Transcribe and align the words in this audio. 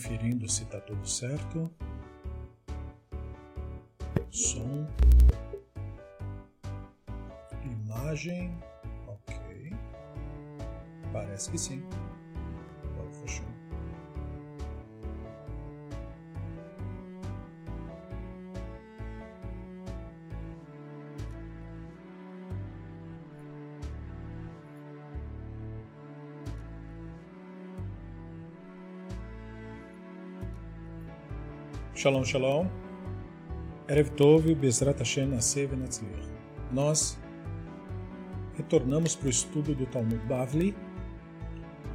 Conferindo 0.00 0.48
se 0.48 0.62
está 0.62 0.80
tudo 0.80 1.06
certo. 1.06 1.70
Som. 4.30 4.86
Imagem. 7.62 8.58
Ok. 9.06 9.76
Parece 11.12 11.50
que 11.50 11.58
sim. 11.58 11.82
Shalom, 32.00 32.24
shalom. 32.24 32.66
Erev 33.86 34.08
Tov, 34.12 34.54
Bezrat 34.54 34.98
Hashem, 35.00 35.34
Asev. 35.34 35.72
Nós 36.72 37.18
retornamos 38.56 39.14
para 39.14 39.26
o 39.26 39.28
estudo 39.28 39.74
do 39.74 39.84
Talmud 39.84 40.16
Bavli. 40.26 40.74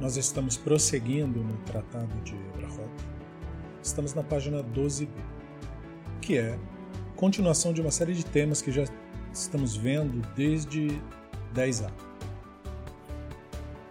Nós 0.00 0.16
estamos 0.16 0.56
prosseguindo 0.56 1.42
no 1.42 1.56
Tratado 1.64 2.14
de 2.22 2.36
Brachot. 2.56 2.88
Estamos 3.82 4.14
na 4.14 4.22
página 4.22 4.62
12b, 4.62 5.08
que 6.20 6.38
é 6.38 6.56
continuação 7.16 7.72
de 7.72 7.80
uma 7.80 7.90
série 7.90 8.14
de 8.14 8.24
temas 8.24 8.62
que 8.62 8.70
já 8.70 8.84
estamos 9.32 9.74
vendo 9.74 10.24
desde 10.36 11.02
10a. 11.52 11.90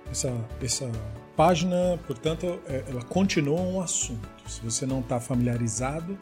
Essa, 0.10 0.34
essa 0.64 0.90
página, 1.36 2.00
portanto, 2.08 2.58
é, 2.70 2.86
ela 2.88 3.04
continua 3.04 3.60
um 3.60 3.82
assunto. 3.82 4.35
Se 4.46 4.62
você 4.62 4.86
não 4.86 5.00
está 5.00 5.20
familiarizado, 5.20 6.18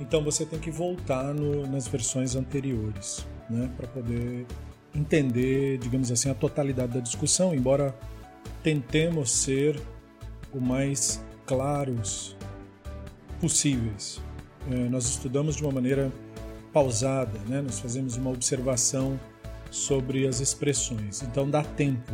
então 0.00 0.22
você 0.22 0.44
tem 0.44 0.58
que 0.58 0.70
voltar 0.70 1.32
no, 1.32 1.66
nas 1.66 1.86
versões 1.86 2.34
anteriores, 2.36 3.26
né, 3.48 3.70
para 3.76 3.86
poder 3.86 4.46
entender, 4.94 5.78
digamos 5.78 6.10
assim, 6.10 6.30
a 6.30 6.34
totalidade 6.34 6.94
da 6.94 7.00
discussão, 7.00 7.54
embora 7.54 7.94
tentemos 8.62 9.30
ser 9.30 9.80
o 10.52 10.60
mais 10.60 11.22
claros 11.44 12.36
possíveis. 13.40 14.20
É, 14.70 14.88
nós 14.88 15.04
estudamos 15.06 15.56
de 15.56 15.62
uma 15.62 15.72
maneira 15.72 16.10
pausada, 16.72 17.38
né? 17.46 17.62
nós 17.62 17.78
fazemos 17.78 18.16
uma 18.16 18.30
observação 18.30 19.18
sobre 19.70 20.26
as 20.26 20.40
expressões, 20.40 21.22
então 21.22 21.48
dá 21.48 21.62
tempo 21.62 22.12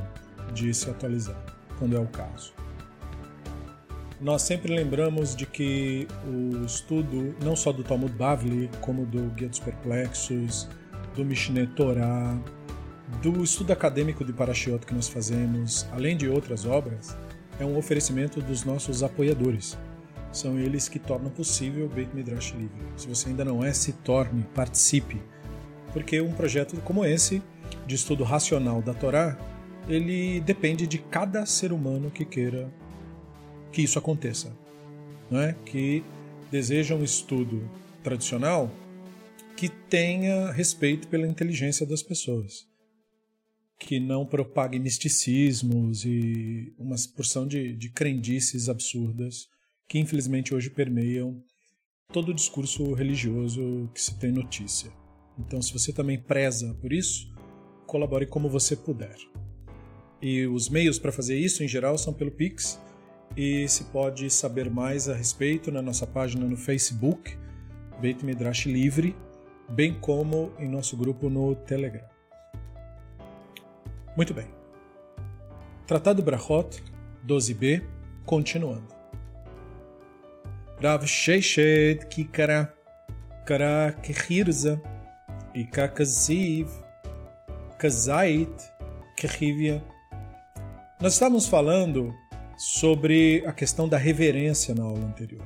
de 0.52 0.72
se 0.74 0.88
atualizar, 0.90 1.42
quando 1.78 1.96
é 1.96 2.00
o 2.00 2.06
caso. 2.06 2.52
Nós 4.22 4.42
sempre 4.42 4.72
lembramos 4.72 5.34
de 5.34 5.44
que 5.44 6.06
o 6.24 6.64
estudo, 6.64 7.34
não 7.42 7.56
só 7.56 7.72
do 7.72 7.82
Talmud 7.82 8.12
Bavli, 8.12 8.70
como 8.80 9.04
do 9.04 9.20
Guia 9.34 9.48
dos 9.48 9.58
Perplexos, 9.58 10.68
do 11.16 11.24
Mishneh 11.24 11.66
Torah, 11.66 12.38
do 13.20 13.42
estudo 13.42 13.72
acadêmico 13.72 14.24
de 14.24 14.32
Parashiot 14.32 14.86
que 14.86 14.94
nós 14.94 15.08
fazemos, 15.08 15.88
além 15.90 16.16
de 16.16 16.28
outras 16.28 16.64
obras, 16.64 17.16
é 17.58 17.64
um 17.64 17.76
oferecimento 17.76 18.40
dos 18.40 18.62
nossos 18.62 19.02
apoiadores. 19.02 19.76
São 20.30 20.56
eles 20.56 20.88
que 20.88 21.00
tornam 21.00 21.28
possível 21.28 21.86
o 21.86 21.88
Beit 21.88 22.14
Midrash 22.14 22.52
Livre. 22.52 22.80
Se 22.96 23.08
você 23.08 23.30
ainda 23.30 23.44
não 23.44 23.64
é, 23.64 23.72
se 23.72 23.92
torne, 23.92 24.46
participe, 24.54 25.20
porque 25.92 26.20
um 26.20 26.32
projeto 26.32 26.80
como 26.82 27.04
esse, 27.04 27.42
de 27.88 27.96
estudo 27.96 28.22
racional 28.22 28.80
da 28.80 28.94
Torá, 28.94 29.36
ele 29.88 30.40
depende 30.42 30.86
de 30.86 30.98
cada 30.98 31.44
ser 31.44 31.72
humano 31.72 32.08
que 32.08 32.24
queira 32.24 32.70
que 33.72 33.82
isso 33.82 33.98
aconteça, 33.98 34.56
não 35.30 35.40
é? 35.40 35.54
Que 35.64 36.04
deseja 36.50 36.94
um 36.94 37.02
estudo 37.02 37.68
tradicional 38.02 38.70
que 39.56 39.68
tenha 39.68 40.50
respeito 40.50 41.08
pela 41.08 41.26
inteligência 41.26 41.86
das 41.86 42.02
pessoas, 42.02 42.66
que 43.78 43.98
não 43.98 44.26
propague 44.26 44.78
misticismos 44.78 46.04
e 46.04 46.74
uma 46.78 46.96
porção 47.16 47.46
de, 47.46 47.74
de 47.74 47.90
crendices 47.90 48.68
absurdas 48.68 49.48
que 49.88 49.98
infelizmente 49.98 50.54
hoje 50.54 50.70
permeiam 50.70 51.42
todo 52.12 52.30
o 52.30 52.34
discurso 52.34 52.92
religioso 52.94 53.90
que 53.94 54.00
se 54.00 54.18
tem 54.18 54.32
notícia. 54.32 54.90
Então, 55.38 55.60
se 55.60 55.72
você 55.72 55.92
também 55.92 56.18
preza 56.18 56.74
por 56.80 56.92
isso, 56.92 57.32
colabore 57.86 58.26
como 58.26 58.48
você 58.48 58.76
puder. 58.76 59.16
E 60.20 60.46
os 60.46 60.68
meios 60.68 60.98
para 60.98 61.12
fazer 61.12 61.38
isso, 61.38 61.62
em 61.64 61.68
geral, 61.68 61.98
são 61.98 62.12
pelo 62.12 62.30
Pix, 62.30 62.78
e 63.37 63.66
se 63.69 63.84
pode 63.84 64.28
saber 64.31 64.70
mais 64.70 65.09
a 65.09 65.15
respeito 65.15 65.70
na 65.70 65.81
nossa 65.81 66.06
página 66.06 66.47
no 66.47 66.56
Facebook, 66.56 67.38
Beit 68.00 68.25
Midrash 68.25 68.66
Livre, 68.66 69.16
bem 69.69 69.94
como 69.94 70.53
em 70.59 70.69
nosso 70.69 70.97
grupo 70.97 71.31
no 71.31 71.54
Telegram. 71.54 72.04
Muito 74.16 74.34
bem. 74.34 74.47
Tratado 75.87 76.22
Brachot 76.22 76.82
12b, 77.26 77.82
continuando. 78.26 78.88
Rav 80.82 81.06
Sheishet 81.06 82.06
Kikara 82.06 82.75
Kara 83.47 83.93
Kechirza 84.03 84.81
e 85.54 85.64
Kakaziv 85.64 86.69
Kazait 87.78 88.53
Kechivia. 89.16 89.82
Nós 91.00 91.14
estávamos 91.14 91.47
falando 91.47 92.14
sobre 92.64 93.42
a 93.44 93.52
questão 93.52 93.88
da 93.88 93.98
reverência 93.98 94.72
na 94.72 94.84
aula 94.84 95.04
anterior. 95.04 95.44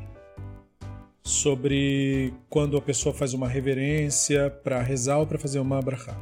Sobre 1.25 2.35
quando 2.51 2.77
a 2.77 2.83
pessoa 2.83 3.15
faz 3.15 3.33
uma 3.33 3.49
reverência 3.49 4.51
para 4.51 4.83
rezar 4.83 5.17
ou 5.17 5.27
para 5.27 5.39
fazer 5.39 5.59
uma 5.59 5.81
brachá. 5.81 6.15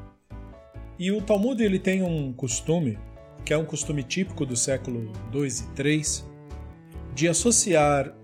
E 0.97 1.11
o 1.11 1.21
Talmud 1.21 1.61
ele 1.61 1.81
tem 1.81 2.01
um 2.01 2.33
costume, 2.33 2.97
que 3.45 3.53
é 3.53 3.59
um 3.59 3.65
costume 3.65 4.05
típico 4.05 4.47
do 4.47 4.57
século 4.57 5.11
2 5.33 5.61
e 5.61 5.67
3, 5.71 6.25
de 7.13 7.27
associar 7.27 8.15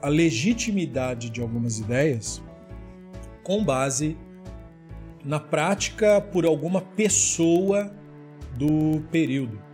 a 0.00 0.08
legitimidade 0.08 1.30
de 1.30 1.40
algumas 1.40 1.80
ideias 1.80 2.40
com 3.42 3.64
base 3.64 4.16
na 5.24 5.40
prática 5.40 6.20
por 6.20 6.46
alguma 6.46 6.80
pessoa 6.80 7.92
do 8.56 9.00
período. 9.10 9.69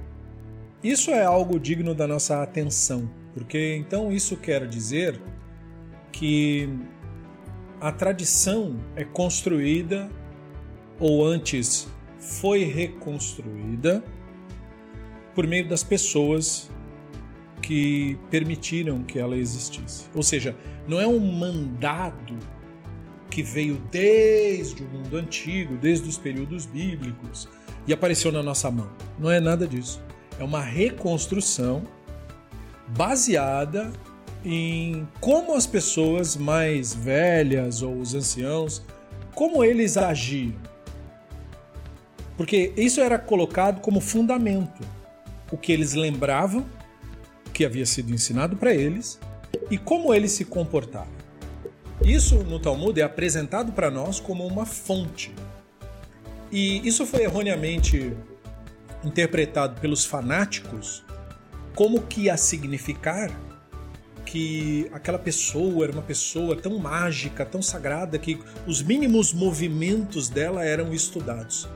Isso 0.82 1.10
é 1.10 1.24
algo 1.24 1.58
digno 1.58 1.94
da 1.94 2.06
nossa 2.06 2.42
atenção, 2.42 3.10
porque 3.34 3.76
então 3.76 4.12
isso 4.12 4.36
quer 4.36 4.66
dizer 4.68 5.20
que 6.12 6.68
a 7.80 7.90
tradição 7.90 8.78
é 8.94 9.04
construída 9.04 10.10
ou 10.98 11.24
antes 11.24 11.88
foi 12.18 12.64
reconstruída 12.64 14.02
por 15.34 15.46
meio 15.46 15.68
das 15.68 15.82
pessoas 15.82 16.70
que 17.60 18.18
permitiram 18.30 19.02
que 19.02 19.18
ela 19.18 19.36
existisse. 19.36 20.04
Ou 20.14 20.22
seja, 20.22 20.56
não 20.86 21.00
é 21.00 21.06
um 21.06 21.18
mandado 21.18 22.38
que 23.30 23.42
veio 23.42 23.76
desde 23.90 24.82
o 24.82 24.86
mundo 24.86 25.16
antigo, 25.16 25.76
desde 25.76 26.08
os 26.08 26.16
períodos 26.16 26.64
bíblicos 26.64 27.48
e 27.86 27.92
apareceu 27.92 28.32
na 28.32 28.42
nossa 28.42 28.70
mão. 28.70 28.90
Não 29.18 29.30
é 29.30 29.40
nada 29.40 29.66
disso. 29.66 30.05
É 30.38 30.44
uma 30.44 30.60
reconstrução 30.60 31.82
baseada 32.88 33.92
em 34.44 35.08
como 35.20 35.54
as 35.54 35.66
pessoas 35.66 36.36
mais 36.36 36.94
velhas 36.94 37.82
ou 37.82 37.98
os 37.98 38.14
anciãos, 38.14 38.82
como 39.34 39.64
eles 39.64 39.96
agiam. 39.96 40.54
Porque 42.36 42.72
isso 42.76 43.00
era 43.00 43.18
colocado 43.18 43.80
como 43.80 44.00
fundamento. 44.00 44.82
O 45.50 45.56
que 45.56 45.72
eles 45.72 45.94
lembravam 45.94 46.64
que 47.52 47.64
havia 47.64 47.86
sido 47.86 48.12
ensinado 48.12 48.56
para 48.56 48.74
eles 48.74 49.18
e 49.70 49.78
como 49.78 50.12
eles 50.12 50.32
se 50.32 50.44
comportavam. 50.44 51.16
Isso 52.04 52.36
no 52.44 52.60
Talmud 52.60 53.00
é 53.00 53.04
apresentado 53.04 53.72
para 53.72 53.90
nós 53.90 54.20
como 54.20 54.46
uma 54.46 54.66
fonte. 54.66 55.34
E 56.52 56.86
isso 56.86 57.06
foi 57.06 57.22
erroneamente 57.22 58.12
interpretado 59.04 59.80
pelos 59.80 60.04
fanáticos 60.04 61.04
como 61.74 62.02
que 62.02 62.22
ia 62.22 62.36
significar 62.36 63.30
que 64.24 64.88
aquela 64.92 65.18
pessoa 65.18 65.84
era 65.84 65.92
uma 65.92 66.02
pessoa 66.02 66.56
tão 66.56 66.78
mágica, 66.78 67.44
tão 67.44 67.62
sagrada 67.62 68.18
que 68.18 68.40
os 68.66 68.82
mínimos 68.82 69.32
movimentos 69.32 70.28
dela 70.28 70.64
eram 70.64 70.92
estudados. 70.92 71.68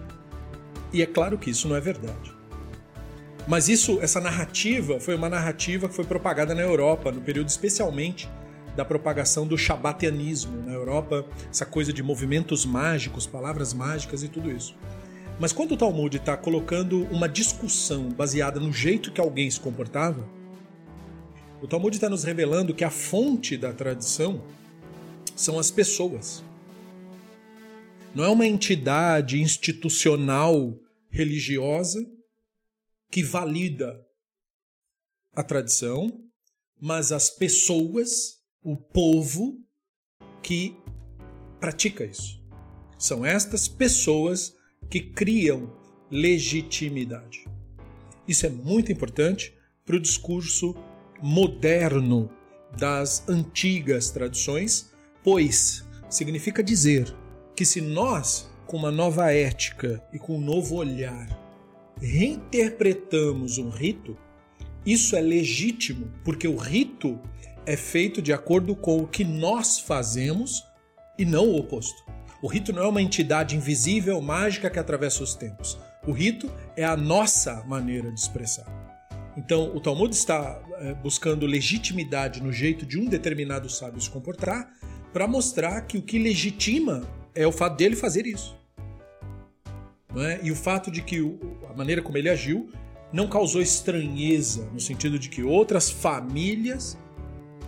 E 0.93 1.00
é 1.00 1.06
claro 1.06 1.38
que 1.38 1.50
isso 1.50 1.69
não 1.69 1.76
é 1.76 1.81
verdade. 1.81 2.34
Mas 3.46 3.69
isso, 3.69 3.99
essa 4.02 4.20
narrativa 4.20 4.99
foi 4.99 5.14
uma 5.14 5.28
narrativa 5.28 5.88
que 5.88 5.94
foi 5.94 6.05
propagada 6.05 6.55
na 6.55 6.62
Europa 6.62 7.12
no 7.12 7.20
período 7.20 7.49
especialmente 7.49 8.28
da 8.76 8.84
propagação 8.84 9.46
do 9.46 9.58
shabatianismo 9.58 10.62
na 10.62 10.72
Europa, 10.72 11.25
essa 11.50 11.67
coisa 11.67 11.93
de 11.93 12.02
movimentos 12.02 12.64
mágicos, 12.64 13.26
palavras 13.26 13.75
mágicas 13.75 14.22
e 14.22 14.28
tudo 14.28 14.50
isso. 14.50 14.76
Mas 15.40 15.54
quando 15.54 15.72
o 15.72 15.76
Talmud 15.76 16.14
está 16.14 16.37
colocando 16.37 17.04
uma 17.04 17.26
discussão 17.26 18.10
baseada 18.10 18.60
no 18.60 18.70
jeito 18.70 19.10
que 19.10 19.22
alguém 19.22 19.50
se 19.50 19.58
comportava, 19.58 20.28
o 21.62 21.66
Talmud 21.66 21.96
está 21.96 22.10
nos 22.10 22.25
revelando 22.25 22.75
que 22.75 22.84
a 22.84 22.90
fonte 22.90 23.56
da 23.56 23.72
tradição 23.72 24.44
são 25.34 25.58
as 25.58 25.70
pessoas. 25.70 26.44
Não 28.14 28.22
é 28.22 28.28
uma 28.28 28.46
entidade 28.46 29.40
institucional 29.40 30.78
religiosa 31.08 32.06
que 33.10 33.22
valida 33.22 33.98
a 35.34 35.43
tradição, 35.43 36.22
mas 36.78 37.12
as 37.12 37.31
pessoas, 37.31 38.43
o 38.62 38.76
povo 38.76 39.58
que 40.43 40.76
pratica 41.58 42.04
isso. 42.04 42.38
São 42.98 43.25
estas 43.25 43.66
pessoas 43.69 44.59
que 44.90 45.00
criam 45.00 45.72
legitimidade. 46.10 47.46
Isso 48.26 48.44
é 48.44 48.48
muito 48.48 48.90
importante 48.90 49.54
para 49.87 49.96
o 49.96 50.00
discurso 50.00 50.75
moderno 51.22 52.28
das 52.76 53.28
antigas 53.28 54.10
tradições, 54.10 54.92
pois 55.22 55.88
significa 56.08 56.62
dizer 56.62 57.14
que 57.54 57.64
se 57.64 57.81
nós, 57.81 58.50
com 58.66 58.76
uma 58.76 58.90
nova 58.90 59.32
ética 59.32 60.02
e 60.12 60.19
com 60.19 60.37
um 60.37 60.40
novo 60.40 60.76
olhar, 60.76 61.28
reinterpretamos 62.00 63.58
um 63.58 63.69
rito, 63.69 64.16
isso 64.84 65.14
é 65.14 65.20
legítimo, 65.20 66.10
porque 66.25 66.48
o 66.48 66.56
rito 66.56 67.20
é 67.66 67.76
feito 67.76 68.22
de 68.22 68.32
acordo 68.32 68.75
com 68.75 68.98
o 68.98 69.06
que 69.06 69.25
nós 69.25 69.78
fazemos 69.78 70.64
e 71.19 71.25
não 71.25 71.48
o 71.48 71.58
oposto. 71.58 72.02
O 72.42 72.48
rito 72.48 72.72
não 72.72 72.82
é 72.82 72.88
uma 72.88 73.02
entidade 73.02 73.56
invisível, 73.56 74.20
mágica 74.20 74.70
que 74.70 74.78
atravessa 74.78 75.22
os 75.22 75.34
tempos. 75.34 75.78
O 76.06 76.12
rito 76.12 76.50
é 76.76 76.84
a 76.84 76.96
nossa 76.96 77.62
maneira 77.66 78.10
de 78.10 78.19
expressar. 78.19 78.66
Então, 79.37 79.75
o 79.75 79.81
Talmud 79.81 80.14
está 80.14 80.60
é, 80.78 80.94
buscando 80.94 81.46
legitimidade 81.46 82.42
no 82.42 82.52
jeito 82.52 82.87
de 82.87 82.98
um 82.98 83.06
determinado 83.06 83.69
sábio 83.69 84.00
se 84.00 84.10
comportar 84.10 84.70
para 85.12 85.26
mostrar 85.26 85.82
que 85.82 85.98
o 85.98 86.02
que 86.02 86.19
legitima 86.19 87.02
é 87.34 87.46
o 87.46 87.52
fato 87.52 87.76
dele 87.76 87.96
fazer 87.96 88.26
isso. 88.26 88.58
É? 90.16 90.40
E 90.43 90.50
o 90.50 90.56
fato 90.56 90.90
de 90.90 91.02
que 91.02 91.20
o, 91.20 91.38
a 91.69 91.76
maneira 91.76 92.02
como 92.02 92.19
ele 92.19 92.28
agiu 92.28 92.70
não 93.12 93.28
causou 93.28 93.60
estranheza, 93.60 94.69
no 94.72 94.81
sentido 94.81 95.19
de 95.19 95.28
que 95.28 95.43
outras 95.43 95.90
famílias 95.90 96.98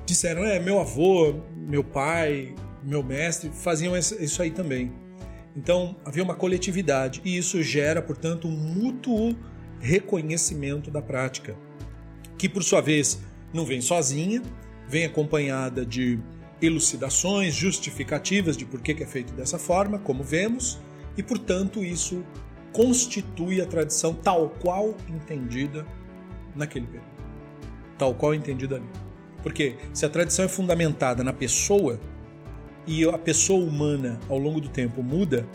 disseram: 0.04 0.44
é, 0.44 0.58
meu 0.58 0.80
avô, 0.80 1.34
meu 1.56 1.84
pai, 1.84 2.54
meu 2.82 3.02
mestre 3.02 3.50
faziam 3.50 3.96
isso 3.96 4.42
aí 4.42 4.50
também. 4.50 4.92
Então 5.56 5.96
havia 6.04 6.22
uma 6.22 6.34
coletividade 6.34 7.20
e 7.24 7.36
isso 7.36 7.62
gera, 7.62 8.00
portanto, 8.00 8.48
um 8.48 8.56
mútuo 8.56 9.36
reconhecimento 9.80 10.90
da 10.90 11.02
prática, 11.02 11.56
que 12.38 12.48
por 12.48 12.62
sua 12.62 12.80
vez 12.80 13.20
não 13.52 13.64
vem 13.64 13.80
sozinha, 13.80 14.42
vem 14.88 15.04
acompanhada 15.04 15.84
de 15.84 16.18
elucidações 16.60 17.54
justificativas 17.54 18.56
de 18.56 18.64
por 18.64 18.80
que 18.80 19.02
é 19.02 19.06
feito 19.06 19.32
dessa 19.32 19.58
forma, 19.58 19.98
como 19.98 20.22
vemos, 20.22 20.78
e 21.16 21.22
portanto 21.22 21.84
isso 21.84 22.24
constitui 22.72 23.60
a 23.60 23.66
tradição 23.66 24.14
tal 24.14 24.48
qual 24.48 24.96
entendida 25.08 25.84
naquele 26.54 26.86
período. 26.86 27.12
Tal 27.98 28.14
qual 28.14 28.34
entendida 28.34 28.76
ali. 28.76 28.88
Porque 29.42 29.76
se 29.92 30.06
a 30.06 30.08
tradição 30.08 30.44
é 30.44 30.48
fundamentada 30.48 31.22
na 31.22 31.32
pessoa 31.32 32.00
e 32.86 33.08
a 33.08 33.18
pessoa 33.18 33.64
humana 33.64 34.18
ao 34.28 34.38
longo 34.38 34.60
do 34.60 34.68
tempo 34.68 35.02
muda, 35.02 35.46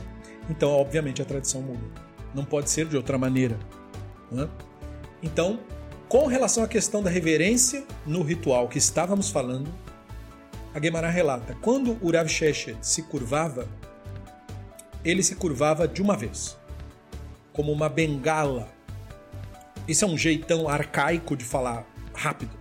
então 0.49 0.69
obviamente 0.71 1.21
a 1.21 1.25
tradição 1.25 1.61
muda. 1.61 1.83
Não 2.33 2.45
pode 2.45 2.69
ser 2.69 2.87
de 2.87 2.95
outra 2.95 3.17
maneira. 3.17 3.57
Né? 4.31 4.47
Então, 5.21 5.59
com 6.07 6.25
relação 6.27 6.63
à 6.63 6.67
questão 6.67 7.01
da 7.03 7.09
reverência 7.09 7.83
no 8.05 8.21
ritual 8.21 8.67
que 8.67 8.77
estávamos 8.77 9.29
falando, 9.29 9.69
a 10.73 10.81
Gemara 10.81 11.09
relata: 11.09 11.57
quando 11.61 11.97
o 12.01 12.11
Rav 12.11 12.29
Sheshet 12.29 12.77
se 12.81 13.03
curvava, 13.03 13.67
ele 15.03 15.23
se 15.23 15.35
curvava 15.35 15.87
de 15.87 16.01
uma 16.01 16.15
vez 16.15 16.57
como 17.51 17.71
uma 17.71 17.89
bengala. 17.89 18.69
Isso 19.87 20.05
é 20.05 20.07
um 20.07 20.17
jeitão 20.17 20.69
arcaico 20.69 21.35
de 21.35 21.43
falar 21.43 21.87
rápido. 22.13 22.55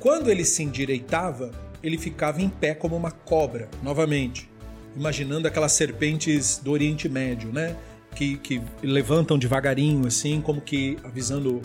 Quando 0.00 0.30
ele 0.30 0.44
se 0.44 0.64
endireitava, 0.64 1.52
ele 1.82 1.98
ficava 1.98 2.40
em 2.40 2.48
pé 2.48 2.74
como 2.74 2.96
uma 2.96 3.10
cobra, 3.10 3.68
novamente, 3.82 4.48
imaginando 4.96 5.48
aquelas 5.48 5.72
serpentes 5.72 6.58
do 6.58 6.70
Oriente 6.70 7.08
Médio, 7.08 7.52
né? 7.52 7.76
Que, 8.14 8.36
que 8.36 8.60
levantam 8.82 9.38
devagarinho, 9.38 10.06
assim, 10.06 10.40
como 10.40 10.60
que 10.60 10.98
avisando 11.02 11.62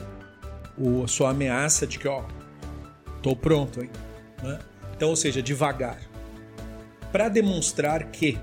o, 0.78 1.04
a 1.04 1.08
sua 1.08 1.32
ameaça 1.32 1.86
de 1.86 2.00
que, 2.00 2.08
ó, 2.08 2.24
tô 3.22 3.36
pronto, 3.36 3.82
hein? 3.82 3.90
Né? 4.42 4.60
Então, 4.96 5.10
ou 5.10 5.16
seja, 5.16 5.42
devagar. 5.42 6.00
Para 7.12 7.28
demonstrar 7.28 8.06
que 8.12 8.38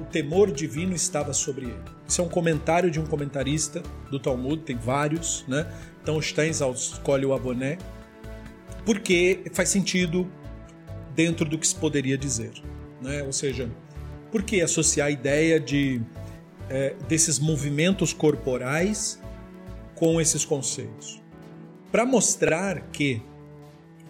o 0.00 0.04
temor 0.04 0.50
divino 0.50 0.94
estava 0.94 1.32
sobre 1.32 1.66
ele. 1.66 1.82
Isso 2.06 2.20
é 2.20 2.24
um 2.24 2.28
comentário 2.28 2.90
de 2.90 3.00
um 3.00 3.06
comentarista 3.06 3.82
do 4.10 4.18
Talmud, 4.18 4.62
tem 4.62 4.76
vários, 4.76 5.44
né? 5.48 5.66
Então 6.02 6.20
Steinsaltz 6.20 6.92
escolhe 6.92 7.24
o 7.24 7.32
Aboné, 7.32 7.78
porque 8.84 9.42
faz 9.52 9.70
sentido 9.70 10.30
dentro 11.14 11.44
do 11.48 11.58
que 11.58 11.66
se 11.66 11.74
poderia 11.74 12.18
dizer, 12.18 12.52
né? 13.00 13.22
Ou 13.22 13.32
seja, 13.32 13.70
por 14.30 14.42
que 14.42 14.60
associar 14.60 15.08
a 15.08 15.10
ideia 15.10 15.60
de 15.60 16.00
é, 16.68 16.94
desses 17.08 17.38
movimentos 17.38 18.12
corporais 18.12 19.20
com 19.94 20.20
esses 20.20 20.44
conceitos? 20.44 21.22
Para 21.92 22.04
mostrar 22.04 22.90
que 22.90 23.22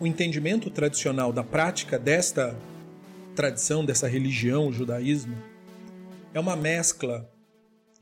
o 0.00 0.06
entendimento 0.06 0.70
tradicional 0.70 1.32
da 1.32 1.44
prática 1.44 1.99
desta 1.99 2.58
tradição, 3.34 3.84
dessa 3.84 4.08
religião, 4.08 4.68
o 4.68 4.73
judaísmo, 4.73 5.37
é 6.32 6.40
uma 6.40 6.56
mescla 6.56 7.30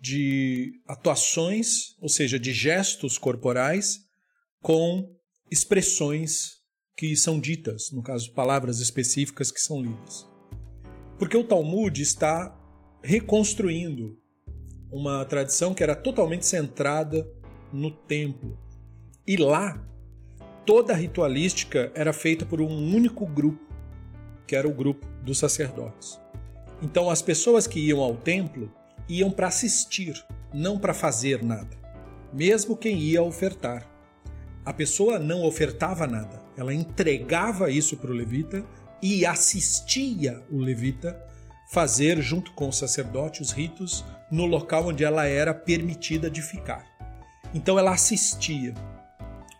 de 0.00 0.72
atuações, 0.86 1.96
ou 2.00 2.08
seja, 2.08 2.38
de 2.38 2.52
gestos 2.52 3.18
corporais, 3.18 3.98
com 4.60 5.08
expressões 5.50 6.61
que 6.96 7.16
são 7.16 7.40
ditas, 7.40 7.90
no 7.90 8.02
caso, 8.02 8.32
palavras 8.32 8.80
específicas 8.80 9.50
que 9.50 9.60
são 9.60 9.82
lidas. 9.82 10.28
Porque 11.18 11.36
o 11.36 11.44
Talmud 11.44 12.00
está 12.00 12.56
reconstruindo 13.02 14.18
uma 14.90 15.24
tradição 15.24 15.72
que 15.72 15.82
era 15.82 15.96
totalmente 15.96 16.46
centrada 16.46 17.28
no 17.72 17.90
templo. 17.90 18.58
E 19.26 19.36
lá, 19.36 19.82
toda 20.66 20.92
a 20.92 20.96
ritualística 20.96 21.90
era 21.94 22.12
feita 22.12 22.44
por 22.44 22.60
um 22.60 22.94
único 22.94 23.26
grupo, 23.26 23.72
que 24.46 24.54
era 24.54 24.68
o 24.68 24.74
grupo 24.74 25.06
dos 25.22 25.38
sacerdotes. 25.38 26.20
Então 26.82 27.08
as 27.08 27.22
pessoas 27.22 27.66
que 27.66 27.80
iam 27.80 28.00
ao 28.00 28.16
templo 28.16 28.70
iam 29.08 29.30
para 29.30 29.46
assistir, 29.46 30.22
não 30.52 30.78
para 30.78 30.92
fazer 30.92 31.42
nada. 31.42 31.80
Mesmo 32.32 32.76
quem 32.76 32.98
ia 32.98 33.22
ofertar. 33.22 33.88
A 34.64 34.72
pessoa 34.72 35.18
não 35.18 35.44
ofertava 35.44 36.06
nada, 36.06 36.41
ela 36.56 36.74
entregava 36.74 37.70
isso 37.70 37.96
para 37.96 38.10
o 38.10 38.14
levita 38.14 38.64
e 39.02 39.26
assistia 39.26 40.42
o 40.50 40.58
levita 40.58 41.20
fazer, 41.70 42.20
junto 42.20 42.52
com 42.52 42.68
o 42.68 42.72
sacerdote, 42.72 43.40
os 43.40 43.50
ritos 43.50 44.04
no 44.30 44.44
local 44.44 44.88
onde 44.88 45.04
ela 45.04 45.24
era 45.24 45.54
permitida 45.54 46.30
de 46.30 46.42
ficar. 46.42 46.86
Então 47.54 47.78
ela 47.78 47.92
assistia. 47.92 48.74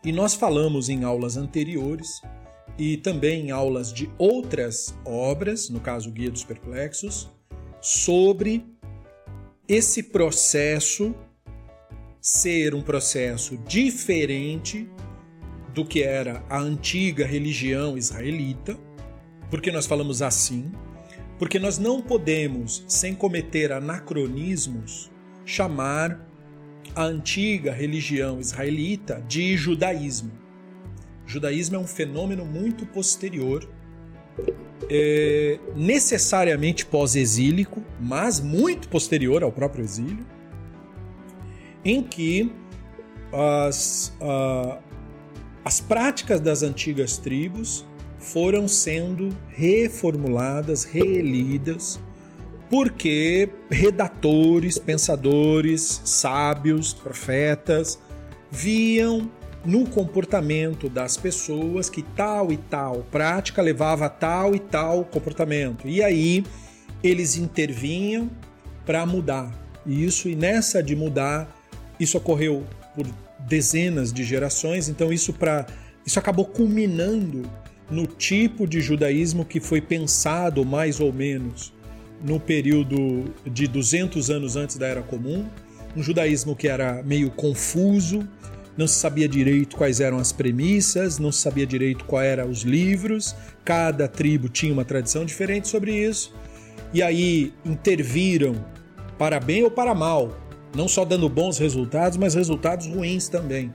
E 0.04 0.12
nós 0.12 0.34
falamos 0.34 0.88
em 0.88 1.04
aulas 1.04 1.36
anteriores 1.36 2.20
e 2.78 2.96
também 2.96 3.46
em 3.46 3.50
aulas 3.50 3.92
de 3.92 4.10
outras 4.18 4.94
obras, 5.04 5.68
no 5.68 5.80
caso 5.80 6.08
o 6.08 6.12
Guia 6.12 6.30
dos 6.30 6.44
Perplexos, 6.44 7.30
sobre 7.80 8.66
esse 9.68 10.02
processo 10.02 11.14
ser 12.20 12.74
um 12.74 12.82
processo 12.82 13.56
diferente 13.58 14.88
do 15.74 15.84
que 15.84 16.02
era 16.02 16.44
a 16.48 16.58
antiga 16.58 17.26
religião 17.26 17.96
israelita, 17.96 18.78
porque 19.50 19.70
nós 19.70 19.86
falamos 19.86 20.22
assim, 20.22 20.70
porque 21.38 21.58
nós 21.58 21.78
não 21.78 22.00
podemos, 22.00 22.84
sem 22.86 23.14
cometer 23.14 23.72
anacronismos, 23.72 25.10
chamar 25.44 26.28
a 26.94 27.04
antiga 27.04 27.72
religião 27.72 28.38
israelita 28.38 29.22
de 29.26 29.56
judaísmo. 29.56 30.30
O 31.26 31.28
judaísmo 31.28 31.76
é 31.76 31.78
um 31.78 31.86
fenômeno 31.86 32.44
muito 32.44 32.84
posterior, 32.86 33.68
é, 34.90 35.58
necessariamente 35.74 36.84
pós-exílico, 36.84 37.82
mas 38.00 38.40
muito 38.40 38.88
posterior 38.88 39.42
ao 39.42 39.52
próprio 39.52 39.84
exílio, 39.84 40.26
em 41.84 42.02
que 42.02 42.52
as, 43.32 44.14
as 45.64 45.80
práticas 45.80 46.40
das 46.40 46.62
antigas 46.62 47.16
tribos 47.16 47.84
foram 48.18 48.68
sendo 48.68 49.30
reformuladas, 49.48 50.84
relidas, 50.84 52.00
porque 52.70 53.50
redatores, 53.70 54.78
pensadores, 54.78 56.00
sábios, 56.04 56.94
profetas 56.94 57.98
viam 58.50 59.30
no 59.64 59.86
comportamento 59.88 60.88
das 60.88 61.16
pessoas 61.16 61.88
que 61.88 62.02
tal 62.02 62.50
e 62.52 62.56
tal 62.56 63.06
prática 63.10 63.62
levava 63.62 64.06
a 64.06 64.08
tal 64.08 64.54
e 64.54 64.58
tal 64.58 65.04
comportamento. 65.04 65.88
E 65.88 66.02
aí 66.02 66.44
eles 67.02 67.36
intervinham 67.36 68.30
para 68.84 69.04
mudar 69.06 69.62
isso, 69.86 70.28
e 70.28 70.36
nessa 70.36 70.82
de 70.82 70.94
mudar, 70.94 71.56
isso 71.98 72.16
ocorreu 72.16 72.64
por 72.94 73.06
dezenas 73.46 74.12
de 74.12 74.24
gerações, 74.24 74.88
então 74.88 75.12
isso 75.12 75.32
para 75.32 75.66
isso 76.04 76.18
acabou 76.18 76.44
culminando 76.44 77.42
no 77.90 78.06
tipo 78.06 78.66
de 78.66 78.80
judaísmo 78.80 79.44
que 79.44 79.60
foi 79.60 79.80
pensado 79.80 80.64
mais 80.64 80.98
ou 80.98 81.12
menos 81.12 81.72
no 82.22 82.40
período 82.40 83.32
de 83.44 83.66
200 83.66 84.30
anos 84.30 84.56
antes 84.56 84.76
da 84.76 84.86
Era 84.86 85.02
Comum, 85.02 85.46
um 85.96 86.02
judaísmo 86.02 86.56
que 86.56 86.68
era 86.68 87.02
meio 87.02 87.30
confuso, 87.30 88.26
não 88.76 88.86
se 88.86 88.94
sabia 88.94 89.28
direito 89.28 89.76
quais 89.76 90.00
eram 90.00 90.18
as 90.18 90.32
premissas, 90.32 91.18
não 91.18 91.30
se 91.30 91.40
sabia 91.40 91.66
direito 91.66 92.04
quais 92.04 92.28
eram 92.30 92.48
os 92.48 92.62
livros, 92.62 93.34
cada 93.64 94.08
tribo 94.08 94.48
tinha 94.48 94.72
uma 94.72 94.84
tradição 94.84 95.24
diferente 95.24 95.68
sobre 95.68 95.94
isso, 95.94 96.32
e 96.94 97.02
aí 97.02 97.52
interviram 97.64 98.54
para 99.18 99.38
bem 99.38 99.62
ou 99.62 99.70
para 99.70 99.94
mal, 99.94 100.36
não 100.74 100.88
só 100.88 101.04
dando 101.04 101.28
bons 101.28 101.58
resultados, 101.58 102.16
mas 102.18 102.34
resultados 102.34 102.86
ruins 102.86 103.28
também. 103.28 103.72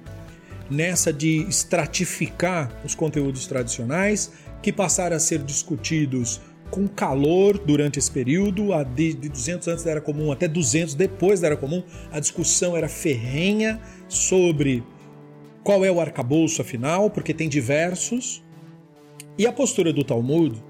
Nessa 0.69 1.13
de 1.13 1.47
estratificar 1.47 2.81
os 2.83 2.93
conteúdos 2.93 3.47
tradicionais, 3.47 4.31
que 4.61 4.73
passaram 4.73 5.15
a 5.15 5.19
ser 5.19 5.39
discutidos 5.39 6.41
com 6.69 6.87
calor 6.87 7.57
durante 7.57 7.97
esse 7.97 8.11
período, 8.11 8.69
de 8.93 9.13
200 9.13 9.67
antes 9.69 9.83
da 9.83 9.91
Era 9.91 10.01
Comum 10.01 10.31
até 10.31 10.47
200 10.47 10.95
depois 10.95 11.39
da 11.39 11.47
Era 11.47 11.57
Comum, 11.57 11.83
a 12.11 12.19
discussão 12.19 12.75
era 12.75 12.89
ferrenha 12.89 13.79
sobre 14.09 14.83
qual 15.63 15.85
é 15.85 15.91
o 15.91 16.01
arcabouço 16.01 16.61
afinal, 16.61 17.09
porque 17.09 17.33
tem 17.33 17.47
diversos. 17.47 18.43
E 19.37 19.45
a 19.45 19.53
postura 19.53 19.93
do 19.93 20.03
Talmud 20.03 20.61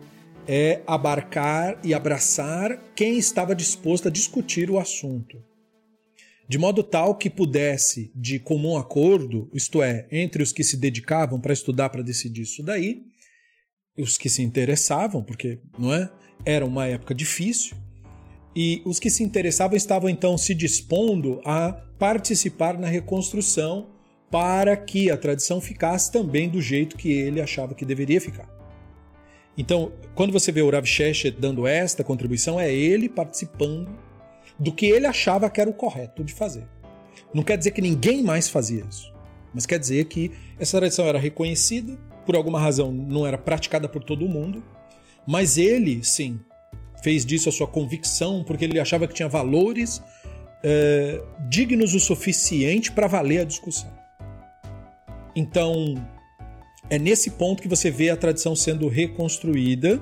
é 0.48 0.81
abarcar 0.86 1.77
e 1.84 1.93
abraçar 1.93 2.79
quem 2.96 3.17
estava 3.17 3.55
disposto 3.55 4.07
a 4.07 4.12
discutir 4.12 4.69
o 4.69 4.79
assunto. 4.79 5.38
De 6.48 6.58
modo 6.58 6.82
tal 6.82 7.16
que 7.16 7.30
pudesse, 7.30 8.12
de 8.16 8.39
comum 8.39 8.77
acordo, 8.77 9.50
isto 9.54 9.84
é, 9.84 10.08
entre 10.10 10.42
os 10.42 10.54
que 10.54 10.63
se 10.63 10.77
dedicavam 10.77 11.42
para 11.42 11.51
estudar 11.51 11.89
para 11.89 12.01
decidir 12.01 12.44
isso 12.44 12.63
daí, 12.63 13.04
os 13.98 14.18
que 14.18 14.30
se 14.30 14.42
interessavam, 14.42 15.22
porque 15.22 15.60
não 15.77 15.94
é? 15.94 16.10
Era 16.46 16.66
uma 16.66 16.88
época 16.88 17.13
difícil, 17.13 17.75
e 18.56 18.82
os 18.86 19.00
que 19.00 19.10
se 19.10 19.24
interessavam 19.24 19.75
estavam 19.75 20.10
então 20.10 20.38
se 20.38 20.56
dispondo 20.56 21.42
a 21.44 21.74
participar 22.00 22.77
na 22.77 22.88
reconstrução 22.88 23.89
para 24.32 24.75
que 24.77 25.12
a 25.12 25.18
tradição 25.18 25.60
ficasse 25.60 26.12
também 26.12 26.50
do 26.50 26.62
jeito 26.62 26.96
que 26.96 27.12
ele 27.12 27.42
achava 27.42 27.75
que 27.75 27.86
deveria 27.86 28.22
ficar. 28.22 28.50
Então, 29.58 29.92
quando 30.16 30.32
você 30.32 30.51
vê 30.51 30.62
o 30.62 30.70
Rav 30.70 30.86
Sheshet 30.86 31.36
dando 31.39 31.66
esta 31.66 32.04
contribuição, 32.04 32.60
é 32.60 32.74
ele 32.74 33.10
participando 33.10 33.89
do 34.60 34.72
que 34.72 34.86
ele 34.86 35.06
achava 35.06 35.50
que 35.50 35.62
era 35.62 35.70
o 35.70 35.74
correto 35.74 36.24
de 36.24 36.34
fazer. 36.34 36.68
Não 37.34 37.44
quer 37.44 37.58
dizer 37.58 37.72
que 37.72 37.82
ninguém 37.82 38.24
mais 38.24 38.50
fazia 38.50 38.84
isso, 38.90 39.14
mas 39.54 39.66
quer 39.66 39.80
dizer 39.80 40.06
que 40.06 40.32
essa 40.60 40.78
tradição 40.78 41.06
era 41.06 41.20
reconhecida, 41.20 41.98
por 42.26 42.36
alguma 42.36 42.60
razão 42.60 42.92
não 42.92 43.26
era 43.26 43.38
praticada 43.38 43.88
por 43.88 44.04
todo 44.04 44.28
mundo, 44.28 44.64
mas 45.26 45.58
ele, 45.58 46.04
sim, 46.04 46.40
fez 47.04 47.26
disso 47.26 47.50
a 47.50 47.52
sua 47.52 47.68
convicção, 47.68 48.44
porque 48.44 48.66
ele 48.66 48.80
achava 48.80 49.08
que 49.08 49.14
tinha 49.14 49.30
valores 49.30 50.02
é, 50.64 51.22
dignos 51.50 51.94
o 51.94 52.00
suficiente 52.00 52.92
para 52.92 53.08
valer 53.08 53.42
a 53.42 53.44
discussão. 53.44 53.92
Então, 55.36 55.96
é 56.90 56.98
nesse 56.98 57.32
ponto 57.32 57.62
que 57.62 57.68
você 57.68 57.92
vê 57.92 58.10
a 58.10 58.18
tradição 58.18 58.56
sendo 58.56 58.88
reconstruída 58.88 60.02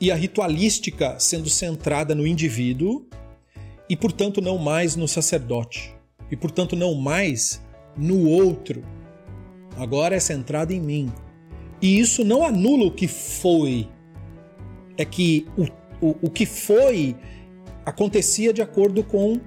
e 0.00 0.10
a 0.10 0.14
ritualística 0.14 1.18
sendo 1.18 1.48
centrada 1.48 2.14
no 2.14 2.26
indivíduo 2.26 3.06
e, 3.92 3.96
portanto, 3.96 4.40
não 4.40 4.56
mais 4.56 4.96
no 4.96 5.06
sacerdote, 5.06 5.94
e, 6.30 6.34
portanto, 6.34 6.74
não 6.74 6.94
mais 6.94 7.62
no 7.94 8.26
outro. 8.26 8.82
Agora 9.76 10.16
é 10.16 10.18
centrada 10.18 10.72
em 10.72 10.80
mim. 10.80 11.12
E 11.82 11.98
isso 11.98 12.24
não 12.24 12.42
anula 12.42 12.86
o 12.86 12.90
que 12.90 13.06
foi. 13.06 13.86
É 14.96 15.04
que 15.04 15.46
o, 15.58 16.06
o, 16.06 16.16
o 16.22 16.30
que 16.30 16.46
foi 16.46 17.14
acontecia 17.84 18.50
de 18.50 18.62
acordo 18.62 19.04
com 19.04 19.38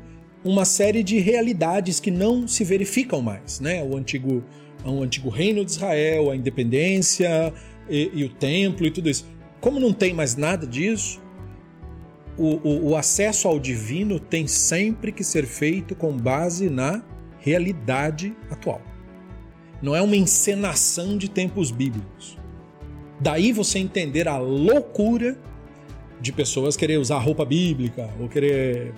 uma 0.43 0.63
série 0.63 1.01
de 1.01 1.17
realidades 1.17 1.99
que 1.99 2.11
não 2.11 2.47
se 2.47 2.63
verificam 2.63 3.23
mais, 3.23 3.59
né? 3.59 3.83
O 3.83 3.97
antigo 3.97 4.43
ao 4.83 5.01
antigo 5.01 5.29
reino 5.29 5.65
de 5.65 5.71
Israel, 5.71 6.29
a 6.29 6.35
independência 6.35 7.51
e, 7.89 8.11
e 8.13 8.23
o 8.23 8.29
templo 8.29 8.85
e 8.85 8.91
tudo 8.91 9.09
isso. 9.09 9.25
Como 9.59 9.79
não 9.79 9.91
tem 9.91 10.13
mais 10.13 10.35
nada 10.35 10.67
disso, 10.67 11.19
o, 12.37 12.67
o, 12.67 12.89
o 12.89 12.95
acesso 12.95 13.47
ao 13.47 13.59
divino 13.59 14.19
tem 14.19 14.47
sempre 14.47 15.11
que 15.11 15.23
ser 15.23 15.45
feito 15.45 15.95
com 15.95 16.15
base 16.15 16.69
na 16.69 17.03
realidade 17.39 18.35
atual. 18.49 18.81
Não 19.81 19.95
é 19.95 20.01
uma 20.01 20.15
encenação 20.15 21.17
de 21.17 21.29
tempos 21.29 21.71
bíblicos. 21.71 22.37
Daí 23.19 23.51
você 23.51 23.79
entender 23.79 24.27
a 24.27 24.37
loucura 24.37 25.37
de 26.19 26.31
pessoas 26.31 26.75
querer 26.75 26.97
usar 26.97 27.19
roupa 27.19 27.45
bíblica 27.45 28.09
ou 28.19 28.27
querer, 28.27 28.93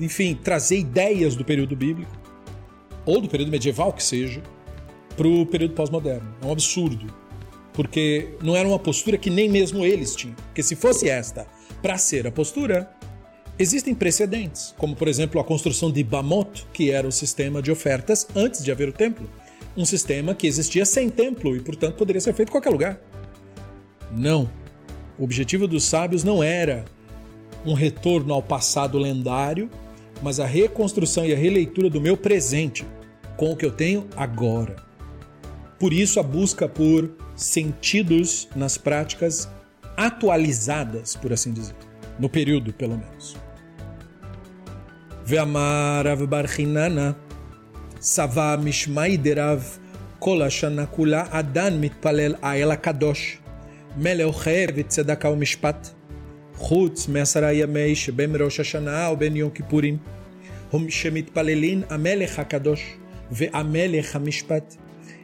enfim, 0.00 0.34
trazer 0.34 0.78
ideias 0.78 1.36
do 1.36 1.44
período 1.44 1.76
bíblico 1.76 2.10
ou 3.04 3.20
do 3.20 3.28
período 3.28 3.50
medieval 3.50 3.92
que 3.92 4.02
seja 4.02 4.42
para 5.16 5.28
o 5.28 5.46
período 5.46 5.74
pós-moderno. 5.74 6.34
É 6.42 6.46
um 6.46 6.52
absurdo. 6.52 7.06
Porque 7.72 8.36
não 8.42 8.56
era 8.56 8.66
uma 8.66 8.78
postura 8.78 9.18
que 9.18 9.30
nem 9.30 9.48
mesmo 9.48 9.84
eles 9.84 10.14
tinham. 10.14 10.36
Porque 10.36 10.62
se 10.62 10.76
fosse 10.76 11.08
esta 11.08 11.46
para 11.84 11.98
ser 11.98 12.26
a 12.26 12.32
postura, 12.32 12.88
existem 13.58 13.94
precedentes, 13.94 14.74
como 14.78 14.96
por 14.96 15.06
exemplo 15.06 15.38
a 15.38 15.44
construção 15.44 15.92
de 15.92 16.02
Bamot, 16.02 16.66
que 16.72 16.90
era 16.90 17.06
o 17.06 17.12
sistema 17.12 17.60
de 17.60 17.70
ofertas 17.70 18.26
antes 18.34 18.64
de 18.64 18.72
haver 18.72 18.88
o 18.88 18.92
templo. 18.92 19.28
Um 19.76 19.84
sistema 19.84 20.34
que 20.34 20.46
existia 20.46 20.86
sem 20.86 21.10
templo 21.10 21.54
e, 21.54 21.60
portanto, 21.60 21.96
poderia 21.96 22.22
ser 22.22 22.32
feito 22.32 22.48
em 22.48 22.52
qualquer 22.52 22.70
lugar. 22.70 22.98
Não. 24.10 24.50
O 25.18 25.24
objetivo 25.24 25.68
dos 25.68 25.84
sábios 25.84 26.24
não 26.24 26.42
era 26.42 26.86
um 27.66 27.74
retorno 27.74 28.32
ao 28.32 28.42
passado 28.42 28.96
lendário, 28.96 29.68
mas 30.22 30.40
a 30.40 30.46
reconstrução 30.46 31.26
e 31.26 31.34
a 31.34 31.36
releitura 31.36 31.90
do 31.90 32.00
meu 32.00 32.16
presente 32.16 32.82
com 33.36 33.52
o 33.52 33.56
que 33.56 33.66
eu 33.66 33.70
tenho 33.70 34.08
agora. 34.16 34.76
Por 35.78 35.92
isso, 35.92 36.18
a 36.18 36.22
busca 36.22 36.66
por 36.66 37.10
sentidos 37.36 38.48
nas 38.56 38.78
práticas 38.78 39.46
atualizadas, 39.97 41.15
por 41.15 41.33
assim 41.33 41.51
dizer, 41.51 41.75
no 42.19 42.29
período, 42.29 42.73
pelo 42.73 42.97
menos. 42.97 43.35
ואמר 45.25 46.01
רב 46.05 46.23
בר 46.23 46.47
חיננה, 46.47 47.11
סבה 48.01 48.55
משמעי 48.63 49.17
דרב 49.17 49.77
כל 50.19 50.41
השנה 50.41 50.85
כולה 50.85 51.23
עדן 51.31 51.81
מתפלל 51.81 52.35
האל 52.41 52.71
הקדוש, 52.71 53.37
מלא 53.97 54.23
אוהב 54.23 54.81
צדקה 54.87 55.29
ומשפט, 55.29 55.89
חוץ 56.55 57.07
מעשרה 57.07 57.53
ימי 57.53 57.95
שבין 57.95 58.35
ראש 58.35 58.59
השנה 58.59 59.09
ובין 59.13 59.35
יום 59.35 59.49
כיפורים, 59.49 59.97
שמתפללים 60.89 61.81
המלך 61.89 62.39
הקדוש 62.39 62.97
והמלך 63.31 64.15
המשפט. 64.15 64.75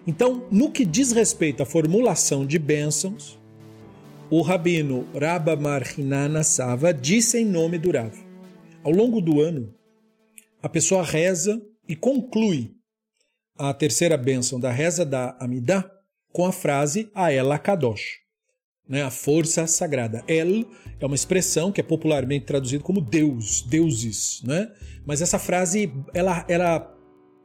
Então, 0.07 0.43
no 0.51 0.69
que 0.69 0.85
diz 0.85 1.11
respeito 1.11 1.63
à 1.63 1.65
formulação 1.65 2.45
de 2.45 2.59
bênçãos, 2.59 3.38
o 4.30 4.42
rabino 4.42 5.08
Rabba 5.12 5.56
Marhinana 5.56 6.44
Sava 6.44 6.94
disse 6.94 7.38
em 7.38 7.44
nome 7.44 7.78
do 7.78 7.90
Rav. 7.90 8.14
Ao 8.84 8.92
longo 8.92 9.20
do 9.20 9.40
ano, 9.40 9.74
a 10.62 10.68
pessoa 10.68 11.02
reza 11.02 11.60
e 11.88 11.96
conclui 11.96 12.70
a 13.58 13.74
terceira 13.74 14.16
bênção 14.16 14.60
da 14.60 14.70
reza 14.70 15.04
da 15.04 15.36
Amidah 15.40 15.90
com 16.32 16.46
a 16.46 16.52
frase 16.52 17.10
Ael 17.12 17.58
Kadosh, 17.58 18.20
né, 18.88 19.02
a 19.02 19.10
força 19.10 19.66
sagrada. 19.66 20.22
El 20.28 20.64
é 21.00 21.04
uma 21.04 21.16
expressão 21.16 21.72
que 21.72 21.80
é 21.80 21.84
popularmente 21.84 22.46
traduzida 22.46 22.84
como 22.84 23.00
Deus, 23.00 23.62
deuses, 23.62 24.42
né? 24.44 24.70
Mas 25.04 25.20
essa 25.20 25.40
frase, 25.40 25.92
ela, 26.14 26.46
ela 26.48 26.96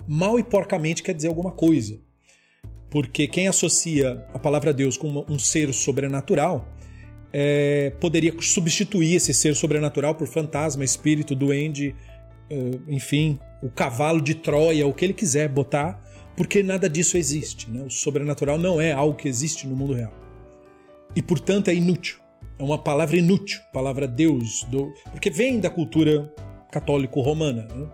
mal 0.07 0.37
e 0.37 0.43
porcamente 0.43 1.01
quer 1.01 1.15
dizer 1.15 1.29
alguma 1.29 1.51
coisa 1.51 1.99
porque 2.95 3.27
quem 3.27 3.45
associa 3.45 4.25
a 4.33 4.39
palavra 4.39 4.73
Deus 4.73 4.95
com 4.95 5.25
um 5.27 5.37
ser 5.37 5.73
sobrenatural 5.73 6.65
é, 7.37 7.89
poderia 7.99 8.33
substituir 8.39 9.15
esse 9.15 9.33
ser 9.33 9.53
sobrenatural 9.57 10.15
por 10.15 10.25
fantasma, 10.25 10.85
espírito, 10.85 11.35
duende, 11.35 11.93
é, 12.49 12.55
enfim, 12.87 13.37
o 13.61 13.69
cavalo 13.69 14.21
de 14.21 14.35
Troia, 14.35 14.87
o 14.87 14.93
que 14.93 15.03
ele 15.03 15.13
quiser 15.13 15.49
botar, 15.49 16.01
porque 16.37 16.63
nada 16.63 16.89
disso 16.89 17.17
existe. 17.17 17.69
Né? 17.69 17.83
O 17.83 17.89
sobrenatural 17.89 18.57
não 18.57 18.79
é 18.79 18.93
algo 18.93 19.17
que 19.17 19.27
existe 19.27 19.67
no 19.67 19.75
mundo 19.75 19.93
real. 19.93 20.13
e 21.13 21.21
portanto 21.21 21.67
é 21.67 21.73
inútil. 21.75 22.19
É 22.57 22.63
uma 22.63 22.77
palavra 22.77 23.17
inútil, 23.17 23.59
palavra 23.73 24.07
Deus, 24.07 24.63
do, 24.69 24.93
porque 25.11 25.29
vem 25.29 25.59
da 25.59 25.69
cultura 25.69 26.33
católico-romana. 26.71 27.67
Né? 27.67 27.87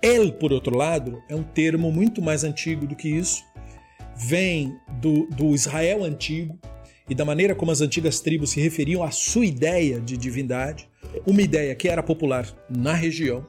El, 0.00 0.30
por 0.34 0.52
outro 0.52 0.76
lado, 0.76 1.20
é 1.28 1.34
um 1.34 1.42
termo 1.42 1.90
muito 1.90 2.22
mais 2.22 2.44
antigo 2.44 2.86
do 2.86 2.94
que 2.94 3.08
isso. 3.08 3.42
Vem 4.16 4.72
do, 5.00 5.26
do 5.26 5.56
Israel 5.56 6.04
antigo 6.04 6.56
e 7.08 7.14
da 7.14 7.24
maneira 7.24 7.54
como 7.54 7.70
as 7.70 7.80
antigas 7.80 8.20
tribos 8.20 8.50
se 8.50 8.60
referiam 8.60 9.02
à 9.02 9.10
sua 9.10 9.46
ideia 9.46 10.00
de 10.00 10.16
divindade, 10.16 10.88
uma 11.26 11.40
ideia 11.40 11.74
que 11.74 11.88
era 11.88 12.02
popular 12.02 12.46
na 12.68 12.92
região 12.92 13.46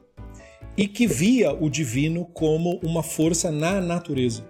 e 0.78 0.88
que 0.88 1.06
via 1.06 1.52
o 1.52 1.70
divino 1.70 2.26
como 2.26 2.80
uma 2.84 3.04
força 3.04 3.52
na 3.52 3.82
natureza. 3.82 4.48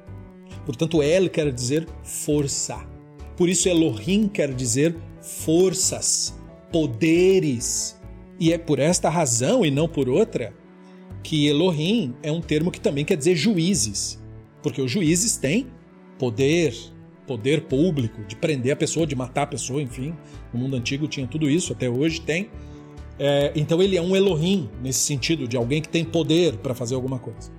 Portanto, 0.66 1.02
El 1.02 1.30
quer 1.30 1.52
dizer 1.52 1.88
força. 2.04 2.88
Por 3.36 3.50
isso, 3.50 3.68
Elohim 3.68 4.28
quer 4.28 4.54
dizer 4.54 4.96
forças, 5.22 6.38
poderes. 6.72 8.00
E 8.40 8.54
é 8.54 8.58
por 8.58 8.80
esta 8.80 9.10
razão 9.10 9.66
e 9.66 9.72
não 9.72 9.88
por 9.88 10.08
outra 10.08 10.54
que 11.24 11.48
Elohim 11.48 12.14
é 12.22 12.32
um 12.32 12.42
termo 12.42 12.72
que 12.72 12.80
também 12.80 13.04
quer 13.04 13.18
dizer 13.18 13.36
juízes, 13.36 14.22
porque 14.62 14.82
os 14.82 14.92
juízes 14.92 15.36
têm 15.36 15.68
poder, 16.18 16.76
poder 17.30 17.62
público, 17.62 18.24
de 18.28 18.36
prender 18.36 18.74
a 18.74 18.76
pessoa, 18.76 19.06
de 19.06 19.16
matar 19.16 19.44
a 19.44 19.48
pessoa, 19.48 19.80
enfim. 19.80 20.16
No 20.52 20.60
mundo 20.60 20.76
antigo 20.76 21.08
tinha 21.08 21.28
tudo 21.28 21.48
isso, 21.48 21.72
até 21.72 21.88
hoje 21.88 22.22
tem. 22.22 22.50
É, 23.20 23.52
então 23.56 23.80
ele 23.84 23.96
é 23.96 24.02
um 24.02 24.16
Elohim, 24.16 24.68
nesse 24.82 25.02
sentido, 25.02 25.48
de 25.48 25.56
alguém 25.56 25.80
que 25.80 25.88
tem 25.88 26.04
poder 26.04 26.58
para 26.58 26.74
fazer 26.74 26.96
alguma 26.96 27.20
coisa. 27.20 27.52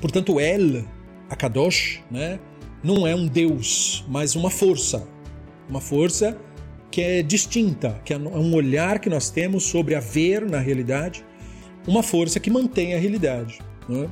Portanto, 0.00 0.38
El, 0.38 0.84
Akadosh, 1.28 2.00
né, 2.08 2.38
não 2.80 3.04
é 3.04 3.12
um 3.12 3.26
Deus, 3.26 4.04
mas 4.08 4.36
uma 4.36 4.50
força. 4.50 5.04
Uma 5.68 5.80
força 5.80 6.38
que 6.88 7.00
é 7.00 7.22
distinta, 7.22 8.00
que 8.04 8.14
é 8.14 8.16
um 8.16 8.54
olhar 8.54 9.00
que 9.00 9.10
nós 9.10 9.30
temos 9.30 9.64
sobre 9.64 9.96
a 9.96 10.00
ver 10.00 10.48
na 10.48 10.60
realidade, 10.60 11.24
uma 11.88 12.04
força 12.04 12.38
que 12.38 12.50
mantém 12.50 12.94
a 12.94 12.98
realidade. 12.98 13.58
Né? 13.88 14.08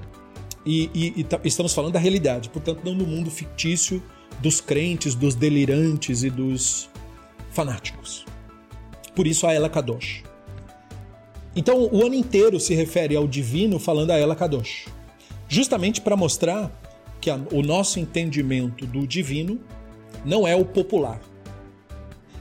E, 0.66 0.90
e, 0.92 1.20
e 1.20 1.26
estamos 1.44 1.72
falando 1.72 1.92
da 1.92 2.00
realidade, 2.00 2.50
portanto, 2.50 2.80
não 2.84 2.96
do 2.96 3.06
mundo 3.06 3.30
fictício 3.30 4.02
dos 4.40 4.60
crentes, 4.60 5.14
dos 5.14 5.34
delirantes 5.34 6.22
e 6.22 6.30
dos 6.30 6.88
fanáticos. 7.50 8.24
Por 9.14 9.26
isso 9.26 9.46
a 9.46 9.52
Ela 9.52 9.68
Kadosh. 9.68 10.22
Então, 11.54 11.88
o 11.92 12.04
ano 12.04 12.14
inteiro 12.14 12.60
se 12.60 12.74
refere 12.74 13.16
ao 13.16 13.26
divino 13.26 13.78
falando 13.78 14.12
a 14.12 14.16
Ela 14.16 14.36
Kadosh, 14.36 14.86
justamente 15.48 16.00
para 16.00 16.16
mostrar 16.16 16.70
que 17.20 17.28
a, 17.28 17.38
o 17.52 17.62
nosso 17.62 17.98
entendimento 17.98 18.86
do 18.86 19.06
divino 19.06 19.60
não 20.24 20.46
é 20.46 20.54
o 20.54 20.64
popular. 20.64 21.20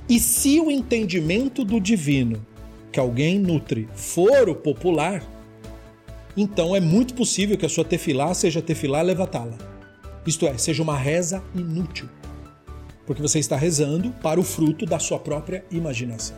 E 0.08 0.20
se 0.20 0.60
o 0.60 0.72
entendimento 0.72 1.64
do 1.64 1.80
divino 1.80 2.46
que 2.92 3.00
alguém 3.00 3.38
nutre 3.38 3.88
for 3.94 4.50
o 4.50 4.56
popular, 4.56 5.24
então 6.36 6.76
é 6.76 6.80
muito 6.80 7.14
possível 7.14 7.58
que 7.58 7.66
a 7.66 7.70
sua 7.70 7.84
tefilá 7.84 8.34
seja 8.34 8.62
tefilá 8.62 9.02
levatá-la. 9.02 9.58
Isto 10.30 10.46
é, 10.46 10.56
seja 10.60 10.84
uma 10.84 10.96
reza 10.96 11.44
inútil. 11.56 12.08
Porque 13.08 13.20
você 13.20 13.40
está 13.40 13.56
rezando 13.56 14.12
para 14.22 14.40
o 14.40 14.44
fruto 14.44 14.86
da 14.86 15.00
sua 15.00 15.18
própria 15.18 15.66
imaginação. 15.72 16.38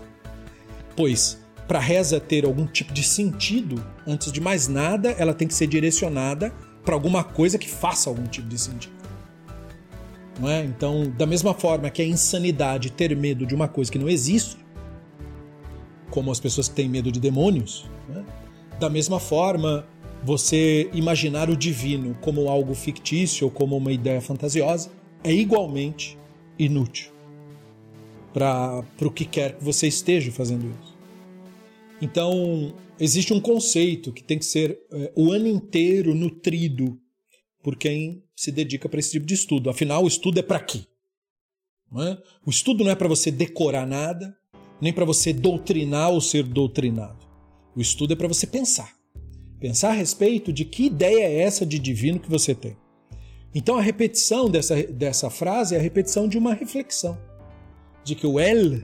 Pois, 0.95 1.37
para 1.67 1.77
a 1.79 1.81
reza 1.81 2.17
ter 2.17 2.45
algum 2.45 2.65
tipo 2.65 2.93
de 2.93 3.03
sentido, 3.03 3.85
antes 4.07 4.31
de 4.31 4.39
mais 4.39 4.69
nada, 4.69 5.11
ela 5.19 5.33
tem 5.33 5.45
que 5.45 5.53
ser 5.53 5.67
direcionada 5.67 6.53
para 6.85 6.93
alguma 6.93 7.21
coisa 7.21 7.57
que 7.57 7.67
faça 7.67 8.09
algum 8.09 8.23
tipo 8.27 8.47
de 8.47 8.57
sentido. 8.57 8.93
Não 10.39 10.47
é? 10.47 10.63
Então, 10.63 11.11
da 11.17 11.25
mesma 11.25 11.53
forma 11.53 11.89
que 11.89 12.01
é 12.01 12.05
insanidade 12.05 12.93
ter 12.93 13.13
medo 13.13 13.45
de 13.45 13.53
uma 13.53 13.67
coisa 13.67 13.91
que 13.91 13.99
não 13.99 14.07
existe, 14.07 14.55
como 16.09 16.31
as 16.31 16.39
pessoas 16.39 16.69
que 16.69 16.75
têm 16.75 16.87
medo 16.87 17.11
de 17.11 17.19
demônios, 17.19 17.89
né? 18.07 18.23
da 18.79 18.89
mesma 18.89 19.19
forma, 19.19 19.85
você 20.23 20.89
imaginar 20.93 21.49
o 21.49 21.57
divino 21.57 22.15
como 22.21 22.47
algo 22.47 22.73
fictício 22.75 23.45
ou 23.45 23.51
como 23.51 23.75
uma 23.75 23.91
ideia 23.91 24.21
fantasiosa 24.21 24.91
é 25.23 25.33
igualmente 25.33 26.17
inútil 26.57 27.11
para 28.33 28.83
o 29.01 29.11
que 29.11 29.25
quer 29.25 29.57
que 29.57 29.63
você 29.63 29.87
esteja 29.87 30.31
fazendo 30.31 30.65
isso. 30.81 30.97
Então, 32.01 32.73
existe 32.99 33.33
um 33.33 33.39
conceito 33.39 34.11
que 34.11 34.23
tem 34.23 34.39
que 34.39 34.45
ser 34.45 34.79
é, 34.91 35.11
o 35.15 35.31
ano 35.31 35.47
inteiro 35.47 36.15
nutrido 36.15 36.97
por 37.61 37.75
quem 37.75 38.23
se 38.35 38.51
dedica 38.51 38.89
para 38.89 38.99
esse 38.99 39.11
tipo 39.11 39.25
de 39.25 39.33
estudo. 39.33 39.69
Afinal, 39.69 40.03
o 40.03 40.07
estudo 40.07 40.39
é 40.39 40.41
para 40.41 40.59
quê? 40.59 40.85
É? 41.93 42.17
O 42.45 42.49
estudo 42.49 42.83
não 42.83 42.91
é 42.91 42.95
para 42.95 43.07
você 43.07 43.29
decorar 43.29 43.85
nada, 43.85 44.35
nem 44.79 44.93
para 44.93 45.05
você 45.05 45.33
doutrinar 45.33 46.09
ou 46.09 46.21
ser 46.21 46.43
doutrinado. 46.43 47.27
O 47.75 47.81
estudo 47.81 48.13
é 48.13 48.15
para 48.15 48.27
você 48.27 48.47
pensar. 48.47 49.00
Pensar 49.61 49.91
a 49.91 49.93
respeito 49.93 50.51
de 50.51 50.65
que 50.65 50.87
ideia 50.87 51.23
é 51.23 51.41
essa 51.41 51.65
de 51.65 51.79
divino 51.79 52.19
que 52.19 52.29
você 52.29 52.53
tem. 52.53 52.75
Então 53.55 53.77
a 53.77 53.81
repetição 53.81 54.49
dessa, 54.49 54.75
dessa 54.83 55.29
frase 55.29 55.75
é 55.75 55.77
a 55.77 55.81
repetição 55.81 56.27
de 56.27 56.37
uma 56.37 56.53
reflexão. 56.53 57.17
De 58.03 58.15
que 58.15 58.27
o 58.27 58.39
El, 58.39 58.81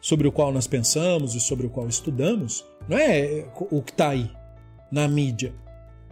sobre 0.00 0.26
o 0.26 0.32
qual 0.32 0.50
nós 0.50 0.66
pensamos 0.66 1.36
e 1.36 1.40
sobre 1.40 1.66
o 1.66 1.70
qual 1.70 1.86
estudamos, 1.86 2.64
não 2.88 2.98
é 2.98 3.46
o 3.70 3.80
que 3.82 3.92
está 3.92 4.08
aí 4.08 4.28
na 4.90 5.06
mídia. 5.06 5.54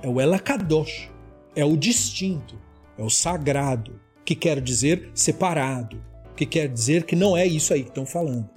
É 0.01 0.09
o 0.09 0.21
El 0.21 0.35
Akadosh. 0.35 1.11
É 1.57 1.65
o 1.65 1.75
distinto 1.75 2.67
é 2.99 3.03
o 3.03 3.11
sagrado, 3.11 4.01
que 4.25 4.35
quer 4.35 4.61
dizer 4.61 5.11
separado, 5.15 6.03
que 6.35 6.47
quer 6.47 6.69
dizer 6.69 7.05
que 7.05 7.15
não 7.15 7.37
é 7.37 7.47
isso 7.47 7.73
aí 7.73 7.83
que 7.83 7.91
estão 7.91 8.07
falando. 8.07 8.49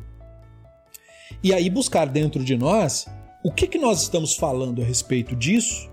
E 1.43 1.53
aí 1.53 1.69
buscar 1.69 2.05
dentro 2.05 2.43
de 2.43 2.57
nós 2.57 3.05
o 3.43 3.51
que, 3.51 3.67
que 3.67 3.77
nós 3.77 4.01
estamos 4.01 4.35
falando 4.35 4.81
a 4.81 4.85
respeito 4.85 5.35
disso, 5.35 5.89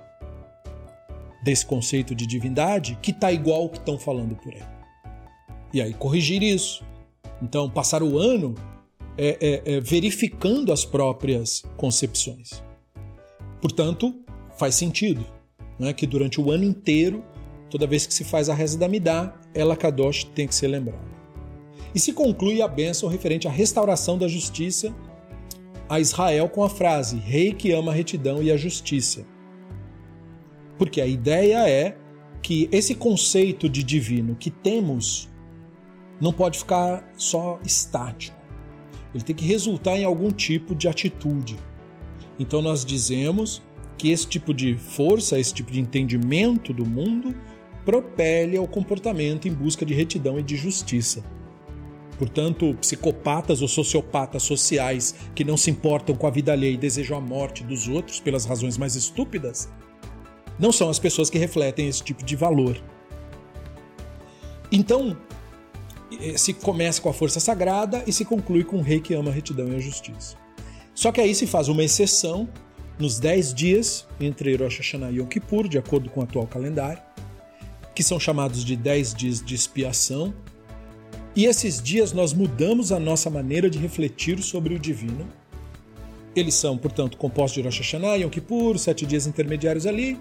desse 1.43 1.65
conceito 1.65 2.15
de 2.15 2.27
divindade, 2.27 2.99
que 3.01 3.11
está 3.11 3.31
igual 3.31 3.63
ao 3.63 3.69
que 3.69 3.79
estão 3.79 3.99
falando 3.99 4.35
por 4.37 4.53
aí. 4.53 4.63
E 5.73 5.81
aí 5.81 5.95
corrigir 5.95 6.43
isso. 6.43 6.85
Então, 7.41 7.71
passar 7.71 8.03
o 8.03 8.19
ano 8.19 8.55
é, 9.17 9.63
é, 9.67 9.77
é 9.77 9.81
verificando 9.81 10.73
as 10.73 10.85
próprias 10.85 11.63
concepções. 11.77 12.63
Portanto, 13.61 14.15
faz 14.57 14.75
sentido 14.75 15.25
né, 15.79 15.93
que 15.93 16.07
durante 16.07 16.41
o 16.41 16.51
ano 16.51 16.65
inteiro 16.65 17.25
Toda 17.71 17.87
vez 17.87 18.07
que 18.07 18.15
se 18.15 18.25
faz 18.25 18.49
a 18.49 18.55
reza 18.55 18.79
da 18.79 18.89
Midá, 18.89 19.35
ela 19.53 19.77
Kadosh 19.77 20.25
tem 20.25 20.47
que 20.47 20.55
ser 20.55 20.69
lembrada. 20.69 21.05
E 21.95 21.99
se 21.99 22.13
conclui 22.13 22.63
a 22.63 22.69
bênção 22.69 23.09
referente 23.09 23.49
à 23.49 23.51
restauração 23.51 24.17
da 24.17 24.29
justiça 24.29 24.95
a 25.89 26.01
Israel 26.01 26.49
com 26.49 26.63
a 26.63 26.69
frase: 26.69 27.17
Rei 27.17 27.53
que 27.53 27.73
ama 27.73 27.93
a 27.93 27.95
retidão 27.95 28.43
e 28.43 28.51
a 28.51 28.57
justiça. 28.57 29.27
Porque 30.79 31.01
a 31.01 31.07
ideia 31.07 31.69
é 31.69 31.97
que 32.43 32.69
esse 32.71 32.95
conceito 32.95 33.69
de 33.69 33.83
divino 33.83 34.37
que 34.37 34.51
temos 34.51 35.29
não 36.21 36.33
pode 36.33 36.59
ficar 36.59 37.13
só 37.17 37.59
estático. 37.65 38.37
Ele 39.15 39.25
tem 39.25 39.35
que 39.35 39.45
resultar 39.45 39.97
em 39.97 40.05
algum 40.05 40.31
tipo 40.31 40.75
de 40.75 40.89
atitude. 40.89 41.57
Então 42.39 42.61
nós 42.61 42.85
dizemos 42.85 43.63
que 43.97 44.11
esse 44.11 44.27
tipo 44.27 44.53
de 44.53 44.77
força, 44.77 45.39
esse 45.39 45.55
tipo 45.55 45.73
de 45.73 45.81
entendimento 45.81 46.73
do 46.73 46.85
mundo 46.85 47.35
propele 47.85 48.57
ao 48.57 48.67
comportamento 48.67 49.49
em 49.49 49.53
busca 49.53 49.87
de 49.87 49.95
retidão 49.95 50.39
e 50.39 50.43
de 50.43 50.57
justiça. 50.57 51.25
Portanto, 52.19 52.75
psicopatas 52.81 53.61
ou 53.61 53.69
sociopatas 53.69 54.43
sociais 54.43 55.15
que 55.35 55.45
não 55.45 55.57
se 55.57 55.71
importam 55.71 56.15
com 56.15 56.27
a 56.27 56.31
vida 56.31 56.53
alheia 56.53 56.75
e 56.75 56.79
desejam 56.79 57.19
a 57.19 57.21
morte 57.21 57.63
dos 57.63 57.89
outros 57.89 58.21
pelas 58.21 58.45
razões 58.45 58.79
mais 58.79 58.95
estúpidas, 58.97 59.69
não 60.59 60.73
são 60.73 60.89
as 60.89 60.99
pessoas 60.99 61.29
que 61.29 61.39
refletem 61.39 61.89
esse 61.89 62.03
tipo 62.03 62.25
de 62.25 62.35
valor. 62.35 62.81
Então, 64.73 65.17
eh, 66.21 66.37
se 66.37 66.53
começa 66.55 67.01
com 67.01 67.09
a 67.09 67.13
força 67.13 67.39
sagrada 67.39 68.03
e 68.07 68.13
se 68.13 68.25
conclui 68.25 68.65
com 68.65 68.79
o 68.79 68.83
rei 68.83 69.01
que 69.01 69.15
ama 69.15 69.31
a 69.31 69.35
retidão 69.35 69.69
e 69.69 69.77
a 69.77 69.79
justiça. 69.79 70.37
Só 70.95 71.13
que 71.13 71.21
aí 71.21 71.35
se 71.35 71.47
faz 71.47 71.69
uma 71.69 71.85
exceção 71.85 72.49
nos 72.99 73.19
10 73.19 73.53
dias 73.53 74.07
entre 74.19 74.57
Rosh 74.57 74.79
Hashanah 74.79 75.11
e 75.11 75.19
Yom 75.19 75.27
Kippur, 75.27 75.69
de 75.69 75.77
acordo 75.77 76.09
com 76.09 76.21
o 76.21 76.23
atual 76.23 76.47
calendário, 76.47 77.03
que 77.95 78.03
são 78.03 78.19
chamados 78.19 78.65
de 78.65 78.77
10 78.77 79.15
dias 79.15 79.45
de 79.45 79.55
expiação. 79.55 80.35
E 81.37 81.45
esses 81.45 81.83
dias 81.83 82.15
nós 82.15 82.33
mudamos 82.33 82.91
a 82.91 82.99
nossa 82.99 83.29
maneira 83.29 83.69
de 83.69 83.79
refletir 83.79 84.43
sobre 84.43 84.75
o 84.75 84.79
divino. 84.79 85.29
Eles 86.35 86.55
são, 86.55 86.79
portanto, 86.79 87.19
compostos 87.19 87.63
de 87.63 87.69
Rosh 87.69 87.79
Hashanah, 87.79 88.17
Yom 88.17 88.31
Kippur, 88.31 88.79
sete 88.79 89.05
dias 89.05 89.27
intermediários 89.27 89.87
ali. 89.87 90.19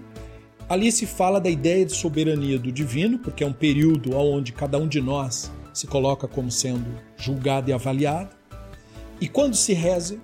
Ali 0.68 0.92
se 0.92 1.06
fala 1.06 1.40
da 1.40 1.48
ideia 1.48 1.86
de 1.86 1.94
soberania 1.94 2.58
do 2.58 2.70
divino, 2.70 3.18
porque 3.18 3.42
é 3.42 3.46
um 3.46 3.52
período 3.52 4.14
onde 4.14 4.52
cada 4.52 4.76
um 4.76 4.86
de 4.86 5.00
nós 5.00 5.50
se 5.72 5.86
coloca 5.86 6.28
como 6.28 6.50
sendo 6.50 6.86
julgado 7.16 7.70
e 7.70 7.72
avaliado. 7.72 8.36
E 9.18 9.26
quando 9.26 9.56
se 9.56 9.72
reza, 9.72 10.18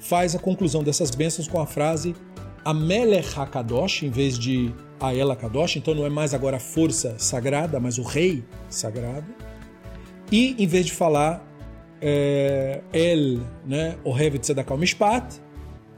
faz 0.00 0.34
a 0.34 0.38
conclusão 0.40 0.82
dessas 0.82 1.12
bênçãos 1.12 1.46
com 1.46 1.60
a 1.60 1.66
frase 1.66 2.16
Amelech 2.64 3.38
HaKadosh, 3.38 4.02
em 4.02 4.10
vez 4.10 4.36
de 4.36 4.74
a 5.00 5.14
Ela 5.14 5.38
então 5.76 5.94
não 5.94 6.04
é 6.04 6.10
mais 6.10 6.34
agora 6.34 6.56
a 6.56 6.60
força 6.60 7.14
sagrada, 7.18 7.78
mas 7.78 7.98
o 7.98 8.02
rei 8.02 8.42
sagrado. 8.68 9.37
E 10.30 10.54
em 10.62 10.66
vez 10.66 10.86
de 10.86 10.92
falar 10.92 11.44
é, 12.00 12.82
El, 12.92 13.40
né, 13.66 13.98
Ohevet 14.04 14.40
Tzedakah 14.40 14.76
Mishpat, 14.76 15.40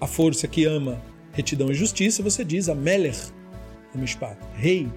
a 0.00 0.06
força 0.06 0.46
que 0.46 0.64
ama 0.64 1.02
retidão 1.32 1.70
e 1.70 1.74
justiça, 1.74 2.22
você 2.22 2.44
diz 2.44 2.68
a 2.68 2.74
Melech 2.74 3.32
Mishpat, 3.94 4.38
rei 4.54 4.88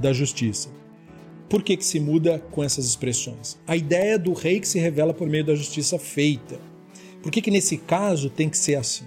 da 0.00 0.12
justiça. 0.12 0.70
Por 1.48 1.62
que, 1.62 1.76
que 1.76 1.84
se 1.84 1.98
muda 1.98 2.38
com 2.50 2.62
essas 2.62 2.84
expressões? 2.84 3.58
A 3.66 3.76
ideia 3.76 4.18
do 4.18 4.32
rei 4.32 4.60
que 4.60 4.68
se 4.68 4.78
revela 4.78 5.14
por 5.14 5.28
meio 5.28 5.44
da 5.44 5.54
justiça 5.54 5.98
feita. 5.98 6.60
Por 7.22 7.32
que, 7.32 7.40
que 7.40 7.50
nesse 7.50 7.78
caso 7.78 8.28
tem 8.28 8.48
que 8.48 8.58
ser 8.58 8.76
assim? 8.76 9.06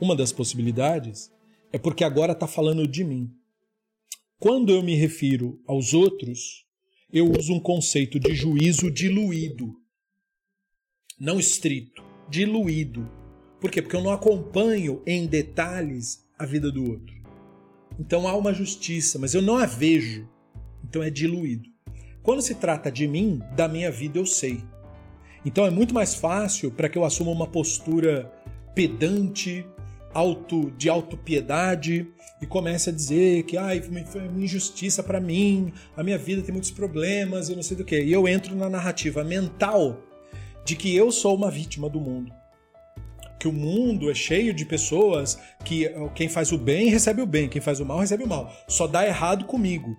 Uma 0.00 0.14
das 0.14 0.32
possibilidades 0.32 1.30
é 1.72 1.78
porque 1.78 2.04
agora 2.04 2.32
está 2.32 2.46
falando 2.46 2.86
de 2.86 3.04
mim. 3.04 3.30
Quando 4.38 4.70
eu 4.72 4.82
me 4.82 4.94
refiro 4.94 5.60
aos 5.66 5.94
outros, 5.94 6.66
eu 7.12 7.30
uso 7.30 7.52
um 7.52 7.60
conceito 7.60 8.18
de 8.18 8.34
juízo 8.34 8.90
diluído. 8.90 9.76
Não 11.20 11.38
estrito, 11.38 12.02
diluído. 12.28 13.06
Por 13.60 13.70
quê? 13.70 13.82
Porque 13.82 13.94
eu 13.94 14.02
não 14.02 14.12
acompanho 14.12 15.02
em 15.06 15.26
detalhes 15.26 16.26
a 16.38 16.46
vida 16.46 16.72
do 16.72 16.90
outro. 16.90 17.14
Então 18.00 18.26
há 18.26 18.34
uma 18.34 18.54
justiça, 18.54 19.18
mas 19.18 19.34
eu 19.34 19.42
não 19.42 19.58
a 19.58 19.66
vejo. 19.66 20.26
Então 20.82 21.02
é 21.02 21.10
diluído. 21.10 21.68
Quando 22.22 22.40
se 22.40 22.54
trata 22.54 22.90
de 22.90 23.06
mim, 23.06 23.42
da 23.54 23.68
minha 23.68 23.90
vida 23.90 24.18
eu 24.18 24.24
sei. 24.24 24.64
Então 25.44 25.66
é 25.66 25.70
muito 25.70 25.92
mais 25.92 26.14
fácil 26.14 26.70
para 26.70 26.88
que 26.88 26.96
eu 26.96 27.04
assuma 27.04 27.30
uma 27.30 27.46
postura 27.46 28.32
pedante, 28.74 29.66
auto 30.14 30.70
de 30.78 30.88
autopiedade 30.88 32.08
e 32.42 32.46
comece 32.46 32.90
a 32.90 32.92
dizer 32.92 33.44
que 33.44 33.56
ai, 33.56 33.80
foi 33.80 34.26
uma 34.26 34.40
injustiça 34.40 35.00
para 35.00 35.20
mim, 35.20 35.72
a 35.96 36.02
minha 36.02 36.18
vida 36.18 36.42
tem 36.42 36.50
muitos 36.50 36.72
problemas, 36.72 37.48
eu 37.48 37.54
não 37.54 37.62
sei 37.62 37.76
do 37.76 37.84
que. 37.84 38.02
E 38.02 38.12
eu 38.12 38.26
entro 38.26 38.56
na 38.56 38.68
narrativa 38.68 39.22
mental 39.22 40.02
de 40.64 40.74
que 40.74 40.94
eu 40.94 41.12
sou 41.12 41.36
uma 41.36 41.48
vítima 41.48 41.88
do 41.88 42.00
mundo. 42.00 42.32
Que 43.38 43.46
o 43.46 43.52
mundo 43.52 44.10
é 44.10 44.14
cheio 44.14 44.52
de 44.52 44.64
pessoas 44.64 45.38
que 45.64 45.88
quem 46.16 46.28
faz 46.28 46.50
o 46.50 46.58
bem 46.58 46.88
recebe 46.88 47.22
o 47.22 47.26
bem, 47.26 47.48
quem 47.48 47.62
faz 47.62 47.78
o 47.78 47.86
mal 47.86 48.00
recebe 48.00 48.24
o 48.24 48.28
mal. 48.28 48.52
Só 48.66 48.88
dá 48.88 49.06
errado 49.06 49.44
comigo 49.44 49.96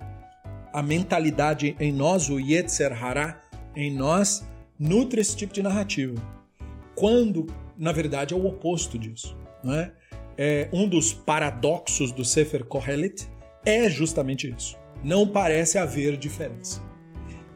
a 0.73 0.83
mentalidade 0.83 1.77
em 1.79 1.93
nós, 1.93 2.29
o 2.29 2.39
Yetzer 2.39 2.91
Hará, 2.91 3.41
em 3.73 3.95
nós, 3.95 4.45
nutre 4.77 5.21
esse 5.21 5.35
tipo 5.35 5.53
de 5.53 5.63
narrativa. 5.63 6.21
Quando, 6.93 7.47
na 7.77 7.93
verdade, 7.93 8.33
é 8.33 8.37
o 8.37 8.45
oposto 8.45 8.99
disso. 8.99 9.37
Não 9.63 9.73
é? 9.73 9.93
É 10.37 10.69
um 10.71 10.87
dos 10.87 11.13
paradoxos 11.13 12.11
do 12.11 12.25
Sefer 12.25 12.65
Kohelet 12.65 13.27
é 13.65 13.89
justamente 13.89 14.53
isso. 14.55 14.77
Não 15.03 15.27
parece 15.27 15.77
haver 15.77 16.17
diferença. 16.17 16.81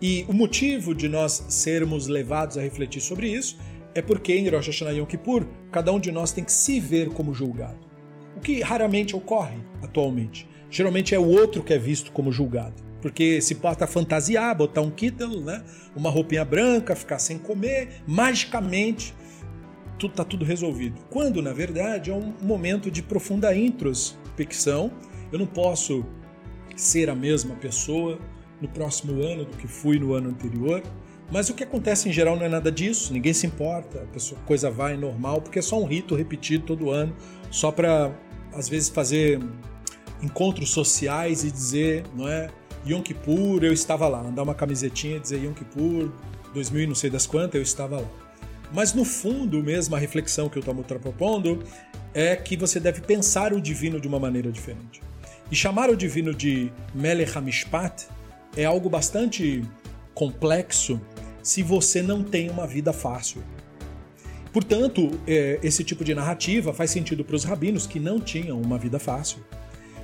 E 0.01 0.25
o 0.27 0.33
motivo 0.33 0.93
de 0.93 1.09
nós 1.09 1.43
sermos 1.49 2.07
levados 2.07 2.57
a 2.57 2.61
refletir 2.61 3.01
sobre 3.01 3.29
isso 3.29 3.57
é 3.95 4.01
porque 4.01 4.33
em 4.33 4.47
Rosh 4.47 4.67
Hashanah 4.67 4.91
Yom 4.91 5.05
Kippur, 5.05 5.47
cada 5.71 5.91
um 5.91 5.99
de 5.99 6.11
nós 6.11 6.31
tem 6.31 6.43
que 6.43 6.51
se 6.51 6.79
ver 6.79 7.09
como 7.09 7.33
julgado. 7.33 7.79
O 8.35 8.39
que 8.39 8.61
raramente 8.61 9.15
ocorre 9.15 9.57
atualmente. 9.81 10.47
Geralmente 10.69 11.15
é 11.15 11.19
o 11.19 11.27
outro 11.27 11.63
que 11.63 11.73
é 11.73 11.79
visto 11.79 12.11
como 12.11 12.31
julgado. 12.31 12.75
Porque 13.01 13.41
se 13.41 13.55
pode 13.55 13.85
fantasiar, 13.87 14.55
botar 14.55 14.81
um 14.81 14.91
kittel, 14.91 15.41
né? 15.41 15.63
uma 15.95 16.09
roupinha 16.09 16.45
branca, 16.45 16.95
ficar 16.95 17.19
sem 17.19 17.37
comer, 17.37 18.01
magicamente 18.05 19.13
tudo 19.97 20.13
tá 20.13 20.23
tudo 20.23 20.45
resolvido. 20.45 20.99
Quando, 21.09 21.41
na 21.41 21.53
verdade, 21.53 22.11
é 22.11 22.13
um 22.13 22.33
momento 22.41 22.89
de 22.91 23.01
profunda 23.01 23.55
introspecção. 23.55 24.91
Eu 25.31 25.39
não 25.39 25.47
posso 25.47 26.05
ser 26.75 27.09
a 27.09 27.15
mesma 27.15 27.55
pessoa 27.55 28.19
no 28.61 28.67
próximo 28.67 29.21
ano 29.21 29.45
do 29.45 29.57
que 29.57 29.67
fui 29.67 29.99
no 29.99 30.13
ano 30.13 30.29
anterior. 30.29 30.81
Mas 31.31 31.49
o 31.49 31.53
que 31.53 31.63
acontece 31.63 32.07
em 32.07 32.11
geral 32.13 32.37
não 32.37 32.45
é 32.45 32.49
nada 32.49 32.71
disso, 32.71 33.11
ninguém 33.11 33.33
se 33.33 33.45
importa, 33.45 34.03
a 34.03 34.05
pessoa, 34.05 34.39
coisa 34.45 34.71
vai 34.71 34.95
normal, 34.95 35.41
porque 35.41 35.59
é 35.59 35.61
só 35.61 35.77
um 35.77 35.85
rito 35.85 36.15
repetido 36.15 36.63
todo 36.63 36.89
ano, 36.89 37.13
só 37.51 37.69
para 37.69 38.17
às 38.53 38.69
vezes 38.69 38.87
fazer 38.87 39.37
encontros 40.23 40.71
sociais 40.71 41.43
e 41.43 41.51
dizer, 41.51 42.05
não 42.15 42.27
é? 42.29 42.49
Yom 42.87 43.01
Kippur, 43.01 43.63
eu 43.63 43.73
estava 43.73 44.07
lá. 44.07 44.21
Andar 44.21 44.43
uma 44.43 44.55
camisetinha 44.55 45.17
e 45.17 45.19
dizer 45.19 45.43
Yom 45.43 45.53
Kippur, 45.53 46.11
2000 46.53 46.83
e 46.83 46.87
não 46.87 46.95
sei 46.95 47.09
das 47.09 47.27
quantas, 47.27 47.55
eu 47.55 47.61
estava 47.61 47.99
lá. 47.99 48.26
Mas 48.73 48.93
no 48.93 49.05
fundo, 49.05 49.63
mesmo 49.63 49.95
a 49.95 49.99
reflexão 49.99 50.49
que 50.49 50.57
eu 50.57 50.59
estou 50.59 50.99
propondo 50.99 51.63
é 52.13 52.35
que 52.35 52.57
você 52.57 52.79
deve 52.79 53.01
pensar 53.01 53.53
o 53.53 53.61
divino 53.61 53.99
de 53.99 54.07
uma 54.07 54.19
maneira 54.19 54.51
diferente. 54.51 55.01
E 55.51 55.55
chamar 55.55 55.89
o 55.89 55.95
divino 55.95 56.33
de 56.33 56.71
Melech 56.93 57.37
HaMishpat 57.37 58.07
é 58.55 58.65
algo 58.65 58.89
bastante 58.89 59.63
complexo 60.13 60.99
se 61.41 61.63
você 61.63 62.01
não 62.01 62.23
tem 62.23 62.49
uma 62.49 62.67
vida 62.67 62.91
fácil. 62.91 63.41
Portanto, 64.51 65.11
é, 65.27 65.59
esse 65.61 65.83
tipo 65.83 66.03
de 66.03 66.13
narrativa 66.15 66.73
faz 66.73 66.91
sentido 66.91 67.23
para 67.23 67.35
os 67.35 67.43
rabinos 67.43 67.85
que 67.85 67.99
não 67.99 68.19
tinham 68.19 68.59
uma 68.59 68.77
vida 68.77 68.99
fácil. 68.99 69.39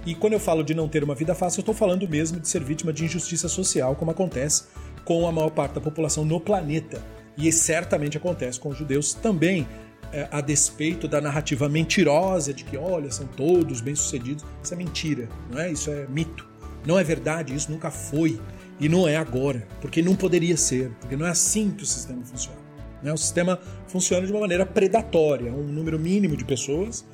E 0.06 0.13
quando 0.13 0.34
eu 0.34 0.39
falo 0.39 0.63
de 0.63 0.73
não 0.73 0.88
ter 0.88 1.04
uma 1.04 1.15
vida 1.15 1.34
fácil, 1.34 1.60
eu 1.60 1.62
estou 1.63 1.73
falando 1.73 2.08
mesmo 2.08 2.39
de 2.39 2.47
ser 2.47 2.63
vítima 2.63 2.93
de 2.93 3.06
injustiça 3.06 3.49
social, 3.49 3.95
como 3.95 4.12
acontece 4.12 4.65
com 5.04 5.28
a 5.28 5.32
maior 5.32 5.49
parte 5.49 5.76
da 5.76 5.82
população 5.82 6.23
no 6.23 6.39
planeta. 6.39 7.02
E 7.37 7.51
certamente 7.51 8.17
acontece 8.17 8.59
com 8.59 8.69
os 8.69 8.77
judeus 8.77 9.13
também, 9.13 9.67
é, 10.11 10.27
a 10.31 10.41
despeito 10.41 11.07
da 11.07 11.19
narrativa 11.19 11.67
mentirosa 11.67 12.53
de 12.53 12.63
que, 12.63 12.77
olha, 12.77 13.11
são 13.11 13.25
todos 13.25 13.81
bem-sucedidos. 13.81 14.45
Isso 14.61 14.73
é 14.73 14.77
mentira, 14.77 15.29
não 15.51 15.59
é? 15.59 15.71
Isso 15.71 15.89
é 15.89 16.05
mito. 16.07 16.47
Não 16.85 16.99
é 16.99 17.03
verdade, 17.03 17.55
isso 17.55 17.71
nunca 17.71 17.89
foi. 17.89 18.39
E 18.79 18.87
não 18.87 19.07
é 19.07 19.15
agora, 19.15 19.67
porque 19.81 20.01
não 20.01 20.15
poderia 20.15 20.57
ser, 20.57 20.91
porque 20.99 21.15
não 21.15 21.25
é 21.25 21.29
assim 21.29 21.71
que 21.71 21.83
o 21.83 21.85
sistema 21.85 22.23
funciona. 22.23 22.59
Né? 23.01 23.11
O 23.11 23.17
sistema 23.17 23.59
funciona 23.87 24.25
de 24.25 24.31
uma 24.31 24.41
maneira 24.41 24.65
predatória, 24.65 25.51
um 25.51 25.63
número 25.63 25.99
mínimo 25.99 26.35
de 26.35 26.45
pessoas 26.45 27.05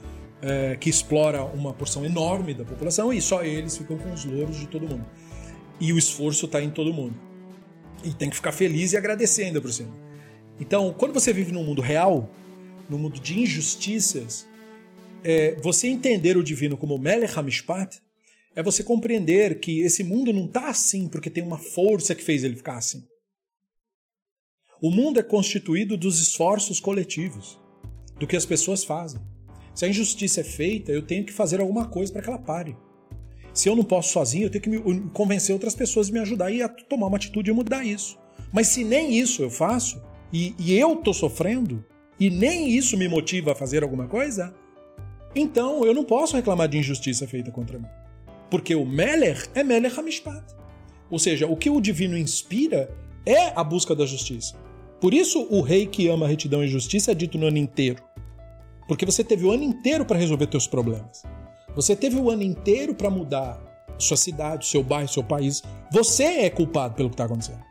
é, 0.41 0.75
que 0.75 0.89
explora 0.89 1.43
uma 1.43 1.73
porção 1.73 2.05
enorme 2.05 2.53
da 2.53 2.63
população 2.63 3.11
e 3.11 3.21
só 3.21 3.43
eles 3.43 3.77
ficam 3.77 3.97
com 3.97 4.11
os 4.13 4.25
louros 4.25 4.57
de 4.57 4.67
todo 4.67 4.87
mundo. 4.87 5.05
E 5.79 5.93
o 5.93 5.97
esforço 5.97 6.45
está 6.45 6.61
em 6.61 6.69
todo 6.69 6.93
mundo. 6.93 7.15
E 8.03 8.13
tem 8.13 8.29
que 8.29 8.35
ficar 8.35 8.51
feliz 8.51 8.93
e 8.93 8.97
agradecer 8.97 9.43
ainda 9.43 9.59
por 9.61 9.71
cima. 9.71 9.91
Então, 10.59 10.93
quando 10.93 11.13
você 11.13 11.31
vive 11.31 11.51
num 11.51 11.63
mundo 11.63 11.81
real, 11.81 12.29
num 12.89 12.97
mundo 12.97 13.19
de 13.19 13.39
injustiças, 13.39 14.47
é, 15.23 15.55
você 15.61 15.87
entender 15.87 16.37
o 16.37 16.43
divino 16.43 16.77
como 16.77 16.97
Melech 16.97 17.37
HaMishpat 17.37 18.01
é 18.55 18.63
você 18.63 18.83
compreender 18.83 19.59
que 19.59 19.81
esse 19.81 20.03
mundo 20.03 20.33
não 20.33 20.45
está 20.45 20.69
assim 20.69 21.07
porque 21.07 21.29
tem 21.29 21.43
uma 21.43 21.57
força 21.57 22.15
que 22.15 22.23
fez 22.23 22.43
ele 22.43 22.55
ficar 22.55 22.77
assim. 22.77 23.03
O 24.81 24.89
mundo 24.89 25.19
é 25.19 25.23
constituído 25.23 25.97
dos 25.97 26.19
esforços 26.21 26.79
coletivos, 26.79 27.59
do 28.17 28.25
que 28.25 28.35
as 28.35 28.45
pessoas 28.45 28.83
fazem. 28.83 29.19
Se 29.75 29.85
a 29.85 29.87
injustiça 29.87 30.41
é 30.41 30.43
feita, 30.43 30.91
eu 30.91 31.01
tenho 31.01 31.25
que 31.25 31.33
fazer 31.33 31.61
alguma 31.61 31.87
coisa 31.87 32.11
para 32.11 32.21
que 32.21 32.29
ela 32.29 32.39
pare. 32.39 32.75
Se 33.53 33.67
eu 33.67 33.75
não 33.75 33.83
posso 33.83 34.13
sozinho, 34.13 34.45
eu 34.45 34.49
tenho 34.49 34.63
que 34.63 34.69
me 34.69 35.09
convencer 35.11 35.53
outras 35.53 35.75
pessoas 35.75 36.09
a 36.09 36.11
me 36.11 36.19
ajudar 36.19 36.51
e 36.51 36.61
a 36.61 36.69
tomar 36.69 37.07
uma 37.07 37.17
atitude 37.17 37.49
e 37.49 37.53
mudar 37.53 37.85
isso. 37.85 38.17
Mas 38.53 38.67
se 38.67 38.83
nem 38.83 39.17
isso 39.17 39.41
eu 39.41 39.49
faço, 39.49 40.01
e, 40.31 40.55
e 40.57 40.77
eu 40.77 40.95
tô 40.97 41.13
sofrendo, 41.13 41.83
e 42.19 42.29
nem 42.29 42.69
isso 42.69 42.97
me 42.97 43.07
motiva 43.07 43.53
a 43.53 43.55
fazer 43.55 43.83
alguma 43.83 44.07
coisa, 44.07 44.53
então 45.35 45.85
eu 45.85 45.93
não 45.93 46.03
posso 46.03 46.35
reclamar 46.35 46.67
de 46.67 46.77
injustiça 46.77 47.27
feita 47.27 47.51
contra 47.51 47.79
mim. 47.79 47.87
Porque 48.49 48.73
o 48.73 48.85
Meller 48.85 49.47
é 49.53 49.63
Meller 49.63 49.97
Hamishpat. 49.97 50.43
Ou 51.09 51.19
seja, 51.19 51.47
o 51.47 51.55
que 51.55 51.69
o 51.69 51.79
divino 51.79 52.17
inspira 52.17 52.89
é 53.25 53.53
a 53.55 53.63
busca 53.63 53.95
da 53.95 54.05
justiça. 54.05 54.55
Por 54.99 55.13
isso, 55.13 55.47
o 55.49 55.61
rei 55.61 55.85
que 55.85 56.07
ama 56.09 56.27
retidão 56.27 56.63
e 56.63 56.67
justiça 56.67 57.11
é 57.11 57.15
dito 57.15 57.37
no 57.37 57.47
ano 57.47 57.57
inteiro. 57.57 58.03
Porque 58.87 59.05
você 59.05 59.23
teve 59.23 59.45
o 59.45 59.51
ano 59.51 59.63
inteiro 59.63 60.03
para 60.03 60.17
resolver 60.17 60.47
seus 60.51 60.67
problemas. 60.67 61.23
Você 61.75 61.95
teve 61.95 62.17
o 62.17 62.29
ano 62.29 62.43
inteiro 62.43 62.93
para 62.93 63.09
mudar 63.09 63.61
sua 63.97 64.17
cidade, 64.17 64.65
seu 64.65 64.83
bairro, 64.83 65.07
seu 65.07 65.23
país. 65.23 65.61
Você 65.91 66.23
é 66.23 66.49
culpado 66.49 66.95
pelo 66.95 67.09
que 67.09 67.13
está 67.13 67.25
acontecendo. 67.25 67.68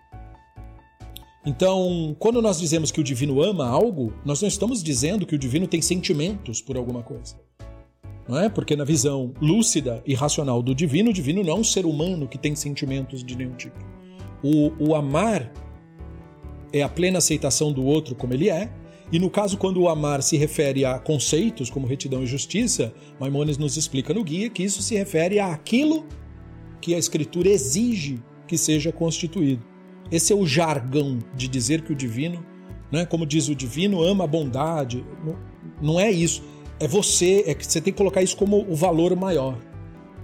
Então, 1.46 2.16
quando 2.18 2.42
nós 2.42 2.58
dizemos 2.58 2.90
que 2.90 3.00
o 3.00 3.04
divino 3.04 3.42
ama 3.42 3.66
algo, 3.66 4.12
nós 4.24 4.40
não 4.40 4.48
estamos 4.48 4.82
dizendo 4.82 5.24
que 5.24 5.34
o 5.34 5.38
divino 5.38 5.66
tem 5.66 5.80
sentimentos 5.80 6.60
por 6.60 6.76
alguma 6.76 7.02
coisa. 7.02 7.36
Não 8.28 8.38
é? 8.38 8.48
Porque 8.48 8.76
na 8.76 8.84
visão 8.84 9.32
lúcida 9.40 10.02
e 10.06 10.14
racional 10.14 10.62
do 10.62 10.74
divino, 10.74 11.10
o 11.10 11.12
divino 11.12 11.42
não 11.42 11.52
é 11.52 11.56
um 11.56 11.64
ser 11.64 11.86
humano 11.86 12.28
que 12.28 12.36
tem 12.36 12.54
sentimentos 12.54 13.24
de 13.24 13.34
nenhum 13.34 13.54
tipo. 13.54 13.78
O, 14.42 14.90
o 14.90 14.94
amar 14.94 15.50
é 16.72 16.82
a 16.82 16.88
plena 16.88 17.18
aceitação 17.18 17.72
do 17.72 17.84
outro 17.84 18.14
como 18.14 18.34
ele 18.34 18.50
é, 18.50 18.70
e 19.10 19.18
no 19.18 19.30
caso, 19.30 19.56
quando 19.56 19.80
o 19.80 19.88
amar 19.88 20.22
se 20.22 20.36
refere 20.36 20.84
a 20.84 20.98
conceitos 20.98 21.70
como 21.70 21.86
retidão 21.86 22.22
e 22.22 22.26
justiça, 22.26 22.92
Maimonides 23.18 23.56
nos 23.56 23.76
explica 23.76 24.12
no 24.12 24.22
guia 24.22 24.50
que 24.50 24.62
isso 24.62 24.82
se 24.82 24.94
refere 24.94 25.40
àquilo 25.40 26.06
que 26.80 26.94
a 26.94 26.98
Escritura 26.98 27.48
exige 27.48 28.20
que 28.46 28.58
seja 28.58 28.92
constituído. 28.92 29.64
Esse 30.10 30.32
é 30.32 30.36
o 30.36 30.46
jargão 30.46 31.18
de 31.34 31.48
dizer 31.48 31.82
que 31.82 31.92
o 31.92 31.96
divino, 31.96 32.44
né, 32.90 33.04
como 33.04 33.26
diz 33.26 33.48
o 33.48 33.54
divino, 33.54 34.02
ama 34.02 34.24
a 34.24 34.26
bondade. 34.26 35.04
Não, 35.80 35.98
é 36.00 36.10
isso. 36.10 36.42
É 36.80 36.86
você, 36.86 37.44
é 37.46 37.54
que 37.54 37.66
você 37.66 37.80
tem 37.80 37.92
que 37.92 37.98
colocar 37.98 38.22
isso 38.22 38.36
como 38.36 38.64
o 38.68 38.74
valor 38.74 39.14
maior. 39.16 39.58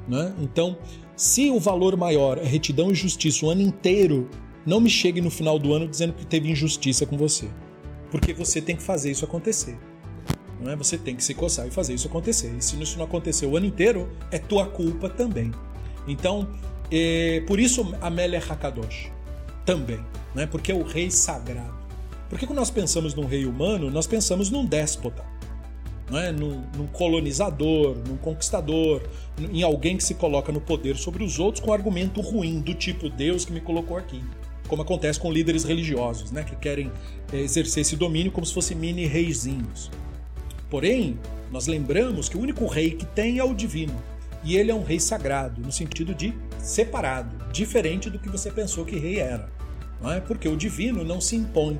Né? 0.09 0.35
Então, 0.41 0.79
se 1.17 1.51
o 1.51 1.59
valor 1.59 1.97
maior 1.97 2.39
é 2.39 2.45
retidão 2.45 2.91
e 2.91 2.95
justiça 2.95 3.45
o 3.47 3.51
ano 3.51 3.63
inteiro, 3.63 4.29
não 4.65 4.81
me 4.81 4.89
chegue 4.89 5.21
no 5.21 5.31
final 5.31 5.59
do 5.59 5.73
ano 5.73 5.89
dizendo 5.89 6.13
que 6.13 6.25
teve 6.25 6.51
injustiça 6.51 7.05
com 7.05 7.17
você 7.17 7.49
porque 8.15 8.33
você 8.33 8.61
tem 8.61 8.77
que 8.77 8.83
fazer 8.85 9.11
isso 9.11 9.25
acontecer. 9.25 9.77
Não 10.61 10.71
é? 10.71 10.77
Você 10.77 10.97
tem 10.97 11.17
que 11.17 11.25
se 11.25 11.35
coçar 11.35 11.67
e 11.67 11.71
fazer 11.73 11.95
isso 11.95 12.07
acontecer. 12.07 12.55
E 12.57 12.63
se 12.63 12.81
isso 12.81 12.97
não 12.97 13.07
acontecer 13.07 13.45
o 13.45 13.57
ano 13.57 13.67
inteiro, 13.67 14.09
é 14.31 14.39
tua 14.39 14.67
culpa 14.67 15.09
também. 15.09 15.51
Então, 16.07 16.49
é, 16.93 17.43
por 17.45 17.59
isso 17.59 17.93
a 18.01 18.09
Melech 18.09 18.47
Hakadosh 18.49 19.11
também, 19.65 20.01
né? 20.35 20.47
porque 20.47 20.73
é 20.73 20.75
o 20.75 20.83
rei 20.83 21.11
sagrado. 21.11 21.75
Porque 22.29 22.47
quando 22.47 22.59
nós 22.59 22.71
pensamos 22.71 23.15
num 23.15 23.27
rei 23.27 23.47
humano, 23.47 23.91
nós 23.91 24.07
pensamos 24.07 24.51
num 24.51 24.65
déspota, 24.65 25.25
não 26.11 26.19
é? 26.19 26.33
num, 26.33 26.65
num 26.77 26.87
colonizador, 26.87 27.97
num 28.09 28.17
conquistador, 28.17 29.03
em 29.39 29.63
alguém 29.63 29.97
que 29.97 30.05
se 30.05 30.15
coloca 30.15 30.51
no 30.51 30.61
poder 30.61 30.97
sobre 30.97 31.23
os 31.23 31.39
outros 31.39 31.65
com 31.65 31.73
argumento 31.73 32.21
ruim, 32.21 32.61
do 32.61 32.75
tipo 32.75 33.09
Deus 33.09 33.45
que 33.45 33.53
me 33.53 33.61
colocou 33.61 33.97
aqui. 33.97 34.23
Como 34.67 34.83
acontece 34.83 35.21
com 35.21 35.31
líderes 35.31 35.65
religiosos, 35.65 36.31
né? 36.33 36.43
que 36.43 36.57
querem 36.57 36.91
é, 37.33 37.37
exercer 37.39 37.83
esse 37.83 37.97
domínio 37.97 38.33
como 38.33 38.47
se 38.47 38.55
fossem 38.55 38.77
mini 38.77 39.07
reizinhos. 39.07 39.91
Porém, 40.71 41.19
nós 41.53 41.67
lembramos 41.67 42.29
que 42.29 42.37
o 42.37 42.41
único 42.41 42.67
rei 42.67 42.93
que 42.93 43.07
tem 43.07 43.39
é 43.39 43.45
o 43.45 43.55
divino. 43.55 43.95
E 44.45 44.57
ele 44.57 44.71
é 44.71 44.75
um 44.75 44.85
rei 44.85 45.01
sagrado, 45.01 45.61
no 45.63 45.73
sentido 45.73 46.15
de 46.15 46.35
separado, 46.59 47.51
diferente 47.53 48.11
do 48.11 48.19
que 48.19 48.29
você 48.29 48.51
pensou 48.51 48.85
que 48.85 48.97
rei 48.97 49.19
era. 49.19 49.49
Não 50.01 50.13
é? 50.13 50.21
Porque 50.21 50.49
o 50.49 50.57
divino 50.57 51.03
não 51.03 51.21
se 51.21 51.35
impõe. 51.35 51.79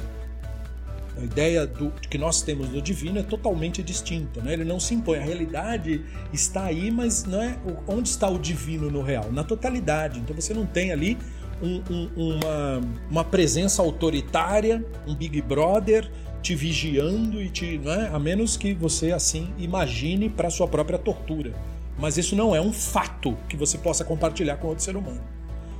A 1.17 1.23
ideia 1.23 1.67
do, 1.67 1.91
que 2.11 2.19
nós 2.19 2.43
temos 2.43 2.69
do 2.69 2.83
divino 2.83 3.19
é 3.19 3.23
totalmente 3.23 3.83
distinta. 3.83 4.41
Né? 4.41 4.55
Ele 4.55 4.65
não 4.65 4.81
se 4.81 4.95
impõe. 4.95 5.19
A 5.19 5.23
realidade 5.23 6.05
está 6.33 6.65
aí, 6.65 6.91
mas 6.91 7.25
não 7.25 7.41
é 7.41 7.57
onde 7.87 8.09
está 8.09 8.29
o 8.29 8.39
divino 8.39 8.91
no 8.91 9.03
real? 9.03 9.31
Na 9.31 9.45
totalidade. 9.45 10.19
Então 10.19 10.35
você 10.35 10.53
não 10.53 10.67
tem 10.67 10.91
ali 10.91 11.19
um, 11.63 11.83
um, 11.91 12.11
uma, 12.17 12.81
uma 13.11 13.25
presença 13.25 13.81
autoritária, 13.81 14.85
um 15.07 15.15
Big 15.15 15.41
Brother 15.43 16.11
te 16.43 16.55
vigiando 16.55 17.41
e 17.41 17.49
te. 17.49 17.79
Não 17.79 17.93
é? 17.93 18.09
A 18.09 18.19
menos 18.19 18.57
que 18.57 18.75
você 18.75 19.13
assim 19.13 19.53
imagine 19.57 20.29
para 20.29 20.51
sua 20.51 20.67
própria 20.67 20.99
tortura. 20.99 21.53
Mas 21.99 22.19
isso 22.19 22.35
não 22.35 22.55
é 22.55 22.61
um 22.61 22.73
fato 22.73 23.37
que 23.49 23.57
você 23.57 23.79
possa 23.79 24.05
compartilhar 24.05 24.57
com 24.57 24.69
outro 24.69 24.85
ser 24.85 24.97
humano. 24.97 25.23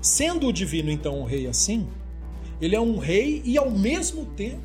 Sendo 0.01 0.49
o 0.49 0.53
divino, 0.53 0.91
então, 0.91 1.21
um 1.21 1.25
rei 1.25 1.47
assim, 1.47 1.89
ele 2.61 2.77
é 2.77 2.81
um 2.81 2.99
rei 2.99 3.43
e, 3.45 3.59
ao 3.59 3.71
mesmo 3.71 4.27
tempo, 4.27 4.63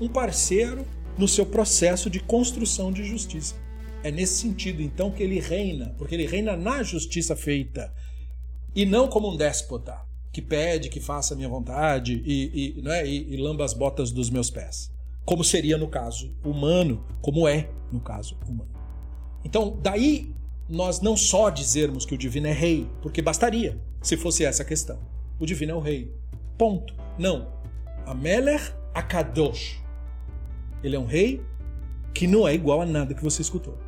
um 0.00 0.08
parceiro 0.08 0.86
no 1.16 1.26
seu 1.26 1.44
processo 1.44 2.08
de 2.08 2.20
construção 2.20 2.92
de 2.92 3.04
justiça. 3.04 3.54
É 4.02 4.10
nesse 4.10 4.40
sentido, 4.40 4.82
então, 4.82 5.10
que 5.10 5.22
ele 5.22 5.40
reina, 5.40 5.94
porque 5.98 6.14
ele 6.14 6.26
reina 6.26 6.56
na 6.56 6.82
justiça 6.82 7.36
feita 7.36 7.92
e 8.74 8.86
não 8.86 9.08
como 9.08 9.32
um 9.32 9.36
déspota 9.36 9.96
que 10.32 10.40
pede 10.40 10.88
que 10.88 10.98
faça 10.98 11.34
a 11.34 11.36
minha 11.36 11.48
vontade 11.48 12.22
e, 12.24 12.76
e, 12.78 12.82
né, 12.82 13.06
e, 13.06 13.34
e 13.34 13.36
lamba 13.36 13.64
as 13.64 13.74
botas 13.74 14.10
dos 14.10 14.30
meus 14.30 14.50
pés, 14.50 14.90
como 15.24 15.44
seria 15.44 15.76
no 15.76 15.88
caso 15.88 16.34
humano, 16.42 17.04
como 17.20 17.46
é 17.46 17.68
no 17.92 18.00
caso 18.00 18.36
humano. 18.48 18.70
Então, 19.44 19.78
daí 19.82 20.34
nós 20.68 21.00
não 21.00 21.16
só 21.16 21.50
dizermos 21.50 22.04
que 22.04 22.14
o 22.14 22.18
divino 22.18 22.46
é 22.46 22.52
rei, 22.52 22.88
porque 23.00 23.20
bastaria 23.20 23.78
se 24.00 24.16
fosse 24.16 24.44
essa 24.44 24.62
a 24.62 24.66
questão. 24.66 24.98
O 25.38 25.46
divino 25.46 25.72
é 25.72 25.74
o 25.74 25.80
rei. 25.80 26.12
Ponto. 26.56 26.94
Não. 27.18 27.48
Ameler 28.06 28.74
Akadosh. 28.94 29.80
Ele 30.82 30.96
é 30.96 30.98
um 30.98 31.06
rei 31.06 31.42
que 32.12 32.26
não 32.26 32.46
é 32.46 32.54
igual 32.54 32.82
a 32.82 32.86
nada 32.86 33.14
que 33.14 33.22
você 33.22 33.42
escutou. 33.42 33.78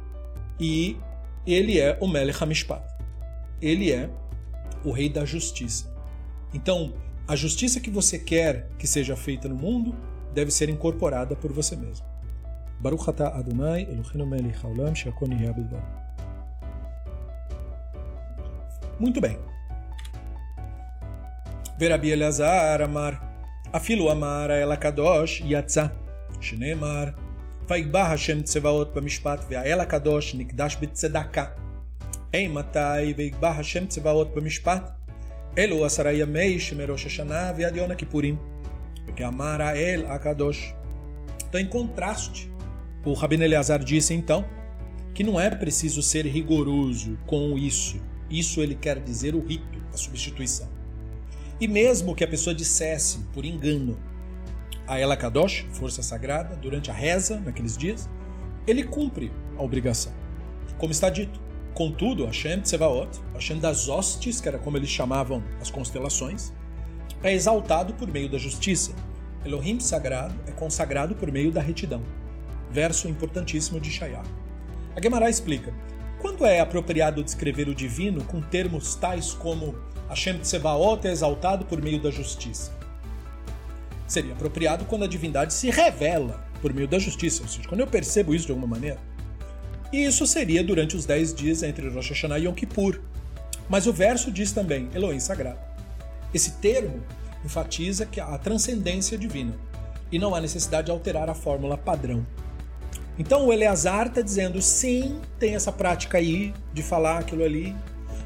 E 0.59 0.97
ele 1.47 1.79
é 1.79 1.99
o 2.01 2.09
Melech 2.09 2.43
HaMishpat. 2.43 2.83
Ele 3.61 3.93
é 3.93 4.09
o 4.85 4.91
rei 4.91 5.09
da 5.09 5.25
justiça. 5.25 5.93
Então, 6.53 6.95
a 7.27 7.35
justiça 7.35 7.81
que 7.81 7.91
você 7.91 8.19
quer 8.19 8.69
que 8.79 8.87
seja 8.87 9.17
feita 9.17 9.49
no 9.49 9.55
mundo 9.55 9.95
deve 10.33 10.51
ser 10.51 10.69
incorporada 10.69 11.35
por 11.35 11.53
você 11.53 11.75
mesmo. 11.77 12.07
Baruch 12.81 13.09
Adonai 13.09 13.83
Eloheinu 13.83 14.27
melech 14.27 14.59
haolam 14.65 14.93
muito 18.99 19.21
bem. 19.21 19.39
Verabi 21.79 22.11
Eleazar 22.11 22.81
Amar, 22.83 23.21
afilo 23.73 24.09
Amar 24.09 24.51
Ela 24.51 24.77
Kadosh 24.77 25.41
Yatzah, 25.41 25.91
Shneemar, 26.41 27.15
Vaibar 27.67 28.11
Hashem 28.11 28.43
Tsevaot 28.43 28.93
Bamishpat 28.95 29.45
Ve'ela 29.49 29.85
Kadosh 29.85 30.35
Nikdash 30.35 30.77
Betzedakah. 30.77 31.57
Em 32.33 32.49
Matai 32.49 33.13
Veigbar 33.13 33.57
Hashem 33.57 33.87
Tsevaot 33.87 34.33
Bamishpat, 34.35 34.95
Elo 35.57 35.85
Asara 35.85 36.13
Yamei 36.13 36.59
Shemerosh 36.59 37.05
Hashanah 37.05 37.97
ki 37.97 38.07
purim 38.07 38.39
Kippurim, 39.07 39.41
a 39.61 39.77
El 39.77 40.11
Akadosh. 40.11 40.75
Então, 41.49 41.61
em 41.61 41.67
contraste, 41.67 42.51
o 43.05 43.13
Rabino 43.13 43.45
Eleazar 43.45 43.83
disse 43.83 44.15
então 44.15 44.45
que 45.13 45.23
não 45.23 45.39
é 45.39 45.49
preciso 45.51 46.03
ser 46.03 46.27
rigoroso 46.27 47.17
com 47.27 47.57
isso, 47.57 48.01
isso 48.39 48.61
ele 48.61 48.75
quer 48.75 49.01
dizer 49.01 49.35
o 49.35 49.45
rito, 49.45 49.79
a 49.93 49.97
substituição. 49.97 50.69
E 51.61 51.69
mesmo 51.69 52.15
que 52.15 52.25
a 52.25 52.29
pessoa 52.29 52.55
dissesse, 52.55 53.19
por 53.33 53.45
engano, 53.45 53.99
a 54.87 54.99
Ela 54.99 55.17
Kadosh, 55.17 55.65
força 55.73 56.03
sagrada, 56.03 56.57
durante 56.57 56.91
a 56.91 56.95
reza, 56.95 57.41
naqueles 57.41 57.77
dias, 57.77 58.09
ele 58.67 58.85
cumpre 58.85 59.33
a 59.57 59.63
obrigação. 59.63 60.13
Como 60.79 60.93
está 60.93 61.09
dito. 61.09 61.41
Contudo, 61.73 62.25
Hashem 62.27 62.61
Tsevaot, 62.61 63.21
Hashem 63.35 63.59
das 63.59 63.89
hostes, 63.89 64.41
que 64.41 64.49
era 64.49 64.59
como 64.59 64.77
eles 64.77 64.89
chamavam 64.89 65.43
as 65.61 65.71
constelações, 65.71 66.53
é 67.23 67.33
exaltado 67.33 67.95
por 67.95 68.09
meio 68.09 68.29
da 68.29 68.39
justiça. 68.39 68.93
Elohim 69.45 69.81
sagrado 69.81 70.35
é 70.47 70.53
consagrado 70.53 71.15
por 71.15 71.31
meio 71.33 71.51
da 71.51 71.61
retidão. 71.61 72.03
Verso 72.71 73.09
importantíssimo 73.09 73.81
de 73.81 73.91
Shayah. 73.91 74.23
A 74.97 75.03
Gemara 75.03 75.29
explica: 75.29 75.75
quando 76.25 76.47
é 76.47 76.59
apropriado 76.59 77.23
descrever 77.23 77.69
o 77.69 77.75
divino 77.75 78.25
com 78.25 78.41
termos 78.41 78.95
tais 78.95 79.35
como 79.35 79.75
Hashem 80.09 80.39
Tsebaot 80.39 81.07
é 81.07 81.13
exaltado 81.13 81.67
por 81.67 81.83
meio 81.83 82.01
da 82.01 82.11
justiça? 82.11 82.73
Seria 84.07 84.33
apropriado 84.33 84.87
quando 84.87 85.05
a 85.05 85.07
divindade 85.07 85.53
se 85.53 85.69
revela 85.69 86.43
por 86.63 86.73
meio 86.73 86.89
da 86.89 86.99
justiça, 86.99 87.43
ou 87.43 87.49
seja, 87.49 87.69
quando 87.69 87.83
eu 87.83 87.87
percebo 87.87 88.35
isso 88.35 88.47
de 88.47 88.53
alguma 88.53 88.75
maneira. 88.75 88.99
E 89.93 90.03
isso 90.03 90.27
seria 90.27 90.65
durante 90.65 90.97
os 90.97 91.05
dez 91.05 91.35
dias 91.35 91.63
entre 91.63 91.91
Rosh 91.91 92.09
Hashanah 92.09 92.39
e 92.39 92.47
Yom 92.47 92.55
Kippur. 92.55 93.03
Mas 93.69 93.87
o 93.87 93.93
verso 93.93 94.33
diz 94.33 94.51
também 94.51 94.89
Elohim 94.95 95.21
sagrado. 95.21 95.61
Esse 96.33 96.53
termo 96.53 97.03
enfatiza 97.45 98.07
que 98.07 98.19
a 98.19 98.39
transcendência 98.39 99.19
divina 99.19 99.55
e 100.11 100.19
não 100.19 100.35
há 100.35 100.41
necessidade 100.41 100.87
de 100.87 100.91
alterar 100.91 101.29
a 101.29 101.35
fórmula 101.35 101.77
padrão. 101.77 102.27
Então 103.19 103.47
o 103.47 103.53
Eleazar 103.53 104.09
está 104.09 104.21
dizendo 104.21 104.61
sim, 104.61 105.21
tem 105.39 105.55
essa 105.55 105.71
prática 105.71 106.19
aí 106.19 106.53
de 106.73 106.83
falar 106.83 107.19
aquilo 107.19 107.45
ali. 107.45 107.75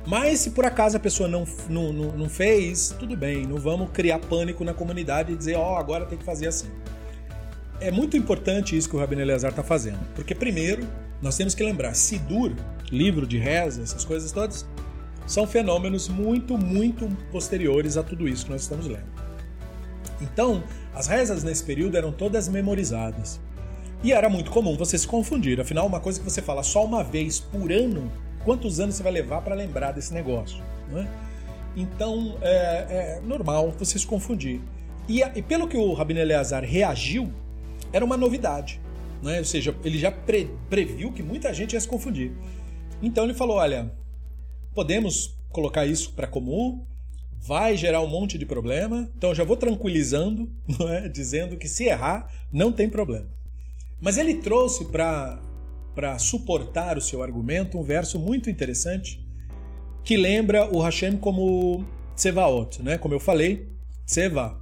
Mas 0.07 0.41
se 0.41 0.53
por 0.53 0.65
acaso 0.65 0.97
a 0.97 1.01
pessoa 1.01 1.29
não, 1.29 1.45
não, 1.69 1.93
não, 1.93 2.29
fez, 2.31 2.95
tudo 2.99 3.15
bem, 3.15 3.47
não 3.47 3.59
vamos 3.59 3.91
criar 3.91 4.19
pânico 4.19 4.65
na 4.65 4.73
comunidade 4.73 5.33
e 5.33 5.37
dizer, 5.37 5.57
ó, 5.57 5.75
oh, 5.75 5.77
agora 5.77 6.07
tem 6.07 6.17
que 6.17 6.25
fazer 6.25 6.47
assim. 6.47 6.69
É 7.79 7.91
muito 7.91 8.17
importante 8.17 8.77
isso 8.77 8.89
que 8.89 8.97
o 8.97 8.99
Rabino 8.99 9.21
Eleazar 9.21 9.51
está 9.51 9.63
fazendo, 9.63 10.01
porque 10.15 10.35
primeiro 10.35 10.87
nós 11.21 11.37
temos 11.37 11.55
que 11.55 11.63
lembrar, 11.63 11.95
Sidur, 11.95 12.53
livro 12.91 13.27
de 13.27 13.37
reza, 13.37 13.83
essas 13.83 14.05
coisas 14.05 14.33
todas, 14.33 14.67
são 15.27 15.47
fenômenos 15.47 16.09
muito, 16.09 16.57
muito 16.57 17.07
posteriores 17.31 17.99
a 17.99 18.03
tudo 18.03 18.27
isso 18.27 18.47
que 18.47 18.53
nós 18.53 18.63
estamos 18.63 18.87
lendo. 18.87 19.19
Então, 20.21 20.65
as 20.95 21.07
rezas 21.07 21.45
nesse 21.45 21.63
período 21.63 21.97
eram 21.97 22.11
todas 22.11 22.49
memorizadas. 22.49 23.39
E 24.03 24.13
era 24.13 24.29
muito 24.29 24.51
comum 24.51 24.77
você 24.77 24.97
se 24.97 25.07
confundir. 25.07 25.61
Afinal, 25.61 25.87
uma 25.87 26.01
coisa 26.01 26.21
que 26.21 26.25
você 26.25 26.41
fala 26.41 26.63
só 26.63 26.85
uma 26.85 27.03
vez 27.03 27.41
por 27.41 27.73
ano, 27.73 28.11
quantos 28.45 28.79
anos 28.79 28.95
você 28.95 29.03
vai 29.03 29.13
levar 29.13 29.43
para 29.43 29.55
lembrar 29.55 29.93
desse 29.93 30.15
negócio? 30.15 30.63
Né? 30.89 31.09
Então, 31.77 32.37
é, 32.41 32.49
é, 32.49 33.21
normal 33.25 33.73
você 33.77 33.99
se 33.99 34.07
confundir. 34.07 34.61
E, 35.09 35.21
e, 35.23 35.43
pelo 35.43 35.67
que 35.67 35.77
o 35.77 35.93
Rabino 35.95 36.21
Eleazar 36.21 36.63
reagiu, 36.65 37.33
era 37.93 38.05
uma 38.05 38.17
novidade. 38.17 38.81
Né? 39.23 39.39
Ou 39.39 39.45
seja, 39.45 39.75
ele 39.83 39.99
já 39.99 40.13
pre, 40.13 40.51
previu 40.69 41.13
que 41.13 41.23
muita 41.23 41.53
gente 41.53 41.73
ia 41.73 41.81
se 41.81 41.89
confundir. 41.89 42.33
Então 43.03 43.25
ele 43.25 43.35
falou: 43.35 43.57
olha, 43.57 43.93
podemos 44.75 45.37
colocar 45.51 45.87
isso 45.87 46.13
para 46.13 46.27
comum, 46.27 46.85
vai 47.41 47.77
gerar 47.77 48.01
um 48.01 48.09
monte 48.09 48.37
de 48.37 48.45
problema, 48.45 49.11
então 49.17 49.35
já 49.35 49.45
vou 49.45 49.57
tranquilizando, 49.57 50.51
é? 50.91 51.09
dizendo 51.09 51.57
que 51.57 51.69
se 51.69 51.85
errar, 51.85 52.31
não 52.53 52.71
tem 52.71 52.89
problema. 52.89 53.38
Mas 54.01 54.17
ele 54.17 54.35
trouxe 54.35 54.85
para 54.87 55.39
suportar 56.19 56.97
o 56.97 57.01
seu 57.01 57.23
argumento 57.23 57.79
um 57.79 57.83
verso 57.83 58.19
muito 58.19 58.49
interessante 58.49 59.27
que 60.05 60.17
lembra 60.17 60.75
o 60.75 60.81
Hashem 60.81 61.17
como 61.17 61.85
Tsevaot, 62.15 62.83
né? 62.83 62.97
Como 62.97 63.15
eu 63.15 63.21
falei, 63.21 63.69
Tseva. 64.07 64.59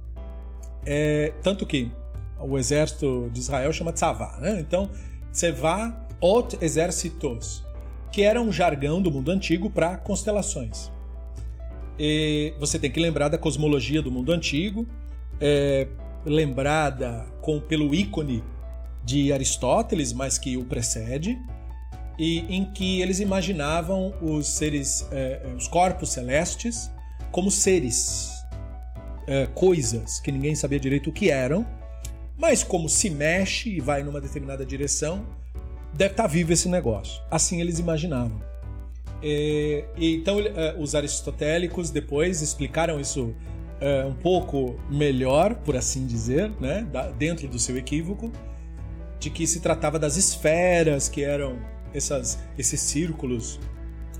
É, 0.85 1.33
tanto 1.41 1.65
que 1.65 1.91
o 2.39 2.57
exército 2.57 3.29
de 3.31 3.39
Israel 3.39 3.71
chama 3.71 3.93
Tzavá, 3.93 4.37
né? 4.41 4.59
Então, 4.59 4.89
Tseva, 5.31 6.05
Ot 6.19 6.57
Exércitos, 6.61 7.63
que 8.11 8.23
era 8.23 8.41
um 8.41 8.51
jargão 8.51 9.01
do 9.01 9.11
mundo 9.11 9.31
antigo 9.31 9.69
para 9.69 9.97
constelações. 9.97 10.91
E 11.99 12.53
você 12.59 12.77
tem 12.77 12.91
que 12.91 12.99
lembrar 12.99 13.29
da 13.29 13.37
cosmologia 13.37 14.01
do 14.01 14.11
mundo 14.11 14.31
antigo, 14.31 14.85
é, 15.39 15.87
lembrada 16.25 17.25
com, 17.41 17.59
pelo 17.59 17.93
ícone 17.95 18.43
de 19.07 19.31
Aristóteles, 19.31 20.11
mas 20.11 20.37
que 20.37 20.57
o 20.57 20.65
precede, 20.65 21.39
e 22.19 22.39
em 22.53 22.65
que 22.65 23.01
eles 23.01 23.21
imaginavam 23.21 24.13
os 24.21 24.47
seres, 24.47 25.07
eh, 25.13 25.47
os 25.55 25.65
corpos 25.69 26.09
celestes 26.09 26.91
como 27.31 27.49
seres, 27.49 28.29
eh, 29.25 29.47
coisas 29.55 30.19
que 30.19 30.29
ninguém 30.29 30.55
sabia 30.55 30.77
direito 30.77 31.09
o 31.09 31.13
que 31.13 31.29
eram, 31.29 31.65
mas 32.37 32.65
como 32.65 32.89
se 32.89 33.09
mexe 33.09 33.69
e 33.69 33.79
vai 33.79 34.03
numa 34.03 34.19
determinada 34.19 34.65
direção, 34.65 35.25
deve 35.93 36.11
estar 36.11 36.27
vivo 36.27 36.51
esse 36.51 36.67
negócio. 36.67 37.21
Assim 37.31 37.61
eles 37.61 37.79
imaginavam. 37.79 38.41
E, 39.23 39.85
então 39.97 40.37
os 40.77 40.93
aristotélicos 40.95 41.89
depois 41.89 42.41
explicaram 42.41 42.99
isso 42.99 43.33
um 44.07 44.13
pouco 44.13 44.79
melhor, 44.89 45.55
por 45.55 45.75
assim 45.75 46.05
dizer, 46.05 46.51
né, 46.59 46.85
dentro 47.17 47.47
do 47.47 47.57
seu 47.57 47.77
equívoco, 47.77 48.31
de 49.19 49.29
que 49.29 49.47
se 49.47 49.59
tratava 49.59 49.97
das 49.97 50.15
esferas, 50.15 51.09
que 51.09 51.23
eram 51.23 51.59
essas, 51.93 52.37
esses 52.57 52.79
círculos 52.79 53.59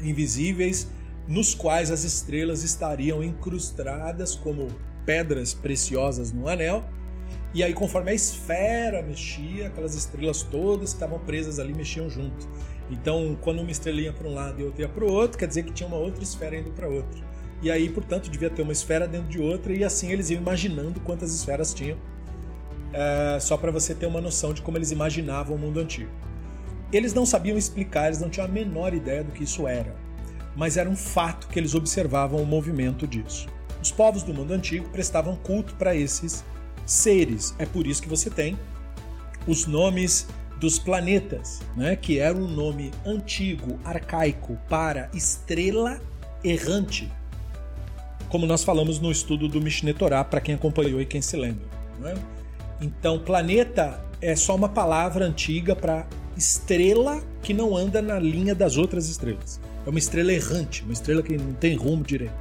invisíveis, 0.01 0.87
nos 1.27 1.53
quais 1.53 1.91
as 1.91 2.03
estrelas 2.03 2.63
estariam 2.63 3.23
incrustadas 3.23 4.35
como 4.35 4.67
pedras 5.05 5.53
preciosas 5.53 6.31
no 6.31 6.47
anel, 6.47 6.83
e 7.53 7.63
aí, 7.63 7.73
conforme 7.73 8.11
a 8.11 8.13
esfera 8.13 9.01
mexia, 9.01 9.67
aquelas 9.67 9.95
estrelas 9.95 10.43
todas 10.43 10.91
que 10.91 10.95
estavam 10.95 11.17
presas 11.19 11.59
ali 11.59 11.73
mexiam 11.73 12.09
junto. 12.09 12.47
Então, 12.89 13.37
quando 13.41 13.61
uma 13.61 13.71
estrelinha 13.71 14.13
para 14.13 14.27
um 14.27 14.33
lado 14.33 14.61
e 14.61 14.63
outra 14.63 14.81
ia 14.83 14.89
para 14.89 15.03
o 15.03 15.11
outro, 15.11 15.37
quer 15.37 15.47
dizer 15.47 15.63
que 15.63 15.71
tinha 15.71 15.87
uma 15.87 15.97
outra 15.97 16.23
esfera 16.23 16.57
indo 16.57 16.71
para 16.71 16.87
outra. 16.87 17.19
E 17.61 17.71
aí, 17.71 17.89
portanto, 17.89 18.29
devia 18.29 18.49
ter 18.49 18.61
uma 18.61 18.71
esfera 18.71 19.07
dentro 19.07 19.29
de 19.29 19.39
outra, 19.39 19.73
e 19.73 19.83
assim 19.83 20.11
eles 20.11 20.29
iam 20.29 20.41
imaginando 20.41 20.99
quantas 20.99 21.33
esferas 21.33 21.73
tinham, 21.73 21.97
é, 22.97 23.39
só 23.39 23.55
para 23.55 23.71
você 23.71 23.93
ter 23.93 24.07
uma 24.07 24.19
noção 24.19 24.53
de 24.53 24.63
como 24.63 24.75
eles 24.75 24.89
imaginavam 24.89 25.55
o 25.55 25.59
mundo 25.59 25.79
antigo. 25.79 26.09
Eles 26.91 27.13
não 27.13 27.27
sabiam 27.27 27.55
explicar, 27.55 28.07
eles 28.07 28.19
não 28.19 28.29
tinham 28.29 28.47
a 28.47 28.49
menor 28.49 28.91
ideia 28.91 29.23
do 29.23 29.31
que 29.31 29.43
isso 29.43 29.67
era, 29.67 29.95
mas 30.55 30.77
era 30.77 30.89
um 30.89 30.95
fato 30.95 31.47
que 31.47 31.59
eles 31.59 31.75
observavam 31.75 32.41
o 32.41 32.45
movimento 32.45 33.05
disso. 33.05 33.47
Os 33.83 33.91
povos 33.91 34.23
do 34.23 34.33
mundo 34.33 34.51
antigo 34.51 34.89
prestavam 34.89 35.35
culto 35.35 35.75
para 35.75 35.95
esses 35.95 36.43
seres. 36.87 37.53
É 37.59 37.67
por 37.67 37.85
isso 37.85 38.01
que 38.01 38.09
você 38.09 38.31
tem 38.31 38.57
os 39.45 39.67
nomes 39.67 40.27
dos 40.59 40.79
planetas, 40.79 41.61
né? 41.75 41.95
que 41.95 42.17
era 42.17 42.35
um 42.35 42.47
nome 42.47 42.91
antigo, 43.05 43.79
arcaico, 43.85 44.57
para 44.67 45.07
estrela 45.13 46.01
errante. 46.43 47.11
Como 48.27 48.47
nós 48.47 48.63
falamos 48.63 48.99
no 48.99 49.11
estudo 49.11 49.47
do 49.47 49.61
Mishneh 49.61 49.93
Torah, 49.93 50.23
para 50.23 50.41
quem 50.41 50.55
acompanhou 50.55 50.99
e 50.99 51.05
quem 51.05 51.21
se 51.21 51.37
lembra. 51.37 51.67
Né? 51.99 52.15
Então, 52.79 53.19
planeta 53.19 53.99
é 54.21 54.35
só 54.35 54.55
uma 54.55 54.69
palavra 54.69 55.25
antiga 55.25 55.75
para 55.75 56.07
estrela 56.35 57.21
que 57.41 57.53
não 57.53 57.75
anda 57.75 58.01
na 58.01 58.19
linha 58.19 58.53
das 58.53 58.77
outras 58.77 59.09
estrelas. 59.09 59.59
É 59.85 59.89
uma 59.89 59.99
estrela 59.99 60.31
errante, 60.31 60.83
uma 60.83 60.93
estrela 60.93 61.23
que 61.23 61.37
não 61.37 61.53
tem 61.53 61.75
rumo 61.75 62.03
direito. 62.03 62.33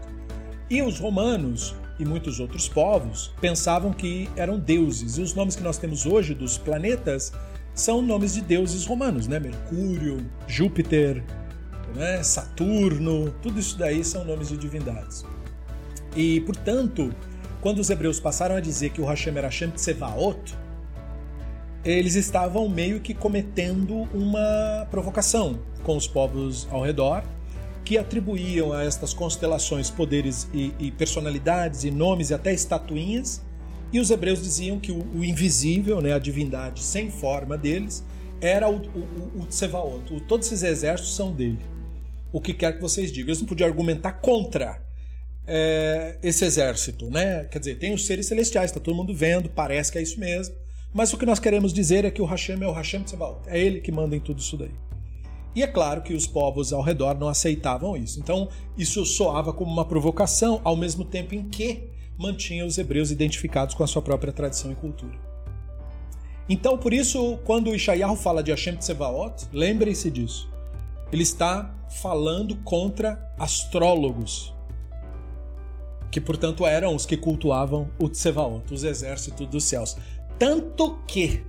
E 0.69 0.83
os 0.83 0.99
romanos 0.99 1.75
e 1.99 2.05
muitos 2.05 2.41
outros 2.41 2.69
povos 2.69 3.33
pensavam 3.41 3.93
que 3.93 4.29
eram 4.37 4.59
deuses. 4.59 5.17
E 5.17 5.23
os 5.23 5.33
nomes 5.35 5.57
que 5.57 5.63
nós 5.63 5.79
temos 5.79 6.05
hoje 6.05 6.35
dos 6.35 6.59
planetas 6.59 7.33
são 7.75 8.03
nomes 8.03 8.35
de 8.35 8.41
deuses 8.41 8.85
romanos, 8.85 9.27
né? 9.27 9.39
Mercúrio, 9.39 10.19
Júpiter, 10.47 11.23
né? 11.95 12.23
Saturno, 12.23 13.31
tudo 13.43 13.61
isso 13.61 13.79
daí 13.79 14.05
são 14.05 14.25
nomes 14.25 14.49
de 14.49 14.57
divindades. 14.57 15.25
E, 16.15 16.41
portanto, 16.41 17.15
quando 17.67 17.81
os 17.81 17.91
hebreus 17.91 18.21
passaram 18.21 18.55
a 18.55 18.61
dizer 18.61 18.91
que 18.91 19.01
o 19.01 19.05
Hashem 19.05 19.37
era 19.37 19.49
Hashem 19.49 19.73
Tsevaot, 19.73 20.55
eles 21.85 22.15
estavam 22.15 22.69
meio 22.69 23.01
que 23.01 23.13
cometendo 23.13 24.09
uma 24.15 24.87
provocação 24.89 25.59
com 25.83 25.97
os 25.97 26.07
povos 26.07 26.69
ao 26.71 26.85
redor 26.85 27.25
que 27.85 27.99
atribuíam 27.99 28.73
a 28.73 28.85
estas 28.85 29.13
constelações 29.13 29.91
poderes 29.91 30.49
e, 30.55 30.73
e 30.79 30.93
personalidades 30.93 31.83
e 31.83 31.91
nomes 31.91 32.31
e 32.31 32.35
até 32.35 32.55
estatuinhas, 32.55 33.43
e 33.93 33.99
os 33.99 34.13
hebreus 34.13 34.41
diziam 34.41 34.79
que 34.79 34.93
o, 34.93 35.05
o 35.17 35.25
invisível, 35.25 36.01
né, 36.01 36.13
a 36.13 36.21
divindade 36.21 36.85
sem 36.85 37.11
forma 37.11 37.59
deles, 37.59 38.05
era 38.41 38.71
o, 38.71 38.77
o, 38.77 39.41
o 39.41 39.47
Tsevaot. 39.47 40.21
Todos 40.29 40.47
esses 40.47 40.63
exércitos 40.63 41.17
são 41.17 41.33
dele. 41.33 41.59
O 42.33 42.41
que 42.41 42.55
quer 42.55 42.75
que 42.75 42.81
vocês 42.81 43.11
digam. 43.11 43.31
Eles 43.31 43.41
não 43.41 43.49
podiam 43.49 43.69
argumentar 43.69 44.13
contra 44.13 44.86
é, 45.47 46.19
esse 46.23 46.45
exército, 46.45 47.09
né? 47.11 47.45
Quer 47.45 47.59
dizer, 47.59 47.79
tem 47.79 47.95
os 47.95 48.07
seres 48.07 48.27
celestiais, 48.27 48.71
está 48.71 48.81
todo 48.81 48.97
mundo 48.97 49.15
vendo, 49.15 49.49
parece 49.49 49.93
que 49.93 49.99
é 49.99 50.03
isso 50.03 50.19
mesmo. 50.19 50.55
Mas 50.93 51.13
o 51.13 51.19
que 51.19 51.27
nós 51.27 51.39
queremos 51.39 51.73
dizer 51.73 52.05
é 52.05 52.11
que 52.11 52.23
o 52.23 52.25
Hashem 52.25 52.63
é 52.63 52.67
o 52.67 52.73
Hashem 52.73 53.03
Tsevaot. 53.03 53.41
É 53.47 53.61
ele 53.61 53.81
que 53.81 53.93
manda 53.93 54.17
em 54.17 54.21
tudo 54.21 54.41
isso 54.41 54.57
daí. 54.57 54.71
E 55.55 55.63
é 55.63 55.67
claro 55.67 56.03
que 56.03 56.15
os 56.15 56.27
povos 56.27 56.73
ao 56.73 56.83
redor 56.83 57.19
não 57.19 57.29
aceitavam 57.29 57.97
isso. 57.97 58.19
Então, 58.19 58.49
isso 58.77 59.05
soava 59.07 59.53
como 59.53 59.73
uma 59.73 59.85
provocação, 59.85 60.61
ao 60.65 60.77
mesmo 60.77 61.05
tempo 61.05 61.35
em 61.35 61.49
que 61.49 61.91
mantinha 62.19 62.65
os 62.65 62.79
hebreus 62.79 63.11
identificados 63.11 63.75
com 63.75 63.83
a 63.83 63.87
sua 63.87 64.03
própria 64.03 64.33
tradição 64.33 64.73
e 64.73 64.75
cultura. 64.75 65.19
Então, 66.49 66.79
por 66.79 66.93
isso, 66.93 67.39
quando 67.45 67.75
Ishayahu 67.75 68.17
fala 68.17 68.43
de 68.43 68.51
Hashem 68.51 68.77
Tsevaot, 68.77 69.47
lembrem-se 69.53 70.11
disso. 70.11 70.49
Ele 71.13 71.23
está 71.23 71.75
falando 71.89 72.57
contra 72.57 73.33
astrólogos, 73.39 74.53
que 76.11 76.21
portanto 76.21 76.67
eram 76.67 76.95
os 76.95 77.07
que 77.07 77.17
cultuavam 77.17 77.91
o 77.99 78.09
Tsevaot, 78.09 78.73
os 78.73 78.85
exércitos 78.85 79.47
dos 79.47 79.65
céus. 79.65 79.97
Tanto 80.39 80.99
que 81.07 81.45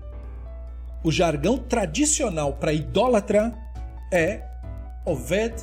o 1.03 1.11
jargão 1.11 1.57
tradicional 1.57 2.53
para 2.53 2.73
idólatra 2.73 3.53
é 4.11 4.43
Oved 5.05 5.53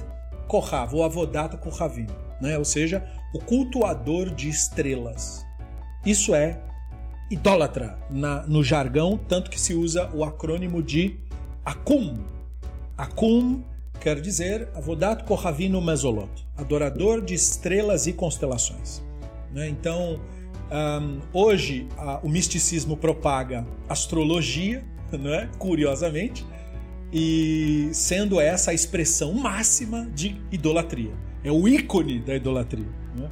Kohav, 0.47 0.95
ou 0.95 1.05
Avodata 1.05 1.57
Kohavim, 1.57 2.07
né? 2.41 2.57
ou 2.59 2.65
seja, 2.65 3.05
o 3.35 3.39
cultuador 3.39 4.31
de 4.31 4.49
estrelas. 4.49 5.45
Isso 6.05 6.35
é 6.35 6.61
idólatra 7.31 7.99
na, 8.11 8.47
no 8.47 8.63
jargão, 8.63 9.19
tanto 9.29 9.51
que 9.51 9.61
se 9.61 9.75
usa 9.75 10.11
o 10.15 10.23
acrônimo 10.23 10.83
de 10.83 11.19
Akum. 11.65 12.19
Akum 12.97 13.65
quer 14.05 14.21
dizer 14.21 14.69
Avodat 14.75 15.25
Kohavino 15.25 15.81
Mesolot, 15.81 16.47
adorador 16.59 17.23
de 17.23 17.33
estrelas 17.33 18.07
e 18.07 18.13
constelações. 18.13 19.03
Né? 19.51 19.67
Então, 19.71 20.21
hoje 21.33 21.89
a, 21.97 22.21
o 22.23 22.29
misticismo 22.29 22.99
propaga 22.99 23.67
astrologia, 23.89 24.85
né? 25.11 25.49
curiosamente, 25.59 26.45
e 27.11 27.89
sendo 27.95 28.39
essa 28.39 28.73
a 28.73 28.75
expressão 28.75 29.33
máxima 29.33 30.07
de 30.15 30.37
idolatria. 30.53 31.15
É 31.43 31.51
o 31.51 31.67
ícone 31.67 32.21
da 32.21 32.37
idolatria. 32.37 32.89
Né? 33.17 33.31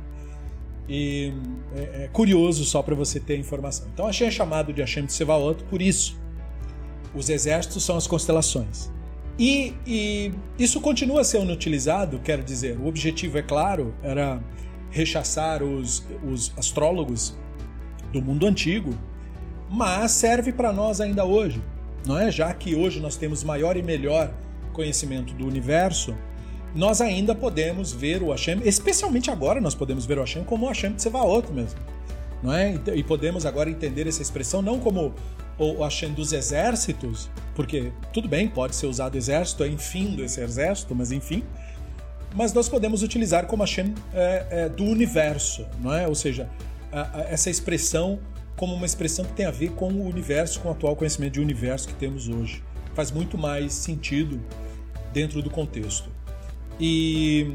E 0.89 1.35
é, 1.75 2.05
é, 2.05 2.09
curioso 2.11 2.65
só 2.65 2.83
para 2.83 2.95
você 2.95 3.21
ter 3.21 3.39
informação. 3.39 3.89
Então 3.93 4.07
Hashem 4.07 4.29
é 4.29 4.31
chamado 4.31 4.73
de 4.73 4.81
Hashem 4.81 5.05
de 5.05 5.13
Sevaot 5.13 5.65
por 5.65 5.83
isso. 5.83 6.19
Os 7.15 7.29
exércitos 7.29 7.85
são 7.85 7.99
as 7.99 8.07
constelações. 8.07 8.91
E, 9.39 9.75
e 9.87 10.33
isso 10.59 10.81
continua 10.81 11.25
sendo 11.25 11.53
utilizado, 11.53 12.19
quero 12.19 12.43
dizer, 12.43 12.79
o 12.79 12.87
objetivo, 12.87 13.39
é 13.39 13.43
claro, 13.43 13.95
era 14.03 14.43
rechaçar 14.91 15.63
os, 15.63 16.07
os 16.23 16.53
astrólogos 16.57 17.37
do 18.13 18.21
mundo 18.21 18.47
antigo, 18.47 18.95
mas 19.71 20.11
serve 20.11 20.53
para 20.53 20.73
nós 20.73 21.01
ainda 21.01 21.25
hoje 21.25 21.63
não 22.07 22.19
é? 22.19 22.31
Já 22.31 22.53
que 22.53 22.75
hoje 22.75 23.01
nós 23.01 23.17
temos 23.17 23.45
maior 23.45 23.77
e 23.77 23.83
melhor 23.83 24.33
conhecimento 24.73 25.35
do 25.35 25.47
universo, 25.47 26.15
nós 26.75 27.01
ainda 27.01 27.35
podemos 27.35 27.93
ver 27.93 28.23
o 28.23 28.31
Hashem, 28.31 28.61
especialmente 28.65 29.31
agora 29.31 29.61
nós 29.61 29.75
podemos 29.75 30.07
ver 30.07 30.19
o 30.19 30.23
Hashem 30.23 30.45
como 30.45 30.67
o 30.67 30.69
Hashem 30.69 30.95
Tsevaot 30.95 31.53
mesmo. 31.53 31.79
Não 32.43 32.53
é? 32.53 32.75
E 32.95 33.05
podemos 33.05 33.47
agora 33.47 33.71
entender 33.71 34.07
essa 34.07 34.23
expressão 34.23 34.61
não 34.63 34.81
como 34.81 35.15
o 35.59 35.83
Hashem 35.83 36.13
dos 36.13 36.33
exércitos, 36.33 37.31
porque 37.55 37.93
tudo 38.13 38.29
bem, 38.29 38.49
pode 38.49 38.75
ser 38.75 38.87
usado 38.87 39.17
exército, 39.17 39.63
é 39.63 39.69
enfim 39.69 40.17
desse 40.17 40.41
exército, 40.41 40.95
mas 40.95 41.13
enfim. 41.13 41.45
Mas 42.35 42.53
nós 42.53 42.69
podemos 42.69 43.03
utilizar 43.03 43.47
como 43.47 43.63
Hashem 43.63 43.95
é, 44.15 44.47
é, 44.51 44.69
do 44.69 44.85
universo, 44.85 45.67
não 45.81 45.93
é? 45.93 46.09
Ou 46.09 46.15
seja, 46.15 46.49
a, 46.91 47.19
a, 47.19 47.21
essa 47.23 47.51
expressão 47.51 48.19
como 48.57 48.75
uma 48.75 48.87
expressão 48.87 49.25
que 49.25 49.33
tem 49.33 49.47
a 49.47 49.51
ver 49.51 49.73
com 49.73 49.93
o 49.93 50.07
universo, 50.07 50.61
com 50.61 50.69
o 50.69 50.73
atual 50.73 50.95
conhecimento 50.95 51.35
de 51.35 51.41
universo 51.41 51.89
que 51.89 51.95
temos 51.95 52.29
hoje. 52.29 52.63
Faz 52.95 53.11
muito 53.11 53.39
mais 53.39 53.73
sentido 53.73 54.41
dentro 55.13 55.43
do 55.43 55.51
contexto. 55.51 56.11
E, 56.79 57.55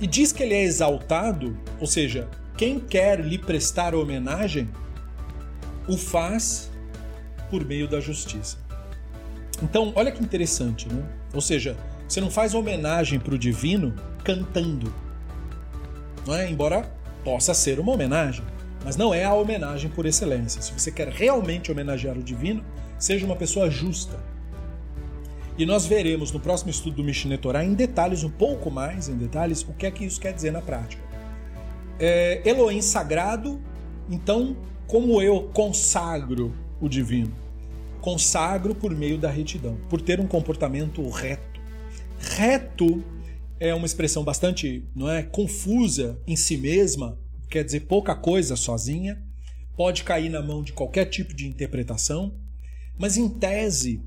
e 0.00 0.06
diz 0.06 0.32
que 0.32 0.42
ele 0.42 0.54
é 0.54 0.62
exaltado, 0.62 1.56
ou 1.78 1.86
seja, 1.86 2.28
quem 2.56 2.78
quer 2.78 3.20
lhe 3.20 3.38
prestar 3.38 3.94
homenagem, 3.94 4.68
o 5.88 5.96
faz 5.96 6.69
por 7.50 7.64
meio 7.64 7.88
da 7.88 8.00
justiça. 8.00 8.56
Então, 9.62 9.92
olha 9.94 10.10
que 10.10 10.22
interessante, 10.22 10.88
né? 10.88 11.02
Ou 11.34 11.40
seja, 11.40 11.76
você 12.08 12.20
não 12.20 12.30
faz 12.30 12.54
homenagem 12.54 13.18
para 13.18 13.34
o 13.34 13.38
divino 13.38 13.94
cantando, 14.24 14.92
não 16.26 16.34
é? 16.34 16.50
Embora 16.50 16.90
possa 17.24 17.52
ser 17.52 17.78
uma 17.78 17.92
homenagem. 17.92 18.44
Mas 18.84 18.96
não 18.96 19.12
é 19.12 19.24
a 19.24 19.34
homenagem 19.34 19.90
por 19.90 20.06
excelência. 20.06 20.62
Se 20.62 20.72
você 20.72 20.90
quer 20.90 21.08
realmente 21.08 21.70
homenagear 21.70 22.16
o 22.16 22.22
divino, 22.22 22.64
seja 22.98 23.26
uma 23.26 23.36
pessoa 23.36 23.70
justa. 23.70 24.18
E 25.58 25.66
nós 25.66 25.84
veremos 25.84 26.32
no 26.32 26.40
próximo 26.40 26.70
estudo 26.70 26.96
do 26.96 27.04
Mishneh 27.04 27.36
Torah 27.36 27.62
em 27.62 27.74
detalhes, 27.74 28.24
um 28.24 28.30
pouco 28.30 28.70
mais 28.70 29.08
em 29.08 29.16
detalhes, 29.16 29.62
o 29.62 29.74
que 29.74 29.84
é 29.84 29.90
que 29.90 30.04
isso 30.04 30.18
quer 30.18 30.32
dizer 30.32 30.50
na 30.50 30.62
prática. 30.62 31.02
É, 31.98 32.40
Elohim 32.46 32.80
sagrado, 32.80 33.60
então, 34.08 34.56
como 34.86 35.20
eu 35.20 35.50
consagro 35.52 36.54
o 36.80 36.88
divino? 36.88 37.34
Consagro 38.00 38.74
por 38.74 38.94
meio 38.94 39.18
da 39.18 39.30
retidão, 39.30 39.78
por 39.88 40.00
ter 40.00 40.20
um 40.20 40.26
comportamento 40.26 41.06
reto. 41.08 41.60
Reto 42.18 43.04
é 43.58 43.74
uma 43.74 43.86
expressão 43.86 44.24
bastante, 44.24 44.88
não 44.94 45.08
é, 45.08 45.22
confusa 45.22 46.18
em 46.26 46.34
si 46.34 46.56
mesma, 46.56 47.18
quer 47.50 47.62
dizer 47.62 47.80
pouca 47.80 48.14
coisa 48.14 48.56
sozinha, 48.56 49.22
pode 49.76 50.02
cair 50.02 50.30
na 50.30 50.42
mão 50.42 50.62
de 50.62 50.72
qualquer 50.72 51.06
tipo 51.06 51.34
de 51.34 51.46
interpretação, 51.46 52.34
mas 52.98 53.16
em 53.16 53.28
tese, 53.28 54.02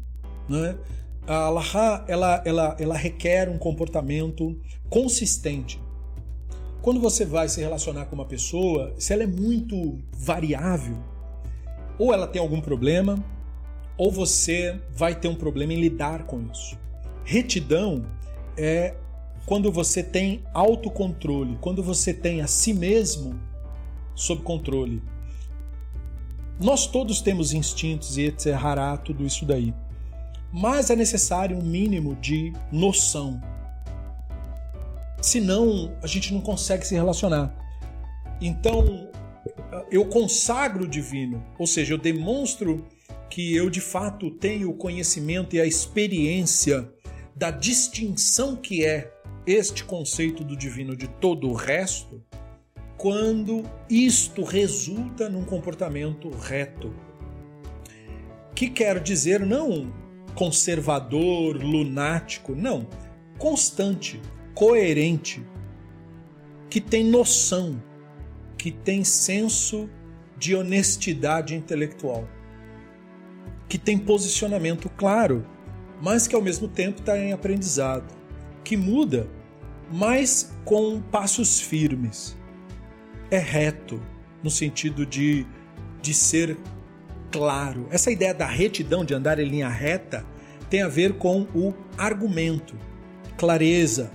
não 0.49 0.65
é, 0.65 0.77
a 1.25 1.45
Allahá 1.45 2.03
ela, 2.07 2.41
ela, 2.45 2.77
ela 2.79 2.97
requer 2.97 3.49
um 3.49 3.57
comportamento 3.57 4.59
consistente. 4.89 5.79
Quando 6.81 6.99
você 6.99 7.25
vai 7.25 7.47
se 7.47 7.61
relacionar 7.61 8.05
com 8.07 8.15
uma 8.15 8.25
pessoa, 8.25 8.93
se 8.97 9.13
ela 9.13 9.23
é 9.23 9.27
muito 9.27 9.99
variável, 10.11 10.97
ou 11.97 12.13
ela 12.13 12.27
tem 12.27 12.41
algum 12.41 12.61
problema, 12.61 13.23
ou 13.97 14.11
você 14.11 14.79
vai 14.95 15.15
ter 15.15 15.27
um 15.27 15.35
problema 15.35 15.73
em 15.73 15.79
lidar 15.79 16.23
com 16.23 16.41
isso. 16.51 16.77
Retidão 17.23 18.05
é 18.57 18.95
quando 19.45 19.71
você 19.71 20.01
tem 20.01 20.43
autocontrole, 20.53 21.57
quando 21.61 21.83
você 21.83 22.13
tem 22.13 22.41
a 22.41 22.47
si 22.47 22.73
mesmo 22.73 23.39
sob 24.15 24.41
controle. 24.41 25.01
Nós 26.59 26.87
todos 26.87 27.21
temos 27.21 27.53
instintos 27.53 28.17
e 28.17 28.23
etc. 28.23 28.55
tudo 29.03 29.25
isso 29.25 29.45
daí 29.45 29.73
mas 30.53 30.91
é 30.91 30.95
necessário 30.95 31.57
um 31.57 31.63
mínimo 31.63 32.15
de 32.17 32.53
noção. 32.71 33.41
Senão, 35.19 35.91
a 36.03 36.05
gente 36.05 36.31
não 36.31 36.41
consegue 36.41 36.85
se 36.85 36.93
relacionar. 36.93 37.51
Então, 38.39 39.09
eu 39.91 40.05
consagro 40.05 40.85
o 40.85 40.87
divino, 40.87 41.43
ou 41.57 41.67
seja, 41.67 41.93
eu 41.93 41.97
demonstro 41.97 42.85
que 43.29 43.55
eu 43.55 43.69
de 43.69 43.81
fato 43.81 44.29
tenho 44.31 44.69
o 44.69 44.75
conhecimento 44.75 45.55
e 45.55 45.61
a 45.61 45.65
experiência 45.65 46.89
da 47.35 47.49
distinção 47.49 48.55
que 48.55 48.85
é 48.85 49.11
este 49.45 49.83
conceito 49.83 50.43
do 50.43 50.55
divino 50.55 50.95
de 50.95 51.07
todo 51.07 51.49
o 51.49 51.53
resto, 51.53 52.23
quando 52.97 53.63
isto 53.89 54.43
resulta 54.43 55.27
num 55.29 55.43
comportamento 55.43 56.29
reto. 56.29 56.93
Que 58.55 58.69
quer 58.69 58.99
dizer 58.99 59.39
não 59.39 59.91
conservador, 60.33 61.55
lunático. 61.55 62.55
Não. 62.55 62.87
Constante, 63.37 64.21
coerente, 64.53 65.43
que 66.69 66.79
tem 66.79 67.03
noção, 67.03 67.81
que 68.63 68.71
tem 68.71 69.03
senso 69.03 69.89
de 70.37 70.55
honestidade 70.55 71.53
intelectual, 71.53 72.25
que 73.67 73.77
tem 73.77 73.97
posicionamento 73.97 74.87
claro, 74.87 75.45
mas 76.01 76.27
que 76.27 76.33
ao 76.33 76.41
mesmo 76.41 76.69
tempo 76.69 77.01
está 77.01 77.19
em 77.19 77.33
aprendizado, 77.33 78.05
que 78.63 78.77
muda, 78.77 79.27
mas 79.91 80.55
com 80.63 81.01
passos 81.01 81.59
firmes. 81.59 82.37
É 83.29 83.37
reto, 83.37 84.01
no 84.41 84.49
sentido 84.49 85.05
de, 85.05 85.45
de 86.01 86.13
ser 86.13 86.57
claro. 87.33 87.85
Essa 87.91 88.11
ideia 88.11 88.33
da 88.33 88.47
retidão, 88.47 89.03
de 89.03 89.13
andar 89.13 89.39
em 89.39 89.45
linha 89.45 89.67
reta, 89.67 90.25
tem 90.69 90.81
a 90.81 90.87
ver 90.87 91.17
com 91.17 91.41
o 91.53 91.73
argumento, 91.97 92.77
clareza 93.37 94.09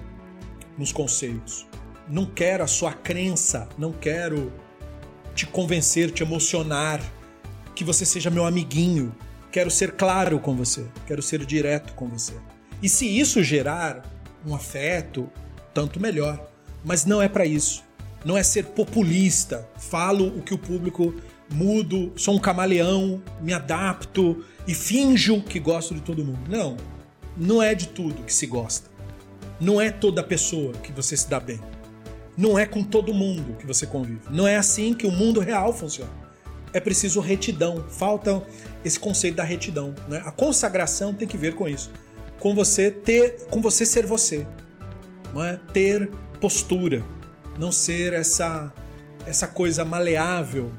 nos 0.78 0.90
conceitos. 0.90 1.67
Não 2.08 2.24
quero 2.24 2.64
a 2.64 2.66
sua 2.66 2.92
crença, 2.92 3.68
não 3.76 3.92
quero 3.92 4.52
te 5.34 5.46
convencer, 5.46 6.10
te 6.10 6.22
emocionar, 6.22 7.00
que 7.74 7.84
você 7.84 8.04
seja 8.04 8.30
meu 8.30 8.44
amiguinho. 8.44 9.14
Quero 9.52 9.70
ser 9.70 9.92
claro 9.92 10.40
com 10.40 10.56
você, 10.56 10.86
quero 11.06 11.22
ser 11.22 11.44
direto 11.44 11.94
com 11.94 12.08
você. 12.08 12.34
E 12.82 12.88
se 12.88 13.06
isso 13.06 13.42
gerar 13.42 14.02
um 14.46 14.54
afeto, 14.54 15.30
tanto 15.74 16.00
melhor. 16.00 16.48
Mas 16.84 17.04
não 17.04 17.20
é 17.20 17.28
para 17.28 17.44
isso. 17.44 17.82
Não 18.24 18.36
é 18.36 18.42
ser 18.42 18.66
populista. 18.66 19.68
Falo 19.76 20.26
o 20.26 20.42
que 20.42 20.54
o 20.54 20.58
público 20.58 21.14
mudo, 21.50 22.12
sou 22.16 22.34
um 22.34 22.38
camaleão, 22.38 23.22
me 23.40 23.52
adapto 23.52 24.44
e 24.66 24.74
finjo 24.74 25.42
que 25.42 25.58
gosto 25.58 25.94
de 25.94 26.00
todo 26.00 26.24
mundo. 26.24 26.40
Não, 26.48 26.76
não 27.36 27.62
é 27.62 27.74
de 27.74 27.88
tudo 27.88 28.22
que 28.22 28.32
se 28.32 28.46
gosta. 28.46 28.90
Não 29.60 29.80
é 29.80 29.90
toda 29.90 30.22
pessoa 30.22 30.72
que 30.74 30.92
você 30.92 31.16
se 31.16 31.28
dá 31.28 31.40
bem. 31.40 31.60
Não 32.38 32.56
é 32.56 32.64
com 32.64 32.84
todo 32.84 33.12
mundo 33.12 33.56
que 33.58 33.66
você 33.66 33.84
convive. 33.84 34.20
Não 34.30 34.46
é 34.46 34.56
assim 34.56 34.94
que 34.94 35.06
o 35.06 35.10
mundo 35.10 35.40
real 35.40 35.72
funciona. 35.72 36.12
É 36.72 36.78
preciso 36.78 37.20
retidão. 37.20 37.84
Falta 37.90 38.40
esse 38.84 39.00
conceito 39.00 39.34
da 39.34 39.42
retidão. 39.42 39.92
Né? 40.08 40.22
A 40.24 40.30
consagração 40.30 41.12
tem 41.12 41.26
que 41.26 41.36
ver 41.36 41.56
com 41.56 41.68
isso, 41.68 41.90
com 42.38 42.54
você 42.54 42.92
ter, 42.92 43.46
com 43.50 43.60
você 43.60 43.84
ser 43.84 44.06
você, 44.06 44.46
não 45.34 45.44
é? 45.44 45.58
Ter 45.72 46.08
postura, 46.40 47.04
não 47.58 47.72
ser 47.72 48.12
essa 48.12 48.72
essa 49.26 49.46
coisa 49.46 49.84
maleável 49.84 50.72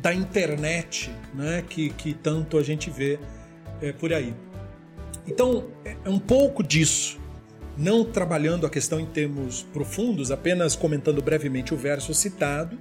da 0.00 0.12
internet, 0.12 1.14
né, 1.32 1.62
que, 1.68 1.90
que 1.90 2.12
tanto 2.12 2.58
a 2.58 2.62
gente 2.62 2.90
vê 2.90 3.18
é, 3.80 3.92
por 3.92 4.12
aí. 4.12 4.34
Então, 5.26 5.68
é, 5.84 5.96
é 6.04 6.10
um 6.10 6.18
pouco 6.18 6.62
disso, 6.62 7.20
não 7.76 8.04
trabalhando 8.04 8.66
a 8.66 8.70
questão 8.70 9.00
em 9.00 9.06
termos 9.06 9.62
profundos, 9.72 10.30
apenas 10.30 10.76
comentando 10.76 11.22
brevemente 11.22 11.72
o 11.72 11.76
verso 11.76 12.12
citado, 12.14 12.78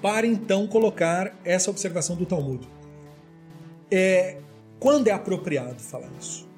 para 0.00 0.26
então 0.26 0.66
colocar 0.66 1.38
essa 1.44 1.70
observação 1.70 2.16
do 2.16 2.24
Talmud. 2.24 2.68
É, 3.90 4.38
quando 4.78 5.08
é 5.08 5.12
apropriado 5.12 5.80
falar 5.80 6.10
isso? 6.20 6.48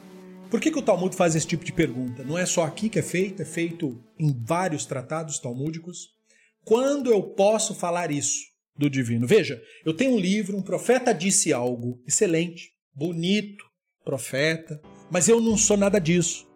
Por 0.50 0.60
que, 0.60 0.70
que 0.70 0.78
o 0.78 0.82
Talmud 0.82 1.14
faz 1.14 1.34
esse 1.36 1.46
tipo 1.46 1.64
de 1.64 1.72
pergunta? 1.72 2.24
Não 2.24 2.36
é 2.36 2.44
só 2.44 2.64
aqui 2.64 2.88
que 2.88 2.98
é 2.98 3.02
feito, 3.02 3.40
é 3.40 3.44
feito 3.44 4.02
em 4.18 4.36
vários 4.44 4.84
tratados 4.84 5.38
talmúdicos. 5.38 6.08
Quando 6.64 7.10
eu 7.10 7.22
posso 7.22 7.74
falar 7.74 8.10
isso? 8.10 8.50
do 8.80 8.88
divino. 8.88 9.26
Veja, 9.26 9.62
eu 9.84 9.92
tenho 9.92 10.12
um 10.12 10.18
livro, 10.18 10.56
um 10.56 10.62
profeta 10.62 11.12
disse 11.12 11.52
algo 11.52 12.02
excelente, 12.06 12.72
bonito, 12.94 13.64
profeta, 14.02 14.80
mas 15.10 15.28
eu 15.28 15.38
não 15.38 15.56
sou 15.56 15.76
nada 15.76 16.00
disso. 16.00 16.49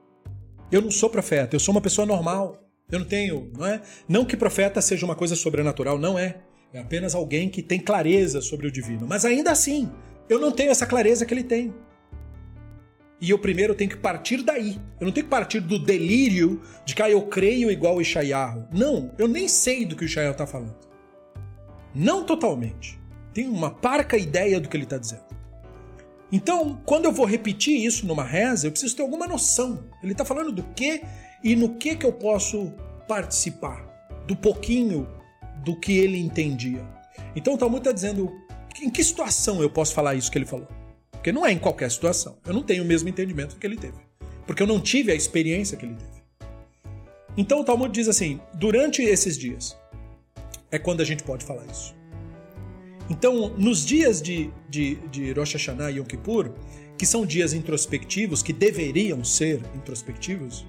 Eu 0.71 0.81
não 0.83 0.91
sou 0.91 1.11
profeta, 1.11 1.55
eu 1.55 1.61
sou 1.61 1.75
uma 1.75 1.81
pessoa 1.81 2.07
normal. 2.07 2.61
Eu 2.91 2.99
não 2.99 3.07
tenho, 3.07 3.51
não 3.57 3.67
é? 3.67 3.81
Não 4.09 4.25
que 4.25 4.37
profeta 4.37 4.81
seja 4.81 5.07
uma 5.07 5.15
coisa 5.15 5.35
sobrenatural, 5.35 5.99
não 5.99 6.19
é. 6.19 6.37
É 6.73 6.81
apenas 6.81 7.15
alguém 7.15 7.49
que 7.49 7.63
tem 7.63 7.79
clareza 7.79 8.41
sobre 8.41 8.67
o 8.67 8.73
divino. 8.73 9.07
Mas 9.07 9.25
ainda 9.25 9.51
assim, 9.51 9.91
eu 10.29 10.41
não 10.41 10.51
tenho 10.51 10.71
essa 10.71 10.87
clareza 10.87 11.25
que 11.25 11.33
ele 11.33 11.45
tem. 11.45 11.73
E 13.21 13.31
eu 13.31 13.39
primeiro 13.39 13.75
tenho 13.75 13.91
que 13.91 13.97
partir 13.97 14.43
daí. 14.43 14.79
Eu 15.01 15.07
não 15.07 15.13
tenho 15.13 15.25
que 15.25 15.31
partir 15.31 15.61
do 15.61 15.79
delírio 15.79 16.61
de 16.85 16.95
que 16.95 17.01
ah, 17.01 17.09
eu 17.09 17.23
creio 17.23 17.71
igual 17.71 17.97
o 17.97 18.03
Ishayahu. 18.03 18.69
Não, 18.73 19.13
eu 19.17 19.27
nem 19.27 19.49
sei 19.49 19.87
do 19.87 19.97
que 19.97 20.05
o 20.05 20.07
Ishayahu 20.07 20.33
está 20.33 20.47
falando. 20.47 20.77
Não 21.95 22.25
totalmente. 22.25 23.01
Tem 23.33 23.49
uma 23.49 23.71
parca 23.71 24.17
ideia 24.17 24.61
do 24.61 24.69
que 24.69 24.77
ele 24.77 24.85
está 24.85 24.99
dizendo. 24.99 25.24
Então, 26.35 26.83
quando 26.85 27.05
eu 27.05 27.13
vou 27.13 27.25
repetir 27.25 27.87
isso 27.87 28.05
numa 28.09 28.25
reza, 28.25 28.67
eu 28.67 28.73
preciso 28.73 28.97
ter 28.97 29.03
alguma 29.03 29.25
noção. 29.25 29.85
Ele 30.03 30.11
está 30.11 30.25
falando 30.25 30.51
do 30.51 30.65
que 30.75 31.01
e 31.45 31.55
no 31.55 31.77
que 31.77 31.95
que 31.95 32.05
eu 32.05 32.13
posso 32.13 32.73
participar, 33.07 33.87
do 34.27 34.35
pouquinho 34.35 35.07
do 35.65 35.79
que 35.79 35.97
ele 35.97 36.19
entendia. 36.19 36.85
Então 37.37 37.55
o 37.55 37.57
Talmud 37.57 37.79
está 37.79 37.93
dizendo 37.93 38.33
em 38.83 38.91
que 38.91 39.05
situação 39.05 39.63
eu 39.63 39.71
posso 39.71 39.95
falar 39.95 40.17
isso 40.17 40.29
que 40.29 40.37
ele 40.37 40.45
falou. 40.45 40.67
Porque 41.13 41.31
não 41.31 41.47
é 41.47 41.53
em 41.53 41.59
qualquer 41.59 41.89
situação. 41.89 42.37
Eu 42.45 42.53
não 42.53 42.65
tenho 42.65 42.83
o 42.83 42.87
mesmo 42.87 43.09
entendimento 43.09 43.55
que 43.55 43.65
ele 43.65 43.77
teve. 43.77 43.99
Porque 44.45 44.61
eu 44.61 44.67
não 44.67 44.81
tive 44.81 45.13
a 45.13 45.15
experiência 45.15 45.77
que 45.77 45.87
ele 45.87 45.95
teve. 45.95 46.25
Então 47.37 47.61
o 47.61 47.65
Talmud 47.65 47.95
diz 47.95 48.09
assim: 48.09 48.41
durante 48.55 49.03
esses 49.03 49.39
dias, 49.39 49.77
é 50.69 50.81
quando 50.81 51.01
a 51.01 51.05
gente 51.05 51.23
pode 51.23 51.45
falar 51.45 51.65
isso. 51.71 51.95
Então, 53.09 53.51
nos 53.59 53.85
dias 53.85 54.23
de, 54.23 54.51
de, 54.69 54.97
de 55.11 55.33
Rosh 55.33 55.55
Hashanah 55.55 55.91
e 55.91 55.99
Yom 55.99 56.05
Kippur, 56.05 56.53
que 56.97 57.05
são 57.05 57.27
dias 57.27 57.53
introspectivos, 57.53 58.43
que 58.43 58.53
deveriam 58.53 59.23
ser 59.25 59.61
introspectivos, 59.75 60.67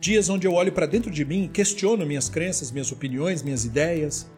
dias 0.00 0.28
onde 0.28 0.46
eu 0.46 0.54
olho 0.54 0.72
para 0.72 0.86
dentro 0.86 1.10
de 1.10 1.24
mim, 1.24 1.48
questiono 1.52 2.04
minhas 2.04 2.28
crenças, 2.28 2.72
minhas 2.72 2.90
opiniões, 2.90 3.42
minhas 3.42 3.64
ideias, 3.64 4.28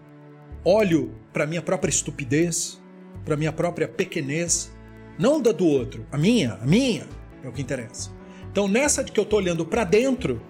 olho 0.65 1.15
para 1.33 1.47
minha 1.47 1.63
própria 1.63 1.91
estupidez, 1.91 2.81
para 3.25 3.37
minha 3.37 3.53
própria 3.53 3.89
pequenez, 3.89 4.71
não 5.19 5.41
da 5.41 5.53
do 5.53 5.67
outro, 5.67 6.07
a 6.11 6.19
minha, 6.19 6.55
a 6.55 6.67
minha 6.67 7.07
é 7.43 7.49
o 7.49 7.53
que 7.53 7.63
interessa. 7.63 8.11
Então, 8.51 8.69
nessa 8.69 9.03
de 9.03 9.11
que 9.11 9.19
eu 9.19 9.25
estou 9.25 9.39
olhando 9.39 9.65
para 9.65 9.85
dentro, 9.85 10.43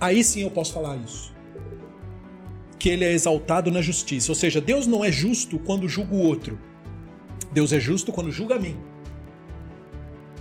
aí 0.00 0.24
sim 0.24 0.42
eu 0.42 0.50
posso 0.50 0.72
falar 0.72 0.96
isso 0.96 1.37
que 2.78 2.88
ele 2.88 3.04
é 3.04 3.12
exaltado 3.12 3.70
na 3.70 3.82
justiça. 3.82 4.30
Ou 4.30 4.36
seja, 4.36 4.60
Deus 4.60 4.86
não 4.86 5.04
é 5.04 5.10
justo 5.10 5.58
quando 5.58 5.88
julga 5.88 6.14
o 6.14 6.22
outro. 6.22 6.58
Deus 7.52 7.72
é 7.72 7.80
justo 7.80 8.12
quando 8.12 8.30
julga 8.30 8.54
a 8.56 8.58
mim. 8.58 8.76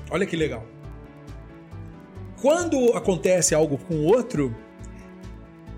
Olha 0.10 0.26
que 0.26 0.36
legal. 0.36 0.66
Quando 2.42 2.94
acontece 2.96 3.56
algo 3.56 3.78
com 3.78 3.96
o 3.96 4.04
outro, 4.04 4.56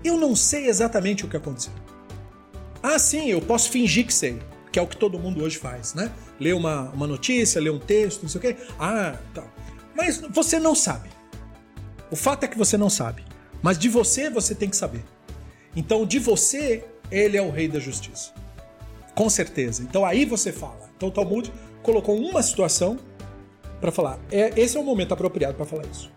eu 0.04 0.18
não 0.18 0.36
sei 0.36 0.66
exatamente 0.66 1.24
o 1.24 1.28
que 1.28 1.36
aconteceu. 1.36 1.72
Ah, 2.82 2.98
sim, 2.98 3.30
eu 3.30 3.40
posso 3.40 3.70
fingir 3.70 4.06
que 4.06 4.14
sei, 4.14 4.38
que 4.70 4.78
é 4.78 4.82
o 4.82 4.86
que 4.86 4.96
todo 4.96 5.18
mundo 5.18 5.42
hoje 5.42 5.56
faz, 5.56 5.94
né? 5.94 6.12
Lê 6.38 6.52
uma, 6.52 6.90
uma 6.90 7.06
notícia, 7.06 7.60
lê 7.60 7.70
um 7.70 7.78
texto, 7.78 8.22
não 8.22 8.28
sei 8.28 8.38
o 8.38 8.42
quê. 8.42 8.56
Ah, 8.78 9.16
tá. 9.34 9.44
Mas 9.94 10.18
você 10.30 10.58
não 10.58 10.74
sabe. 10.74 11.10
O 12.10 12.16
fato 12.16 12.44
é 12.44 12.48
que 12.48 12.58
você 12.58 12.76
não 12.76 12.90
sabe. 12.90 13.24
Mas 13.62 13.78
de 13.78 13.88
você, 13.88 14.30
você 14.30 14.54
tem 14.54 14.68
que 14.68 14.76
saber. 14.76 15.04
Então, 15.74 16.04
de 16.04 16.18
você, 16.18 16.84
ele 17.10 17.36
é 17.36 17.42
o 17.42 17.50
rei 17.50 17.68
da 17.68 17.78
justiça. 17.78 18.32
Com 19.14 19.28
certeza. 19.28 19.82
Então 19.82 20.04
aí 20.04 20.24
você 20.24 20.52
fala. 20.52 20.88
Então 20.96 21.08
o 21.08 21.12
Talmud 21.12 21.52
colocou 21.82 22.16
uma 22.16 22.42
situação 22.42 22.98
para 23.80 23.90
falar. 23.90 24.18
É, 24.30 24.58
esse 24.58 24.76
é 24.76 24.80
o 24.80 24.84
momento 24.84 25.12
apropriado 25.12 25.54
para 25.54 25.66
falar 25.66 25.84
isso. 25.86 26.10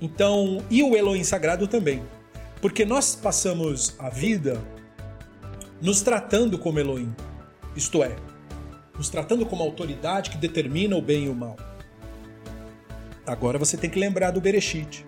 Então, 0.00 0.62
e 0.68 0.82
o 0.82 0.96
Elohim 0.96 1.22
sagrado 1.22 1.68
também. 1.68 2.02
Porque 2.60 2.84
nós 2.84 3.14
passamos 3.14 3.94
a 3.98 4.08
vida 4.08 4.60
nos 5.80 6.02
tratando 6.02 6.58
como 6.58 6.78
Elohim. 6.78 7.14
Isto 7.76 8.02
é, 8.02 8.14
nos 8.96 9.08
tratando 9.08 9.46
como 9.46 9.62
autoridade 9.62 10.30
que 10.30 10.36
determina 10.36 10.96
o 10.96 11.02
bem 11.02 11.26
e 11.26 11.28
o 11.28 11.34
mal. 11.34 11.56
Agora 13.24 13.58
você 13.58 13.76
tem 13.76 13.88
que 13.88 13.98
lembrar 13.98 14.32
do 14.32 14.40
Bereshit. 14.40 15.06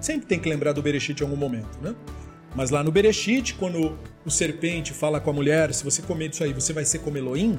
Sempre 0.00 0.26
tem 0.26 0.38
que 0.38 0.48
lembrar 0.48 0.72
do 0.72 0.82
Bereshit 0.82 1.20
em 1.20 1.24
algum 1.24 1.36
momento, 1.36 1.78
né? 1.82 1.94
Mas 2.54 2.70
lá 2.70 2.82
no 2.82 2.90
Bereshit, 2.90 3.54
quando 3.54 3.98
o 4.24 4.30
serpente 4.30 4.92
fala 4.92 5.20
com 5.20 5.30
a 5.30 5.32
mulher, 5.32 5.72
se 5.74 5.84
você 5.84 6.00
comer 6.00 6.30
isso 6.30 6.42
aí, 6.42 6.52
você 6.52 6.72
vai 6.72 6.84
ser 6.84 7.00
como 7.00 7.18
Elohim. 7.18 7.58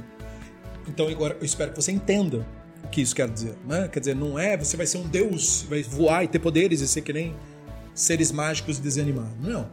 Então 0.88 1.08
agora 1.08 1.38
eu 1.40 1.46
espero 1.46 1.72
que 1.72 1.82
você 1.82 1.92
entenda 1.92 2.46
o 2.84 2.88
que 2.88 3.02
isso 3.02 3.16
quer 3.16 3.30
dizer, 3.30 3.56
né? 3.68 3.88
Quer 3.88 4.00
dizer, 4.00 4.16
não 4.16 4.40
é 4.40 4.58
você 4.58 4.76
vai 4.76 4.88
ser 4.88 4.98
um 4.98 5.08
deus, 5.08 5.66
vai 5.70 5.84
voar 5.84 6.24
e 6.24 6.28
ter 6.28 6.40
poderes 6.40 6.82
e 6.82 6.88
ser 6.88 7.02
que 7.02 7.14
nem 7.14 7.36
seres 7.94 8.32
mágicos 8.32 8.80
desanimados. 8.80 9.34
Não. 9.42 9.70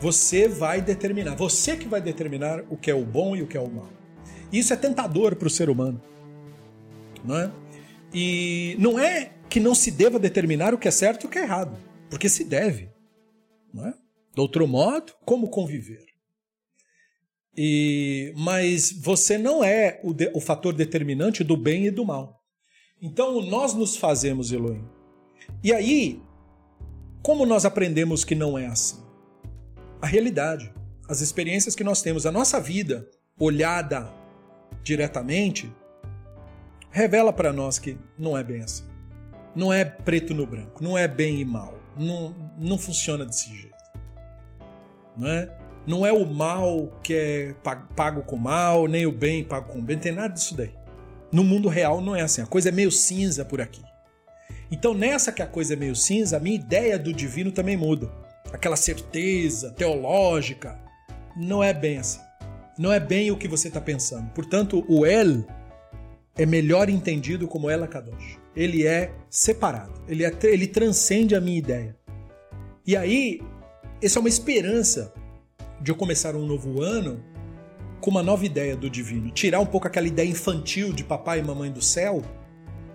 Você 0.00 0.48
vai 0.48 0.80
determinar, 0.80 1.34
você 1.34 1.76
que 1.76 1.88
vai 1.88 2.00
determinar 2.00 2.62
o 2.68 2.76
que 2.76 2.90
é 2.90 2.94
o 2.94 3.04
bom 3.04 3.34
e 3.34 3.42
o 3.42 3.46
que 3.46 3.56
é 3.56 3.60
o 3.60 3.70
mal. 3.70 3.88
Isso 4.52 4.72
é 4.72 4.76
tentador 4.76 5.34
para 5.34 5.48
o 5.48 5.50
ser 5.50 5.70
humano, 5.70 6.00
não 7.24 7.36
é? 7.36 7.50
E 8.12 8.76
não 8.78 8.98
é 8.98 9.32
que 9.54 9.60
não 9.60 9.72
se 9.72 9.92
deva 9.92 10.18
determinar 10.18 10.74
o 10.74 10.78
que 10.78 10.88
é 10.88 10.90
certo 10.90 11.22
e 11.22 11.26
o 11.28 11.30
que 11.30 11.38
é 11.38 11.42
errado, 11.42 11.78
porque 12.10 12.28
se 12.28 12.42
deve, 12.42 12.90
não 13.72 13.86
é? 13.86 13.94
De 14.34 14.40
outro 14.40 14.66
modo, 14.66 15.12
como 15.24 15.48
conviver? 15.48 16.04
E, 17.56 18.34
mas 18.36 18.90
você 18.90 19.38
não 19.38 19.62
é 19.62 20.00
o, 20.02 20.12
de, 20.12 20.28
o 20.34 20.40
fator 20.40 20.72
determinante 20.74 21.44
do 21.44 21.56
bem 21.56 21.86
e 21.86 21.90
do 21.92 22.04
mal. 22.04 22.42
Então 23.00 23.40
nós 23.42 23.74
nos 23.74 23.96
fazemos 23.96 24.50
Elohim. 24.50 24.88
E 25.62 25.72
aí, 25.72 26.20
como 27.22 27.46
nós 27.46 27.64
aprendemos 27.64 28.24
que 28.24 28.34
não 28.34 28.58
é 28.58 28.66
assim? 28.66 29.00
A 30.02 30.06
realidade, 30.08 30.74
as 31.08 31.20
experiências 31.20 31.76
que 31.76 31.84
nós 31.84 32.02
temos, 32.02 32.26
a 32.26 32.32
nossa 32.32 32.58
vida 32.60 33.08
olhada 33.38 34.12
diretamente, 34.82 35.72
revela 36.90 37.32
para 37.32 37.52
nós 37.52 37.78
que 37.78 37.96
não 38.18 38.36
é 38.36 38.42
bem 38.42 38.60
assim. 38.60 38.93
Não 39.54 39.72
é 39.72 39.84
preto 39.84 40.34
no 40.34 40.46
branco, 40.46 40.82
não 40.82 40.96
é 40.98 41.06
bem 41.06 41.40
e 41.40 41.44
mal. 41.44 41.78
Não, 41.96 42.34
não 42.58 42.76
funciona 42.76 43.24
desse 43.24 43.50
jeito. 43.50 43.74
Não 45.16 45.28
é? 45.28 45.56
Não 45.86 46.06
é 46.06 46.12
o 46.12 46.26
mal 46.26 46.98
que 47.02 47.14
é 47.14 47.54
pago 47.94 48.22
com 48.22 48.36
mal, 48.36 48.88
nem 48.88 49.06
o 49.06 49.12
bem 49.12 49.44
pago 49.44 49.72
com 49.72 49.82
bem, 49.82 49.96
não 49.96 50.02
tem 50.02 50.12
nada 50.12 50.32
disso 50.32 50.56
daí. 50.56 50.72
No 51.30 51.44
mundo 51.44 51.68
real 51.68 52.00
não 52.00 52.16
é 52.16 52.22
assim, 52.22 52.42
a 52.42 52.46
coisa 52.46 52.70
é 52.70 52.72
meio 52.72 52.90
cinza 52.90 53.44
por 53.44 53.60
aqui. 53.60 53.82
Então, 54.70 54.94
nessa 54.94 55.30
que 55.30 55.42
a 55.42 55.46
coisa 55.46 55.74
é 55.74 55.76
meio 55.76 55.94
cinza, 55.94 56.36
a 56.36 56.40
minha 56.40 56.56
ideia 56.56 56.98
do 56.98 57.12
divino 57.12 57.52
também 57.52 57.76
muda. 57.76 58.10
Aquela 58.52 58.76
certeza 58.76 59.70
teológica 59.72 60.78
não 61.36 61.62
é 61.62 61.72
bem 61.72 61.98
assim. 61.98 62.20
Não 62.78 62.92
é 62.92 62.98
bem 62.98 63.30
o 63.30 63.36
que 63.36 63.46
você 63.46 63.68
está 63.68 63.80
pensando. 63.80 64.30
Portanto, 64.30 64.84
o 64.88 65.06
El 65.06 65.44
é 66.36 66.44
melhor 66.44 66.88
entendido 66.88 67.46
como 67.46 67.70
El 67.70 67.86
Kadosh. 67.86 68.38
Ele 68.56 68.86
é 68.86 69.12
separado, 69.28 70.00
ele, 70.08 70.24
é, 70.24 70.32
ele 70.44 70.66
transcende 70.66 71.34
a 71.34 71.40
minha 71.40 71.58
ideia. 71.58 71.96
E 72.86 72.96
aí, 72.96 73.40
essa 74.02 74.18
é 74.18 74.20
uma 74.20 74.28
esperança 74.28 75.12
de 75.80 75.90
eu 75.90 75.96
começar 75.96 76.36
um 76.36 76.46
novo 76.46 76.82
ano 76.82 77.22
com 78.00 78.10
uma 78.10 78.22
nova 78.22 78.44
ideia 78.44 78.76
do 78.76 78.90
divino. 78.90 79.30
Tirar 79.30 79.60
um 79.60 79.66
pouco 79.66 79.86
aquela 79.86 80.06
ideia 80.06 80.28
infantil 80.28 80.92
de 80.92 81.02
papai 81.02 81.38
e 81.38 81.42
mamãe 81.42 81.72
do 81.72 81.80
céu, 81.80 82.22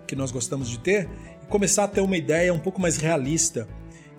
que 0.06 0.14
nós 0.14 0.30
gostamos 0.30 0.68
de 0.68 0.78
ter, 0.78 1.08
e 1.42 1.46
começar 1.46 1.84
a 1.84 1.88
ter 1.88 2.00
uma 2.00 2.16
ideia 2.16 2.54
um 2.54 2.58
pouco 2.58 2.80
mais 2.80 2.96
realista. 2.96 3.68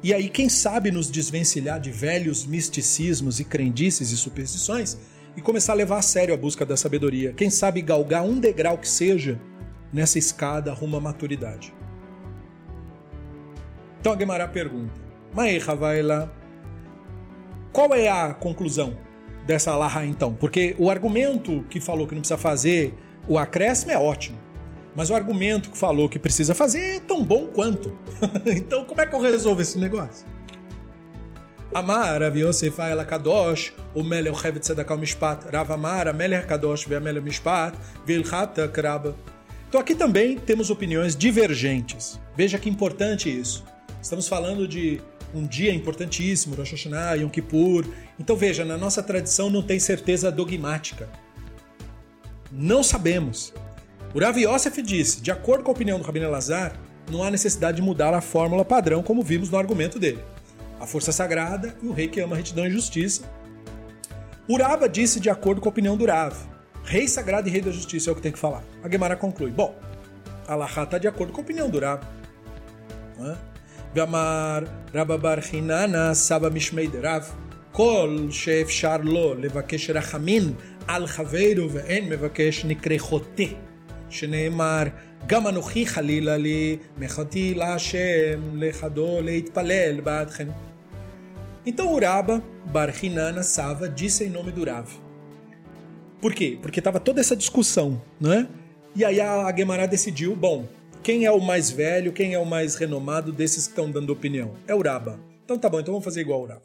E 0.03 0.13
aí, 0.13 0.29
quem 0.29 0.49
sabe 0.49 0.91
nos 0.91 1.09
desvencilhar 1.09 1.79
de 1.79 1.91
velhos 1.91 2.45
misticismos 2.45 3.39
e 3.39 3.45
crendices 3.45 4.11
e 4.11 4.17
superstições 4.17 4.97
e 5.37 5.41
começar 5.41 5.73
a 5.73 5.75
levar 5.75 5.99
a 5.99 6.01
sério 6.01 6.33
a 6.33 6.37
busca 6.37 6.65
da 6.65 6.75
sabedoria. 6.75 7.33
Quem 7.33 7.49
sabe 7.49 7.81
galgar 7.81 8.23
um 8.23 8.39
degrau 8.39 8.77
que 8.77 8.89
seja 8.89 9.39
nessa 9.91 10.17
escada 10.17 10.73
rumo 10.73 10.97
à 10.97 11.01
maturidade. 11.01 11.73
Então 13.99 14.13
a 14.13 14.17
Gemara 14.17 14.47
pergunta: 14.47 14.99
Maei 15.33 15.61
lá 16.01 16.29
qual 17.71 17.93
é 17.93 18.09
a 18.09 18.33
conclusão 18.33 18.97
dessa 19.45 19.75
Laha 19.75 20.05
então? 20.05 20.33
Porque 20.33 20.75
o 20.77 20.89
argumento 20.89 21.63
que 21.69 21.79
falou 21.79 22.05
que 22.05 22.13
não 22.13 22.21
precisa 22.21 22.37
fazer 22.37 22.93
o 23.27 23.37
acréscimo 23.37 23.91
é 23.91 23.97
ótimo. 23.97 24.37
Mas 24.93 25.09
o 25.09 25.15
argumento 25.15 25.69
que 25.69 25.77
falou 25.77 26.09
que 26.09 26.19
precisa 26.19 26.53
fazer 26.53 26.97
é 26.97 26.99
tão 26.99 27.23
bom 27.23 27.47
quanto. 27.47 27.97
então, 28.45 28.83
como 28.83 28.99
é 28.99 29.05
que 29.05 29.15
eu 29.15 29.21
resolvo 29.21 29.61
esse 29.61 29.79
negócio? 29.79 30.27
Amar, 31.73 32.21
Rav 32.21 32.37
Yosef 32.37 32.81
ela 32.81 33.05
Kadosh, 33.05 33.73
o 33.95 34.03
Melech 34.03 34.45
Hevet 34.45 34.59
Tzedakah 34.59 34.97
Mishpat, 34.97 35.45
Rav 35.49 35.71
Amar, 35.71 36.13
Melech 36.13 36.45
Kadosh, 36.45 36.85
Melech 36.87 37.23
Mishpat, 37.23 37.73
Vilchata 38.05 38.67
Kraba. 38.67 39.15
Então 39.71 39.79
aqui 39.79 39.95
também 39.95 40.37
temos 40.37 40.69
opiniões 40.69 41.15
divergentes. 41.15 42.19
Veja 42.35 42.59
que 42.59 42.69
importante 42.69 43.29
isso. 43.29 43.63
Estamos 44.01 44.27
falando 44.27 44.67
de 44.67 44.99
um 45.33 45.47
dia 45.47 45.73
importantíssimo, 45.73 46.55
Rosh 46.55 46.71
Hashanah, 46.71 47.13
Yom 47.13 47.29
Kippur. 47.29 47.85
Então 48.19 48.35
veja, 48.35 48.65
na 48.65 48.77
nossa 48.77 49.01
tradição 49.01 49.49
não 49.49 49.61
tem 49.63 49.79
certeza 49.79 50.29
dogmática. 50.29 51.07
Não 52.51 52.83
sabemos. 52.83 53.53
O 54.13 54.19
Rav 54.19 54.37
Yosef 54.37 54.81
disse, 54.81 55.21
de 55.21 55.31
acordo 55.31 55.63
com 55.63 55.71
a 55.71 55.73
opinião 55.73 55.97
do 55.97 56.03
Rabino 56.03 56.25
Elazar, 56.25 56.77
não 57.09 57.23
há 57.23 57.31
necessidade 57.31 57.77
de 57.77 57.81
mudar 57.81 58.13
a 58.13 58.19
fórmula 58.19 58.65
padrão, 58.65 59.01
como 59.01 59.23
vimos 59.23 59.49
no 59.49 59.57
argumento 59.57 59.97
dele. 59.97 60.19
A 60.81 60.85
força 60.85 61.13
sagrada 61.13 61.77
e 61.81 61.87
o 61.87 61.93
rei 61.93 62.09
que 62.09 62.19
ama 62.19 62.35
a 62.35 62.37
retidão 62.37 62.67
e 62.67 62.69
justiça. 62.69 63.23
Uraba 64.49 64.89
disse 64.89 65.17
de 65.17 65.29
acordo 65.29 65.61
com 65.61 65.69
a 65.69 65.71
opinião 65.71 65.95
do 65.95 66.05
Rav. 66.05 66.50
Rei 66.84 67.08
sagrado 67.08 67.48
e 67.48 67.50
rei 67.50 67.60
da 67.60 67.70
justiça 67.70 68.10
é 68.10 68.12
o 68.12 68.16
que 68.16 68.22
tem 68.22 68.32
que 68.32 68.38
falar. 68.38 68.62
A 68.82 68.88
Gemara 68.88 69.16
conclui. 69.16 69.50
Bom, 69.50 69.74
Allah 70.46 70.66
está 70.66 70.98
de 70.98 71.08
acordo 71.08 71.32
com 71.32 71.40
a 71.40 71.44
opinião 71.44 71.68
do 71.68 71.80
Rav. 71.80 72.00
Não 73.18 73.32
é? 73.32 73.36
ואמר 73.96 74.58
רבא 74.94 75.16
בר 75.16 75.40
חיננה 75.40 76.14
סבא 76.14 76.48
משמי 76.48 76.86
דרב 76.86 77.30
כל 77.72 78.18
שאפשר 78.30 78.96
לו 79.02 79.34
לבקש 79.34 79.90
רחמין 79.90 80.52
על 80.88 81.06
חברו 81.06 81.70
ואין 81.70 82.08
מבקש 82.08 82.64
נקרא 82.64 82.98
חוטא 82.98 83.44
שנאמר 84.10 84.82
גם 85.26 85.46
אנוכי 85.46 85.86
חלילה 85.86 86.36
לי 86.36 86.76
מחתי 86.98 87.54
להשם 87.54 88.40
לחדו 88.54 89.20
להתפלל 89.22 90.00
בעדכם. 90.00 90.48
Então 91.66 91.92
Uraba 91.92 92.40
Barhinana 92.72 93.42
Sava 93.42 93.88
disse 93.88 94.22
em 94.24 94.30
nome 94.30 94.52
do 94.52 94.62
Rav. 94.64 94.88
por 96.21 96.33
quê? 96.35 96.57
Porque 96.61 96.79
estava 96.79 96.99
toda 96.99 97.19
essa 97.19 97.35
discussão, 97.35 98.01
né? 98.19 98.47
E 98.95 99.03
aí 99.03 99.19
a 99.19 99.53
Gemara 99.55 99.87
decidiu, 99.87 100.35
bom, 100.35 100.67
quem 101.01 101.25
é 101.25 101.31
o 101.31 101.39
mais 101.39 101.71
velho, 101.71 102.13
quem 102.13 102.33
é 102.33 102.39
o 102.39 102.45
mais 102.45 102.75
renomado 102.75 103.31
desses 103.31 103.65
que 103.65 103.71
estão 103.71 103.89
dando 103.89 104.11
opinião? 104.11 104.53
É 104.67 104.75
Uraba. 104.75 105.19
Então 105.43 105.57
tá 105.57 105.67
bom, 105.67 105.79
então 105.79 105.93
vamos 105.93 106.05
fazer 106.05 106.21
igual 106.21 106.43
Uraba. 106.43 106.61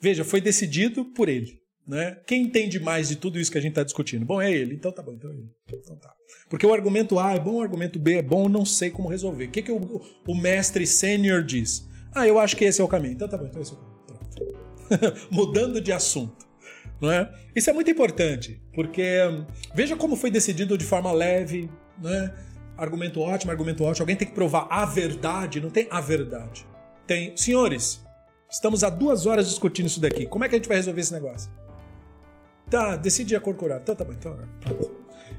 Veja, 0.00 0.24
foi 0.24 0.40
decidido 0.40 1.04
por 1.04 1.28
ele. 1.28 1.60
Né? 1.86 2.18
Quem 2.26 2.42
entende 2.42 2.78
mais 2.78 3.08
de 3.08 3.16
tudo 3.16 3.38
isso 3.38 3.50
que 3.50 3.56
a 3.56 3.60
gente 3.60 3.70
está 3.70 3.82
discutindo? 3.82 4.26
Bom, 4.26 4.42
é 4.42 4.52
ele. 4.52 4.74
Então 4.74 4.92
tá 4.92 5.02
bom, 5.02 5.12
então 5.12 5.30
é 5.30 5.34
ele. 5.34 5.50
Então 5.72 5.96
tá. 5.96 6.12
Porque 6.50 6.66
o 6.66 6.74
argumento 6.74 7.18
A 7.18 7.34
é 7.34 7.40
bom, 7.40 7.56
o 7.56 7.62
argumento 7.62 7.98
B 7.98 8.16
é 8.16 8.22
bom, 8.22 8.48
não 8.48 8.64
sei 8.64 8.90
como 8.90 9.08
resolver. 9.08 9.46
O 9.46 9.50
que, 9.50 9.62
que 9.62 9.72
o, 9.72 10.02
o 10.26 10.34
mestre 10.34 10.86
sênior 10.86 11.42
diz? 11.42 11.88
Ah, 12.14 12.26
eu 12.26 12.38
acho 12.38 12.56
que 12.56 12.64
esse 12.64 12.80
é 12.80 12.84
o 12.84 12.88
caminho. 12.88 13.14
Então 13.14 13.28
tá 13.28 13.38
bom, 13.38 13.46
então 13.46 13.62
esse 13.62 13.72
é 13.72 13.74
o 13.74 13.78
caminho. 13.78 13.98
Mudando 15.30 15.80
de 15.80 15.92
assunto. 15.92 16.47
É? 17.02 17.28
Isso 17.54 17.70
é 17.70 17.72
muito 17.72 17.90
importante, 17.90 18.60
porque 18.74 19.22
hum, 19.30 19.46
veja 19.74 19.96
como 19.96 20.16
foi 20.16 20.30
decidido 20.30 20.76
de 20.76 20.84
forma 20.84 21.12
leve, 21.12 21.70
né? 22.02 22.34
argumento 22.76 23.20
ótimo, 23.20 23.50
argumento 23.50 23.84
ótimo. 23.84 24.02
Alguém 24.02 24.16
tem 24.16 24.26
que 24.26 24.34
provar 24.34 24.66
a 24.70 24.84
verdade, 24.84 25.60
não 25.60 25.70
tem 25.70 25.86
a 25.90 26.00
verdade. 26.00 26.66
Tem, 27.06 27.36
senhores, 27.36 28.04
estamos 28.50 28.84
há 28.84 28.90
duas 28.90 29.26
horas 29.26 29.48
discutindo 29.48 29.86
isso 29.86 30.00
daqui. 30.00 30.26
Como 30.26 30.44
é 30.44 30.48
que 30.48 30.54
a 30.54 30.58
gente 30.58 30.68
vai 30.68 30.76
resolver 30.76 31.00
esse 31.00 31.12
negócio? 31.12 31.50
Tá, 32.70 32.96
decide 32.96 33.34
a 33.34 33.40
cor 33.40 33.54
curada. 33.54 33.80
Então 33.82 33.94
tá 33.94 34.04
bom, 34.04 34.12
então. 34.12 34.38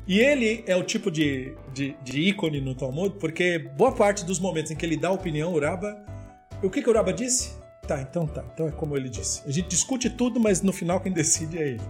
E 0.07 0.20
ele 0.20 0.64
é 0.66 0.76
o 0.76 0.84
tipo 0.84 1.12
de, 1.12 1.55
de, 1.74 1.95
de, 2.03 2.22
ícone 2.22 2.60
no 2.60 2.74
Talmud, 2.74 3.16
porque 3.20 3.60
boa 3.60 3.91
parte 3.91 4.26
dos 4.26 4.39
momentos 4.39 4.72
em 4.72 4.76
que 4.76 4.86
ele 4.86 4.97
dá 4.97 5.12
opinião, 5.12 5.53
Uraba. 5.53 6.03
O 6.64 6.70
que, 6.70 6.82
que 6.82 6.89
Uraba 6.89 7.14
disse? 7.14 7.59
Tá, 7.89 7.99
então 8.01 8.27
tá. 8.27 8.45
Então 8.53 8.67
é 8.67 8.71
como 8.71 8.95
ele 8.95 9.09
disse. 9.09 9.41
A 9.47 9.51
gente 9.51 9.67
discute 9.67 10.11
tudo, 10.11 10.39
mas 10.39 10.61
no 10.61 10.71
final 10.71 11.01
quem 11.01 11.11
decide 11.11 11.57
é 11.57 11.69
ele. 11.69 11.81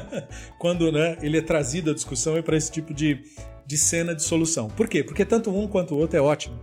Quando 0.58 0.90
né, 0.90 1.18
ele 1.20 1.36
é 1.36 1.42
trazido 1.42 1.90
à 1.90 1.94
discussão 1.94 2.38
é 2.38 2.40
para 2.40 2.56
esse 2.56 2.72
tipo 2.72 2.94
de, 2.94 3.22
de 3.66 3.76
cena 3.76 4.14
de 4.14 4.22
solução. 4.22 4.68
Por 4.68 4.88
quê? 4.88 5.04
Porque 5.04 5.26
tanto 5.26 5.54
um 5.54 5.68
quanto 5.68 5.94
o 5.94 5.98
outro 5.98 6.16
é 6.16 6.22
ótimo. 6.22 6.58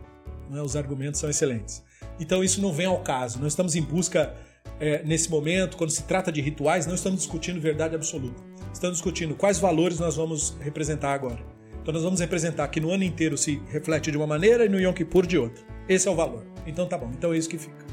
Né? 0.50 0.60
Os 0.60 0.76
argumentos 0.76 1.20
são 1.20 1.30
excelentes. 1.30 1.84
Então 2.20 2.44
isso 2.44 2.60
não 2.60 2.74
vem 2.74 2.88
ao 2.88 3.00
caso. 3.02 3.38
Nós 3.38 3.52
estamos 3.52 3.76
em 3.76 3.82
busca, 3.84 4.34
é, 4.80 5.04
nesse 5.04 5.30
momento, 5.30 5.78
quando 5.78 5.92
se 5.92 6.02
trata 6.04 6.32
de 6.32 6.42
rituais, 6.42 6.88
não 6.88 6.96
estamos 6.96 7.20
discutindo 7.20 7.62
verdade 7.62 7.94
absoluta 7.94 8.50
estamos 8.74 8.98
discutindo 8.98 9.36
quais 9.36 9.60
valores 9.60 10.00
nós 10.00 10.16
vamos 10.16 10.56
representar 10.62 11.14
agora. 11.14 11.40
Então 11.82 11.94
nós 11.94 12.04
vamos 12.04 12.20
representar 12.20 12.68
que 12.68 12.80
no 12.80 12.92
ano 12.92 13.04
inteiro 13.04 13.38
se 13.38 13.62
reflete 13.70 14.12
de 14.12 14.18
uma 14.18 14.28
maneira 14.28 14.66
e 14.66 14.70
no 14.70 14.80
Yom 14.80 14.94
Kippur 14.94 15.26
de 15.26 15.38
outra. 15.38 15.64
Esse 15.88 16.08
é 16.08 16.12
o 16.12 16.16
valor. 16.16 16.46
Então 16.66 16.88
tá 16.88 16.98
bom, 16.98 17.10
então 17.12 17.34
é 17.34 17.38
isso 17.38 17.50
que 17.50 17.58
fica. 17.58 17.89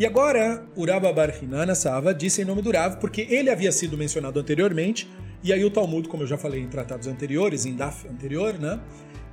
E 0.00 0.06
agora, 0.06 0.64
Uraba 0.74 1.12
Barhinana 1.12 1.74
Sava 1.74 2.14
disse 2.14 2.40
em 2.40 2.44
nome 2.46 2.62
do 2.62 2.70
Rav, 2.70 2.96
porque 2.96 3.26
ele 3.28 3.50
havia 3.50 3.70
sido 3.70 3.98
mencionado 3.98 4.40
anteriormente, 4.40 5.06
e 5.44 5.52
aí 5.52 5.62
o 5.62 5.70
Talmud, 5.70 6.08
como 6.08 6.22
eu 6.22 6.26
já 6.26 6.38
falei 6.38 6.62
em 6.62 6.68
tratados 6.68 7.06
anteriores, 7.06 7.66
em 7.66 7.74
Daf 7.74 8.08
anterior, 8.08 8.58
né? 8.58 8.80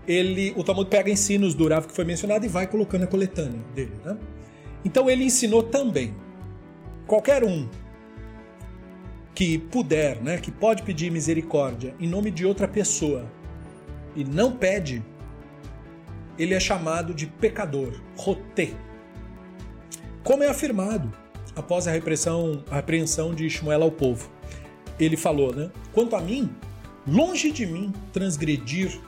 Ele, 0.05 0.53
o 0.57 0.65
Talmud 0.65 0.89
pega 0.89 1.09
ensinos 1.09 1.53
do 1.53 1.69
Rav 1.69 1.87
que 1.87 1.93
foi 1.93 2.03
mencionado 2.03 2.45
e 2.45 2.49
vai 2.49 2.67
colocando 2.67 3.03
a 3.03 3.07
coletânea 3.07 3.61
dele, 3.73 3.93
né? 4.03 4.17
Então 4.83 5.09
ele 5.09 5.23
ensinou 5.23 5.63
também. 5.63 6.13
Qualquer 7.05 7.45
um 7.45 7.69
que 9.33 9.57
puder, 9.57 10.21
né, 10.21 10.37
que 10.37 10.51
pode 10.51 10.83
pedir 10.83 11.09
misericórdia 11.09 11.95
em 11.97 12.09
nome 12.09 12.29
de 12.29 12.45
outra 12.45 12.67
pessoa 12.67 13.25
e 14.17 14.25
não 14.25 14.51
pede, 14.51 15.01
ele 16.37 16.53
é 16.53 16.59
chamado 16.59 17.13
de 17.13 17.25
pecador, 17.25 17.93
roté. 18.17 18.71
Como 20.27 20.43
é 20.43 20.49
afirmado 20.49 21.09
após 21.55 21.87
a 21.87 21.91
repressão, 21.91 22.61
a 22.69 22.79
apreensão 22.79 23.33
de 23.33 23.45
Ishmael 23.45 23.81
ao 23.81 23.89
povo. 23.89 24.29
Ele 24.99 25.15
falou, 25.15 25.55
né? 25.55 25.71
Quanto 25.93 26.17
a 26.17 26.21
mim, 26.21 26.53
longe 27.07 27.49
de 27.49 27.65
mim 27.65 27.93
transgredir, 28.11 28.99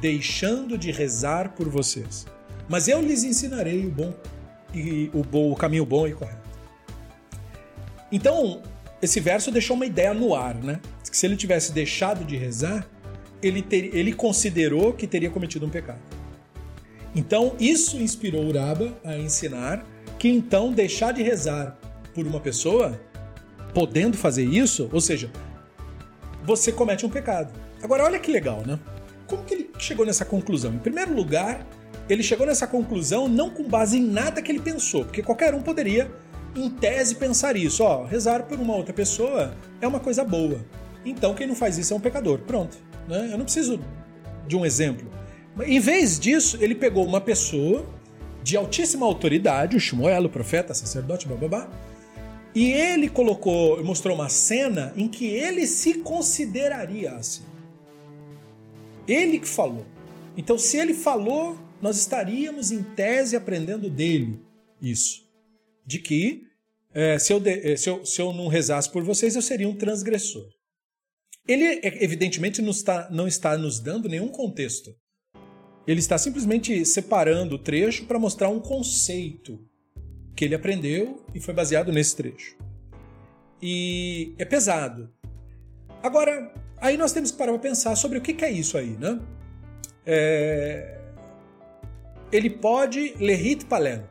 deixando 0.00 0.76
de 0.76 0.90
rezar 0.90 1.50
por 1.50 1.68
vocês. 1.68 2.26
Mas 2.68 2.88
eu 2.88 3.00
lhes 3.00 3.22
ensinarei 3.22 3.86
o 3.86 3.88
bom 3.88 4.12
e 4.74 5.08
o, 5.14 5.22
bom, 5.22 5.52
o 5.52 5.54
caminho 5.54 5.86
bom 5.86 6.08
e 6.08 6.12
correto. 6.12 6.50
Então, 8.10 8.62
esse 9.00 9.20
verso 9.20 9.52
deixou 9.52 9.76
uma 9.76 9.86
ideia 9.86 10.12
no 10.12 10.34
ar, 10.34 10.56
né? 10.56 10.80
Que 11.08 11.16
se 11.16 11.24
ele 11.24 11.36
tivesse 11.36 11.70
deixado 11.70 12.24
de 12.24 12.36
rezar, 12.36 12.84
ele, 13.40 13.62
ter, 13.62 13.94
ele 13.94 14.12
considerou 14.12 14.92
que 14.92 15.06
teria 15.06 15.30
cometido 15.30 15.66
um 15.66 15.70
pecado. 15.70 16.00
Então, 17.14 17.54
isso 17.60 17.96
inspirou 17.96 18.44
Uraba 18.44 18.98
a 19.04 19.16
ensinar 19.16 19.86
que 20.22 20.28
então 20.28 20.70
deixar 20.70 21.12
de 21.12 21.20
rezar 21.20 21.76
por 22.14 22.24
uma 22.24 22.38
pessoa, 22.38 22.96
podendo 23.74 24.16
fazer 24.16 24.44
isso, 24.44 24.88
ou 24.92 25.00
seja, 25.00 25.28
você 26.44 26.70
comete 26.70 27.04
um 27.04 27.08
pecado. 27.08 27.52
Agora, 27.82 28.04
olha 28.04 28.20
que 28.20 28.30
legal, 28.30 28.62
né? 28.64 28.78
Como 29.26 29.42
que 29.42 29.52
ele 29.52 29.70
chegou 29.80 30.06
nessa 30.06 30.24
conclusão? 30.24 30.74
Em 30.74 30.78
primeiro 30.78 31.12
lugar, 31.12 31.66
ele 32.08 32.22
chegou 32.22 32.46
nessa 32.46 32.68
conclusão 32.68 33.26
não 33.26 33.50
com 33.50 33.68
base 33.68 33.98
em 33.98 34.06
nada 34.06 34.40
que 34.40 34.52
ele 34.52 34.60
pensou, 34.60 35.04
porque 35.04 35.24
qualquer 35.24 35.56
um 35.56 35.60
poderia 35.60 36.08
em 36.54 36.70
tese, 36.70 37.16
pensar 37.16 37.56
isso. 37.56 37.82
Ó, 37.82 38.04
rezar 38.04 38.44
por 38.44 38.60
uma 38.60 38.76
outra 38.76 38.94
pessoa 38.94 39.52
é 39.80 39.88
uma 39.88 39.98
coisa 39.98 40.22
boa. 40.22 40.64
Então, 41.04 41.34
quem 41.34 41.48
não 41.48 41.56
faz 41.56 41.78
isso 41.78 41.94
é 41.94 41.96
um 41.96 42.00
pecador. 42.00 42.38
Pronto. 42.38 42.78
Né? 43.08 43.30
Eu 43.32 43.38
não 43.38 43.44
preciso 43.44 43.80
de 44.46 44.56
um 44.56 44.64
exemplo. 44.64 45.10
Em 45.64 45.80
vez 45.80 46.20
disso, 46.20 46.58
ele 46.60 46.76
pegou 46.76 47.04
uma 47.04 47.20
pessoa 47.20 47.84
de 48.42 48.56
altíssima 48.56 49.06
autoridade, 49.06 49.76
o 49.76 49.80
Shmuel, 49.80 50.24
o 50.24 50.28
profeta, 50.28 50.74
sacerdote, 50.74 51.28
bababá, 51.28 51.70
e 52.54 52.70
ele 52.70 53.08
colocou, 53.08 53.82
mostrou 53.82 54.14
uma 54.14 54.28
cena 54.28 54.92
em 54.96 55.08
que 55.08 55.26
ele 55.26 55.66
se 55.66 55.94
consideraria 55.94 57.12
assim. 57.12 57.44
Ele 59.08 59.38
que 59.38 59.48
falou. 59.48 59.86
Então, 60.36 60.58
se 60.58 60.76
ele 60.76 60.94
falou, 60.94 61.58
nós 61.80 61.96
estaríamos 61.96 62.70
em 62.70 62.82
tese 62.82 63.36
aprendendo 63.36 63.88
dele 63.88 64.40
isso 64.80 65.22
de 65.84 65.98
que 65.98 66.46
é, 66.94 67.18
se, 67.18 67.32
eu 67.32 67.40
de, 67.40 67.72
é, 67.72 67.76
se, 67.76 67.88
eu, 67.88 68.04
se 68.04 68.20
eu 68.20 68.32
não 68.32 68.48
rezasse 68.48 68.90
por 68.90 69.02
vocês, 69.02 69.34
eu 69.34 69.42
seria 69.42 69.68
um 69.68 69.74
transgressor. 69.74 70.46
Ele, 71.48 71.64
é, 71.64 72.04
evidentemente, 72.04 72.60
não 72.60 72.70
está, 72.70 73.10
não 73.10 73.26
está 73.26 73.56
nos 73.56 73.80
dando 73.80 74.08
nenhum 74.08 74.28
contexto. 74.28 74.94
Ele 75.86 76.00
está 76.00 76.16
simplesmente 76.16 76.84
separando 76.84 77.56
o 77.56 77.58
trecho 77.58 78.04
para 78.06 78.18
mostrar 78.18 78.48
um 78.48 78.60
conceito 78.60 79.58
que 80.34 80.44
ele 80.44 80.54
aprendeu 80.54 81.24
e 81.34 81.40
foi 81.40 81.52
baseado 81.52 81.92
nesse 81.92 82.16
trecho. 82.16 82.56
E 83.60 84.34
é 84.38 84.44
pesado. 84.44 85.12
Agora, 86.02 86.52
aí 86.78 86.96
nós 86.96 87.12
temos 87.12 87.30
que 87.30 87.38
parar 87.38 87.52
para 87.52 87.60
pensar 87.60 87.96
sobre 87.96 88.18
o 88.18 88.20
que 88.20 88.44
é 88.44 88.50
isso 88.50 88.76
aí, 88.76 88.96
né? 88.98 89.20
É... 90.04 90.98
Ele 92.32 92.48
pode 92.48 93.14
lerrit 93.18 93.66
palem, 93.66 94.02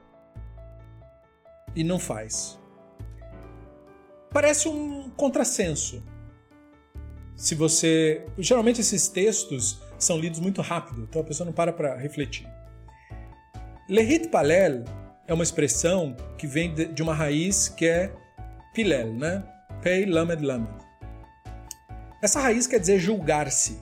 e 1.75 1.83
não 1.83 1.99
faz. 1.99 2.59
Parece 4.29 4.67
um 4.67 5.09
contrassenso. 5.11 6.03
Se 7.35 7.55
você. 7.55 8.25
Geralmente 8.37 8.81
esses 8.81 9.07
textos 9.07 9.79
são 10.05 10.17
lidos 10.17 10.39
muito 10.39 10.61
rápido, 10.61 11.03
então 11.03 11.21
a 11.21 11.25
pessoa 11.25 11.45
não 11.45 11.53
para 11.53 11.71
para 11.71 11.95
refletir. 11.95 12.47
Lehit 13.89 14.29
palel 14.29 14.85
é 15.27 15.33
uma 15.33 15.43
expressão 15.43 16.15
que 16.37 16.47
vem 16.47 16.73
de 16.73 17.01
uma 17.01 17.13
raiz 17.13 17.69
que 17.69 17.85
é 17.85 18.13
pilel, 18.73 19.13
né? 19.13 19.43
Pei 19.81 20.05
lamed 20.05 20.45
lamed. 20.45 20.69
Essa 22.21 22.39
raiz 22.39 22.67
quer 22.67 22.79
dizer 22.79 22.99
julgar-se. 22.99 23.79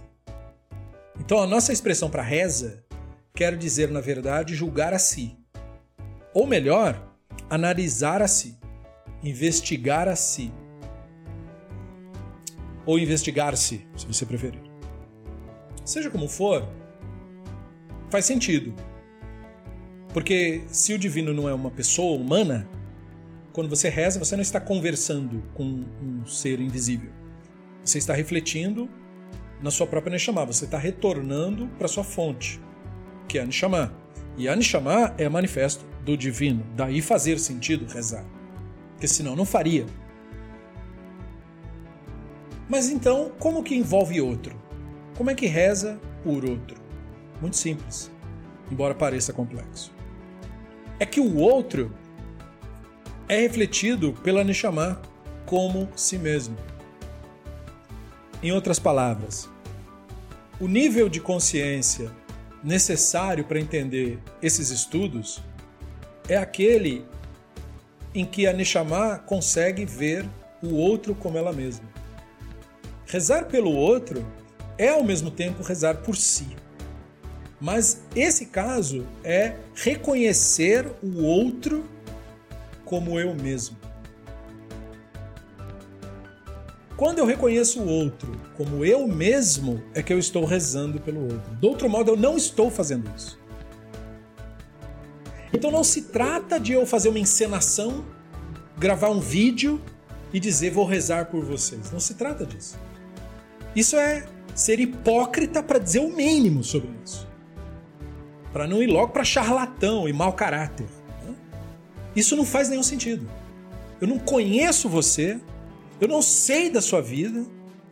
Então 1.20 1.40
a 1.40 1.48
nossa 1.48 1.74
expressão 1.74 2.10
para 2.10 2.22
reza 2.22 2.84
quer 3.34 3.58
dizer, 3.58 3.90
na 3.90 4.02
verdade, 4.02 4.56
julgar 4.56 4.94
a 4.94 5.00
si. 5.00 5.38
Ou 6.34 6.48
melhor, 6.48 7.02
analisar 7.50 8.22
a 8.22 8.28
si, 8.28 8.58
investigar 9.24 10.08
a 10.08 10.16
si. 10.16 10.54
Ou 12.86 12.98
investigar-se, 12.98 13.86
se 13.96 14.08
você 14.08 14.26
preferir. 14.26 14.69
Seja 15.90 16.12
como 16.12 16.28
for, 16.28 16.70
faz 18.12 18.24
sentido. 18.24 18.76
Porque 20.14 20.62
se 20.68 20.94
o 20.94 21.00
divino 21.00 21.34
não 21.34 21.50
é 21.50 21.54
uma 21.54 21.72
pessoa 21.72 22.16
humana, 22.16 22.70
quando 23.52 23.68
você 23.68 23.90
reza, 23.90 24.20
você 24.20 24.36
não 24.36 24.44
está 24.44 24.62
conversando 24.62 25.42
com 25.56 25.84
um 26.00 26.24
ser 26.28 26.60
invisível. 26.60 27.10
Você 27.84 27.98
está 27.98 28.14
refletindo 28.14 28.88
na 29.64 29.72
sua 29.72 29.88
própria 29.88 30.12
Neshama, 30.12 30.46
você 30.46 30.66
está 30.66 30.78
retornando 30.78 31.66
para 31.70 31.88
sua 31.88 32.04
fonte, 32.04 32.62
que 33.28 33.40
é 33.40 33.42
a 33.42 33.46
Neshama. 33.48 33.92
E 34.38 34.48
a 34.48 34.56
Neshama 34.56 35.16
é 35.18 35.28
manifesto 35.28 35.84
do 36.06 36.16
divino. 36.16 36.64
Daí 36.76 37.02
fazer 37.02 37.40
sentido 37.40 37.92
rezar. 37.92 38.28
Porque 38.92 39.08
senão 39.08 39.36
não 39.36 39.44
faria. 39.44 39.88
Mas 42.70 42.92
então, 42.92 43.32
como 43.40 43.64
que 43.64 43.74
envolve 43.74 44.22
outro? 44.22 44.69
Como 45.20 45.30
é 45.30 45.36
que 45.36 45.48
reza 45.48 46.00
por 46.24 46.46
outro? 46.46 46.78
Muito 47.42 47.58
simples, 47.58 48.10
embora 48.72 48.96
pareça 48.96 49.34
complexo. 49.34 49.92
É 50.98 51.06
que 51.06 51.20
o 51.20 51.36
outro 51.36 51.94
é 53.28 53.42
refletido 53.42 54.14
pela 54.24 54.46
Neshama 54.46 55.02
como 55.46 55.90
si 55.94 56.18
mesmo. 56.18 56.56
Em 58.42 58.54
outras 58.54 58.80
palavras, 58.80 59.50
o 60.58 60.70
nível 60.70 61.10
de 61.10 61.20
consciência 61.20 62.10
necessário 62.64 63.44
para 63.44 63.60
entender 63.60 64.20
esses 64.42 64.70
estudos 64.70 65.44
é 66.30 66.38
aquele 66.38 67.06
em 68.16 68.24
que 68.24 68.48
a 68.48 68.54
Neshama 68.54 69.18
consegue 69.26 69.84
ver 69.84 70.26
o 70.64 70.76
outro 70.76 71.14
como 71.14 71.38
ela 71.38 71.52
mesma. 71.52 71.90
Rezar 73.06 73.48
pelo 73.48 73.74
outro 73.74 74.26
é 74.80 74.90
ao 74.90 75.04
mesmo 75.04 75.30
tempo 75.30 75.62
rezar 75.62 75.98
por 75.98 76.16
si. 76.16 76.48
Mas 77.60 78.02
esse 78.16 78.46
caso 78.46 79.06
é 79.22 79.58
reconhecer 79.76 80.90
o 81.04 81.22
outro 81.22 81.84
como 82.86 83.20
eu 83.20 83.36
mesmo. 83.36 83.78
Quando 86.96 87.20
eu 87.20 87.26
reconheço 87.26 87.82
o 87.82 87.88
outro 87.88 88.32
como 88.56 88.84
eu 88.86 89.06
mesmo, 89.08 89.84
é 89.94 90.02
que 90.02 90.12
eu 90.12 90.20
estou 90.20 90.46
rezando 90.46 91.00
pelo 91.00 91.22
outro. 91.24 91.56
Do 91.56 91.68
outro 91.68 91.90
modo, 91.90 92.12
eu 92.12 92.18
não 92.18 92.38
estou 92.38 92.72
fazendo 92.72 93.12
isso. 93.16 93.38
Então 95.52 95.72
não 95.72 95.84
se 95.84 96.04
trata 96.04 96.60
de 96.60 96.74
eu 96.74 96.86
fazer 96.86 97.10
uma 97.10 97.20
encenação, 97.20 98.06
gravar 98.78 99.10
um 99.10 99.20
vídeo 99.20 99.82
e 100.34 100.40
dizer 100.40 100.72
vou 100.72 100.86
rezar 100.86 101.26
por 101.26 101.44
vocês. 101.44 101.92
Não 101.92 102.00
se 102.00 102.14
trata 102.14 102.46
disso. 102.46 102.78
Isso 103.76 103.98
é 103.98 104.26
ser 104.60 104.78
hipócrita 104.78 105.64
para 105.64 105.80
dizer 105.80 106.00
o 106.00 106.14
mínimo 106.14 106.66
sobre 106.66 106.90
isso. 107.06 107.26
Para 108.52 108.68
não 108.68 108.84
ir 108.84 108.88
logo 108.88 109.14
para 109.14 109.24
charlatão 109.24 110.08
e 110.08 110.12
mau 110.12 110.34
caráter. 110.34 110.86
Né? 111.24 111.34
Isso 112.14 112.36
não 112.36 112.44
faz 112.44 112.68
nenhum 112.68 112.84
sentido. 112.84 113.26
Eu 114.02 114.08
não 114.08 114.20
conheço 114.20 114.90
você, 114.90 115.40
eu 116.02 116.10
não 116.10 116.22
sei 116.22 116.70
da 116.70 116.82
sua 116.82 117.02
vida, 117.02 117.46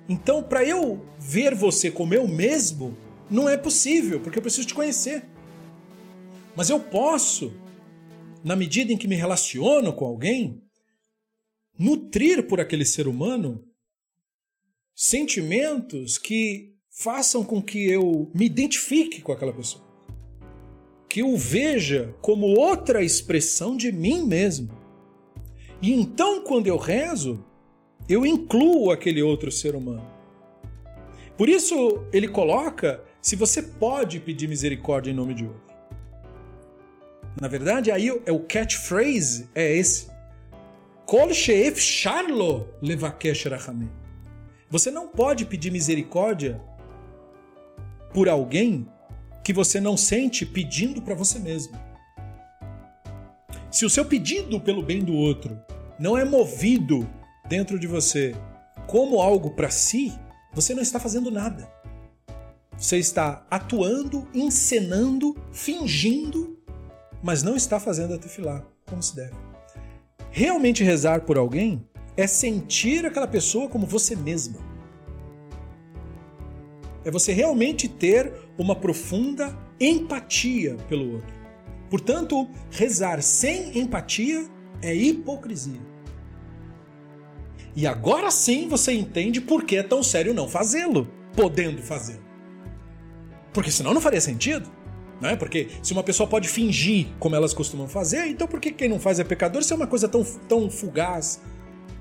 então 0.09 0.43
para 0.43 0.61
eu 0.65 1.05
ver 1.17 1.55
você 1.55 1.89
como 1.89 2.13
eu 2.13 2.27
mesmo, 2.27 2.97
não 3.29 3.47
é 3.47 3.55
possível, 3.55 4.19
porque 4.19 4.39
eu 4.39 4.43
preciso 4.43 4.67
te 4.67 4.73
conhecer. 4.73 5.23
Mas 6.53 6.69
eu 6.69 6.81
posso, 6.81 7.53
na 8.43 8.57
medida 8.57 8.91
em 8.91 8.97
que 8.97 9.07
me 9.07 9.15
relaciono 9.15 9.93
com 9.93 10.03
alguém, 10.03 10.61
nutrir 11.79 12.45
por 12.45 12.59
aquele 12.59 12.83
ser 12.83 13.07
humano 13.07 13.63
sentimentos 14.99 16.17
que 16.17 16.73
façam 16.89 17.43
com 17.43 17.61
que 17.61 17.87
eu 17.87 18.31
me 18.33 18.47
identifique 18.47 19.21
com 19.21 19.31
aquela 19.31 19.53
pessoa. 19.53 19.85
Que 21.07 21.21
eu 21.21 21.37
veja 21.37 22.15
como 22.19 22.47
outra 22.47 23.03
expressão 23.03 23.77
de 23.77 23.91
mim 23.91 24.25
mesmo. 24.25 24.75
E 25.79 25.93
então, 25.93 26.41
quando 26.41 26.65
eu 26.65 26.77
rezo, 26.77 27.45
eu 28.09 28.25
incluo 28.25 28.89
aquele 28.89 29.21
outro 29.21 29.51
ser 29.51 29.75
humano. 29.75 30.03
Por 31.37 31.47
isso, 31.47 32.03
ele 32.11 32.27
coloca 32.27 33.03
se 33.21 33.35
você 33.35 33.61
pode 33.61 34.19
pedir 34.19 34.49
misericórdia 34.49 35.11
em 35.11 35.13
nome 35.13 35.35
de 35.35 35.45
outro. 35.45 35.75
Na 37.39 37.47
verdade, 37.47 37.91
aí 37.91 38.07
é 38.25 38.31
o 38.31 38.39
catchphrase 38.39 39.47
é 39.53 39.77
esse. 39.77 40.07
Kol 41.05 41.31
she'ef 41.31 41.79
sharlo 41.79 42.67
levakesh 42.81 43.45
rachamim. 43.45 44.06
Você 44.69 44.91
não 44.91 45.07
pode 45.07 45.45
pedir 45.45 45.71
misericórdia 45.71 46.61
por 48.13 48.27
alguém 48.27 48.87
que 49.43 49.53
você 49.53 49.79
não 49.79 49.95
sente 49.95 50.45
pedindo 50.45 51.01
para 51.01 51.15
você 51.15 51.39
mesmo. 51.39 51.79
Se 53.71 53.85
o 53.85 53.89
seu 53.89 54.03
pedido 54.03 54.59
pelo 54.59 54.83
bem 54.83 55.03
do 55.03 55.13
outro 55.13 55.57
não 55.99 56.17
é 56.17 56.25
movido 56.25 57.07
dentro 57.47 57.79
de 57.79 57.87
você 57.87 58.35
como 58.87 59.21
algo 59.21 59.51
para 59.51 59.69
si, 59.69 60.13
você 60.53 60.73
não 60.73 60.81
está 60.81 60.99
fazendo 60.99 61.31
nada. 61.31 61.71
Você 62.77 62.97
está 62.97 63.45
atuando, 63.49 64.27
encenando, 64.33 65.35
fingindo, 65.51 66.59
mas 67.23 67.41
não 67.41 67.55
está 67.55 67.79
fazendo 67.79 68.13
a 68.13 68.17
tefilá 68.17 68.63
como 68.85 69.01
se 69.01 69.15
deve. 69.15 69.35
Realmente 70.29 70.83
rezar 70.83 71.21
por 71.21 71.37
alguém 71.37 71.87
é 72.17 72.25
sentir 72.25 73.05
aquela 73.05 73.27
pessoa 73.27 73.69
como 73.69 73.85
você 73.85 74.15
mesma. 74.15 74.57
É 77.05 77.11
você 77.11 77.31
realmente 77.31 77.87
ter 77.87 78.33
uma 78.57 78.75
profunda 78.75 79.57
empatia 79.79 80.75
pelo 80.89 81.13
outro. 81.13 81.33
Portanto, 81.89 82.49
rezar 82.69 83.21
sem 83.21 83.79
empatia 83.79 84.45
é 84.81 84.93
hipocrisia. 84.93 85.79
E 87.75 87.85
agora 87.85 88.31
sim 88.31 88.67
você 88.67 88.91
entende 88.91 89.39
por 89.39 89.63
que 89.63 89.77
é 89.77 89.83
tão 89.83 90.01
sério 90.01 90.33
não 90.33 90.49
fazê-lo, 90.49 91.07
podendo 91.35 91.81
fazê-lo. 91.81 92.25
Porque 93.53 93.71
senão 93.71 93.93
não 93.93 94.01
faria 94.01 94.19
sentido. 94.19 94.69
Não 95.21 95.29
é? 95.29 95.35
Porque 95.35 95.69
se 95.81 95.93
uma 95.93 96.03
pessoa 96.03 96.27
pode 96.27 96.47
fingir 96.47 97.07
como 97.19 97.35
elas 97.35 97.53
costumam 97.53 97.87
fazer, 97.87 98.27
então 98.27 98.47
por 98.47 98.59
que 98.59 98.71
quem 98.71 98.89
não 98.89 98.99
faz 98.99 99.19
é 99.19 99.23
pecador? 99.23 99.61
Isso 99.61 99.73
é 99.73 99.75
uma 99.75 99.87
coisa 99.87 100.07
tão, 100.07 100.23
tão 100.47 100.69
fugaz, 100.69 101.39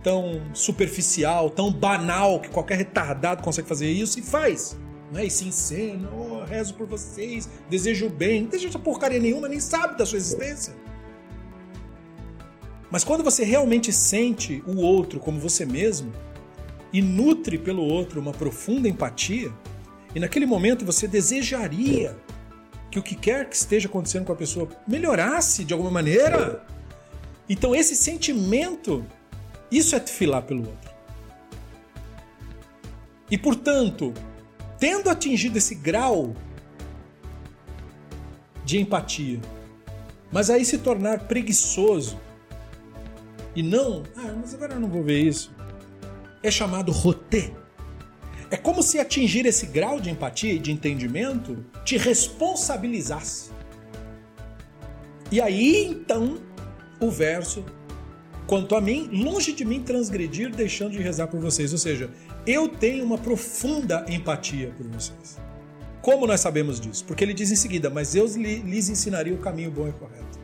tão 0.06 0.40
superficial, 0.54 1.50
tão 1.50 1.72
banal 1.72 2.38
que 2.38 2.48
qualquer 2.48 2.78
retardado 2.78 3.42
consegue 3.42 3.66
fazer 3.66 3.90
isso 3.90 4.20
e 4.20 4.22
faz. 4.22 4.78
Né? 5.10 5.24
E 5.24 5.30
se 5.30 5.48
encena, 5.48 6.08
oh, 6.12 6.44
rezo 6.44 6.74
por 6.74 6.86
vocês, 6.86 7.50
desejo 7.68 8.08
bem. 8.08 8.42
Não 8.42 8.48
deseja 8.48 8.78
porcaria 8.78 9.18
nenhuma, 9.18 9.48
nem 9.48 9.58
sabe 9.58 9.98
da 9.98 10.06
sua 10.06 10.18
existência. 10.18 10.72
Mas 12.88 13.02
quando 13.02 13.24
você 13.24 13.42
realmente 13.42 13.92
sente 13.92 14.62
o 14.64 14.76
outro 14.76 15.18
como 15.18 15.40
você 15.40 15.66
mesmo 15.66 16.12
e 16.92 17.02
nutre 17.02 17.58
pelo 17.58 17.82
outro 17.82 18.20
uma 18.20 18.30
profunda 18.30 18.88
empatia, 18.88 19.52
e 20.14 20.20
naquele 20.20 20.46
momento 20.46 20.84
você 20.84 21.08
desejaria 21.08 22.16
que 22.92 22.98
o 23.00 23.02
que 23.02 23.16
quer 23.16 23.48
que 23.48 23.56
esteja 23.56 23.88
acontecendo 23.88 24.24
com 24.24 24.32
a 24.32 24.36
pessoa 24.36 24.68
melhorasse 24.86 25.64
de 25.64 25.72
alguma 25.72 25.90
maneira, 25.90 26.64
então 27.48 27.74
esse 27.74 27.96
sentimento 27.96 29.04
isso 29.70 29.96
é 29.96 30.00
filar 30.00 30.42
pelo 30.42 30.66
outro. 30.66 30.90
E 33.30 33.36
portanto, 33.36 34.14
tendo 34.78 35.10
atingido 35.10 35.58
esse 35.58 35.74
grau 35.74 36.34
de 38.64 38.78
empatia, 38.78 39.40
mas 40.30 40.50
aí 40.50 40.64
se 40.64 40.78
tornar 40.78 41.20
preguiçoso 41.20 42.20
e 43.54 43.62
não, 43.62 44.02
ah, 44.16 44.34
mas 44.40 44.54
agora 44.54 44.74
eu 44.74 44.80
não 44.80 44.88
vou 44.88 45.02
ver 45.02 45.20
isso, 45.20 45.50
é 46.42 46.50
chamado 46.50 46.92
roté. 46.92 47.52
É 48.50 48.56
como 48.56 48.82
se 48.82 49.00
atingir 49.00 49.44
esse 49.46 49.66
grau 49.66 50.00
de 50.00 50.10
empatia 50.10 50.52
e 50.52 50.58
de 50.58 50.70
entendimento 50.70 51.64
te 51.84 51.96
responsabilizasse. 51.96 53.50
E 55.32 55.40
aí 55.40 55.86
então 55.86 56.38
o 57.00 57.10
verso 57.10 57.64
Quanto 58.46 58.76
a 58.76 58.80
mim, 58.80 59.08
longe 59.12 59.52
de 59.52 59.64
mim 59.64 59.82
transgredir 59.82 60.54
deixando 60.54 60.92
de 60.92 61.02
rezar 61.02 61.26
por 61.26 61.40
vocês. 61.40 61.72
Ou 61.72 61.78
seja, 61.78 62.10
eu 62.46 62.68
tenho 62.68 63.04
uma 63.04 63.18
profunda 63.18 64.06
empatia 64.08 64.72
por 64.76 64.86
vocês. 64.86 65.36
Como 66.00 66.26
nós 66.26 66.40
sabemos 66.40 66.80
disso? 66.80 67.04
Porque 67.04 67.24
ele 67.24 67.34
diz 67.34 67.50
em 67.50 67.56
seguida: 67.56 67.90
Mas 67.90 68.14
eu 68.14 68.24
lhes 68.26 68.88
ensinaria 68.88 69.34
o 69.34 69.38
caminho 69.38 69.70
bom 69.70 69.88
e 69.88 69.92
correto. 69.92 70.38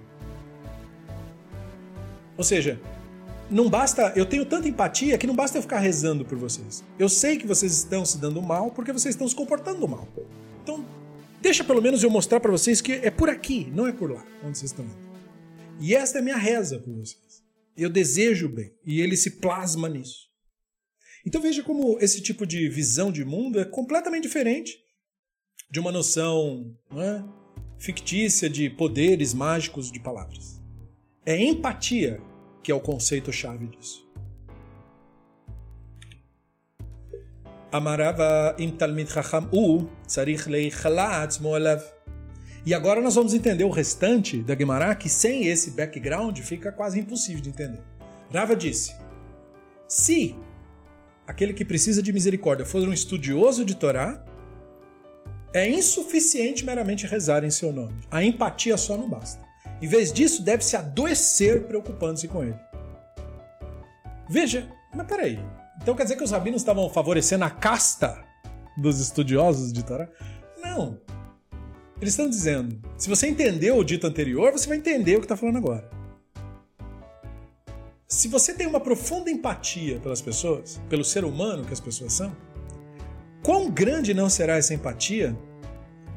Ou 2.37 2.43
seja, 2.43 2.81
não 3.49 3.71
basta. 3.71 4.13
Eu 4.17 4.27
tenho 4.27 4.45
tanta 4.45 4.67
empatia 4.67 5.17
que 5.17 5.27
não 5.27 5.37
basta 5.37 5.59
eu 5.59 5.63
ficar 5.63 5.79
rezando 5.79 6.25
por 6.25 6.37
vocês. 6.37 6.83
Eu 6.99 7.09
sei 7.09 7.37
que 7.37 7.47
vocês 7.47 7.73
estão 7.73 8.05
se 8.05 8.19
dando 8.19 8.43
mal 8.43 8.73
porque 8.73 8.93
vocês 8.93 9.15
estão 9.15 9.29
se 9.29 9.37
comportando 9.37 9.87
mal. 9.87 10.09
Então, 10.65 10.85
deixa 11.41 11.63
pelo 11.63 11.81
menos 11.81 12.03
eu 12.03 12.11
mostrar 12.11 12.41
para 12.41 12.51
vocês 12.51 12.81
que 12.81 12.95
é 12.95 13.11
por 13.11 13.31
aqui, 13.31 13.71
não 13.73 13.87
é 13.87 13.93
por 13.93 14.11
lá, 14.11 14.25
onde 14.45 14.59
vocês 14.59 14.73
estão 14.73 14.85
indo. 14.85 15.13
E 15.79 15.95
esta 15.95 16.19
é 16.19 16.21
a 16.21 16.25
minha 16.25 16.37
reza 16.37 16.81
por 16.81 16.93
vocês. 16.93 17.32
Eu 17.77 17.89
desejo 17.89 18.47
o 18.47 18.49
bem. 18.49 18.75
E 18.85 19.01
ele 19.01 19.17
se 19.17 19.39
plasma 19.39 19.89
nisso. 19.89 20.31
Então 21.25 21.41
veja 21.41 21.63
como 21.63 21.99
esse 22.01 22.21
tipo 22.21 22.45
de 22.47 22.69
visão 22.69 23.13
de 23.13 23.25
mundo 23.25 23.61
é 23.61 23.65
completamente 23.65 24.25
diferente 24.25 24.77
de 25.71 25.81
uma 25.81 25.93
noção 25.93 26.77
é, 26.97 27.23
fictícia 27.79 28.51
de 28.51 28.69
poderes 28.69 29.33
mágicos 29.33 29.91
de 29.91 30.01
palavras. 30.01 30.61
É 31.25 31.41
empatia 31.41 32.21
que 32.63 32.71
é 32.71 32.75
o 32.75 32.81
conceito-chave 32.81 33.69
disso. 33.69 34.07
Amarava 37.71 38.55
im 38.59 38.71
talmid 38.71 39.11
chacham 39.11 39.49
u 39.51 39.89
tzarich 40.07 40.47
leichala 40.49 41.23
atzmo 41.23 41.57
e 42.65 42.73
agora 42.73 43.01
nós 43.01 43.17
vamos 43.17 43.35
entender 43.35 43.65
o 43.65 43.71
restante 43.71 44.43
da 44.43 44.55
Gemara, 44.55 44.95
que 44.95 45.09
sem 45.09 45.47
esse 45.47 45.73
background 45.73 46.39
fica 46.39 46.71
quase 46.71 47.01
impossível 47.01 47.43
de 47.43 47.49
entender. 47.49 47.81
Rava 48.33 48.55
disse: 48.55 48.95
se 49.89 50.37
aquele 51.27 51.53
que 51.53 51.65
precisa 51.65 52.03
de 52.03 52.13
misericórdia 52.13 52.65
for 52.65 52.87
um 52.87 52.93
estudioso 52.93 53.65
de 53.65 53.75
Torá, 53.75 54.25
é 55.53 55.69
insuficiente 55.69 56.65
meramente 56.65 57.07
rezar 57.07 57.45
em 57.45 57.51
seu 57.51 57.73
nome. 57.73 57.95
A 58.11 58.25
empatia 58.25 58.77
só 58.77 58.97
não 58.97 59.09
basta. 59.09 59.45
Em 59.83 59.89
vez 59.89 60.13
disso, 60.13 60.43
deve 60.43 60.65
se 60.65 60.77
adoecer 60.77 61.65
preocupando-se 61.65 62.29
com 62.29 62.45
ele. 62.45 62.59
Veja, 64.31 64.71
mas 64.95 65.07
peraí. 65.07 65.39
Então 65.83 65.95
quer 65.95 66.05
dizer 66.05 66.17
que 66.17 66.25
os 66.25 66.31
rabinos 66.31 66.63
estavam 66.63 66.89
favorecendo 66.89 67.45
a 67.45 67.51
casta 67.51 68.25
dos 68.77 69.01
estudiosos 69.01 69.73
de 69.73 69.85
Torá? 69.85 70.09
Não. 70.63 71.01
Eles 72.03 72.15
estão 72.15 72.29
dizendo: 72.29 72.81
se 72.99 73.09
você 73.09 73.29
entendeu 73.29 73.77
o 73.79 73.85
dito 73.85 74.09
anterior, 74.09 74.51
você 74.51 74.67
vai 74.67 74.77
entender 74.77 75.15
o 75.15 75.21
que 75.21 75.25
está 75.25 75.37
falando 75.37 75.59
agora. 75.59 75.89
Se 78.09 78.27
você 78.27 78.53
tem 78.53 78.67
uma 78.67 78.81
profunda 78.81 79.31
empatia 79.31 80.01
pelas 80.01 80.21
pessoas, 80.21 80.83
pelo 80.91 81.05
ser 81.05 81.25
humano 81.25 81.65
que 81.65 81.73
as 81.73 81.79
pessoas 81.79 82.13
são, 82.13 82.37
quão 83.41 83.71
grande 83.71 84.13
não 84.13 84.29
será 84.29 84.57
essa 84.57 84.75
empatia 84.75 85.39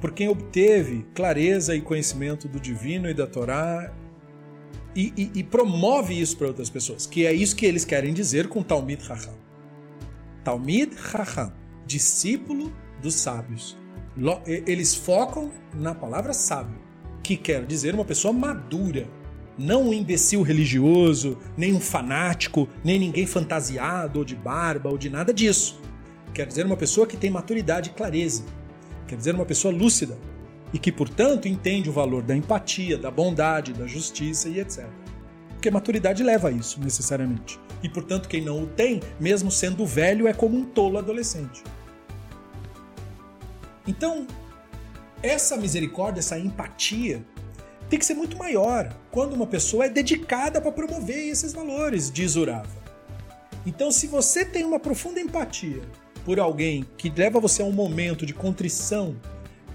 por 0.02 0.12
quem 0.12 0.28
obteve 0.28 1.06
clareza 1.14 1.76
e 1.76 1.82
conhecimento 1.82 2.48
do 2.48 2.60
divino 2.60 3.08
e 3.08 3.14
da 3.14 3.28
Torá 3.28 3.94
e, 4.96 5.14
e, 5.16 5.40
e 5.40 5.44
promove 5.44 6.20
isso 6.20 6.36
para 6.36 6.48
outras 6.48 6.70
pessoas, 6.70 7.06
que 7.06 7.28
é 7.28 7.32
isso 7.32 7.56
que 7.56 7.66
eles 7.66 7.86
querem 7.86 8.12
dizer 8.12 8.50
com 8.50 8.64
Talmid 8.64 9.04
Raham. 9.04 9.36
Talmid 10.44 10.96
Raham, 10.96 11.54
discípulo 11.86 12.76
dos 13.02 13.14
sábios 13.14 13.78
eles 14.46 14.96
focam 14.96 15.52
na 15.74 15.94
palavra 15.94 16.34
sábio, 16.34 16.78
que 17.22 17.36
quer 17.36 17.66
dizer 17.66 17.94
uma 17.94 18.06
pessoa 18.06 18.34
madura, 18.34 19.08
não 19.58 19.90
um 19.90 19.94
imbecil 19.94 20.42
religioso, 20.42 21.38
nem 21.58 21.74
um 21.74 21.80
fanático, 21.80 22.68
nem 22.84 23.00
ninguém 23.00 23.26
fantasiado 23.26 24.20
ou 24.20 24.26
de 24.26 24.36
barba 24.36 24.90
ou 24.90 24.98
de 24.98 25.10
nada 25.10 25.34
disso. 25.34 25.80
quer 26.34 26.46
dizer 26.46 26.66
uma 26.66 26.76
pessoa 26.76 27.08
que 27.08 27.16
tem 27.16 27.30
maturidade 27.30 27.90
e 27.90 27.94
clareza, 27.94 28.44
quer 29.08 29.16
dizer 29.16 29.34
uma 29.34 29.46
pessoa 29.46 29.74
lúcida 29.74 30.18
e 30.74 30.80
que, 30.80 30.92
portanto, 30.92 31.48
entende 31.48 31.90
o 31.90 31.94
valor 31.94 32.22
da 32.22 32.36
empatia, 32.36 32.98
da 32.98 33.10
bondade, 33.10 33.72
da 33.72 33.88
justiça 33.88 34.50
e 34.50 34.60
etc. 34.60 34.86
Porque 35.50 35.72
maturidade 35.72 36.22
leva 36.22 36.50
a 36.50 36.52
isso, 36.52 36.82
necessariamente. 36.82 37.58
E, 37.82 37.88
portanto, 37.88 38.28
quem 38.28 38.42
não 38.42 38.64
o 38.64 38.68
tem, 38.68 39.02
mesmo 39.20 39.50
sendo 39.50 39.86
velho, 39.86 40.28
é 40.28 40.34
como 40.34 40.58
um 40.58 40.66
tolo 40.66 40.98
adolescente. 40.98 41.64
Então, 43.88 44.26
essa 45.22 45.58
misericórdia, 45.58 46.20
essa 46.20 46.38
empatia, 46.38 47.24
tem 47.90 48.00
que 48.00 48.06
ser 48.06 48.16
muito 48.16 48.38
maior 48.38 48.96
quando 49.12 49.34
uma 49.34 49.48
pessoa 49.48 49.86
é 49.86 49.90
dedicada 49.90 50.60
para 50.60 50.72
promover 50.72 51.30
esses 51.30 51.54
valores, 51.54 52.12
diz 52.12 52.36
Urava. 52.36 52.84
Então, 53.66 53.92
se 53.92 54.08
você 54.08 54.46
tem 54.46 54.64
uma 54.64 54.80
profunda 54.80 55.20
empatia 55.20 55.82
por 56.24 56.40
alguém 56.40 56.86
que 56.98 57.10
leva 57.10 57.40
você 57.40 57.62
a 57.62 57.66
um 57.66 57.72
momento 57.72 58.26
de 58.26 58.34
contrição 58.34 59.16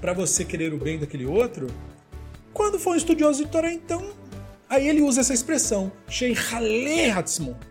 para 0.00 0.12
você 0.12 0.44
querer 0.44 0.72
o 0.72 0.78
bem 0.78 0.98
daquele 0.98 1.26
outro, 1.26 1.68
quando 2.52 2.78
for 2.78 2.94
um 2.94 2.96
estudioso 2.96 3.44
de 3.44 3.50
Torá, 3.50 3.72
então, 3.72 4.12
aí 4.68 4.88
ele 4.88 5.02
usa 5.02 5.20
essa 5.20 5.34
expressão, 5.34 5.92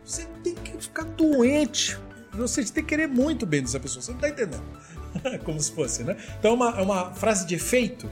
Você 0.06 0.26
tem 0.44 0.56
que 0.56 0.72
ficar 0.82 1.04
doente, 1.04 1.98
você 2.34 2.64
tem 2.64 2.84
que 2.84 2.90
querer 2.90 3.08
muito 3.08 3.46
bem 3.46 3.62
dessa 3.62 3.80
pessoa, 3.80 4.02
você 4.02 4.12
não 4.12 4.18
está 4.18 4.30
entendendo. 4.30 4.64
Como 5.44 5.60
se 5.60 5.72
fosse, 5.72 6.04
né? 6.04 6.16
Então 6.40 6.52
é 6.52 6.54
uma, 6.54 6.80
é 6.80 6.82
uma 6.82 7.14
frase 7.14 7.46
de 7.46 7.56
efeito 7.56 8.10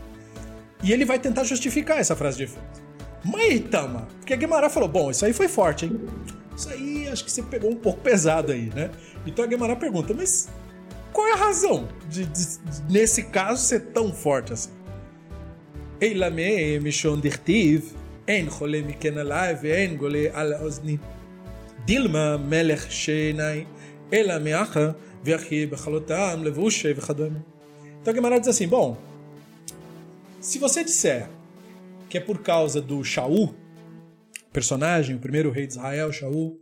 e 0.83 0.91
ele 0.91 1.05
vai 1.05 1.19
tentar 1.19 1.43
justificar 1.43 1.99
essa 1.99 2.15
frase 2.15 2.37
de 2.37 2.43
efeito. 2.43 2.87
Mas 3.23 3.59
Tama, 3.69 4.07
porque 4.19 4.33
a 4.33 4.37
Guimarães 4.37 4.73
falou: 4.73 4.89
bom, 4.89 5.11
isso 5.11 5.25
aí 5.25 5.33
foi 5.33 5.47
forte, 5.47 5.85
hein? 5.85 5.99
Isso 6.55 6.69
aí 6.69 7.07
acho 7.09 7.23
que 7.23 7.31
você 7.31 7.43
pegou 7.43 7.71
um 7.71 7.75
pouco 7.75 7.99
pesado 7.99 8.51
aí, 8.51 8.71
né? 8.73 8.89
Então 9.25 9.43
a 9.43 9.47
Guimarães 9.47 9.79
pergunta: 9.79 10.13
mas 10.13 10.49
qual 11.11 11.27
é 11.27 11.33
a 11.33 11.35
razão 11.35 11.87
de, 12.09 12.25
de, 12.25 12.45
de 12.57 12.93
nesse 12.93 13.23
caso 13.23 13.63
ser 13.63 13.79
tão 13.91 14.13
forte 14.13 14.53
assim? 14.53 14.71
Eilame 15.99 16.79
mishon 16.79 17.19
dirtiv, 17.19 17.95
en 18.27 18.49
chole 18.49 18.83
miken 18.83 19.17
alai 19.17 19.55
ve'en 19.55 19.97
gole 19.97 20.29
al 20.29 20.53
ozni. 20.63 20.99
Dilma 21.87 22.37
melech 22.37 22.91
sheinai, 22.91 23.65
ela 24.11 24.39
meacha 24.39 24.95
ve'achi 25.23 25.65
bechalotam 25.65 26.41
levushe 26.41 26.93
vechadome. 26.93 27.41
Então 28.01 28.11
a 28.11 28.13
Guimarães 28.13 28.41
diz 28.41 28.49
assim: 28.49 28.67
bom, 28.67 28.97
se 30.39 30.59
você 30.59 30.83
disser 30.83 31.29
que 32.09 32.17
é 32.17 32.21
por 32.21 32.41
causa 32.41 32.81
do 32.81 33.03
Shaul, 33.03 33.53
personagem, 34.53 35.15
o 35.15 35.19
primeiro 35.19 35.51
rei 35.51 35.67
de 35.67 35.73
Israel, 35.73 36.11
Shaul, 36.11 36.57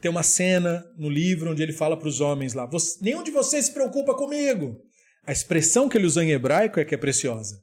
tem 0.00 0.10
uma 0.10 0.22
cena 0.22 0.84
no 0.96 1.08
livro 1.08 1.50
onde 1.50 1.62
ele 1.62 1.72
fala 1.72 1.96
para 1.96 2.08
os 2.08 2.20
homens 2.20 2.54
lá: 2.54 2.68
nenhum 3.00 3.22
de 3.22 3.30
vocês 3.30 3.66
se 3.66 3.72
preocupa 3.72 4.14
comigo. 4.14 4.80
A 5.26 5.32
expressão 5.32 5.88
que 5.88 5.96
ele 5.96 6.06
usa 6.06 6.22
em 6.22 6.30
hebraico 6.30 6.78
é 6.78 6.84
que 6.84 6.94
é 6.94 6.98
preciosa. 6.98 7.60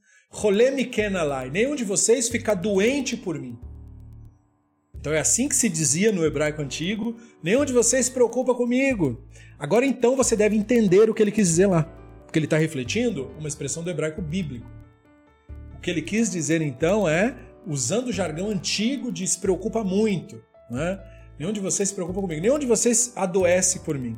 Nenhum 1.51 1.75
de 1.75 1.83
vocês 1.83 2.29
fica 2.29 2.55
doente 2.55 3.15
por 3.15 3.39
mim. 3.39 3.59
Então 4.95 5.11
é 5.11 5.19
assim 5.19 5.49
que 5.49 5.55
se 5.55 5.67
dizia 5.67 6.11
no 6.11 6.25
hebraico 6.25 6.61
antigo: 6.61 7.15
nenhum 7.43 7.65
de 7.65 7.73
vocês 7.73 8.05
se 8.05 8.11
preocupa 8.11 8.55
comigo. 8.55 9.27
Agora 9.61 9.85
então 9.85 10.15
você 10.15 10.35
deve 10.35 10.55
entender 10.55 11.07
o 11.07 11.13
que 11.13 11.21
ele 11.21 11.31
quis 11.31 11.47
dizer 11.49 11.67
lá. 11.67 11.83
Porque 12.25 12.39
ele 12.39 12.47
está 12.47 12.57
refletindo 12.57 13.29
uma 13.37 13.47
expressão 13.47 13.83
do 13.83 13.91
hebraico 13.91 14.19
bíblico. 14.19 14.65
O 15.77 15.79
que 15.79 15.91
ele 15.91 16.01
quis 16.01 16.31
dizer 16.31 16.63
então 16.63 17.07
é, 17.07 17.35
usando 17.67 18.07
o 18.07 18.11
jargão 18.11 18.49
antigo 18.49 19.11
de 19.11 19.27
se 19.27 19.37
preocupa 19.37 19.83
muito, 19.83 20.43
né? 20.67 20.99
Nenhum 21.37 21.53
de 21.53 21.59
vocês 21.59 21.89
se 21.89 21.95
preocupa 21.95 22.19
comigo, 22.19 22.41
nenhum 22.41 22.57
de 22.57 22.65
vocês 22.65 23.13
adoece 23.15 23.81
por 23.81 23.99
mim. 23.99 24.17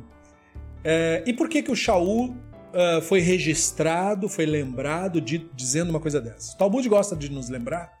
É, 0.82 1.22
e 1.26 1.32
por 1.34 1.50
que 1.50 1.62
que 1.62 1.70
o 1.70 1.76
Shaul 1.76 2.30
uh, 2.30 3.02
foi 3.02 3.20
registrado, 3.20 4.30
foi 4.30 4.46
lembrado 4.46 5.20
de, 5.20 5.46
dizendo 5.54 5.90
uma 5.90 6.00
coisa 6.00 6.22
dessa? 6.22 6.54
O 6.54 6.56
Talmud 6.56 6.88
gosta 6.88 7.14
de 7.14 7.30
nos 7.30 7.50
lembrar 7.50 7.92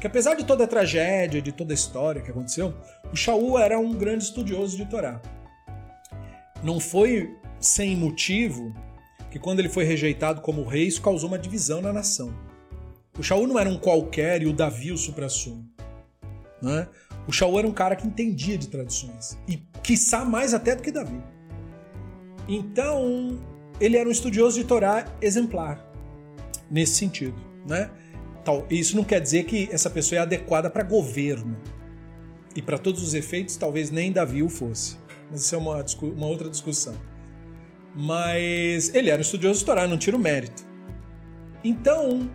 que 0.00 0.06
apesar 0.06 0.34
de 0.34 0.44
toda 0.44 0.62
a 0.62 0.66
tragédia, 0.66 1.42
de 1.42 1.50
toda 1.50 1.72
a 1.72 1.74
história 1.74 2.22
que 2.22 2.30
aconteceu, 2.30 2.72
o 3.12 3.16
Shaul 3.16 3.58
era 3.58 3.80
um 3.80 3.92
grande 3.92 4.24
estudioso 4.24 4.76
de 4.76 4.86
Torá. 4.86 5.20
Não 6.64 6.80
foi 6.80 7.36
sem 7.60 7.94
motivo 7.94 8.74
que 9.30 9.38
quando 9.38 9.58
ele 9.58 9.68
foi 9.68 9.84
rejeitado 9.84 10.40
como 10.40 10.64
rei, 10.64 10.86
isso 10.86 11.02
causou 11.02 11.28
uma 11.28 11.38
divisão 11.38 11.82
na 11.82 11.92
nação. 11.92 12.34
O 13.18 13.22
Shaul 13.22 13.46
não 13.46 13.58
era 13.58 13.68
um 13.68 13.76
qualquer 13.76 14.42
e 14.42 14.46
o 14.46 14.52
Davi 14.52 14.90
o 14.90 14.96
supra-sumo. 14.96 15.68
Né? 16.62 16.88
O 17.28 17.32
Shaul 17.32 17.58
era 17.58 17.68
um 17.68 17.72
cara 17.72 17.94
que 17.94 18.06
entendia 18.06 18.56
de 18.56 18.68
tradições. 18.68 19.38
E 19.46 19.58
quiçá 19.82 20.24
mais 20.24 20.54
até 20.54 20.74
do 20.74 20.82
que 20.82 20.90
Davi. 20.90 21.22
Então, 22.48 23.38
ele 23.78 23.98
era 23.98 24.08
um 24.08 24.12
estudioso 24.12 24.58
de 24.58 24.64
Torá 24.66 25.04
exemplar. 25.20 25.86
Nesse 26.70 26.94
sentido. 26.94 27.36
Né? 27.66 27.90
Isso 28.70 28.96
não 28.96 29.04
quer 29.04 29.20
dizer 29.20 29.44
que 29.44 29.68
essa 29.70 29.90
pessoa 29.90 30.18
é 30.18 30.22
adequada 30.22 30.70
para 30.70 30.82
governo. 30.82 31.56
E 32.56 32.62
para 32.62 32.78
todos 32.78 33.02
os 33.02 33.12
efeitos, 33.12 33.56
talvez 33.56 33.90
nem 33.90 34.10
Davi 34.10 34.42
o 34.42 34.48
fosse. 34.48 34.96
Mas 35.30 35.42
isso 35.42 35.54
é 35.54 35.58
uma, 35.58 35.84
uma 36.02 36.26
outra 36.26 36.48
discussão. 36.48 36.94
Mas 37.94 38.94
ele 38.94 39.10
era 39.10 39.18
um 39.18 39.22
estudioso 39.22 39.64
Torá, 39.64 39.86
não 39.86 39.96
tira 39.96 40.16
o 40.16 40.20
mérito. 40.20 40.64
Então, 41.62 42.28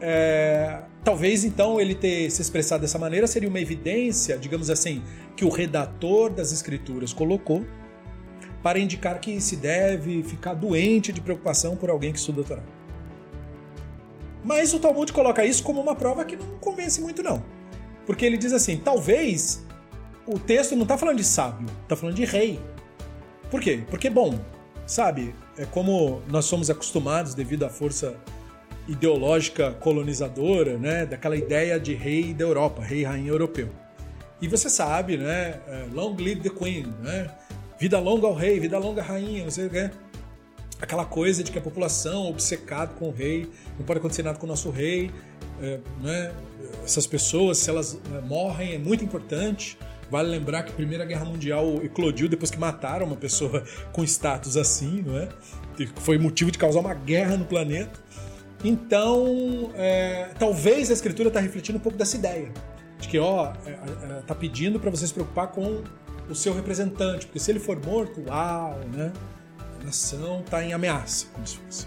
é, 0.00 0.82
talvez 1.02 1.44
então 1.44 1.80
ele 1.80 1.94
ter 1.94 2.30
se 2.30 2.40
expressado 2.42 2.82
dessa 2.82 2.98
maneira 2.98 3.26
seria 3.26 3.48
uma 3.48 3.60
evidência, 3.60 4.38
digamos 4.38 4.70
assim, 4.70 5.02
que 5.36 5.44
o 5.44 5.48
redator 5.48 6.30
das 6.30 6.52
escrituras 6.52 7.12
colocou 7.12 7.64
para 8.62 8.78
indicar 8.78 9.18
que 9.20 9.40
se 9.40 9.56
deve 9.56 10.22
ficar 10.22 10.54
doente 10.54 11.12
de 11.12 11.20
preocupação 11.20 11.76
por 11.76 11.90
alguém 11.90 12.12
que 12.12 12.18
estuda 12.18 12.44
Torá. 12.44 12.62
Mas 14.44 14.72
o 14.72 14.78
Talmud 14.78 15.12
coloca 15.12 15.44
isso 15.44 15.62
como 15.62 15.80
uma 15.80 15.94
prova 15.94 16.24
que 16.24 16.36
não 16.36 16.58
convence 16.58 17.00
muito 17.00 17.22
não. 17.22 17.42
Porque 18.06 18.24
ele 18.24 18.36
diz 18.36 18.52
assim, 18.52 18.76
talvez 18.76 19.64
o 20.30 20.38
texto 20.38 20.76
não 20.76 20.82
está 20.82 20.96
falando 20.96 21.16
de 21.16 21.24
sábio, 21.24 21.66
está 21.82 21.96
falando 21.96 22.14
de 22.14 22.24
rei. 22.24 22.60
Por 23.50 23.60
quê? 23.60 23.82
Porque, 23.90 24.08
bom, 24.08 24.38
sabe, 24.86 25.34
é 25.58 25.64
como 25.64 26.22
nós 26.28 26.44
somos 26.44 26.70
acostumados 26.70 27.34
devido 27.34 27.64
à 27.64 27.68
força 27.68 28.14
ideológica 28.86 29.72
colonizadora, 29.72 30.78
né, 30.78 31.04
daquela 31.06 31.36
ideia 31.36 31.78
de 31.78 31.94
rei 31.94 32.32
da 32.32 32.44
Europa, 32.44 32.82
rei 32.82 33.04
rainha 33.04 33.28
europeu. 33.28 33.68
E 34.40 34.48
você 34.48 34.70
sabe, 34.70 35.16
né, 35.16 35.60
é, 35.66 35.86
long 35.92 36.16
live 36.16 36.40
the 36.40 36.48
queen, 36.48 36.86
né, 37.02 37.30
vida 37.78 37.98
longa 37.98 38.26
ao 38.26 38.34
rei, 38.34 38.58
vida 38.58 38.78
longa 38.78 39.02
à 39.02 39.04
rainha, 39.04 39.44
não 39.44 39.50
sei 39.50 39.66
o 39.66 39.70
que. 39.70 39.90
Aquela 40.80 41.04
coisa 41.04 41.44
de 41.44 41.52
que 41.52 41.58
a 41.58 41.62
população 41.62 42.26
obcecada 42.28 42.94
com 42.94 43.08
o 43.08 43.12
rei, 43.12 43.50
não 43.78 43.84
pode 43.84 43.98
acontecer 43.98 44.22
nada 44.22 44.38
com 44.38 44.46
o 44.46 44.48
nosso 44.48 44.70
rei, 44.70 45.10
é, 45.60 45.78
né, 46.00 46.32
essas 46.84 47.06
pessoas, 47.06 47.58
se 47.58 47.68
elas 47.68 47.94
né, 47.94 48.20
morrem, 48.26 48.74
é 48.74 48.78
muito 48.78 49.04
importante. 49.04 49.76
Vale 50.10 50.28
lembrar 50.28 50.64
que 50.64 50.72
a 50.72 50.74
Primeira 50.74 51.04
Guerra 51.04 51.24
Mundial 51.24 51.80
eclodiu 51.84 52.28
depois 52.28 52.50
que 52.50 52.58
mataram 52.58 53.06
uma 53.06 53.16
pessoa 53.16 53.62
com 53.92 54.02
status 54.02 54.56
assim, 54.56 55.02
não 55.06 55.16
é? 55.16 55.28
Foi 55.96 56.18
motivo 56.18 56.50
de 56.50 56.58
causar 56.58 56.80
uma 56.80 56.94
guerra 56.94 57.36
no 57.36 57.44
planeta. 57.44 57.98
Então, 58.64 59.70
é, 59.74 60.30
talvez 60.38 60.90
a 60.90 60.92
escritura 60.92 61.28
está 61.28 61.40
refletindo 61.40 61.78
um 61.78 61.80
pouco 61.80 61.96
dessa 61.96 62.16
ideia. 62.16 62.52
De 62.98 63.08
que, 63.08 63.18
ó, 63.18 63.52
é, 63.64 63.70
é, 63.70 64.22
tá 64.26 64.34
pedindo 64.34 64.78
para 64.78 64.90
você 64.90 65.06
se 65.06 65.14
preocupar 65.14 65.48
com 65.48 65.82
o 66.28 66.34
seu 66.34 66.52
representante, 66.54 67.26
porque 67.26 67.38
se 67.38 67.50
ele 67.50 67.60
for 67.60 67.80
morto, 67.82 68.22
uau, 68.28 68.78
né? 68.92 69.12
A 69.80 69.84
nação 69.84 70.40
está 70.40 70.62
em 70.62 70.72
ameaça, 70.72 71.26
como 71.32 71.46
se 71.46 71.56
fosse. 71.56 71.86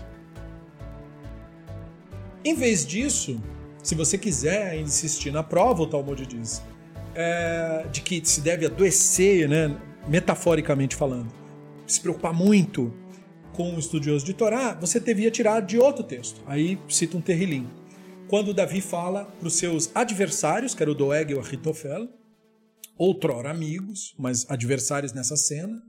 Em 2.44 2.56
vez 2.56 2.86
disso, 2.86 3.40
se 3.84 3.96
você 3.96 4.18
quiser 4.18 4.80
insistir 4.80 5.32
na 5.32 5.44
prova, 5.44 5.84
o 5.84 5.88
Talmud 5.88 6.26
diz, 6.26 6.62
é, 7.16 7.86
de 7.92 8.02
que 8.02 8.24
se 8.24 8.42
deve 8.42 8.66
adoecer, 8.66 9.48
né, 9.48 9.76
metaforicamente 10.08 10.96
falando, 10.96 11.32
se 11.88 12.02
preocupar 12.02 12.34
muito 12.34 12.94
com 13.54 13.70
um 13.72 13.80
estudioso 13.80 14.26
de 14.26 14.34
Torá, 14.34 14.74
você 14.74 15.00
devia 15.00 15.30
tirar 15.30 15.62
de 15.62 15.78
outro 15.78 16.04
texto. 16.04 16.42
Aí 16.48 16.80
cita 16.90 17.16
um 17.16 17.22
terrilim. 17.22 17.68
Quando 18.28 18.54
Davi 18.54 18.82
fala 18.82 19.26
para 19.26 19.48
os 19.48 19.56
seus 19.56 19.92
adversários, 19.96 20.74
que 20.74 20.82
era 20.82 20.92
o 20.92 20.96
Doeg 20.96 21.32
e 21.32 21.36
o 21.36 21.40
Ahitofel, 21.40 22.10
outrora 22.98 23.52
amigos, 23.52 24.16
mas 24.18 24.50
adversários 24.50 25.14
nessa 25.14 25.36
cena, 25.36 25.82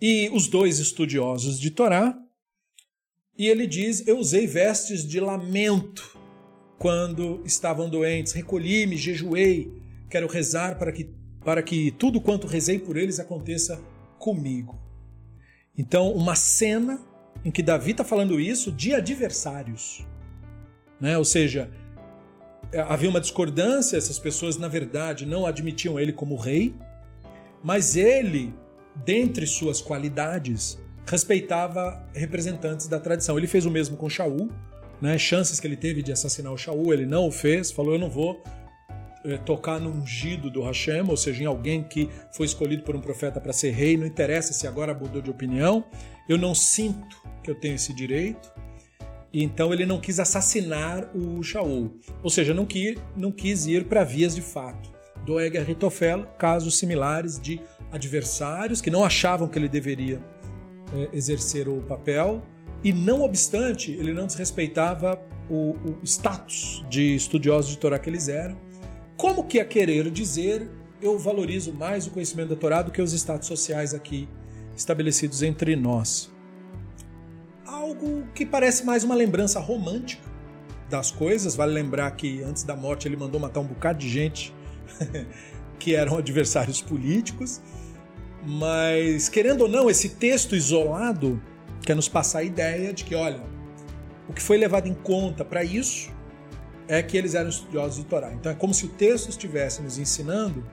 e 0.00 0.30
os 0.32 0.48
dois 0.48 0.78
estudiosos 0.78 1.60
de 1.60 1.70
Torá, 1.70 2.16
e 3.38 3.48
ele 3.48 3.66
diz: 3.66 4.06
Eu 4.06 4.18
usei 4.18 4.46
vestes 4.46 5.06
de 5.06 5.20
lamento 5.20 6.18
quando 6.78 7.42
estavam 7.44 7.88
doentes, 7.88 8.32
recolhi-me, 8.32 8.96
jejuei, 8.96 9.79
quero 10.10 10.26
rezar 10.26 10.76
para 10.78 10.92
que, 10.92 11.14
para 11.44 11.62
que 11.62 11.92
tudo 11.92 12.20
quanto 12.20 12.46
rezei 12.46 12.78
por 12.78 12.96
eles 12.96 13.20
aconteça 13.20 13.80
comigo. 14.18 14.78
Então, 15.78 16.12
uma 16.12 16.34
cena 16.34 17.00
em 17.44 17.50
que 17.50 17.62
Davi 17.62 17.92
está 17.92 18.04
falando 18.04 18.38
isso 18.38 18.70
de 18.70 18.92
adversários. 18.92 20.06
Né? 21.00 21.16
Ou 21.16 21.24
seja, 21.24 21.70
havia 22.88 23.08
uma 23.08 23.20
discordância, 23.20 23.96
essas 23.96 24.18
pessoas, 24.18 24.58
na 24.58 24.68
verdade, 24.68 25.24
não 25.24 25.46
admitiam 25.46 25.98
ele 25.98 26.12
como 26.12 26.36
rei, 26.36 26.74
mas 27.62 27.96
ele, 27.96 28.52
dentre 28.94 29.46
suas 29.46 29.80
qualidades, 29.80 30.78
respeitava 31.06 32.06
representantes 32.12 32.86
da 32.86 33.00
tradição. 33.00 33.38
Ele 33.38 33.46
fez 33.46 33.64
o 33.64 33.70
mesmo 33.70 33.96
com 33.96 34.08
Shaul, 34.08 34.50
né? 35.00 35.16
Chances 35.16 35.58
que 35.58 35.66
ele 35.66 35.76
teve 35.76 36.02
de 36.02 36.12
assassinar 36.12 36.52
o 36.52 36.58
Shaul, 36.58 36.92
ele 36.92 37.06
não 37.06 37.26
o 37.26 37.32
fez, 37.32 37.70
falou: 37.70 37.94
Eu 37.94 37.98
não 37.98 38.10
vou 38.10 38.42
é, 39.24 39.36
tocar 39.38 39.78
no 39.78 39.90
ungido 39.90 40.50
do 40.50 40.62
Hashem, 40.62 41.02
ou 41.08 41.16
seja, 41.16 41.42
em 41.42 41.46
alguém 41.46 41.82
que 41.82 42.08
foi 42.32 42.46
escolhido 42.46 42.82
por 42.82 42.96
um 42.96 43.00
profeta 43.00 43.40
para 43.40 43.52
ser 43.52 43.70
rei, 43.70 43.96
não 43.96 44.06
interessa 44.06 44.52
se 44.52 44.66
agora 44.66 44.94
mudou 44.94 45.20
de 45.20 45.30
opinião, 45.30 45.84
eu 46.28 46.38
não 46.38 46.54
sinto 46.54 47.16
que 47.42 47.50
eu 47.50 47.54
tenho 47.54 47.74
esse 47.74 47.92
direito. 47.92 48.50
E 49.32 49.44
então 49.44 49.72
ele 49.72 49.86
não 49.86 50.00
quis 50.00 50.18
assassinar 50.18 51.08
o 51.14 51.42
Shaul, 51.42 51.92
ou 52.22 52.30
seja, 52.30 52.52
não 52.52 52.66
quis, 52.66 52.96
não 53.16 53.30
quis 53.30 53.66
ir 53.66 53.84
para 53.84 54.02
vias 54.02 54.34
de 54.34 54.42
fato. 54.42 54.90
Doeg 55.24 55.56
a 55.56 55.62
Ritofel, 55.62 56.24
casos 56.38 56.78
similares 56.78 57.38
de 57.38 57.60
adversários 57.92 58.80
que 58.80 58.90
não 58.90 59.04
achavam 59.04 59.46
que 59.46 59.58
ele 59.58 59.68
deveria 59.68 60.20
é, 60.94 61.16
exercer 61.16 61.68
o 61.68 61.80
papel, 61.82 62.42
e 62.82 62.92
não 62.92 63.22
obstante, 63.22 63.92
ele 63.92 64.12
não 64.12 64.26
desrespeitava 64.26 65.20
o, 65.48 65.76
o 65.84 65.98
status 66.02 66.84
de 66.88 67.14
estudiosos 67.14 67.72
de 67.72 67.78
Torá 67.78 67.98
que 67.98 68.08
eles 68.08 68.28
eram, 68.28 68.56
como 69.20 69.44
que 69.44 69.60
a 69.60 69.64
querer 69.66 70.10
dizer 70.10 70.66
eu 71.02 71.18
valorizo 71.18 71.74
mais 71.74 72.06
o 72.06 72.10
conhecimento 72.10 72.48
da 72.48 72.56
Torá 72.56 72.80
do 72.80 72.90
que 72.90 73.02
os 73.02 73.12
status 73.12 73.46
sociais 73.46 73.92
aqui 73.92 74.26
estabelecidos 74.74 75.42
entre 75.42 75.76
nós. 75.76 76.30
Algo 77.66 78.26
que 78.34 78.46
parece 78.46 78.82
mais 78.82 79.04
uma 79.04 79.14
lembrança 79.14 79.60
romântica 79.60 80.22
das 80.88 81.10
coisas. 81.10 81.54
Vale 81.54 81.70
lembrar 81.70 82.10
que 82.12 82.42
antes 82.42 82.62
da 82.62 82.74
morte 82.74 83.06
ele 83.06 83.16
mandou 83.16 83.38
matar 83.38 83.60
um 83.60 83.66
bocado 83.66 83.98
de 83.98 84.08
gente 84.08 84.54
que 85.78 85.94
eram 85.94 86.16
adversários 86.16 86.80
políticos. 86.80 87.60
Mas, 88.42 89.28
querendo 89.28 89.62
ou 89.62 89.68
não, 89.68 89.90
esse 89.90 90.08
texto 90.10 90.56
isolado 90.56 91.42
quer 91.82 91.94
nos 91.94 92.08
passar 92.08 92.38
a 92.38 92.42
ideia 92.42 92.90
de 92.90 93.04
que, 93.04 93.14
olha, 93.14 93.42
o 94.26 94.32
que 94.32 94.40
foi 94.40 94.56
levado 94.56 94.88
em 94.88 94.94
conta 94.94 95.44
para 95.44 95.62
isso 95.62 96.10
é 96.90 97.00
que 97.04 97.16
eles 97.16 97.36
eram 97.36 97.48
estudiosos 97.48 97.98
do 97.98 98.04
Torá. 98.04 98.32
Então 98.32 98.50
é 98.50 98.54
como 98.54 98.74
se 98.74 98.84
o 98.84 98.88
texto 98.88 99.28
estivesse 99.28 99.80
nos 99.80 99.96
ensinando 99.96 100.66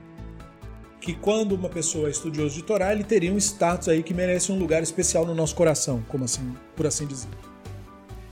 que 1.00 1.14
quando 1.14 1.52
uma 1.52 1.70
pessoa 1.70 2.08
é 2.08 2.12
estudioso 2.12 2.56
de 2.56 2.64
Torá, 2.64 2.92
ele 2.92 3.04
teria 3.04 3.32
um 3.32 3.38
status 3.38 3.88
aí 3.88 4.02
que 4.02 4.16
merece 4.16 4.52
um 4.52 4.58
lugar 4.58 4.82
especial 4.82 5.28
no 5.28 5.36
nosso 5.36 5.54
coração, 5.54 6.04
como 6.08 6.26
assim, 6.26 6.56
por 6.76 6.88
assim 6.88 7.06
dizer. 7.06 7.30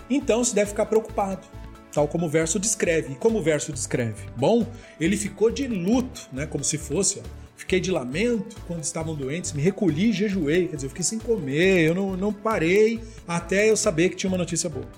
Então 0.09 0.43
se 0.43 0.55
deve 0.55 0.71
ficar 0.71 0.87
preocupado, 0.87 1.47
tal 1.93 2.07
como 2.07 2.25
o 2.25 2.29
verso 2.29 2.59
descreve. 2.59 3.13
E 3.13 3.15
como 3.15 3.37
o 3.37 3.43
verso 3.43 3.71
descreve? 3.71 4.23
Bom, 4.35 4.65
ele 4.99 5.15
ficou 5.15 5.51
de 5.51 5.67
luto, 5.67 6.27
né, 6.33 6.47
como 6.47 6.63
se 6.63 6.79
fosse, 6.79 7.19
ó, 7.19 7.21
fiquei 7.55 7.79
de 7.79 7.91
lamento 7.91 8.55
quando 8.65 8.83
estavam 8.83 9.13
doentes, 9.13 9.53
me 9.53 9.61
recolhi 9.61 10.09
e 10.09 10.13
jejuei, 10.13 10.69
quer 10.69 10.77
dizer, 10.77 10.87
eu 10.87 10.89
fiquei 10.89 11.05
sem 11.05 11.19
comer, 11.19 11.81
eu 11.81 11.93
não, 11.93 12.17
não 12.17 12.33
parei 12.33 12.99
até 13.27 13.69
eu 13.69 13.77
saber 13.77 14.09
que 14.09 14.15
tinha 14.15 14.29
uma 14.31 14.39
notícia 14.39 14.71
boa. 14.71 14.89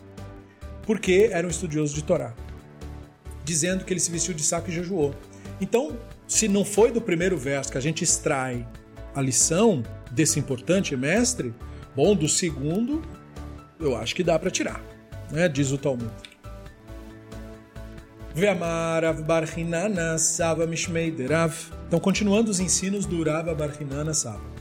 Porque 0.84 1.28
era 1.34 1.46
um 1.46 1.50
estudioso 1.50 1.94
de 1.94 2.02
Torá 2.02 2.34
dizendo 3.48 3.86
que 3.86 3.94
ele 3.94 4.00
se 4.00 4.12
vestiu 4.12 4.34
de 4.34 4.44
saco 4.44 4.70
e 4.70 4.74
jejuou. 4.74 5.16
Então, 5.62 5.98
se 6.28 6.50
não 6.50 6.66
foi 6.66 6.92
do 6.92 7.00
primeiro 7.00 7.38
verso 7.38 7.72
que 7.72 7.78
a 7.78 7.82
gente 7.82 8.04
extrai 8.04 8.68
a 9.16 9.22
lição 9.22 9.82
desse 10.12 10.38
importante 10.38 10.96
mestre, 10.98 11.54
bom, 11.96 12.14
do 12.14 12.28
segundo, 12.28 13.02
eu 13.80 13.96
acho 13.96 14.14
que 14.14 14.22
dá 14.22 14.38
para 14.38 14.52
tirar, 14.52 14.84
né? 15.32 15.48
diz 15.48 15.72
o 15.72 15.78
Talmud. 15.78 16.12
Então, 21.88 22.00
continuando 22.00 22.52
os 22.52 22.60
ensinos 22.60 23.06
do 23.06 23.18
Urava 23.18 23.56
Barhinana 23.56 24.14
Sava. 24.14 24.58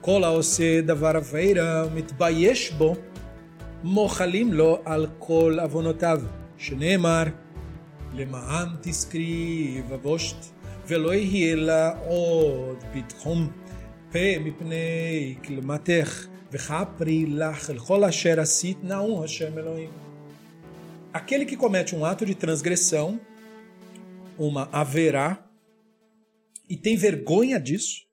Kola 0.00 0.30
ose 0.30 0.82
davar 0.82 1.16
aveira 1.16 1.86
mitbayesh 1.86 2.72
bo 2.72 2.96
mochalim 3.82 4.50
lo 4.50 4.80
al 4.84 5.08
kol 5.18 5.60
avonotav. 5.60 6.43
שנאמר, 6.63 7.23
למען 8.13 8.67
תזכרי 8.81 9.81
ובושת, 9.89 10.37
ולא 10.87 11.13
יהיה 11.13 11.55
לה 11.55 11.99
עוד 12.07 12.77
פתחום 12.93 13.51
פה 14.11 14.39
מפני 14.39 15.35
כלמתך, 15.43 16.27
וכפרי 16.51 17.25
לך 17.25 17.69
לכל 17.69 18.03
אשר 18.03 18.39
עשית 18.39 18.77
נאום 18.83 19.23
השם 19.23 19.57
אלוהים. 19.57 19.89
Aquele 21.13 21.45
que 21.45 21.57
comete 21.57 21.95
um 21.95 22.05
ato 22.05 22.23
de 22.23 22.35
transgressão, 22.35 23.19
uma 24.37 24.69
haverá, 24.71 25.43
e 26.69 26.77
tem 26.77 26.95
vergonha 26.95 27.59
disso, 27.59 28.05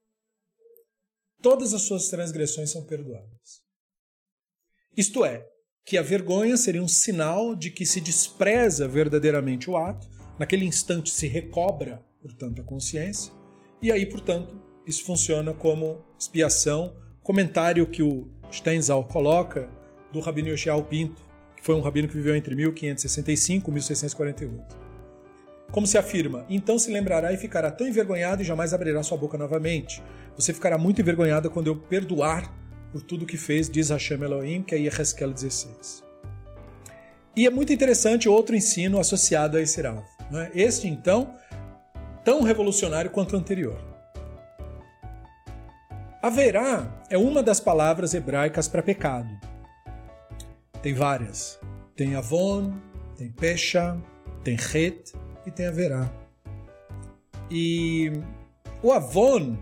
todas 1.42 1.74
as 1.74 1.82
suas 1.82 2.08
transgressões 2.08 2.70
são 2.70 2.86
perdoadas. 2.86 3.62
Isto 4.96 5.26
é, 5.26 5.46
que 5.85 5.97
a 5.97 6.01
vergonha 6.01 6.55
seria 6.57 6.81
um 6.81 6.87
sinal 6.87 7.55
de 7.55 7.71
que 7.71 7.85
se 7.85 7.99
despreza 7.99 8.87
verdadeiramente 8.87 9.69
o 9.69 9.77
ato, 9.77 10.07
naquele 10.37 10.65
instante 10.65 11.09
se 11.09 11.27
recobra, 11.27 12.03
portanto, 12.21 12.61
a 12.61 12.63
consciência, 12.63 13.33
e 13.81 13.91
aí, 13.91 14.05
portanto, 14.05 14.61
isso 14.85 15.03
funciona 15.03 15.53
como 15.53 16.03
expiação. 16.17 16.95
Comentário 17.23 17.87
que 17.87 18.03
o 18.03 18.29
Steinzal 18.51 19.03
coloca 19.05 19.69
do 20.11 20.19
Rabino 20.19 20.49
Yoshiao 20.49 20.83
Pinto, 20.83 21.21
que 21.55 21.63
foi 21.63 21.75
um 21.75 21.81
rabino 21.81 22.07
que 22.07 22.13
viveu 22.13 22.35
entre 22.35 22.55
1565 22.55 23.69
e 23.69 23.73
1648. 23.73 24.81
Como 25.71 25.87
se 25.87 25.97
afirma, 25.97 26.45
então 26.49 26.77
se 26.77 26.91
lembrará 26.91 27.31
e 27.31 27.37
ficará 27.37 27.71
tão 27.71 27.87
envergonhado 27.87 28.41
e 28.41 28.45
jamais 28.45 28.73
abrirá 28.73 29.01
sua 29.03 29.17
boca 29.17 29.37
novamente. 29.37 30.03
Você 30.35 30.53
ficará 30.53 30.77
muito 30.77 31.01
envergonhada 31.01 31.49
quando 31.49 31.67
eu 31.67 31.75
perdoar 31.75 32.53
por 32.91 33.01
tudo 33.01 33.25
que 33.25 33.37
fez, 33.37 33.69
diz 33.69 33.89
Hashem 33.89 34.21
Elohim, 34.21 34.61
que 34.61 34.75
é 34.75 34.77
Yeheskel 34.77 35.31
16. 35.31 36.03
E 37.35 37.47
é 37.47 37.49
muito 37.49 37.71
interessante 37.71 38.27
outro 38.27 38.55
ensino 38.55 38.99
associado 38.99 39.57
a 39.57 39.61
esse 39.61 39.81
Rav. 39.81 40.03
Né? 40.29 40.51
Este, 40.53 40.87
então, 40.87 41.35
tão 42.25 42.41
revolucionário 42.41 43.09
quanto 43.09 43.35
o 43.35 43.39
anterior. 43.39 43.79
Haverá 46.21 47.03
é 47.09 47.17
uma 47.17 47.41
das 47.41 47.59
palavras 47.59 48.13
hebraicas 48.13 48.67
para 48.67 48.83
pecado. 48.83 49.29
Tem 50.81 50.93
várias. 50.93 51.59
Tem 51.95 52.15
avon, 52.15 52.73
tem 53.17 53.31
pesha, 53.31 53.97
tem 54.43 54.55
het 54.55 55.13
e 55.45 55.51
tem 55.51 55.67
haverá. 55.67 56.11
E 57.49 58.11
o 58.83 58.91
avon 58.91 59.57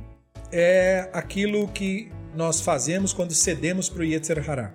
é 0.52 1.10
aquilo 1.14 1.68
que 1.68 2.12
nós 2.36 2.62
fazemos 2.62 3.14
quando 3.14 3.34
cedemos 3.34 3.90
para 3.90 4.02
o 4.02 4.06
Yetzer 4.06 4.50
Hará. 4.50 4.74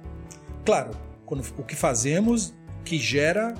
Claro, 0.64 0.90
quando, 1.24 1.44
o 1.58 1.62
que 1.62 1.76
fazemos 1.76 2.54
que 2.84 2.98
gera 2.98 3.54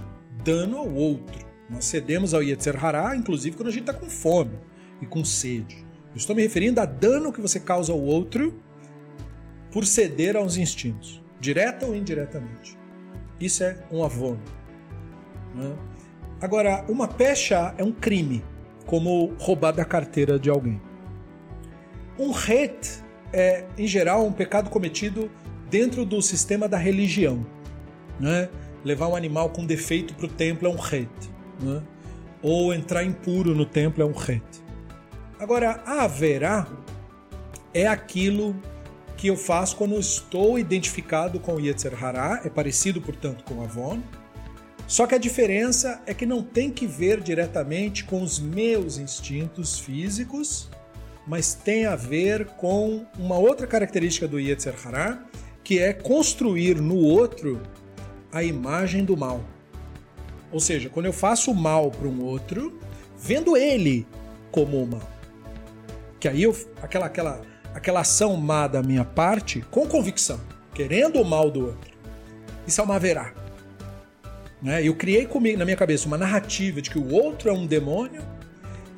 dano 0.45 0.78
ao 0.78 0.92
outro. 0.92 1.45
Nós 1.68 1.84
cedemos 1.84 2.34
ao 2.34 2.42
Yetzer 2.42 2.82
Hará, 2.84 3.16
inclusive 3.16 3.57
quando 3.57 3.68
a 3.68 3.72
gente 3.72 3.88
está 3.88 3.95
com 3.95 4.09
fome 4.11 4.59
e 5.01 5.07
com 5.07 5.24
sede. 5.24 5.84
Eu 6.11 6.16
estou 6.16 6.36
me 6.36 6.42
referindo 6.42 6.80
a 6.80 6.84
dano 6.84 7.32
que 7.32 7.40
você 7.40 7.59
causa 7.59 7.92
ao 7.92 8.01
outro 8.01 8.61
por 9.72 9.84
ceder 9.84 10.36
aos 10.36 10.57
instintos, 10.57 11.22
direta 11.40 11.86
ou 11.86 11.97
indiretamente. 11.97 12.78
Isso 13.40 13.64
é 13.64 13.76
um 13.90 14.05
avono. 14.05 14.40
Né? 15.55 15.76
Agora, 16.40 16.84
uma 16.88 17.09
pecha 17.09 17.74
é 17.78 17.82
um 17.82 17.90
crime, 17.90 18.45
como 18.86 19.34
roubar 19.38 19.72
da 19.72 19.84
carteira 19.84 20.38
de 20.38 20.51
alguém. 20.51 20.80
Um 22.18 22.30
ret 22.30 23.04
é, 23.35 23.64
em 23.76 23.87
geral, 23.87 24.24
um 24.24 24.32
pecado 24.32 24.70
cometido 24.70 25.28
dentro 25.68 26.05
do 26.05 26.22
sistema 26.22 26.68
da 26.68 26.78
religião. 26.78 27.45
Né? 28.18 28.49
Levar 28.85 29.09
um 29.09 29.16
animal 29.16 29.51
com 29.51 29.66
defeito 29.66 30.14
para 30.14 30.26
o 30.26 30.28
templo 30.28 30.68
é 30.68 30.70
um 30.70 30.76
ret. 30.76 31.11
Né? 31.61 31.82
Ou 32.41 32.72
entrar 32.72 33.03
impuro 33.03 33.55
no 33.55 33.66
templo 33.66 34.03
é 34.03 34.07
um 34.07 34.12
ret. 34.12 34.45
Agora, 35.39 35.82
haverá 35.85 36.68
é 37.72 37.89
aquilo 37.89 38.55
que 39.16 39.26
eu 39.26 39.37
faço 39.37 39.76
quando 39.76 39.99
estou 39.99 40.57
identificado 40.57 41.41
com 41.41 41.55
o 41.55 41.61
Yetzer 41.61 42.03
Hará, 42.03 42.41
é 42.45 42.49
parecido, 42.49 43.01
portanto, 43.01 43.43
com 43.43 43.55
o 43.55 43.62
Avon, 43.62 44.01
só 44.87 45.07
que 45.07 45.14
a 45.14 45.18
diferença 45.18 46.01
é 46.07 46.14
que 46.14 46.26
não 46.26 46.43
tem 46.43 46.70
que 46.70 46.87
ver 46.87 47.20
diretamente 47.20 48.05
com 48.05 48.22
os 48.22 48.39
meus 48.39 48.99
instintos 48.99 49.78
físicos 49.78 50.68
mas 51.27 51.55
tem 51.55 51.87
a 51.87 51.97
ver 51.97 52.47
com 52.47 53.07
uma 53.18 53.39
outra 53.39 53.66
característica 53.66 54.29
do 54.29 54.39
Yetzer 54.39 54.75
Hará, 54.85 55.25
que 55.62 55.79
é 55.79 55.93
construir 55.93 56.81
no 56.81 56.97
outro 56.97 57.61
a 58.31 58.43
imagem 58.43 59.05
do 59.05 59.16
mal. 59.16 59.43
Ou 60.53 60.61
seja, 60.61 60.89
quando 60.89 61.07
eu 61.07 61.12
faço 61.12 61.51
o 61.51 61.55
mal 61.55 61.91
para 61.91 62.07
um 62.07 62.22
outro, 62.22 62.79
vendo 63.18 63.57
ele 63.57 64.07
como 64.51 64.83
o 64.83 64.87
mal. 64.87 65.09
Que 66.20 66.29
aí 66.29 66.43
eu, 66.43 66.57
aquela, 66.83 67.07
aquela, 67.07 67.43
aquela 67.75 68.01
ação 68.01 68.37
má 68.37 68.66
da 68.66 68.83
minha 68.83 69.05
parte, 69.05 69.61
com 69.70 69.87
convicção, 69.87 70.41
querendo 70.75 71.20
o 71.20 71.25
mal 71.25 71.51
do 71.51 71.66
outro. 71.66 71.95
Isso 72.66 72.81
é 72.81 72.85
uma 72.85 72.99
verá. 72.99 73.33
Né? 74.62 74.87
Eu 74.87 74.95
criei 74.95 75.27
comigo, 75.27 75.59
na 75.59 75.64
minha 75.64 75.77
cabeça 75.77 76.07
uma 76.07 76.18
narrativa 76.18 76.81
de 76.81 76.91
que 76.91 76.99
o 76.99 77.12
outro 77.12 77.49
é 77.49 77.53
um 77.53 77.66
demônio, 77.66 78.22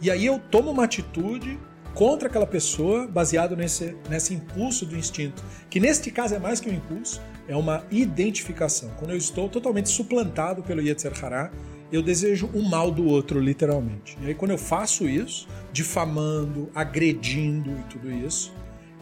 e 0.02 0.10
aí 0.10 0.26
eu 0.26 0.38
tomo 0.38 0.70
uma 0.70 0.84
atitude 0.84 1.58
contra 1.96 2.28
aquela 2.28 2.46
pessoa 2.46 3.08
baseado 3.08 3.56
nesse, 3.56 3.96
nesse 4.08 4.34
impulso 4.34 4.84
do 4.84 4.94
instinto, 4.94 5.42
que 5.70 5.80
neste 5.80 6.10
caso 6.10 6.34
é 6.34 6.38
mais 6.38 6.60
que 6.60 6.68
um 6.68 6.74
impulso, 6.74 7.22
é 7.48 7.56
uma 7.56 7.84
identificação. 7.90 8.90
Quando 8.98 9.12
eu 9.12 9.16
estou 9.16 9.48
totalmente 9.48 9.88
suplantado 9.88 10.62
pelo 10.62 10.82
Yetzer 10.82 11.12
Hará, 11.24 11.50
eu 11.90 12.02
desejo 12.02 12.50
o 12.52 12.62
mal 12.62 12.90
do 12.90 13.06
outro, 13.06 13.40
literalmente. 13.40 14.18
E 14.20 14.26
aí, 14.26 14.34
quando 14.34 14.50
eu 14.50 14.58
faço 14.58 15.08
isso, 15.08 15.48
difamando, 15.72 16.68
agredindo 16.74 17.70
e 17.70 17.82
tudo 17.84 18.12
isso, 18.12 18.52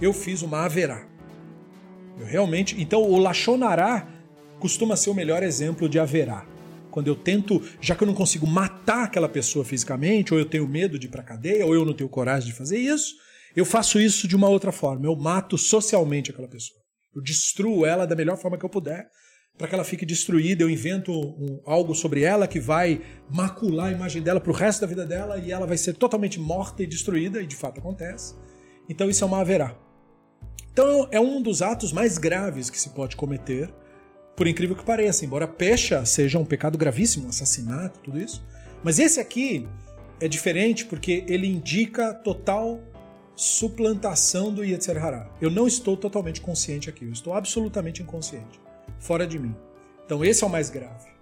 eu 0.00 0.12
fiz 0.12 0.42
uma 0.42 0.64
haverá. 0.64 1.04
Eu 2.20 2.26
realmente. 2.26 2.80
Então, 2.80 3.02
o 3.02 3.18
Lachonará 3.18 4.06
costuma 4.60 4.94
ser 4.94 5.10
o 5.10 5.14
melhor 5.14 5.42
exemplo 5.42 5.88
de 5.88 5.98
haverá. 5.98 6.46
Quando 6.94 7.08
eu 7.08 7.16
tento, 7.16 7.60
já 7.80 7.96
que 7.96 8.04
eu 8.04 8.06
não 8.06 8.14
consigo 8.14 8.46
matar 8.46 9.06
aquela 9.06 9.28
pessoa 9.28 9.64
fisicamente, 9.64 10.32
ou 10.32 10.38
eu 10.38 10.46
tenho 10.46 10.68
medo 10.68 10.96
de 10.96 11.08
ir 11.08 11.10
pra 11.10 11.24
cadeia, 11.24 11.66
ou 11.66 11.74
eu 11.74 11.84
não 11.84 11.92
tenho 11.92 12.08
coragem 12.08 12.50
de 12.50 12.56
fazer 12.56 12.78
isso, 12.78 13.16
eu 13.56 13.64
faço 13.64 13.98
isso 13.98 14.28
de 14.28 14.36
uma 14.36 14.48
outra 14.48 14.70
forma. 14.70 15.04
Eu 15.04 15.16
mato 15.16 15.58
socialmente 15.58 16.30
aquela 16.30 16.46
pessoa. 16.46 16.78
Eu 17.12 17.20
destruo 17.20 17.84
ela 17.84 18.06
da 18.06 18.14
melhor 18.14 18.36
forma 18.36 18.56
que 18.56 18.64
eu 18.64 18.70
puder, 18.70 19.08
para 19.58 19.66
que 19.66 19.74
ela 19.74 19.82
fique 19.82 20.06
destruída. 20.06 20.62
Eu 20.62 20.70
invento 20.70 21.10
um, 21.10 21.60
algo 21.66 21.96
sobre 21.96 22.22
ela 22.22 22.46
que 22.46 22.60
vai 22.60 23.02
macular 23.28 23.88
a 23.88 23.92
imagem 23.92 24.22
dela 24.22 24.38
para 24.38 24.52
o 24.52 24.54
resto 24.54 24.82
da 24.82 24.86
vida 24.86 25.04
dela 25.04 25.36
e 25.38 25.50
ela 25.50 25.66
vai 25.66 25.76
ser 25.76 25.94
totalmente 25.94 26.38
morta 26.38 26.84
e 26.84 26.86
destruída, 26.86 27.42
e 27.42 27.46
de 27.48 27.56
fato 27.56 27.80
acontece. 27.80 28.36
Então 28.88 29.10
isso 29.10 29.24
é 29.24 29.26
uma 29.26 29.40
haverá. 29.40 29.76
Então 30.72 31.08
é 31.10 31.18
um 31.18 31.42
dos 31.42 31.60
atos 31.60 31.92
mais 31.92 32.18
graves 32.18 32.70
que 32.70 32.80
se 32.80 32.90
pode 32.90 33.16
cometer 33.16 33.68
por 34.36 34.46
incrível 34.46 34.74
que 34.74 34.84
pareça, 34.84 35.24
embora 35.24 35.46
pecha 35.46 36.04
seja 36.04 36.38
um 36.38 36.44
pecado 36.44 36.76
gravíssimo, 36.76 37.28
assassinato, 37.28 38.00
tudo 38.00 38.20
isso. 38.20 38.44
Mas 38.82 38.98
esse 38.98 39.20
aqui 39.20 39.68
é 40.20 40.28
diferente 40.28 40.84
porque 40.84 41.24
ele 41.28 41.46
indica 41.46 42.12
total 42.12 42.80
suplantação 43.36 44.52
do 44.52 44.64
Yetzer 44.64 45.02
Hará. 45.02 45.28
Eu 45.40 45.50
não 45.50 45.66
estou 45.66 45.96
totalmente 45.96 46.40
consciente 46.40 46.88
aqui, 46.88 47.04
eu 47.04 47.12
estou 47.12 47.34
absolutamente 47.34 48.02
inconsciente, 48.02 48.60
fora 48.98 49.26
de 49.26 49.38
mim. 49.38 49.54
Então 50.04 50.24
esse 50.24 50.44
é 50.44 50.46
o 50.46 50.50
mais 50.50 50.70
grave. 50.70 51.12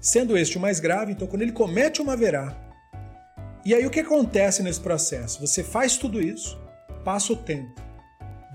Sendo 0.00 0.36
este 0.36 0.56
o 0.56 0.60
mais 0.60 0.80
grave, 0.80 1.12
então 1.12 1.26
quando 1.26 1.42
ele 1.42 1.52
comete 1.52 2.00
uma 2.00 2.16
verá, 2.16 2.56
e 3.64 3.74
aí 3.74 3.84
o 3.84 3.90
que 3.90 4.00
acontece 4.00 4.62
nesse 4.62 4.80
processo? 4.80 5.40
Você 5.40 5.64
faz 5.64 5.96
tudo 5.96 6.22
isso, 6.22 6.58
passa 7.04 7.32
o 7.32 7.36
tempo, 7.36 7.80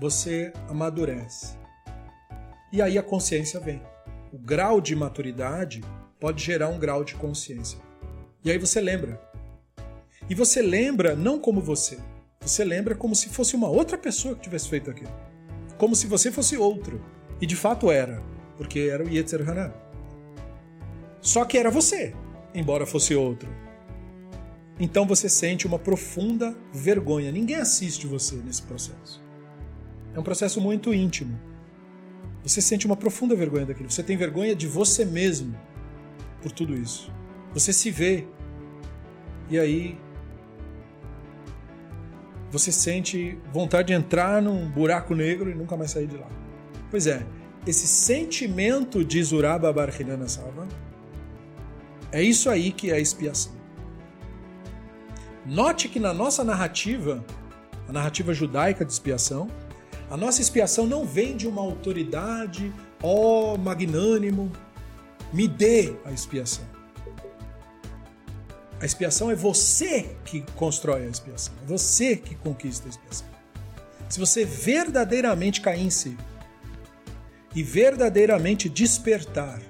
você 0.00 0.52
amadurece. 0.68 1.56
E 2.72 2.82
aí 2.82 2.98
a 2.98 3.02
consciência 3.02 3.60
vem 3.60 3.80
o 4.34 4.38
grau 4.38 4.80
de 4.80 4.96
maturidade 4.96 5.80
pode 6.18 6.42
gerar 6.42 6.66
um 6.66 6.76
grau 6.76 7.04
de 7.04 7.14
consciência. 7.14 7.78
E 8.44 8.50
aí 8.50 8.58
você 8.58 8.80
lembra. 8.80 9.20
E 10.28 10.34
você 10.34 10.60
lembra 10.60 11.14
não 11.14 11.38
como 11.38 11.60
você. 11.60 12.00
Você 12.40 12.64
lembra 12.64 12.96
como 12.96 13.14
se 13.14 13.28
fosse 13.28 13.54
uma 13.54 13.68
outra 13.68 13.96
pessoa 13.96 14.34
que 14.34 14.42
tivesse 14.42 14.68
feito 14.68 14.90
aquilo. 14.90 15.12
Como 15.78 15.94
se 15.94 16.08
você 16.08 16.32
fosse 16.32 16.56
outro. 16.56 17.00
E 17.40 17.46
de 17.46 17.54
fato 17.54 17.92
era, 17.92 18.20
porque 18.56 18.80
era 18.80 19.04
o 19.04 19.08
Yetzer 19.08 19.48
Hanan. 19.48 19.72
Só 21.20 21.44
que 21.44 21.56
era 21.56 21.70
você, 21.70 22.12
embora 22.52 22.84
fosse 22.84 23.14
outro. 23.14 23.48
Então 24.80 25.06
você 25.06 25.28
sente 25.28 25.64
uma 25.64 25.78
profunda 25.78 26.56
vergonha. 26.72 27.30
Ninguém 27.30 27.56
assiste 27.56 28.08
você 28.08 28.34
nesse 28.34 28.62
processo. 28.62 29.22
É 30.12 30.18
um 30.18 30.24
processo 30.24 30.60
muito 30.60 30.92
íntimo. 30.92 31.38
Você 32.44 32.60
sente 32.60 32.86
uma 32.86 32.96
profunda 32.96 33.34
vergonha 33.34 33.64
daquilo. 33.64 33.90
Você 33.90 34.02
tem 34.02 34.16
vergonha 34.16 34.54
de 34.54 34.66
você 34.66 35.04
mesmo 35.04 35.56
por 36.42 36.52
tudo 36.52 36.74
isso. 36.74 37.10
Você 37.54 37.72
se 37.72 37.90
vê. 37.90 38.26
E 39.48 39.58
aí 39.58 39.98
você 42.50 42.70
sente 42.70 43.36
vontade 43.52 43.88
de 43.88 43.94
entrar 43.94 44.40
num 44.40 44.68
buraco 44.68 45.14
negro 45.14 45.50
e 45.50 45.54
nunca 45.54 45.76
mais 45.76 45.90
sair 45.90 46.06
de 46.06 46.16
lá. 46.16 46.28
Pois 46.90 47.06
é, 47.06 47.26
esse 47.66 47.86
sentimento 47.86 49.04
de 49.04 49.22
Zuraba 49.22 49.72
Barhinana 49.72 50.28
Salva 50.28 50.68
é 52.12 52.22
isso 52.22 52.48
aí 52.48 52.70
que 52.70 52.90
é 52.90 52.94
a 52.94 53.00
expiação. 53.00 53.52
Note 55.44 55.88
que 55.88 55.98
na 55.98 56.14
nossa 56.14 56.44
narrativa, 56.44 57.24
a 57.88 57.92
narrativa 57.92 58.32
judaica 58.32 58.84
de 58.84 58.92
expiação, 58.92 59.48
a 60.14 60.16
nossa 60.16 60.40
expiação 60.40 60.86
não 60.86 61.04
vem 61.04 61.36
de 61.36 61.44
uma 61.44 61.60
autoridade, 61.60 62.72
ó 63.02 63.54
oh, 63.54 63.58
magnânimo, 63.58 64.52
me 65.32 65.48
dê 65.48 65.92
a 66.04 66.12
expiação. 66.12 66.64
A 68.80 68.86
expiação 68.86 69.28
é 69.28 69.34
você 69.34 70.14
que 70.24 70.42
constrói 70.54 71.04
a 71.04 71.08
expiação, 71.08 71.52
é 71.64 71.66
você 71.66 72.14
que 72.14 72.36
conquista 72.36 72.86
a 72.86 72.90
expiação. 72.90 73.26
Se 74.08 74.20
você 74.20 74.44
verdadeiramente 74.44 75.60
cair 75.60 75.82
em 75.82 75.90
si 75.90 76.16
e 77.52 77.64
verdadeiramente 77.64 78.68
despertar 78.68 79.60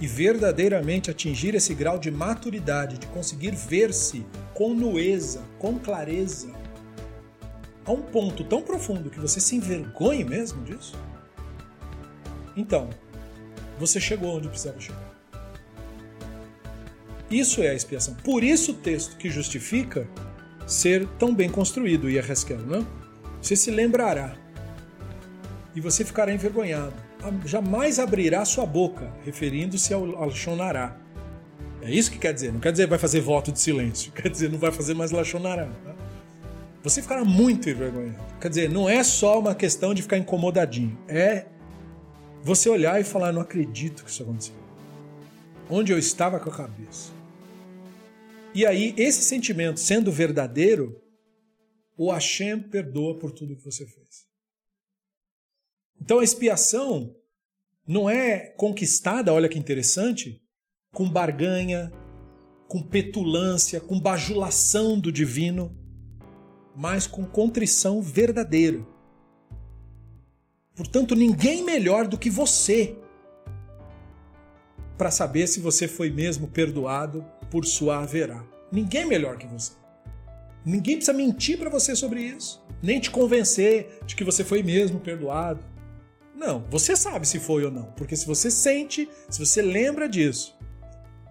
e 0.00 0.06
verdadeiramente 0.06 1.10
atingir 1.10 1.56
esse 1.56 1.74
grau 1.74 1.98
de 1.98 2.12
maturidade, 2.12 2.98
de 2.98 3.08
conseguir 3.08 3.56
ver-se 3.56 4.24
com 4.54 4.72
nueza, 4.72 5.42
com 5.58 5.76
clareza, 5.76 6.59
a 7.84 7.92
um 7.92 8.02
ponto 8.02 8.44
tão 8.44 8.62
profundo 8.62 9.10
que 9.10 9.18
você 9.18 9.40
se 9.40 9.56
envergonhe 9.56 10.24
mesmo 10.24 10.62
disso? 10.64 10.98
Então, 12.56 12.90
você 13.78 14.00
chegou 14.00 14.36
onde 14.36 14.48
precisava 14.48 14.80
chegar. 14.80 15.10
Isso 17.30 17.62
é 17.62 17.70
a 17.70 17.74
expiação. 17.74 18.14
Por 18.14 18.42
isso 18.42 18.72
o 18.72 18.74
texto 18.74 19.16
que 19.16 19.30
justifica 19.30 20.06
ser 20.66 21.06
tão 21.18 21.34
bem 21.34 21.48
construído, 21.48 22.10
Yeheskel, 22.10 22.58
não? 22.58 22.86
Você 23.40 23.56
se 23.56 23.70
lembrará 23.70 24.36
e 25.74 25.80
você 25.80 26.04
ficará 26.04 26.32
envergonhado. 26.32 26.94
Jamais 27.44 27.98
abrirá 27.98 28.44
sua 28.44 28.66
boca, 28.66 29.12
referindo-se 29.24 29.94
ao, 29.94 30.30
Shonará. 30.30 30.96
É 31.82 31.90
isso 31.90 32.10
que 32.10 32.18
quer 32.18 32.34
dizer. 32.34 32.52
Não 32.52 32.60
quer 32.60 32.72
dizer 32.72 32.86
vai 32.86 32.98
fazer 32.98 33.20
voto 33.20 33.52
de 33.52 33.60
silêncio. 33.60 34.12
Quer 34.12 34.28
dizer 34.28 34.50
não 34.50 34.58
vai 34.58 34.70
fazer 34.70 34.92
mais 34.92 35.10
Lachonará. 35.10 35.66
Tá? 35.66 35.94
Você 36.82 37.02
ficará 37.02 37.24
muito 37.24 37.68
envergonhado. 37.68 38.38
Quer 38.40 38.48
dizer, 38.48 38.70
não 38.70 38.88
é 38.88 39.04
só 39.04 39.38
uma 39.38 39.54
questão 39.54 39.92
de 39.92 40.02
ficar 40.02 40.18
incomodadinho, 40.18 40.98
é 41.06 41.46
você 42.42 42.68
olhar 42.68 43.00
e 43.00 43.04
falar: 43.04 43.32
não 43.32 43.42
acredito 43.42 44.04
que 44.04 44.10
isso 44.10 44.22
aconteceu. 44.22 44.56
Onde 45.68 45.92
eu 45.92 45.98
estava 45.98 46.40
com 46.40 46.50
a 46.50 46.56
cabeça. 46.56 47.12
E 48.54 48.66
aí, 48.66 48.94
esse 48.96 49.22
sentimento 49.22 49.78
sendo 49.78 50.10
verdadeiro, 50.10 51.00
o 51.96 52.10
Hashem 52.10 52.60
perdoa 52.60 53.18
por 53.18 53.30
tudo 53.30 53.56
que 53.56 53.64
você 53.64 53.86
fez. 53.86 54.26
Então 56.00 56.18
a 56.18 56.24
expiação 56.24 57.14
não 57.86 58.08
é 58.08 58.38
conquistada, 58.56 59.32
olha 59.32 59.48
que 59.48 59.58
interessante, 59.58 60.42
com 60.92 61.08
barganha, 61.08 61.92
com 62.66 62.82
petulância, 62.82 63.80
com 63.80 64.00
bajulação 64.00 64.98
do 64.98 65.12
divino 65.12 65.79
mas 66.80 67.06
com 67.06 67.26
contrição 67.26 68.00
verdadeira. 68.00 68.80
Portanto, 70.74 71.14
ninguém 71.14 71.62
melhor 71.62 72.08
do 72.08 72.16
que 72.16 72.30
você 72.30 72.96
para 74.96 75.10
saber 75.10 75.46
se 75.46 75.60
você 75.60 75.86
foi 75.86 76.08
mesmo 76.08 76.48
perdoado 76.48 77.22
por 77.50 77.66
sua 77.66 77.98
haverá. 77.98 78.42
Ninguém 78.72 79.04
melhor 79.04 79.36
que 79.36 79.46
você. 79.46 79.72
Ninguém 80.64 80.96
precisa 80.96 81.12
mentir 81.12 81.58
para 81.58 81.68
você 81.68 81.94
sobre 81.94 82.22
isso, 82.22 82.64
nem 82.82 82.98
te 82.98 83.10
convencer 83.10 84.00
de 84.06 84.16
que 84.16 84.24
você 84.24 84.42
foi 84.42 84.62
mesmo 84.62 84.98
perdoado. 84.98 85.62
Não, 86.34 86.64
você 86.70 86.96
sabe 86.96 87.28
se 87.28 87.38
foi 87.38 87.62
ou 87.62 87.70
não, 87.70 87.92
porque 87.92 88.16
se 88.16 88.26
você 88.26 88.50
sente, 88.50 89.06
se 89.28 89.38
você 89.38 89.60
lembra 89.60 90.08
disso 90.08 90.56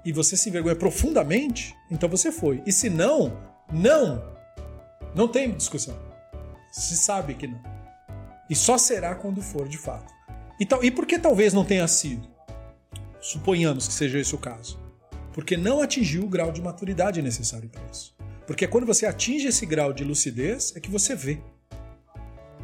e 0.05 0.11
você 0.11 0.38
se 0.38 0.49
envergonha 0.49 0.76
profundamente, 0.76 1.76
então 1.89 2.07
você 2.07 2.31
foi. 2.31 2.61
E 2.67 2.71
se 2.71 2.88
não, 2.88 3.35
não, 3.71 4.39
não 5.20 5.28
tem 5.28 5.52
discussão. 5.52 6.00
Se 6.72 6.96
sabe 6.96 7.34
que 7.34 7.46
não. 7.46 7.62
E 8.50 8.56
só 8.56 8.78
será 8.78 9.14
quando 9.16 9.41
for 9.41 9.68
de 9.68 9.78
fato. 9.78 10.14
E, 10.58 10.66
tal, 10.66 10.82
e 10.82 10.90
por 10.90 11.06
que 11.06 11.20
talvez 11.20 11.54
não 11.54 11.66
tenha 11.66 11.86
sido? 11.90 12.26
Suponhamos 13.20 13.86
que 13.86 13.94
seja 13.94 14.18
esse 14.18 14.34
o 14.34 14.38
caso. 14.38 14.80
Porque 15.34 15.58
não 15.58 15.82
atingiu 15.82 16.24
o 16.24 16.30
grau 16.30 16.54
de 16.54 16.62
maturidade 16.62 17.22
necessário 17.22 17.68
para 17.68 17.82
isso. 17.91 18.16
Porque 18.48 18.66
quando 18.66 18.86
você 18.86 19.06
atinge 19.06 19.50
esse 19.50 19.66
grau 19.66 19.91
de 19.91 20.06
lucidez, 20.06 20.74
é 20.74 20.80
que 20.80 20.90
você 20.90 21.14
vê. 21.14 21.41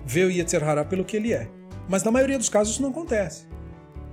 Vê 0.06 0.24
o 0.24 0.32
Yetzer 0.32 0.64
Hará 0.64 0.86
pelo 0.86 1.04
que 1.04 1.18
ele 1.18 1.34
é. 1.34 1.50
Mas 1.90 2.04
na 2.04 2.12
maioria 2.12 2.38
dos 2.38 2.48
casos 2.48 2.76
isso 2.76 2.82
não 2.82 2.92
acontece. 2.92 3.48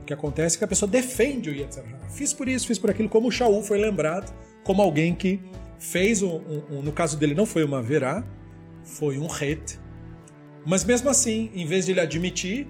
O 0.00 0.04
que 0.04 0.12
acontece 0.12 0.56
é 0.56 0.58
que 0.58 0.64
a 0.64 0.68
pessoa 0.68 0.90
defende 0.90 1.48
o 1.48 1.54
Yetzer 1.54 1.84
Hará. 1.84 2.08
Fiz 2.10 2.32
por 2.32 2.48
isso, 2.48 2.66
fiz 2.66 2.76
por 2.76 2.90
aquilo, 2.90 3.08
como 3.08 3.28
o 3.28 3.30
Shaul 3.30 3.62
foi 3.62 3.78
lembrado 3.78 4.34
como 4.64 4.82
alguém 4.82 5.14
que 5.14 5.40
fez 5.82 6.22
um, 6.22 6.36
um, 6.36 6.62
um, 6.70 6.82
no 6.82 6.92
caso 6.92 7.18
dele 7.18 7.34
não 7.34 7.44
foi 7.44 7.64
uma 7.64 7.82
verá, 7.82 8.24
foi 8.84 9.18
um 9.18 9.26
het. 9.26 9.80
Mas 10.64 10.84
mesmo 10.84 11.10
assim, 11.10 11.50
em 11.52 11.66
vez 11.66 11.86
de 11.86 11.90
ele 11.90 11.98
admitir, 11.98 12.68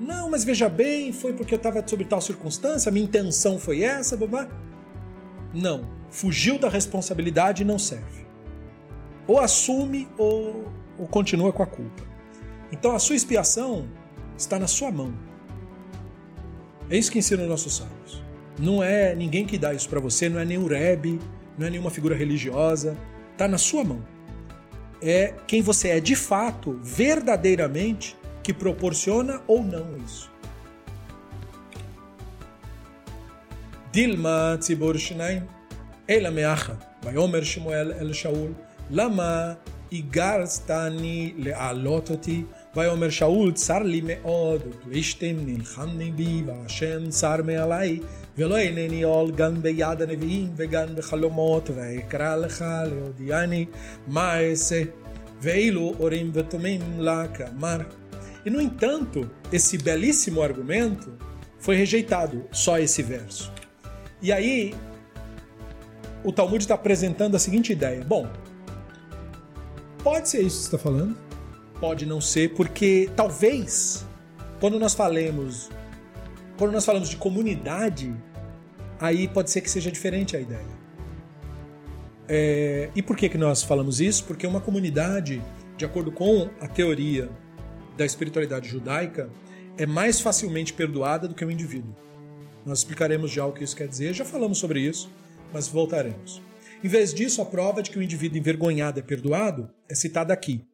não, 0.00 0.30
mas 0.30 0.44
veja 0.44 0.66
bem, 0.66 1.12
foi 1.12 1.34
porque 1.34 1.52
eu 1.52 1.58
estava 1.58 1.86
sob 1.86 2.06
tal 2.06 2.22
circunstância, 2.22 2.90
minha 2.90 3.04
intenção 3.04 3.58
foi 3.58 3.82
essa, 3.82 4.16
babá. 4.16 4.48
Não, 5.52 5.86
fugiu 6.10 6.58
da 6.58 6.70
responsabilidade 6.70 7.62
e 7.62 7.66
não 7.66 7.78
serve. 7.78 8.26
ou 9.26 9.38
assume 9.38 10.08
ou, 10.16 10.72
ou 10.98 11.06
continua 11.06 11.52
com 11.52 11.62
a 11.62 11.66
culpa. 11.66 12.02
Então 12.72 12.92
a 12.96 12.98
sua 12.98 13.14
expiação 13.14 13.86
está 14.38 14.58
na 14.58 14.66
sua 14.66 14.90
mão. 14.90 15.12
É 16.88 16.96
isso 16.96 17.12
que 17.12 17.18
ensinam 17.18 17.46
nossos 17.46 17.76
sábios. 17.76 18.24
Não 18.58 18.82
é 18.82 19.14
ninguém 19.14 19.44
que 19.44 19.58
dá 19.58 19.74
isso 19.74 19.88
para 19.88 20.00
você, 20.00 20.30
não 20.30 20.40
é 20.40 20.46
nem 20.46 20.56
o 20.56 20.66
Rebbe, 20.66 21.20
não 21.57 21.67
é 21.67 21.69
nenhuma 21.69 21.89
figura 21.89 22.15
religiosa. 22.15 22.97
Está 23.31 23.47
na 23.47 23.57
sua 23.57 23.83
mão. 23.83 24.01
É 25.01 25.33
quem 25.47 25.61
você 25.61 25.89
é 25.89 25.99
de 25.99 26.15
fato, 26.15 26.79
verdadeiramente, 26.83 28.15
que 28.43 28.53
proporciona 28.53 29.41
ou 29.47 29.63
não 29.63 29.97
isso. 30.05 30.33
דילמה 33.93 34.55
ציבור 34.59 34.97
שניים, 34.97 35.41
אלא 36.09 36.29
מאחה. 36.29 36.73
ויאמר 37.03 37.43
שמואל 37.43 37.93
אל 37.93 38.13
שאול, 38.13 38.51
למה 38.89 39.53
הגרסתני 39.91 41.33
להעלות 41.37 42.09
אותי? 42.09 42.43
ויאמר 42.75 43.09
שאול, 43.09 43.51
צר 43.51 43.79
לי 43.79 44.01
מאוד, 44.05 44.61
ופלישתים 44.69 45.45
נלחמני 45.45 46.11
בי, 46.11 46.43
והשם 46.45 47.09
צר 47.09 47.35
מעלי, 47.45 47.99
ולא 48.37 48.57
אינני 48.57 49.03
עול 49.03 49.31
גם 49.31 49.61
ביד 49.61 50.01
הנביאים 50.01 50.53
וגם 50.55 50.87
בחלומות, 50.95 51.69
ואקרא 51.75 52.35
לך 52.35 52.65
להודיעני 52.85 53.65
מה 54.07 54.39
אעשה. 54.39 54.83
ואילו 55.43 55.93
אורים 55.99 56.31
ותומים 56.33 56.81
לה 56.97 57.27
כאמר. 57.27 57.77
E 58.45 58.49
no 58.49 58.59
entanto, 58.59 59.29
esse 59.51 59.77
belíssimo 59.77 60.41
argumento 60.41 61.09
foi 61.59 61.75
rejeitado, 61.77 62.45
só 62.51 62.77
esse 62.77 63.01
verso. 63.01 63.51
E 64.21 64.33
aí, 64.33 64.75
o 66.25 66.31
Talmud 66.31 66.61
está 66.61 66.75
apresentando 66.75 67.35
a 67.35 67.39
seguinte 67.39 67.71
ideia: 67.71 68.03
bom, 68.03 68.27
pode 70.03 70.27
ser 70.29 70.41
isso 70.41 70.57
que 70.57 70.63
você 70.63 70.75
está 70.75 70.77
falando, 70.77 71.15
pode 71.79 72.05
não 72.05 72.19
ser, 72.19 72.53
porque 72.53 73.09
talvez 73.15 74.05
quando 74.59 74.77
nós 74.77 74.93
falemos, 74.93 75.69
quando 76.57 76.71
nós 76.71 76.85
falamos 76.85 77.09
de 77.09 77.17
comunidade, 77.17 78.13
aí 79.00 79.28
pode 79.28 79.50
ser 79.50 79.60
que 79.60 79.70
seja 79.70 79.90
diferente 79.90 80.36
a 80.36 80.40
ideia. 80.40 80.88
É, 82.28 82.90
e 82.94 83.02
por 83.02 83.16
que, 83.16 83.28
que 83.28 83.38
nós 83.38 83.62
falamos 83.62 84.00
isso? 84.00 84.24
Porque 84.24 84.46
uma 84.46 84.60
comunidade, 84.60 85.42
de 85.76 85.84
acordo 85.84 86.12
com 86.12 86.50
a 86.60 86.68
teoria 86.68 87.30
da 87.96 88.04
espiritualidade 88.04 88.68
judaica, 88.68 89.30
é 89.78 89.86
mais 89.86 90.20
facilmente 90.20 90.72
perdoada 90.72 91.26
do 91.26 91.34
que 91.34 91.44
um 91.44 91.50
indivíduo. 91.50 91.94
Nós 92.66 92.78
explicaremos 92.78 93.30
já 93.30 93.46
o 93.46 93.52
que 93.52 93.64
isso 93.64 93.74
quer 93.74 93.88
dizer, 93.88 94.12
já 94.12 94.24
falamos 94.24 94.58
sobre 94.58 94.80
isso, 94.80 95.10
mas 95.52 95.68
voltaremos. 95.68 96.42
Em 96.82 96.88
vez 96.88 97.14
disso, 97.14 97.40
a 97.40 97.46
prova 97.46 97.82
de 97.82 97.90
que 97.90 97.98
o 97.98 98.02
indivíduo 98.02 98.38
envergonhado 98.38 99.00
é 99.00 99.02
perdoado 99.02 99.72
é 99.88 99.94
citada 99.94 100.34
aqui. 100.34 100.64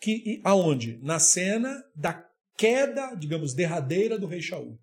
Que 0.00 0.40
aonde? 0.44 0.98
Na 1.02 1.18
cena 1.18 1.82
da 1.94 2.24
queda, 2.56 3.14
digamos, 3.14 3.54
derradeira 3.54 4.18
do 4.18 4.26
rei 4.26 4.42
Shaul. 4.42 4.78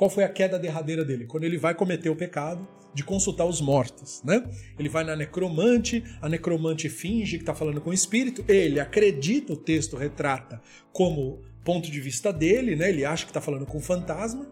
Qual 0.00 0.08
foi 0.08 0.24
a 0.24 0.30
queda 0.30 0.58
derradeira 0.58 1.04
dele? 1.04 1.26
Quando 1.26 1.44
ele 1.44 1.58
vai 1.58 1.74
cometer 1.74 2.08
o 2.08 2.16
pecado 2.16 2.66
de 2.94 3.04
consultar 3.04 3.44
os 3.44 3.60
mortos, 3.60 4.22
né? 4.24 4.42
Ele 4.78 4.88
vai 4.88 5.04
na 5.04 5.14
necromante, 5.14 6.02
a 6.22 6.26
necromante 6.26 6.88
finge 6.88 7.36
que 7.36 7.42
está 7.42 7.54
falando 7.54 7.82
com 7.82 7.90
o 7.90 7.92
espírito, 7.92 8.42
ele 8.48 8.80
acredita, 8.80 9.52
o 9.52 9.56
texto 9.58 9.98
retrata 9.98 10.58
como 10.90 11.42
ponto 11.62 11.90
de 11.90 12.00
vista 12.00 12.32
dele, 12.32 12.74
né? 12.74 12.88
Ele 12.88 13.04
acha 13.04 13.26
que 13.26 13.30
está 13.30 13.42
falando 13.42 13.66
com 13.66 13.76
um 13.76 13.82
fantasma, 13.82 14.46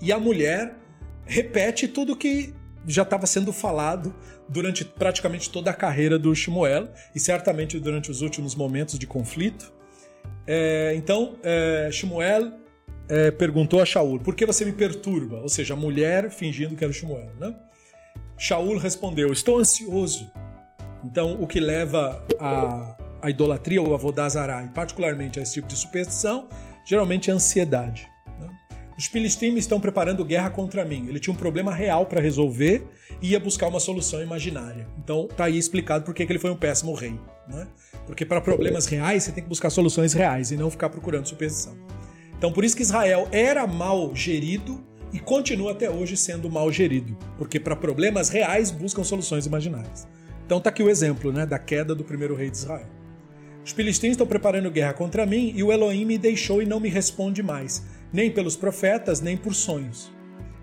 e 0.00 0.12
a 0.12 0.20
mulher 0.20 0.76
repete 1.26 1.88
tudo 1.88 2.14
que 2.14 2.54
já 2.86 3.02
estava 3.02 3.26
sendo 3.26 3.52
falado 3.52 4.14
durante 4.48 4.84
praticamente 4.84 5.50
toda 5.50 5.72
a 5.72 5.74
carreira 5.74 6.16
do 6.16 6.32
Shmuel 6.32 6.90
e 7.12 7.18
certamente 7.18 7.80
durante 7.80 8.08
os 8.08 8.22
últimos 8.22 8.54
momentos 8.54 9.00
de 9.00 9.06
conflito. 9.08 9.72
É, 10.46 10.92
então, 10.94 11.40
é, 11.42 11.88
Shmuel 11.90 12.59
é, 13.10 13.30
perguntou 13.30 13.82
a 13.82 13.84
Shaul: 13.84 14.20
Por 14.20 14.34
que 14.34 14.46
você 14.46 14.64
me 14.64 14.72
perturba? 14.72 15.40
Ou 15.40 15.48
seja, 15.48 15.74
a 15.74 15.76
mulher 15.76 16.30
fingindo 16.30 16.76
que 16.76 16.84
era 16.84 16.92
Shmuel. 16.92 17.30
Né? 17.38 17.54
Shaul 18.38 18.78
respondeu: 18.78 19.32
Estou 19.32 19.58
ansioso. 19.58 20.30
Então, 21.04 21.36
o 21.40 21.46
que 21.46 21.58
leva 21.58 22.24
a, 22.38 22.96
a 23.22 23.30
idolatria 23.30 23.82
ou 23.82 23.94
a 23.94 23.96
vodazará, 23.96 24.62
e 24.62 24.68
particularmente 24.68 25.40
a 25.40 25.42
esse 25.42 25.54
tipo 25.54 25.66
de 25.66 25.76
superstição, 25.76 26.48
geralmente 26.84 27.30
é 27.30 27.32
ansiedade. 27.32 28.08
Os 29.00 29.06
filisteus 29.06 29.56
estão 29.56 29.80
preparando 29.80 30.22
guerra 30.22 30.50
contra 30.50 30.84
mim. 30.84 31.06
Ele 31.08 31.18
tinha 31.18 31.32
um 31.32 31.36
problema 31.36 31.74
real 31.74 32.04
para 32.04 32.20
resolver 32.20 32.86
e 33.22 33.30
ia 33.30 33.40
buscar 33.40 33.68
uma 33.68 33.80
solução 33.80 34.22
imaginária. 34.22 34.86
Então 35.02 35.26
tá 35.26 35.44
aí 35.44 35.56
explicado 35.56 36.04
por 36.04 36.12
que 36.12 36.22
ele 36.22 36.38
foi 36.38 36.50
um 36.50 36.56
péssimo 36.56 36.92
rei. 36.92 37.18
Né? 37.48 37.66
Porque 38.04 38.26
para 38.26 38.42
problemas 38.42 38.84
reais 38.84 39.22
você 39.22 39.32
tem 39.32 39.42
que 39.42 39.48
buscar 39.48 39.70
soluções 39.70 40.12
reais 40.12 40.50
e 40.50 40.56
não 40.58 40.70
ficar 40.70 40.90
procurando 40.90 41.26
superstição. 41.26 41.74
Então 42.40 42.50
por 42.50 42.64
isso 42.64 42.74
que 42.74 42.80
Israel 42.80 43.28
era 43.30 43.66
mal 43.66 44.16
gerido 44.16 44.82
e 45.12 45.18
continua 45.18 45.72
até 45.72 45.90
hoje 45.90 46.16
sendo 46.16 46.48
mal 46.48 46.72
gerido, 46.72 47.14
porque 47.36 47.60
para 47.60 47.76
problemas 47.76 48.30
reais 48.30 48.70
buscam 48.70 49.04
soluções 49.04 49.44
imaginárias. 49.44 50.08
Então 50.46 50.58
tá 50.58 50.70
aqui 50.70 50.82
o 50.82 50.88
exemplo, 50.88 51.30
né, 51.30 51.44
da 51.44 51.58
queda 51.58 51.94
do 51.94 52.02
primeiro 52.02 52.34
rei 52.34 52.48
de 52.48 52.56
Israel. 52.56 52.88
Os 53.62 53.72
filisteus 53.72 54.12
estão 54.12 54.26
preparando 54.26 54.70
guerra 54.70 54.94
contra 54.94 55.26
mim 55.26 55.52
e 55.54 55.62
o 55.62 55.70
Elohim 55.70 56.06
me 56.06 56.16
deixou 56.16 56.62
e 56.62 56.66
não 56.66 56.80
me 56.80 56.88
responde 56.88 57.42
mais 57.42 57.84
nem 58.10 58.30
pelos 58.30 58.56
profetas, 58.56 59.20
nem 59.20 59.36
por 59.36 59.54
sonhos. 59.54 60.10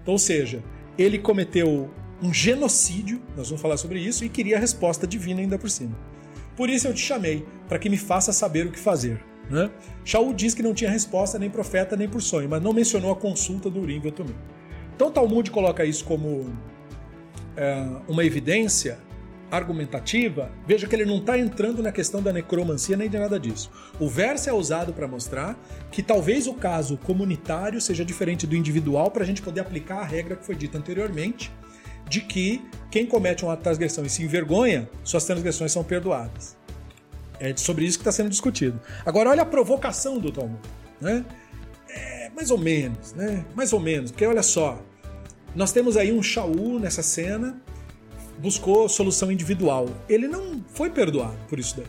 Então, 0.01 0.13
ou 0.13 0.17
seja, 0.17 0.63
ele 0.97 1.19
cometeu 1.19 1.91
um 2.21 2.33
genocídio, 2.33 3.21
nós 3.35 3.49
vamos 3.49 3.61
falar 3.61 3.77
sobre 3.77 3.99
isso, 3.99 4.25
e 4.25 4.29
queria 4.29 4.57
a 4.57 4.59
resposta 4.59 5.05
divina 5.05 5.41
ainda 5.41 5.59
por 5.59 5.69
cima. 5.69 5.95
Por 6.55 6.71
isso 6.71 6.87
eu 6.87 6.93
te 6.93 7.01
chamei, 7.01 7.45
para 7.67 7.77
que 7.77 7.87
me 7.87 7.97
faça 7.97 8.33
saber 8.33 8.65
o 8.65 8.71
que 8.71 8.79
fazer. 8.79 9.23
Né? 9.49 9.69
Shaul 10.03 10.33
diz 10.33 10.53
que 10.53 10.61
não 10.61 10.73
tinha 10.73 10.89
resposta 10.89 11.39
nem 11.39 11.49
profeta 11.49 11.95
nem 11.95 12.07
por 12.07 12.21
sonho, 12.21 12.49
mas 12.49 12.61
não 12.61 12.73
mencionou 12.73 13.11
a 13.11 13.15
consulta 13.15 13.69
do 13.69 13.79
Urim 13.79 14.01
e 14.03 14.11
Tumim. 14.11 14.35
Então 14.95 15.11
Talmud 15.11 15.49
coloca 15.51 15.85
isso 15.85 16.03
como 16.03 16.51
é, 17.55 17.87
uma 18.07 18.25
evidência 18.25 18.99
argumentativa, 19.49 20.51
veja 20.67 20.87
que 20.87 20.95
ele 20.95 21.05
não 21.05 21.19
está 21.19 21.37
entrando 21.37 21.81
na 21.81 21.91
questão 21.91 22.21
da 22.21 22.33
necromancia 22.33 22.97
nem 22.97 23.09
de 23.09 23.17
nada 23.17 23.39
disso. 23.39 23.71
O 23.99 24.09
verso 24.09 24.49
é 24.49 24.53
usado 24.53 24.91
para 24.91 25.07
mostrar 25.07 25.57
que 25.89 26.03
talvez 26.03 26.47
o 26.47 26.53
caso 26.53 26.97
comunitário 26.97 27.79
seja 27.79 28.03
diferente 28.03 28.45
do 28.45 28.55
individual 28.55 29.09
para 29.09 29.23
a 29.23 29.25
gente 29.25 29.41
poder 29.41 29.61
aplicar 29.61 29.99
a 29.99 30.03
regra 30.03 30.35
que 30.35 30.45
foi 30.45 30.55
dita 30.55 30.77
anteriormente, 30.77 31.51
de 32.09 32.21
que 32.21 32.61
quem 32.91 33.05
comete 33.05 33.45
uma 33.45 33.55
transgressão 33.55 34.05
e 34.05 34.09
se 34.09 34.23
envergonha, 34.23 34.89
suas 35.03 35.23
transgressões 35.23 35.71
são 35.71 35.83
perdoadas. 35.83 36.56
É 37.39 37.55
sobre 37.55 37.85
isso 37.85 37.97
que 37.97 38.01
está 38.01 38.11
sendo 38.11 38.29
discutido. 38.29 38.79
Agora, 39.05 39.29
olha 39.29 39.43
a 39.43 39.45
provocação 39.45 40.17
do 40.17 40.31
Talmud. 40.31 40.59
Né? 40.99 41.23
É, 41.89 42.29
mais 42.35 42.51
ou 42.51 42.57
menos, 42.57 43.13
né? 43.13 43.45
Mais 43.55 43.73
ou 43.73 43.79
menos, 43.79 44.11
porque 44.11 44.25
olha 44.25 44.43
só, 44.43 44.81
nós 45.55 45.71
temos 45.71 45.95
aí 45.95 46.11
um 46.11 46.21
Shaul 46.21 46.79
nessa 46.79 47.03
cena 47.03 47.61
buscou 48.37 48.87
solução 48.87 49.31
individual. 49.31 49.87
Ele 50.07 50.27
não 50.27 50.63
foi 50.67 50.89
perdoado 50.89 51.37
por 51.49 51.59
isso 51.59 51.75
daí. 51.77 51.87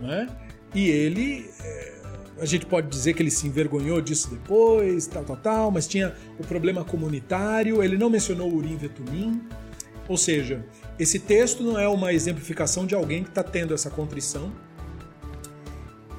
Né? 0.00 0.28
E 0.74 0.88
ele. 0.88 1.50
É, 1.62 2.00
a 2.40 2.46
gente 2.46 2.64
pode 2.64 2.88
dizer 2.88 3.12
que 3.12 3.22
ele 3.22 3.30
se 3.30 3.46
envergonhou 3.46 4.00
disso 4.00 4.30
depois, 4.30 5.06
tal, 5.06 5.24
tal, 5.24 5.36
tal, 5.36 5.70
mas 5.70 5.86
tinha 5.86 6.14
o 6.38 6.42
problema 6.42 6.82
comunitário, 6.82 7.82
ele 7.82 7.98
não 7.98 8.08
mencionou 8.08 8.50
Urim 8.50 8.76
Vetumim. 8.76 9.42
Ou 10.08 10.16
seja, 10.16 10.64
esse 11.00 11.18
texto 11.18 11.62
não 11.62 11.78
é 11.78 11.88
uma 11.88 12.12
exemplificação 12.12 12.86
de 12.86 12.94
alguém 12.94 13.22
que 13.22 13.30
está 13.30 13.42
tendo 13.42 13.72
essa 13.72 13.88
contrição. 13.88 14.52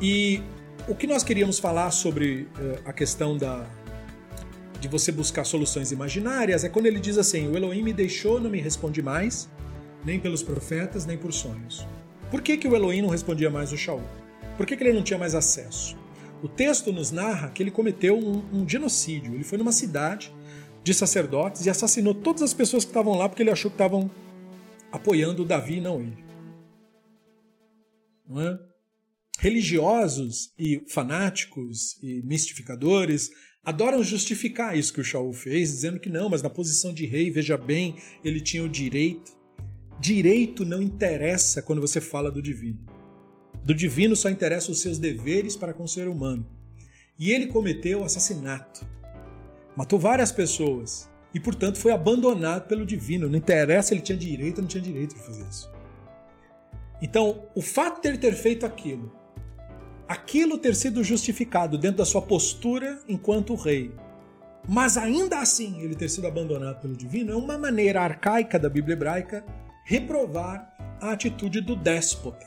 E 0.01 0.41
o 0.87 0.95
que 0.95 1.05
nós 1.05 1.23
queríamos 1.23 1.59
falar 1.59 1.91
sobre 1.91 2.47
uh, 2.57 2.81
a 2.83 2.91
questão 2.91 3.37
da, 3.37 3.63
de 4.79 4.87
você 4.87 5.11
buscar 5.11 5.43
soluções 5.43 5.91
imaginárias 5.91 6.63
é 6.63 6.69
quando 6.69 6.87
ele 6.87 6.99
diz 6.99 7.19
assim: 7.19 7.47
O 7.47 7.55
Elohim 7.55 7.83
me 7.83 7.93
deixou, 7.93 8.41
não 8.41 8.49
me 8.49 8.59
responde 8.59 9.03
mais, 9.03 9.47
nem 10.03 10.19
pelos 10.19 10.41
profetas, 10.41 11.05
nem 11.05 11.15
por 11.15 11.31
sonhos. 11.31 11.85
Por 12.31 12.41
que, 12.41 12.57
que 12.57 12.67
o 12.67 12.75
Elohim 12.75 13.03
não 13.03 13.09
respondia 13.09 13.51
mais 13.51 13.71
o 13.71 13.77
Shaul? 13.77 14.01
Por 14.57 14.65
que, 14.65 14.75
que 14.75 14.83
ele 14.83 14.93
não 14.93 15.03
tinha 15.03 15.19
mais 15.19 15.35
acesso? 15.35 15.95
O 16.41 16.47
texto 16.47 16.91
nos 16.91 17.11
narra 17.11 17.49
que 17.49 17.61
ele 17.61 17.69
cometeu 17.69 18.17
um, 18.17 18.43
um 18.51 18.67
genocídio. 18.67 19.35
Ele 19.35 19.43
foi 19.43 19.59
numa 19.59 19.71
cidade 19.71 20.33
de 20.83 20.91
sacerdotes 20.91 21.67
e 21.67 21.69
assassinou 21.69 22.15
todas 22.15 22.41
as 22.41 22.51
pessoas 22.51 22.83
que 22.83 22.89
estavam 22.89 23.15
lá 23.15 23.29
porque 23.29 23.43
ele 23.43 23.51
achou 23.51 23.69
que 23.69 23.75
estavam 23.75 24.09
apoiando 24.91 25.45
Davi 25.45 25.77
e 25.77 25.81
não 25.81 26.01
ele. 26.01 26.23
Não 28.27 28.41
é? 28.41 28.59
Religiosos 29.39 30.53
e 30.57 30.83
fanáticos 30.87 31.97
e 32.01 32.21
mistificadores 32.23 33.31
adoram 33.63 34.03
justificar 34.03 34.77
isso 34.77 34.93
que 34.93 35.01
o 35.01 35.03
Shaul 35.03 35.33
fez, 35.33 35.71
dizendo 35.71 35.99
que 35.99 36.09
não, 36.09 36.29
mas 36.29 36.41
na 36.41 36.49
posição 36.49 36.93
de 36.93 37.05
rei, 37.05 37.31
veja 37.31 37.57
bem, 37.57 37.95
ele 38.23 38.39
tinha 38.39 38.63
o 38.63 38.69
direito. 38.69 39.31
Direito 39.99 40.65
não 40.65 40.81
interessa 40.81 41.61
quando 41.61 41.81
você 41.81 42.01
fala 42.01 42.31
do 42.31 42.41
divino. 42.41 42.79
Do 43.63 43.73
divino 43.73 44.15
só 44.15 44.29
interessa 44.29 44.71
os 44.71 44.81
seus 44.81 44.97
deveres 44.97 45.55
para 45.55 45.73
com 45.73 45.83
o 45.83 45.87
ser 45.87 46.07
humano. 46.07 46.47
E 47.17 47.31
ele 47.31 47.47
cometeu 47.47 48.03
assassinato. 48.03 48.83
Matou 49.75 49.99
várias 49.99 50.31
pessoas 50.31 51.10
e, 51.33 51.39
portanto, 51.39 51.77
foi 51.77 51.91
abandonado 51.91 52.67
pelo 52.67 52.85
divino. 52.85 53.29
Não 53.29 53.37
interessa 53.37 53.93
ele 53.93 54.01
tinha 54.01 54.17
direito 54.17 54.57
ou 54.57 54.61
não 54.63 54.67
tinha 54.67 54.83
direito 54.83 55.15
de 55.15 55.21
fazer 55.21 55.45
isso. 55.49 55.71
Então, 57.01 57.43
o 57.55 57.61
fato 57.61 58.01
dele 58.01 58.17
ter 58.17 58.33
feito 58.33 58.65
aquilo, 58.65 59.11
aquilo 60.07 60.57
ter 60.57 60.75
sido 60.75 61.03
justificado 61.03 61.77
dentro 61.77 61.97
da 61.97 62.05
sua 62.05 62.21
postura 62.21 62.99
enquanto 63.07 63.55
rei, 63.55 63.91
mas 64.69 64.97
ainda 64.97 65.39
assim 65.39 65.81
ele 65.81 65.95
ter 65.95 66.09
sido 66.09 66.27
abandonado 66.27 66.79
pelo 66.81 66.95
divino, 66.95 67.31
é 67.31 67.35
uma 67.35 67.57
maneira 67.57 68.01
arcaica 68.01 68.59
da 68.59 68.69
Bíblia 68.69 68.93
hebraica 68.93 69.43
reprovar 69.83 70.71
a 71.01 71.11
atitude 71.11 71.61
do 71.61 71.75
déspota, 71.75 72.45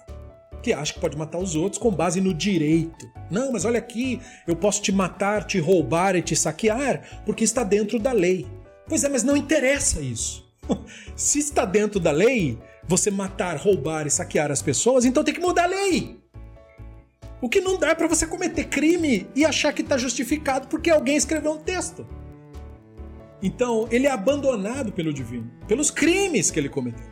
que 0.62 0.73
acha 0.73 0.94
que 0.94 1.01
pode 1.01 1.16
matar 1.16 1.39
os 1.39 1.56
outros 1.56 1.81
com 1.81 1.90
base 1.90 2.20
no 2.20 2.32
direito. 2.32 3.11
Não, 3.28 3.51
mas 3.51 3.65
olha 3.65 3.78
aqui, 3.78 4.20
eu 4.47 4.55
posso 4.55 4.81
te 4.81 4.93
matar, 4.93 5.44
te 5.44 5.59
roubar 5.59 6.15
e 6.15 6.23
te 6.23 6.36
saquear 6.36 7.23
porque 7.27 7.43
está 7.43 7.65
dentro 7.65 7.98
da 7.98 8.12
lei. 8.12 8.47
Pois 8.89 9.05
é, 9.05 9.09
mas 9.09 9.23
não 9.23 9.36
interessa 9.36 10.01
isso. 10.01 10.44
Se 11.16 11.39
está 11.39 11.65
dentro 11.65 11.98
da 11.98 12.11
lei, 12.11 12.59
você 12.86 13.11
matar, 13.11 13.56
roubar 13.56 14.06
e 14.06 14.11
saquear 14.11 14.51
as 14.51 14.62
pessoas, 14.62 15.05
então 15.05 15.24
tem 15.24 15.35
que 15.35 15.40
mudar 15.40 15.65
a 15.65 15.69
lei. 15.69 16.20
O 17.40 17.48
que 17.48 17.61
não 17.61 17.78
dá 17.78 17.90
é 17.90 17.94
para 17.94 18.06
você 18.06 18.27
cometer 18.27 18.65
crime 18.65 19.27
e 19.35 19.44
achar 19.44 19.73
que 19.73 19.82
está 19.82 19.98
justificado 19.98 20.66
porque 20.69 20.90
alguém 20.90 21.16
escreveu 21.16 21.52
um 21.52 21.59
texto. 21.59 22.06
Então, 23.43 23.86
ele 23.90 24.06
é 24.06 24.11
abandonado 24.11 24.93
pelo 24.93 25.12
divino, 25.12 25.51
pelos 25.69 25.90
crimes 25.90 26.51
que 26.51 26.59
ele 26.59 26.70
cometeu. 26.70 27.05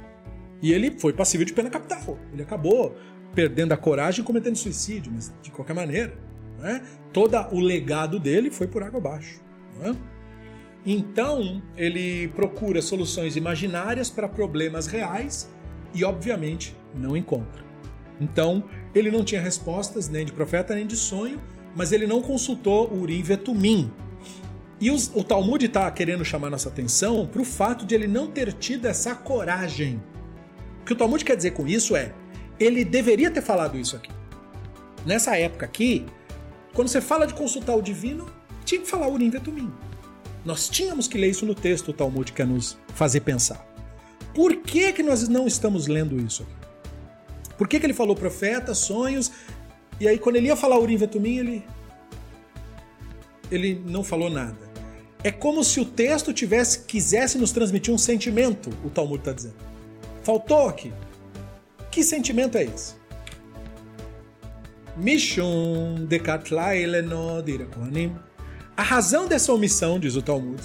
E 0.62 0.73
ele 0.73 0.99
foi 0.99 1.12
passível 1.12 1.44
de 1.44 1.53
pena 1.53 1.69
capital. 1.69 2.19
Ele 2.32 2.43
acabou 2.43 2.97
perdendo 3.35 3.73
a 3.73 3.77
coragem 3.77 4.23
e 4.23 4.24
cometendo 4.24 4.57
suicídio, 4.57 5.12
mas 5.15 5.32
de 5.43 5.51
qualquer 5.51 5.74
maneira, 5.74 6.15
né? 6.59 6.82
todo 7.12 7.36
o 7.51 7.61
legado 7.61 8.19
dele 8.19 8.51
foi 8.51 8.66
por 8.66 8.82
água 8.82 8.99
abaixo. 8.99 9.43
Né? 9.78 9.94
Então, 10.84 11.62
ele 11.76 12.28
procura 12.28 12.82
soluções 12.82 13.36
imaginárias 13.36 14.10
para 14.10 14.28
problemas 14.28 14.86
reais 14.86 15.48
e, 15.94 16.04
obviamente, 16.04 16.76
não 16.94 17.16
encontra. 17.16 17.62
Então, 18.20 18.64
ele 18.94 19.10
não 19.10 19.24
tinha 19.24 19.40
respostas 19.40 20.09
nem 20.09 20.24
de 20.24 20.32
profeta 20.32 20.74
nem 20.74 20.86
de 20.86 20.96
sonho, 20.96 21.40
mas 21.74 21.92
ele 21.92 22.06
não 22.06 22.20
consultou 22.20 22.92
Urim 22.92 23.22
Vetumim. 23.22 23.90
E 24.80 24.90
os, 24.90 25.10
o 25.14 25.22
Talmud 25.22 25.64
está 25.64 25.88
querendo 25.90 26.24
chamar 26.24 26.50
nossa 26.50 26.68
atenção 26.68 27.26
para 27.26 27.40
o 27.40 27.44
fato 27.44 27.86
de 27.86 27.94
ele 27.94 28.09
não 28.09 28.26
ter 28.26 28.52
tido 28.52 28.86
essa 28.86 29.14
coragem. 29.14 30.02
O 30.80 30.84
que 30.84 30.92
o 30.92 30.96
Talmud 30.96 31.24
quer 31.24 31.36
dizer 31.36 31.52
com 31.52 31.66
isso 31.66 31.94
é, 31.94 32.12
ele 32.59 32.84
deveria 32.84 33.30
ter 33.30 33.42
falado 33.42 33.78
isso 33.78 33.94
aqui. 33.94 34.10
Nessa 35.06 35.36
época 35.36 35.64
aqui, 35.64 36.04
quando 36.74 36.88
você 36.88 37.00
fala 37.00 37.26
de 37.26 37.34
consultar 37.34 37.76
o 37.76 37.82
divino, 37.82 38.26
tinha 38.64 38.80
que 38.80 38.88
falar 38.88 39.09
Urim 39.09 39.30
Vetumim. 39.30 39.72
Nós 40.44 40.69
tínhamos 40.69 41.06
que 41.06 41.16
ler 41.16 41.31
isso 41.31 41.47
no 41.47 41.55
texto, 41.55 41.90
o 41.90 41.93
Talmud 41.93 42.32
quer 42.32 42.47
nos 42.47 42.77
fazer 42.94 43.20
pensar. 43.20 43.66
Por 44.35 44.56
que, 44.56 44.93
que 44.93 45.02
nós 45.02 45.28
não 45.28 45.47
estamos 45.47 45.86
lendo 45.86 46.20
isso? 46.20 46.47
Por 47.56 47.69
que, 47.69 47.78
que 47.78 47.86
ele 47.86 47.94
falou 47.94 48.16
profeta, 48.16 48.74
sonhos, 48.74 49.31
e 50.01 50.09
aí 50.09 50.19
quando 50.19 50.36
ele 50.36 50.47
ia 50.47 50.56
falar 50.56 50.78
Urim 50.78 50.97
Vetumim, 50.97 51.36
ele, 51.36 51.64
ele 53.51 53.81
não 53.86 54.02
falou 54.02 54.28
nada. 54.28 54.73
É 55.23 55.31
como 55.31 55.62
se 55.62 55.78
o 55.78 55.85
texto 55.85 56.32
tivesse 56.32 56.81
quisesse 56.81 57.39
nos 57.39 57.52
transmitir 57.52 57.94
um 57.94 57.98
sentimento, 57.98 58.70
o 58.85 58.90
Talmud 58.90 59.19
está 59.19 59.32
dizendo. 59.32 59.55
Faltou 60.24 60.69
aqui. 60.69 60.93
Que 61.90 62.02
sentimento 62.02 62.59
é 62.59 62.64
esse? 62.64 62.94
Mishum 64.97 66.05
A 68.82 68.84
razão 68.84 69.28
dessa 69.28 69.52
omissão, 69.52 69.96
diz 69.96 70.16
o 70.16 70.22
Talmud, 70.22 70.60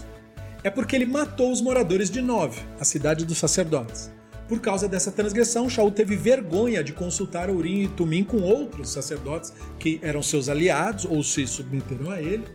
é 0.63 0.71
porque 0.71 0.95
ele 0.95 1.05
matou 1.05 1.51
os 1.51 1.61
moradores 1.61 2.09
de 2.09 2.19
Nove, 2.19 2.59
a 2.79 2.83
cidade 2.83 3.23
dos 3.23 3.37
sacerdotes. 3.37 4.11
Por 4.47 4.59
causa 4.59 4.87
dessa 4.87 5.11
transgressão, 5.11 5.69
Shaul 5.69 5.91
teve 5.91 6.15
vergonha 6.15 6.83
de 6.83 6.93
consultar 6.93 7.47
Urim 7.47 7.83
e 7.83 7.87
Tumim 7.87 8.23
com 8.23 8.41
outros 8.41 8.89
sacerdotes 8.89 9.53
que 9.77 9.99
eram 10.01 10.23
seus 10.23 10.49
aliados 10.49 11.05
ou 11.05 11.21
se 11.21 11.45
submeteram 11.45 12.09
a 12.09 12.19
ele, 12.19 12.45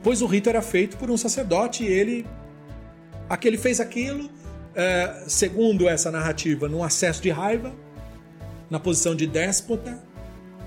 pois 0.00 0.22
o 0.22 0.26
rito 0.26 0.48
era 0.48 0.62
feito 0.62 0.96
por 0.96 1.10
um 1.10 1.16
sacerdote 1.16 1.82
e 1.82 1.88
ele. 1.88 2.24
Aquele 3.28 3.58
fez 3.58 3.80
aquilo, 3.80 4.30
é, 4.76 5.24
segundo 5.26 5.88
essa 5.88 6.12
narrativa, 6.12 6.68
num 6.68 6.84
acesso 6.84 7.20
de 7.20 7.30
raiva, 7.30 7.74
na 8.70 8.78
posição 8.78 9.16
de 9.16 9.26
déspota, 9.26 10.00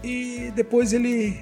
e 0.04 0.52
depois 0.54 0.92
ele, 0.92 1.42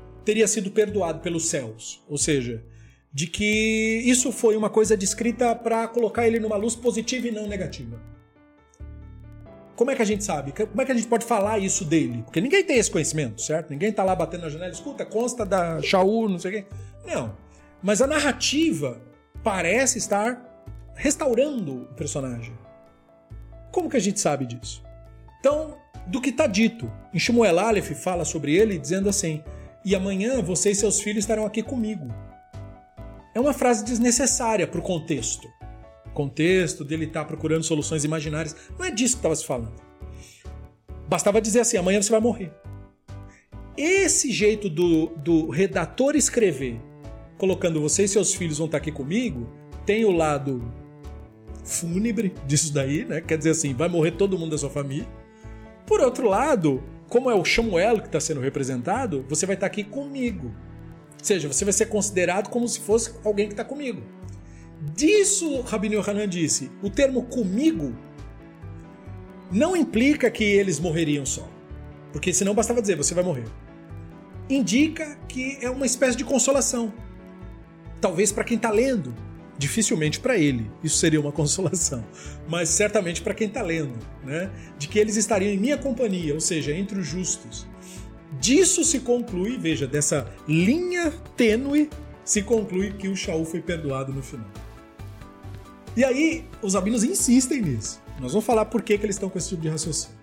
teria 0.23 0.47
sido 0.47 0.71
perdoado 0.71 1.19
pelos 1.19 1.49
céus? 1.49 2.03
Ou 2.07 2.17
seja, 2.17 2.63
de 3.13 3.27
que 3.27 4.01
isso 4.05 4.31
foi 4.31 4.55
uma 4.55 4.69
coisa 4.69 4.95
descrita 4.95 5.53
para 5.55 5.87
colocar 5.87 6.25
ele 6.27 6.39
numa 6.39 6.55
luz 6.55 6.75
positiva 6.75 7.27
e 7.27 7.31
não 7.31 7.47
negativa. 7.47 7.99
Como 9.75 9.89
é 9.89 9.95
que 9.95 10.01
a 10.01 10.05
gente 10.05 10.23
sabe? 10.23 10.51
Como 10.51 10.81
é 10.81 10.85
que 10.85 10.91
a 10.91 10.95
gente 10.95 11.07
pode 11.07 11.25
falar 11.25 11.57
isso 11.57 11.83
dele? 11.83 12.21
Porque 12.23 12.39
ninguém 12.39 12.63
tem 12.63 12.77
esse 12.77 12.91
conhecimento, 12.91 13.41
certo? 13.41 13.71
Ninguém 13.71 13.91
tá 13.91 14.03
lá 14.03 14.15
batendo 14.15 14.41
na 14.41 14.49
janela, 14.49 14.71
escuta, 14.71 15.05
consta 15.05 15.45
da 15.45 15.81
Shaul, 15.81 16.29
não 16.29 16.37
sei 16.37 16.51
o 16.51 16.53
quê. 16.53 16.67
Não. 17.05 17.35
Mas 17.81 18.01
a 18.01 18.07
narrativa 18.07 19.01
parece 19.43 19.97
estar 19.97 20.39
restaurando 20.93 21.83
o 21.83 21.85
personagem. 21.95 22.53
Como 23.71 23.89
que 23.89 23.97
a 23.97 24.01
gente 24.01 24.19
sabe 24.19 24.45
disso? 24.45 24.83
Então, 25.39 25.77
do 26.07 26.21
que 26.21 26.29
está 26.29 26.45
dito. 26.45 26.91
Em 27.13 27.19
Shmuel 27.19 27.57
Aleph 27.57 27.91
fala 27.93 28.23
sobre 28.23 28.55
ele 28.55 28.77
dizendo 28.77 29.09
assim: 29.09 29.43
E 29.83 29.95
amanhã 29.95 30.41
você 30.41 30.71
e 30.71 30.75
seus 30.75 30.99
filhos 30.99 31.23
estarão 31.23 31.45
aqui 31.45 31.63
comigo. 31.63 32.07
É 33.33 33.39
uma 33.39 33.53
frase 33.53 33.83
desnecessária 33.83 34.67
para 34.67 34.79
o 34.79 34.83
contexto 34.83 35.47
contexto, 36.13 36.83
dele 36.83 37.05
estar 37.05 37.21
tá 37.21 37.25
procurando 37.25 37.63
soluções 37.63 38.03
imaginárias. 38.03 38.55
Não 38.77 38.85
é 38.85 38.91
disso 38.91 39.15
que 39.15 39.19
estava 39.19 39.35
se 39.35 39.45
falando. 39.45 39.73
Bastava 41.07 41.41
dizer 41.41 41.61
assim: 41.61 41.77
amanhã 41.77 42.01
você 42.01 42.11
vai 42.11 42.19
morrer. 42.19 42.51
Esse 43.77 44.31
jeito 44.31 44.69
do, 44.69 45.07
do 45.17 45.49
redator 45.49 46.15
escrever, 46.15 46.79
colocando 47.37 47.81
você 47.81 48.03
e 48.03 48.07
seus 48.07 48.33
filhos 48.33 48.57
vão 48.57 48.65
estar 48.65 48.77
tá 48.77 48.81
aqui 48.81 48.91
comigo, 48.91 49.49
tem 49.85 50.05
o 50.05 50.11
lado 50.11 50.61
fúnebre 51.63 52.33
disso 52.45 52.73
daí, 52.73 53.05
né? 53.05 53.21
Quer 53.21 53.37
dizer 53.37 53.51
assim, 53.51 53.73
vai 53.73 53.87
morrer 53.87 54.11
todo 54.11 54.37
mundo 54.37 54.51
da 54.51 54.57
sua 54.57 54.69
família. 54.69 55.07
Por 55.85 56.01
outro 56.01 56.27
lado, 56.27 56.83
como 57.11 57.29
é 57.29 57.35
o 57.35 57.43
Samuel 57.43 57.99
que 57.99 58.07
está 58.07 58.21
sendo 58.21 58.39
representado, 58.39 59.25
você 59.27 59.45
vai 59.45 59.55
estar 59.55 59.67
tá 59.67 59.71
aqui 59.71 59.83
comigo. 59.83 60.47
Ou 60.47 61.25
seja, 61.25 61.51
você 61.51 61.65
vai 61.65 61.73
ser 61.73 61.87
considerado 61.87 62.49
como 62.49 62.65
se 62.65 62.79
fosse 62.79 63.13
alguém 63.25 63.47
que 63.47 63.53
está 63.53 63.65
comigo. 63.65 64.01
Disso, 64.95 65.59
Rabino 65.59 65.95
Yohanan 65.95 66.25
disse, 66.25 66.71
o 66.81 66.89
termo 66.89 67.23
comigo 67.23 67.93
não 69.51 69.75
implica 69.75 70.31
que 70.31 70.45
eles 70.45 70.79
morreriam 70.79 71.25
só. 71.25 71.45
Porque 72.13 72.31
senão 72.31 72.55
bastava 72.55 72.81
dizer, 72.81 72.95
você 72.95 73.13
vai 73.13 73.25
morrer. 73.25 73.45
Indica 74.49 75.17
que 75.27 75.57
é 75.61 75.69
uma 75.69 75.85
espécie 75.85 76.17
de 76.17 76.23
consolação. 76.23 76.93
Talvez 77.99 78.31
para 78.31 78.45
quem 78.45 78.55
está 78.55 78.71
lendo, 78.71 79.13
dificilmente 79.61 80.19
para 80.19 80.37
ele, 80.37 80.69
isso 80.83 80.97
seria 80.97 81.21
uma 81.21 81.31
consolação, 81.31 82.03
mas 82.49 82.69
certamente 82.69 83.21
para 83.21 83.33
quem 83.33 83.47
está 83.47 83.61
lendo, 83.61 83.93
né? 84.23 84.49
De 84.77 84.87
que 84.87 84.97
eles 84.97 85.15
estariam 85.15 85.53
em 85.53 85.57
minha 85.57 85.77
companhia, 85.77 86.33
ou 86.33 86.41
seja, 86.41 86.73
entre 86.73 86.99
os 86.99 87.07
justos. 87.07 87.67
Disso 88.39 88.83
se 88.83 89.01
conclui, 89.01 89.57
veja, 89.57 89.85
dessa 89.85 90.27
linha 90.47 91.13
tênue, 91.37 91.89
se 92.25 92.41
conclui 92.41 92.93
que 92.93 93.07
o 93.07 93.15
Shaul 93.15 93.45
foi 93.45 93.61
perdoado 93.61 94.11
no 94.11 94.23
final. 94.23 94.49
E 95.95 96.03
aí, 96.03 96.45
os 96.61 96.75
abinos 96.75 97.03
insistem 97.03 97.61
nisso. 97.61 98.01
Nós 98.19 98.31
vamos 98.31 98.45
falar 98.45 98.65
por 98.65 98.81
que, 98.81 98.97
que 98.97 99.05
eles 99.05 99.15
estão 99.15 99.29
com 99.29 99.37
esse 99.37 99.49
tipo 99.49 99.61
de 99.61 99.69
raciocínio. 99.69 100.17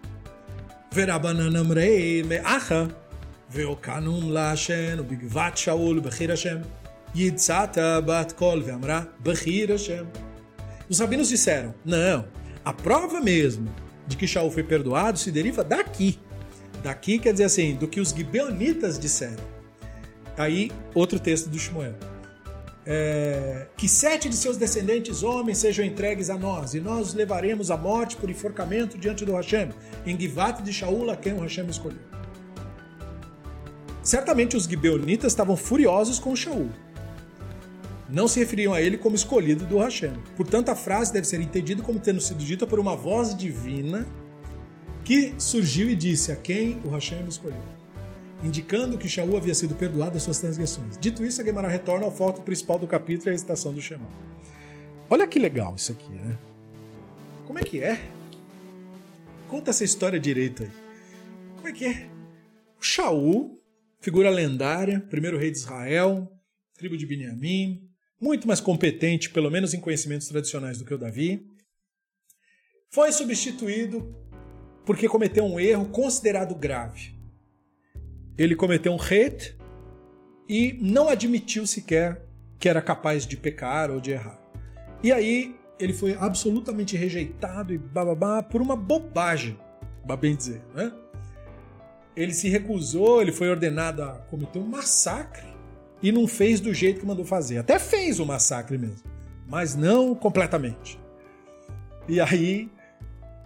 Verabananamrei 0.91 2.23
me'acha 2.23 2.89
ve'okanum 3.51 4.31
lashen 4.31 5.01
ubigvat 5.01 5.61
Shaul, 5.61 6.01
bechirashem. 6.01 6.63
Yitzhata 7.15 8.01
bat 8.01 8.35
kol 8.35 8.63
Hashem. 8.63 10.07
Os 10.89 11.01
rabinos 11.01 11.29
disseram, 11.29 11.75
não, 11.85 12.27
a 12.65 12.73
prova 12.73 13.21
mesmo 13.21 13.69
de 14.07 14.17
que 14.17 14.27
Shaul 14.27 14.51
foi 14.51 14.63
perdoado 14.63 15.19
se 15.19 15.31
deriva 15.31 15.63
daqui. 15.63 16.19
Daqui 16.83 17.19
quer 17.19 17.33
dizer 17.33 17.45
assim, 17.45 17.75
do 17.75 17.87
que 17.87 18.01
os 18.01 18.11
gibeonitas 18.11 18.99
disseram. 18.99 19.43
Tá 20.37 20.45
aí, 20.45 20.71
outro 20.95 21.19
texto 21.19 21.49
do 21.49 21.59
Shmuel. 21.59 21.95
É, 22.87 23.67
que 23.77 23.87
sete 23.87 24.31
de 24.31 24.37
seus 24.37 24.57
descendentes 24.57 25.23
homens 25.23 25.59
sejam 25.59 25.85
entregues 25.85 26.31
a 26.31 26.39
nós, 26.39 26.73
e 26.73 26.81
nós 26.81 27.09
os 27.09 27.15
levaremos 27.15 27.71
à 27.71 27.77
morte 27.77 28.17
por 28.17 28.31
enforcamento 28.31 28.97
diante 28.97 29.27
do 29.27 29.35
Hashem, 29.35 29.71
em 30.07 30.19
Givat 30.19 30.63
de 30.63 30.73
Shaul, 30.73 31.11
a 31.11 31.17
quem 31.17 31.35
o 31.35 31.41
Hashem 31.41 31.67
escolheu. 31.67 32.01
Certamente 34.03 34.57
os 34.57 34.65
gibeonitas 34.65 35.33
estavam 35.33 35.55
furiosos 35.55 36.19
com 36.19 36.35
Shaul, 36.35 36.71
não 38.09 38.27
se 38.27 38.41
referiam 38.41 38.73
a 38.73 38.81
ele 38.81 38.97
como 38.97 39.15
escolhido 39.15 39.67
do 39.67 39.79
Hashem. 39.79 40.15
Portanto, 40.37 40.71
a 40.71 40.75
frase 40.75 41.13
deve 41.13 41.27
ser 41.27 41.41
entendida 41.41 41.83
como 41.83 42.01
tendo 42.01 42.21
sido 42.21 42.43
dita 42.43 42.67
por 42.67 42.81
uma 42.81 42.97
voz 42.97 43.37
divina 43.37 44.07
que 45.05 45.35
surgiu 45.39 45.91
e 45.91 45.97
disse 45.97 46.33
a 46.33 46.37
quem 46.37 46.81
o 46.85 46.91
Hashem 46.91 47.27
escolheu, 47.27 47.63
indicando 48.43 48.99
que 48.99 49.09
Shaul 49.09 49.37
havia 49.37 49.55
sido 49.55 49.75
perdoado 49.75 50.13
das 50.13 50.23
suas 50.23 50.39
transgressões. 50.39 50.97
Dito 50.99 51.25
isso, 51.25 51.41
a 51.41 51.45
Gemara 51.45 51.69
retorna 51.69 52.07
ao 52.07 52.13
foco 52.13 52.43
principal 52.43 52.79
do 52.79 52.87
capítulo 52.87 53.29
e 53.29 53.31
a 53.31 53.33
recitação 53.33 53.73
do 53.73 53.81
Shema. 53.81 54.07
Olha 55.11 55.27
que 55.27 55.39
legal 55.39 55.75
isso 55.77 55.93
aqui, 55.93 56.11
né? 56.13 56.37
Como 57.47 57.59
é 57.59 57.63
que 57.63 57.83
é? 57.83 58.01
Conta 59.49 59.71
essa 59.71 59.85
história 59.85 60.21
direito 60.21 60.63
aí. 60.63 60.71
Como 61.57 61.69
é 61.69 61.73
que 61.73 61.87
é? 61.87 62.07
O 62.79 62.83
Shaul, 62.83 63.59
figura 64.01 64.29
lendária, 64.29 65.01
primeiro 65.09 65.39
rei 65.39 65.51
de 65.51 65.57
Israel, 65.57 66.31
tribo 66.75 66.99
de 66.99 67.07
Benjamim, 67.07 67.88
muito 68.21 68.47
mais 68.47 68.61
competente, 68.61 69.31
pelo 69.31 69.51
menos 69.51 69.75
em 69.75 69.81
conhecimentos 69.81 70.29
tradicionais, 70.29 70.79
do 70.79 70.85
que 70.85 70.95
o 70.95 70.99
Davi, 70.99 71.47
foi 72.91 73.13
substituído 73.13 74.15
porque 74.85 75.09
cometeu 75.09 75.45
um 75.45 75.61
erro 75.61 75.87
considerado 75.91 76.55
grave. 76.55 77.15
Ele 78.37 78.57
cometeu 78.57 78.93
um 78.93 78.97
hate 78.97 79.57
e 80.49 80.79
não 80.81 81.09
admitiu 81.09 81.67
sequer 81.67 82.25
que 82.59 82.69
era 82.69 82.81
capaz 82.81 83.27
de 83.27 83.37
pecar 83.37 83.91
ou 83.91 84.01
de 84.01 84.13
errar. 84.13 84.41
E 85.03 85.13
aí 85.13 85.55
ele 85.79 85.93
foi 85.93 86.15
absolutamente 86.15 86.97
rejeitado 86.97 87.73
e 87.73 87.79
bababá 87.79 88.43
por 88.43 88.61
uma 88.61 88.75
bobagem, 88.75 89.59
para 90.07 90.17
bem 90.17 90.35
dizer, 90.35 90.63
né? 90.75 90.93
Ele 92.17 92.33
se 92.33 92.49
recusou, 92.49 93.23
ele 93.23 93.31
foi 93.31 93.49
ordenado 93.49 94.03
a 94.03 94.15
cometer 94.31 94.59
um 94.59 94.67
massacre 94.67 95.47
e 96.03 96.13
não 96.13 96.27
fez 96.27 96.61
do 96.61 96.73
jeito 96.73 97.01
que 97.01 97.07
mandou 97.07 97.25
fazer. 97.25 97.59
Até 97.59 97.79
fez 97.79 98.21
o 98.21 98.27
massacre 98.27 98.79
mesmo, 98.79 99.03
mas 99.47 99.75
não 99.75 100.15
completamente. 100.15 100.99
E 102.09 102.21
aí, 102.21 102.71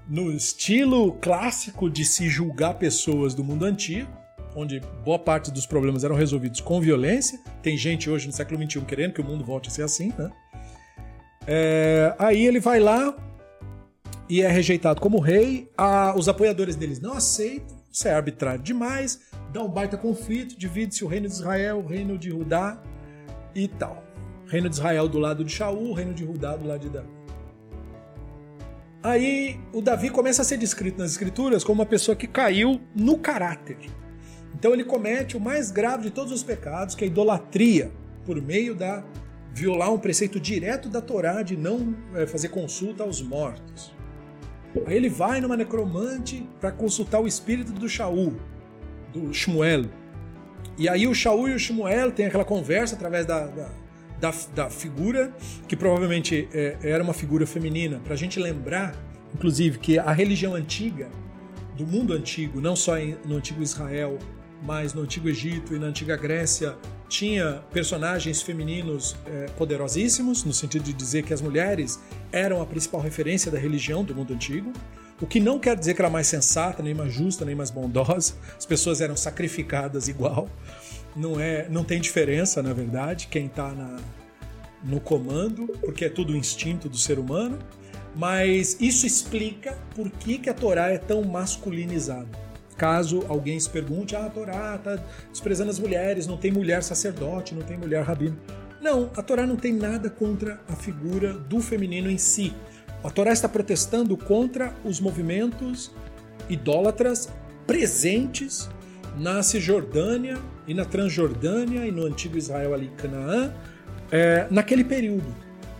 no 0.08 0.30
estilo 0.32 1.12
clássico 1.14 1.90
de 1.90 2.04
se 2.04 2.28
julgar 2.28 2.74
pessoas 2.74 3.34
do 3.34 3.42
mundo 3.42 3.64
antigo, 3.64 4.10
onde 4.54 4.80
boa 5.04 5.18
parte 5.18 5.50
dos 5.50 5.66
problemas 5.66 6.04
eram 6.04 6.14
resolvidos 6.14 6.60
com 6.60 6.80
violência, 6.80 7.40
tem 7.62 7.76
gente 7.76 8.10
hoje 8.10 8.26
no 8.26 8.32
século 8.32 8.62
XXI 8.62 8.80
querendo 8.82 9.14
que 9.14 9.20
o 9.20 9.24
mundo 9.24 9.44
volte 9.44 9.68
a 9.68 9.72
ser 9.72 9.82
assim, 9.82 10.12
né? 10.18 10.30
É, 11.46 12.14
aí 12.18 12.46
ele 12.46 12.60
vai 12.60 12.78
lá 12.78 13.16
e 14.28 14.42
é 14.42 14.48
rejeitado 14.48 15.00
como 15.00 15.18
rei. 15.18 15.70
A, 15.76 16.14
os 16.16 16.28
apoiadores 16.28 16.76
deles 16.76 17.00
não 17.00 17.14
aceitam, 17.14 17.76
isso 17.90 18.06
é 18.06 18.12
arbitrário 18.14 18.62
demais, 18.62 19.20
dá 19.52 19.62
um 19.62 19.68
baita 19.68 19.96
conflito, 19.96 20.56
divide-se 20.56 21.04
o 21.04 21.08
reino 21.08 21.28
de 21.28 21.34
Israel, 21.34 21.78
o 21.78 21.86
reino 21.86 22.16
de 22.16 22.30
Judá 22.30 22.82
e 23.54 23.68
tal. 23.68 24.02
Reino 24.46 24.68
de 24.68 24.74
Israel 24.74 25.08
do 25.08 25.18
lado 25.18 25.44
de 25.44 25.52
Shaul, 25.52 25.92
reino 25.92 26.14
de 26.14 26.24
Judá 26.24 26.56
do 26.56 26.66
lado 26.66 26.80
de 26.80 26.88
Davi. 26.88 27.08
Aí 29.02 29.58
o 29.72 29.82
Davi 29.82 30.10
começa 30.10 30.42
a 30.42 30.44
ser 30.44 30.56
descrito 30.56 30.98
nas 30.98 31.10
escrituras 31.10 31.64
como 31.64 31.80
uma 31.80 31.86
pessoa 31.86 32.16
que 32.16 32.26
caiu 32.26 32.80
no 32.94 33.18
caráter. 33.18 33.78
Então 34.54 34.72
ele 34.72 34.84
comete 34.84 35.36
o 35.36 35.40
mais 35.40 35.70
grave 35.70 36.04
de 36.04 36.10
todos 36.10 36.32
os 36.32 36.42
pecados, 36.42 36.94
que 36.94 37.04
é 37.04 37.06
a 37.06 37.10
idolatria, 37.10 37.90
por 38.24 38.40
meio 38.40 38.74
da 38.74 39.04
violar 39.52 39.92
um 39.92 39.98
preceito 39.98 40.40
direto 40.40 40.88
da 40.88 41.00
Torá 41.00 41.42
de 41.42 41.56
não 41.56 41.94
é, 42.14 42.26
fazer 42.26 42.48
consulta 42.48 43.02
aos 43.02 43.20
mortos. 43.20 43.92
Aí 44.86 44.96
ele 44.96 45.08
vai 45.08 45.40
numa 45.40 45.56
necromante 45.56 46.48
para 46.60 46.72
consultar 46.72 47.20
o 47.20 47.26
espírito 47.26 47.72
do 47.72 47.88
Shaul, 47.88 48.36
do 49.12 49.32
Shmuel. 49.32 49.86
E 50.78 50.88
aí 50.88 51.06
o 51.06 51.14
Shaul 51.14 51.48
e 51.48 51.54
o 51.54 51.58
Shmuel 51.58 52.12
têm 52.12 52.26
aquela 52.26 52.44
conversa 52.44 52.94
através 52.94 53.26
da, 53.26 53.46
da, 53.46 53.70
da, 54.20 54.34
da 54.54 54.70
figura, 54.70 55.32
que 55.68 55.76
provavelmente 55.76 56.48
é, 56.52 56.76
era 56.82 57.02
uma 57.02 57.12
figura 57.12 57.46
feminina, 57.46 58.00
para 58.02 58.14
a 58.14 58.16
gente 58.16 58.40
lembrar, 58.40 58.94
inclusive, 59.34 59.78
que 59.78 59.98
a 59.98 60.12
religião 60.12 60.54
antiga, 60.54 61.08
do 61.76 61.86
mundo 61.86 62.12
antigo, 62.12 62.60
não 62.60 62.76
só 62.76 62.94
no 63.24 63.36
antigo 63.36 63.62
Israel, 63.62 64.18
mas 64.62 64.94
no 64.94 65.02
antigo 65.02 65.28
Egito 65.28 65.74
e 65.74 65.78
na 65.78 65.86
antiga 65.86 66.16
Grécia, 66.16 66.76
tinha 67.08 67.62
personagens 67.72 68.40
femininos 68.40 69.16
é, 69.26 69.46
poderosíssimos, 69.56 70.44
no 70.44 70.52
sentido 70.52 70.84
de 70.84 70.92
dizer 70.92 71.24
que 71.24 71.34
as 71.34 71.42
mulheres 71.42 72.00
eram 72.30 72.62
a 72.62 72.66
principal 72.66 73.00
referência 73.00 73.50
da 73.50 73.58
religião 73.58 74.04
do 74.04 74.14
mundo 74.14 74.32
antigo, 74.32 74.72
o 75.22 75.26
que 75.26 75.38
não 75.38 75.58
quer 75.58 75.76
dizer 75.76 75.94
que 75.94 76.02
era 76.02 76.10
mais 76.10 76.26
sensata, 76.26 76.82
nem 76.82 76.92
mais 76.92 77.12
justa, 77.14 77.44
nem 77.44 77.54
mais 77.54 77.70
bondosa. 77.70 78.34
As 78.58 78.66
pessoas 78.66 79.00
eram 79.00 79.16
sacrificadas 79.16 80.08
igual. 80.08 80.48
Não 81.14 81.40
é, 81.40 81.68
não 81.68 81.84
tem 81.84 82.00
diferença, 82.00 82.60
na 82.60 82.72
verdade, 82.72 83.28
quem 83.28 83.46
está 83.46 83.72
no 84.82 84.98
comando, 84.98 85.68
porque 85.80 86.06
é 86.06 86.08
tudo 86.08 86.32
o 86.32 86.36
instinto 86.36 86.88
do 86.88 86.98
ser 86.98 87.20
humano. 87.20 87.58
Mas 88.16 88.76
isso 88.80 89.06
explica 89.06 89.78
por 89.94 90.10
que, 90.10 90.38
que 90.38 90.50
a 90.50 90.54
Torá 90.54 90.88
é 90.90 90.98
tão 90.98 91.22
masculinizada 91.22 92.42
caso 92.76 93.24
alguém 93.28 93.60
se 93.60 93.70
pergunte: 93.70 94.16
ah, 94.16 94.26
a 94.26 94.30
Torá 94.30 94.74
está 94.74 94.98
desprezando 95.30 95.70
as 95.70 95.78
mulheres, 95.78 96.26
não 96.26 96.36
tem 96.36 96.50
mulher 96.50 96.82
sacerdote, 96.82 97.54
não 97.54 97.62
tem 97.62 97.76
mulher 97.76 98.02
rabino. 98.02 98.36
Não, 98.80 99.08
a 99.16 99.22
Torá 99.22 99.46
não 99.46 99.54
tem 99.54 99.72
nada 99.72 100.10
contra 100.10 100.60
a 100.68 100.74
figura 100.74 101.32
do 101.32 101.60
feminino 101.60 102.10
em 102.10 102.18
si. 102.18 102.52
A 103.04 103.10
Torá 103.10 103.32
está 103.32 103.48
protestando 103.48 104.16
contra 104.16 104.74
os 104.84 105.00
movimentos 105.00 105.90
idólatras 106.48 107.28
presentes 107.66 108.68
na 109.18 109.42
Cisjordânia 109.42 110.38
e 110.66 110.74
na 110.74 110.84
Transjordânia 110.84 111.86
e 111.86 111.90
no 111.90 112.04
antigo 112.04 112.38
Israel 112.38 112.74
ali, 112.74 112.90
Canaã, 112.96 113.52
é, 114.10 114.46
naquele 114.50 114.84
período. 114.84 115.34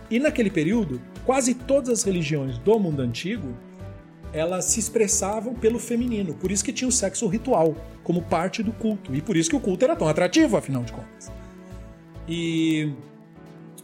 E 0.09 0.19
naquele 0.19 0.49
período, 0.49 1.01
quase 1.25 1.53
todas 1.53 1.89
as 1.89 2.03
religiões 2.03 2.57
do 2.57 2.77
mundo 2.77 3.01
antigo 3.01 3.55
elas 4.33 4.65
se 4.65 4.79
expressavam 4.79 5.53
pelo 5.53 5.77
feminino. 5.77 6.33
Por 6.33 6.51
isso 6.51 6.65
que 6.65 6.73
tinha 6.73 6.87
o 6.87 6.91
sexo 6.91 7.27
ritual 7.27 7.75
como 8.03 8.21
parte 8.23 8.63
do 8.63 8.73
culto. 8.73 9.13
E 9.13 9.21
por 9.21 9.37
isso 9.37 9.49
que 9.49 9.55
o 9.55 9.59
culto 9.59 9.85
era 9.85 9.95
tão 9.95 10.07
atrativo, 10.07 10.57
afinal 10.57 10.83
de 10.83 10.91
contas. 10.91 11.31
E, 12.27 12.91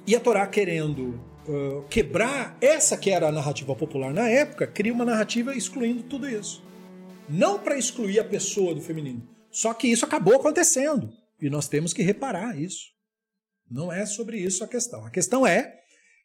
e 0.07 0.15
a 0.15 0.19
Torá 0.19 0.47
querendo 0.47 1.19
quebrar 1.89 2.57
essa 2.61 2.97
que 2.97 3.09
era 3.09 3.27
a 3.27 3.31
narrativa 3.31 3.75
popular 3.75 4.13
na 4.13 4.27
época, 4.27 4.67
cria 4.67 4.93
uma 4.93 5.05
narrativa 5.05 5.55
excluindo 5.55 6.03
tudo 6.03 6.27
isso. 6.27 6.63
Não 7.27 7.59
para 7.59 7.77
excluir 7.77 8.19
a 8.19 8.23
pessoa 8.23 8.73
do 8.73 8.81
feminino. 8.81 9.27
Só 9.51 9.73
que 9.73 9.87
isso 9.87 10.05
acabou 10.05 10.35
acontecendo. 10.35 11.11
E 11.41 11.49
nós 11.49 11.67
temos 11.67 11.93
que 11.93 12.01
reparar 12.01 12.59
isso. 12.59 12.87
Não 13.69 13.91
é 13.91 14.05
sobre 14.05 14.37
isso 14.37 14.63
a 14.63 14.67
questão. 14.67 15.05
A 15.05 15.09
questão 15.09 15.45
é 15.45 15.75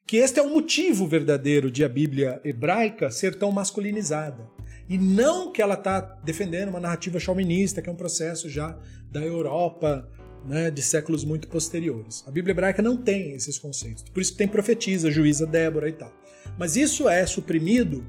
que 0.06 0.18
este 0.18 0.38
é 0.38 0.42
o 0.42 0.50
motivo 0.50 1.06
verdadeiro 1.06 1.70
de 1.70 1.84
a 1.84 1.88
Bíblia 1.88 2.40
hebraica 2.44 3.10
ser 3.10 3.38
tão 3.38 3.50
masculinizada. 3.50 4.48
E 4.88 4.98
não 4.98 5.50
que 5.50 5.62
ela 5.62 5.74
está 5.74 6.00
defendendo 6.00 6.68
uma 6.68 6.80
narrativa 6.80 7.18
chauvinista, 7.18 7.80
que 7.80 7.88
é 7.88 7.92
um 7.92 7.96
processo 7.96 8.48
já 8.50 8.78
da 9.10 9.20
Europa 9.20 10.10
né, 10.46 10.70
de 10.70 10.82
séculos 10.82 11.24
muito 11.24 11.48
posteriores. 11.48 12.24
A 12.26 12.30
Bíblia 12.30 12.52
hebraica 12.52 12.82
não 12.82 12.96
tem 12.96 13.32
esses 13.32 13.58
conceitos. 13.58 14.04
Por 14.04 14.20
isso 14.20 14.36
tem 14.36 14.46
profetisa, 14.46 15.10
juíza 15.10 15.46
Débora 15.46 15.88
e 15.88 15.92
tal. 15.92 16.12
Mas 16.58 16.76
isso 16.76 17.08
é 17.08 17.24
suprimido 17.26 18.04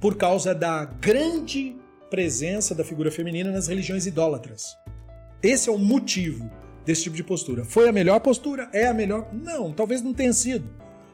por 0.00 0.16
causa 0.16 0.54
da 0.54 0.84
grande 0.84 1.76
presença 2.10 2.74
da 2.74 2.84
figura 2.84 3.10
feminina 3.10 3.50
nas 3.50 3.66
religiões 3.66 4.06
idólatras. 4.06 4.76
Esse 5.42 5.68
é 5.68 5.72
o 5.72 5.78
motivo 5.78 6.50
desse 6.84 7.04
tipo 7.04 7.16
de 7.16 7.24
postura. 7.24 7.64
Foi 7.64 7.88
a 7.88 7.92
melhor 7.92 8.20
postura? 8.20 8.68
É 8.72 8.86
a 8.86 8.94
melhor? 8.94 9.28
Não, 9.32 9.72
talvez 9.72 10.02
não 10.02 10.14
tenha 10.14 10.32
sido. 10.32 10.68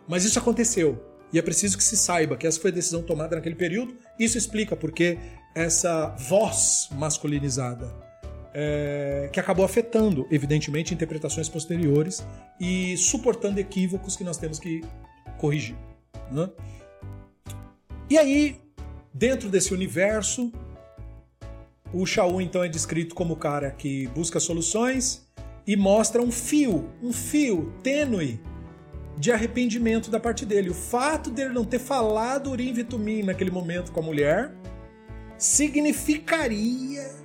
Mas 0.07 0.24
isso 0.24 0.39
aconteceu. 0.39 1.02
E 1.32 1.39
é 1.39 1.43
preciso 1.43 1.78
que 1.78 1.85
se 1.85 1.97
saiba 1.97 2.36
que 2.36 2.47
essa 2.47 2.61
foi 2.61 2.70
a 2.70 2.74
decisão 2.74 3.02
tomada 3.02 3.36
naquele 3.36 3.55
período. 3.55 3.97
Isso 4.19 4.36
explica 4.36 4.74
porque 4.74 5.19
essa 5.55 6.09
voz 6.16 6.89
masculinizada 6.93 8.10
é, 8.52 9.28
que 9.32 9.39
acabou 9.39 9.64
afetando, 9.64 10.27
evidentemente, 10.31 10.93
interpretações 10.93 11.48
posteriores 11.48 12.24
e 12.59 12.97
suportando 12.97 13.60
equívocos 13.60 14.16
que 14.16 14.24
nós 14.24 14.36
temos 14.36 14.59
que 14.59 14.82
corrigir. 15.39 15.77
Né? 16.31 16.48
E 18.09 18.18
aí, 18.18 18.60
dentro 19.12 19.48
desse 19.48 19.72
universo, 19.72 20.52
o 21.93 22.05
Shaul 22.06 22.40
então 22.40 22.62
é 22.62 22.68
descrito 22.68 23.14
como 23.14 23.35
o 23.35 23.36
cara 23.36 23.70
que 23.70 24.06
busca 24.09 24.39
soluções 24.39 25.27
e 25.66 25.77
mostra 25.77 26.20
um 26.22 26.31
fio, 26.31 26.90
um 27.02 27.12
fio 27.12 27.72
tênue 27.82 28.40
de 29.16 29.31
arrependimento 29.31 30.10
da 30.10 30.18
parte 30.18 30.47
dele. 30.47 30.70
O 30.70 30.74
fato 30.74 31.31
dele 31.31 31.52
não 31.52 31.64
ter 31.64 31.78
falado 31.78 32.51
Urim 32.51 32.72
Vitumim 32.72 33.22
naquele 33.22 33.51
momento 33.51 33.93
com 33.93 34.01
a 34.01 34.02
mulher 34.02 34.52
significaria 35.36 37.20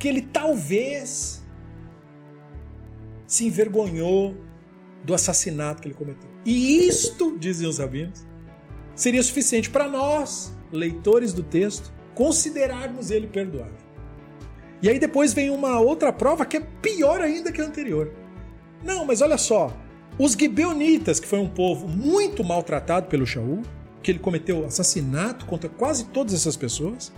que 0.00 0.08
ele 0.08 0.22
talvez 0.22 1.44
se 3.26 3.46
envergonhou 3.46 4.34
do 5.04 5.14
assassinato 5.14 5.82
que 5.82 5.88
ele 5.88 5.94
cometeu. 5.94 6.28
E 6.44 6.88
isto, 6.88 7.38
dizem 7.38 7.68
os 7.68 7.78
rabinos, 7.78 8.26
seria 8.94 9.22
suficiente 9.22 9.68
para 9.68 9.86
nós, 9.86 10.52
leitores 10.72 11.34
do 11.34 11.42
texto, 11.42 11.92
considerarmos 12.14 13.10
ele 13.10 13.26
perdoado. 13.26 13.76
E 14.82 14.88
aí 14.88 14.98
depois 14.98 15.34
vem 15.34 15.50
uma 15.50 15.78
outra 15.78 16.10
prova 16.10 16.46
que 16.46 16.56
é 16.56 16.60
pior 16.60 17.20
ainda 17.20 17.52
que 17.52 17.60
a 17.60 17.64
anterior. 17.66 18.10
Não, 18.82 19.04
mas 19.04 19.20
olha 19.20 19.36
só, 19.36 19.70
os 20.18 20.32
Gibeonitas, 20.32 21.20
que 21.20 21.28
foi 21.28 21.38
um 21.38 21.48
povo 21.48 21.86
muito 21.86 22.42
maltratado 22.42 23.06
pelo 23.08 23.26
Shaul, 23.26 23.60
que 24.02 24.10
ele 24.10 24.18
cometeu 24.18 24.64
assassinato 24.64 25.44
contra 25.44 25.68
quase 25.68 26.06
todas 26.06 26.32
essas 26.32 26.56
pessoas, 26.56 27.12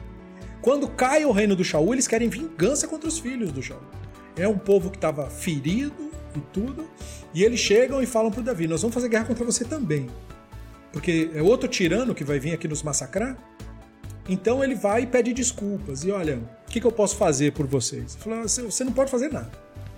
quando 0.63 0.89
cai 0.89 1.25
o 1.25 1.33
reino 1.33 1.57
do 1.57 1.65
Shaul, 1.65 1.93
eles 1.93 2.07
querem 2.07 2.29
vingança 2.29 2.87
contra 2.87 3.09
os 3.09 3.19
filhos 3.19 3.51
do 3.51 3.61
Shaul. 3.61 3.83
É 4.37 4.47
um 4.47 4.57
povo 4.57 4.91
que 4.91 4.97
estava 4.97 5.29
ferido 5.29 6.11
e 6.35 6.41
tudo, 6.53 6.89
e 7.35 7.43
eles 7.43 7.61
chegam 7.61 8.01
e 8.01 8.07
falam 8.07 8.31
para 8.31 8.43
Davi: 8.43 8.69
Nós 8.69 8.81
vamos 8.81 8.95
fazer 8.95 9.09
guerra 9.09 9.25
contra 9.25 9.45
você 9.45 9.65
também. 9.65 10.09
Porque 10.93 11.31
é 11.35 11.43
outro 11.43 11.69
tirano 11.69 12.15
que 12.15 12.23
vai 12.23 12.39
vir 12.39 12.53
aqui 12.53 12.69
nos 12.69 12.83
massacrar. 12.83 13.37
Então 14.29 14.63
ele 14.63 14.75
vai 14.75 15.03
e 15.03 15.07
pede 15.07 15.33
desculpas. 15.33 16.05
E 16.05 16.11
olha, 16.13 16.39
o 16.39 16.71
que, 16.71 16.81
que 16.81 16.87
eu 16.87 16.93
posso 16.93 17.17
fazer 17.17 17.53
por 17.53 17.67
vocês? 17.67 18.15
Falou, 18.15 18.43
você 18.43 18.85
não 18.85 18.93
pode 18.93 19.11
fazer 19.11 19.33
nada. 19.33 19.51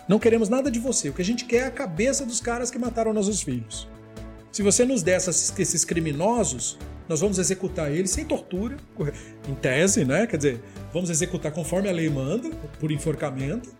Não 0.09 0.19
queremos 0.19 0.49
nada 0.49 0.71
de 0.71 0.79
você. 0.79 1.09
O 1.11 1.13
que 1.13 1.21
a 1.21 1.25
gente 1.25 1.45
quer 1.45 1.57
é 1.57 1.67
a 1.67 1.71
cabeça 1.71 2.25
dos 2.25 2.41
caras 2.41 2.71
que 2.71 2.79
mataram 2.79 3.13
nossos 3.13 3.43
filhos. 3.43 3.89
Se 4.53 4.63
você 4.63 4.85
nos 4.85 5.03
der 5.03 5.17
esses 5.17 5.85
criminosos, 5.85 6.79
nós 7.09 7.21
vamos 7.21 7.39
executar 7.39 7.93
eles 7.93 8.11
sem 8.11 8.25
tortura, 8.25 8.77
em 9.49 9.55
tese, 9.55 10.05
né? 10.05 10.27
Quer 10.27 10.37
dizer, 10.37 10.61
vamos 10.93 11.11
executar 11.11 11.53
conforme 11.53 11.89
a 11.89 11.93
lei 11.93 12.09
manda, 12.09 12.51
por 12.81 12.91
enforcamento. 12.91 13.75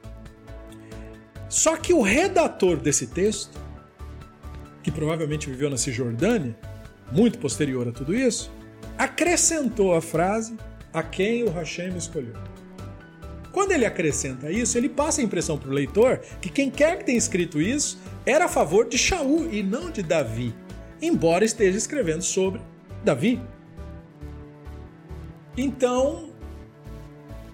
Só 1.49 1.77
que 1.77 1.93
o 1.93 2.03
redator 2.03 2.77
desse 2.77 3.07
texto, 3.07 3.59
que 4.83 4.91
provavelmente 4.91 5.49
viveu 5.49 5.71
na 5.71 5.77
Cisjordânia, 5.77 6.55
muito 7.11 7.39
posterior 7.39 7.89
a 7.89 7.93
tudo 7.93 8.15
isso, 8.15 8.51
acrescentou 8.99 9.95
a 9.95 10.03
frase 10.03 10.57
a 10.93 11.03
quem 11.03 11.45
o 11.45 11.51
Hashem 11.51 11.97
escolheu. 11.97 12.35
Quando 13.51 13.73
ele 13.73 13.87
acrescenta 13.87 14.51
isso, 14.51 14.77
ele 14.77 14.89
passa 14.89 15.21
a 15.21 15.25
impressão 15.25 15.57
para 15.57 15.71
o 15.71 15.73
leitor 15.73 16.19
que 16.41 16.51
quem 16.51 16.71
quer 16.71 16.99
que 16.99 17.05
tenha 17.05 17.19
escrito 17.19 17.61
isso 17.61 17.99
era 18.27 18.47
a 18.47 18.49
favor 18.49 18.89
de 18.89 18.99
Shaul 18.99 19.49
e 19.51 19.63
não 19.63 19.91
de 19.91 20.03
Davi, 20.03 20.53
embora 21.01 21.45
esteja 21.45 21.79
escrevendo 21.79 22.23
sobre 22.23 22.61
Davi. 23.05 23.41
Então, 25.57 26.31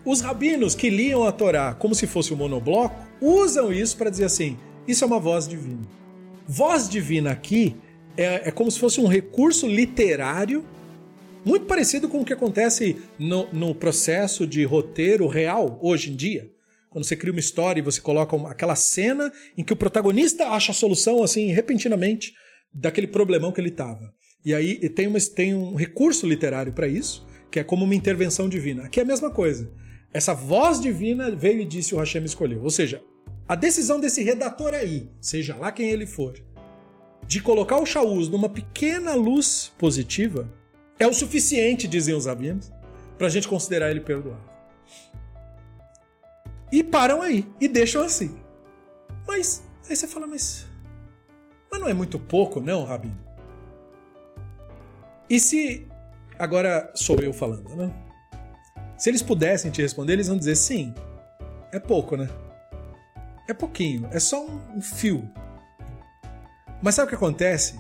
os 0.05 0.21
rabinos 0.21 0.75
que 0.75 0.89
liam 0.89 1.25
a 1.25 1.33
Torá 1.33 1.75
como 1.75 1.95
se 1.95 2.07
fosse 2.07 2.33
um 2.33 2.37
monobloco 2.37 2.97
usam 3.21 3.73
isso 3.73 3.97
para 3.97 4.11
dizer 4.11 4.25
assim: 4.25 4.57
isso 4.87 5.05
é 5.05 5.07
uma 5.07 5.21
voz 5.21 5.47
divina. 5.47 5.83
Voz 6.47 6.89
divina 6.89 7.31
aqui 7.31 7.77
é, 8.17 8.49
é 8.49 8.51
como 8.51 8.71
se 8.71 8.79
fosse 8.79 9.01
um 9.01 9.07
recurso 9.07 9.67
literário 9.67 10.65
muito 11.45 11.67
parecido 11.67 12.09
com 12.09 12.21
o 12.21 12.25
que 12.25 12.33
acontece 12.33 12.97
no, 13.19 13.51
no, 13.53 13.75
processo 13.75 14.47
de 14.47 14.65
roteiro 14.65 15.27
real 15.27 15.79
hoje 15.83 16.11
em 16.11 16.17
dia. 16.17 16.51
Quando 16.91 17.05
você 17.05 17.17
cria 17.17 17.33
uma 17.33 17.41
história 17.41 17.81
e 17.81 17.85
você 17.85 18.01
coloca 18.01 18.37
uma, 18.37 18.51
aquela 18.51 18.75
cena 18.75 19.33
em 19.57 19.65
que 19.65 19.73
o 19.73 19.77
protagonista 19.77 20.49
acha 20.49 20.73
a 20.73 20.75
solução 20.75 21.23
assim 21.23 21.47
repentinamente 21.47 22.35
daquele 22.73 23.07
problemão 23.07 23.53
que 23.53 23.61
ele 23.61 23.69
estava. 23.69 24.13
E 24.45 24.55
aí 24.55 24.89
tem, 24.89 25.07
uma, 25.07 25.19
tem 25.21 25.55
um 25.55 25.75
recurso 25.75 26.27
literário 26.27 26.73
para 26.73 26.89
isso, 26.89 27.27
que 27.51 27.61
é 27.61 27.65
como 27.65 27.85
uma 27.85 27.95
intervenção 27.95 28.49
divina. 28.49 28.85
Aqui 28.85 29.01
é 29.01 29.03
a 29.03 29.07
mesma 29.07 29.31
coisa. 29.31 29.71
Essa 30.13 30.35
voz 30.35 30.81
divina 30.81 31.31
veio 31.31 31.61
e 31.61 31.65
disse 31.65 31.95
o 31.95 31.99
Hashem 31.99 32.25
escolheu. 32.25 32.63
Ou 32.63 32.71
seja, 32.71 33.03
a 33.47 33.55
decisão 33.55 34.01
desse 34.01 34.23
redator 34.23 34.75
aí, 34.75 35.11
seja 35.21 35.57
lá 35.57 35.71
quem 35.71 35.91
ele 35.91 36.07
for, 36.07 36.35
de 37.27 37.41
colocar 37.41 37.79
o 37.79 37.87
Shauz 37.87 38.29
numa 38.29 38.49
pequena 38.49 39.15
luz 39.15 39.73
positiva, 39.79 40.49
é 40.99 41.07
o 41.07 41.13
suficiente, 41.13 41.87
dizem 41.87 42.15
os 42.15 42.27
rabinos, 42.27 42.73
para 43.17 43.27
a 43.27 43.31
gente 43.31 43.47
considerar 43.47 43.91
ele 43.91 44.01
perdoado. 44.01 44.51
E 46.73 46.83
param 46.83 47.21
aí, 47.21 47.47
e 47.61 47.69
deixam 47.69 48.03
assim. 48.03 48.39
Mas, 49.27 49.63
aí 49.89 49.95
você 49.95 50.07
fala, 50.07 50.27
mas. 50.27 50.67
Mas 51.71 51.81
não 51.81 51.89
é 51.89 51.95
muito 51.95 52.19
pouco, 52.19 52.61
não, 52.61 52.85
Rabino? 52.85 53.19
E 55.31 55.39
se. 55.39 55.87
Agora 56.37 56.91
sou 56.95 57.21
eu 57.21 57.33
falando, 57.33 57.77
né? 57.77 57.93
Se 58.99 59.09
eles 59.09 59.23
pudessem 59.23 59.71
te 59.71 59.81
responder, 59.81 60.15
eles 60.15 60.27
vão 60.27 60.37
dizer 60.37 60.57
sim. 60.57 60.93
É 61.73 61.79
pouco, 61.79 62.17
né? 62.17 62.29
É 63.49 63.55
pouquinho, 63.55 64.09
é 64.11 64.19
só 64.19 64.45
um 64.45 64.83
fio. 64.83 65.31
Mas 66.83 66.97
sabe 66.97 67.07
o 67.07 67.09
que 67.11 67.15
acontece? 67.15 67.79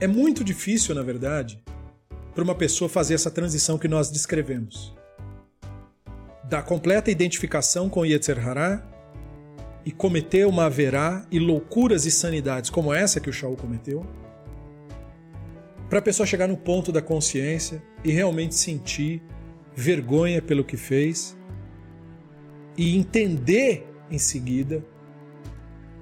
É 0.00 0.06
muito 0.06 0.42
difícil, 0.42 0.94
na 0.94 1.02
verdade, 1.02 1.62
para 2.34 2.44
uma 2.44 2.54
pessoa 2.54 2.88
fazer 2.88 3.14
essa 3.14 3.30
transição 3.30 3.78
que 3.78 3.88
nós 3.88 4.10
descrevemos. 4.10 4.94
Da 6.44 6.62
completa 6.62 7.10
identificação 7.10 7.88
com 7.88 8.04
Yetzer 8.04 8.46
Hará 8.46 8.82
e 9.84 9.92
cometer 9.92 10.46
uma 10.46 10.68
verá 10.68 11.24
e 11.30 11.38
loucuras 11.38 12.06
e 12.06 12.10
sanidades 12.10 12.70
como 12.70 12.92
essa 12.92 13.20
que 13.20 13.30
o 13.30 13.32
Shaul 13.32 13.56
cometeu, 13.56 14.06
para 15.88 15.98
a 16.00 16.02
pessoa 16.02 16.26
chegar 16.26 16.48
no 16.48 16.56
ponto 16.56 16.90
da 16.90 17.00
consciência 17.00 17.82
e 18.04 18.10
realmente 18.10 18.54
sentir 18.54 19.22
vergonha 19.74 20.42
pelo 20.42 20.64
que 20.64 20.76
fez 20.76 21.36
e 22.76 22.96
entender 22.96 23.86
em 24.10 24.18
seguida 24.18 24.84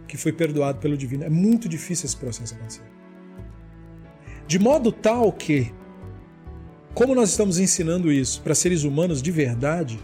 que 0.06 0.16
foi 0.16 0.32
perdoado 0.32 0.78
pelo 0.78 0.96
divino. 0.96 1.24
É 1.24 1.30
muito 1.30 1.68
difícil 1.68 2.06
esse 2.06 2.16
processo 2.16 2.54
acontecer. 2.54 2.82
De 4.46 4.58
modo 4.58 4.92
tal 4.92 5.32
que, 5.32 5.72
como 6.94 7.14
nós 7.14 7.30
estamos 7.30 7.58
ensinando 7.58 8.12
isso 8.12 8.42
para 8.42 8.54
seres 8.54 8.84
humanos 8.84 9.22
de 9.22 9.30
verdade, 9.30 9.98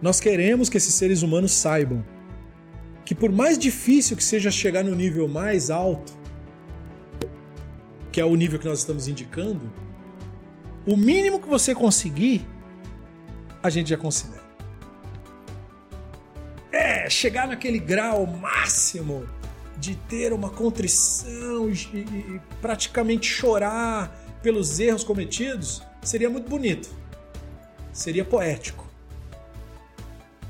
nós 0.00 0.18
queremos 0.18 0.68
que 0.68 0.78
esses 0.78 0.94
seres 0.94 1.22
humanos 1.22 1.52
saibam 1.52 2.04
que, 3.04 3.14
por 3.14 3.30
mais 3.30 3.58
difícil 3.58 4.16
que 4.16 4.24
seja 4.24 4.50
chegar 4.50 4.82
no 4.82 4.94
nível 4.94 5.28
mais 5.28 5.70
alto, 5.70 6.19
que 8.12 8.20
é 8.20 8.24
o 8.24 8.34
nível 8.34 8.58
que 8.58 8.66
nós 8.66 8.80
estamos 8.80 9.08
indicando, 9.08 9.70
o 10.86 10.96
mínimo 10.96 11.40
que 11.40 11.48
você 11.48 11.74
conseguir, 11.74 12.46
a 13.62 13.70
gente 13.70 13.90
já 13.90 13.96
considera. 13.96 14.42
É, 16.72 17.10
chegar 17.10 17.46
naquele 17.46 17.78
grau 17.78 18.26
máximo 18.26 19.28
de 19.76 19.94
ter 19.94 20.32
uma 20.32 20.50
contrição 20.50 21.70
e, 21.70 22.40
praticamente 22.60 23.26
chorar 23.26 24.14
pelos 24.42 24.78
erros 24.78 25.04
cometidos, 25.04 25.82
seria 26.02 26.30
muito 26.30 26.48
bonito. 26.48 26.90
Seria 27.92 28.24
poético. 28.24 28.88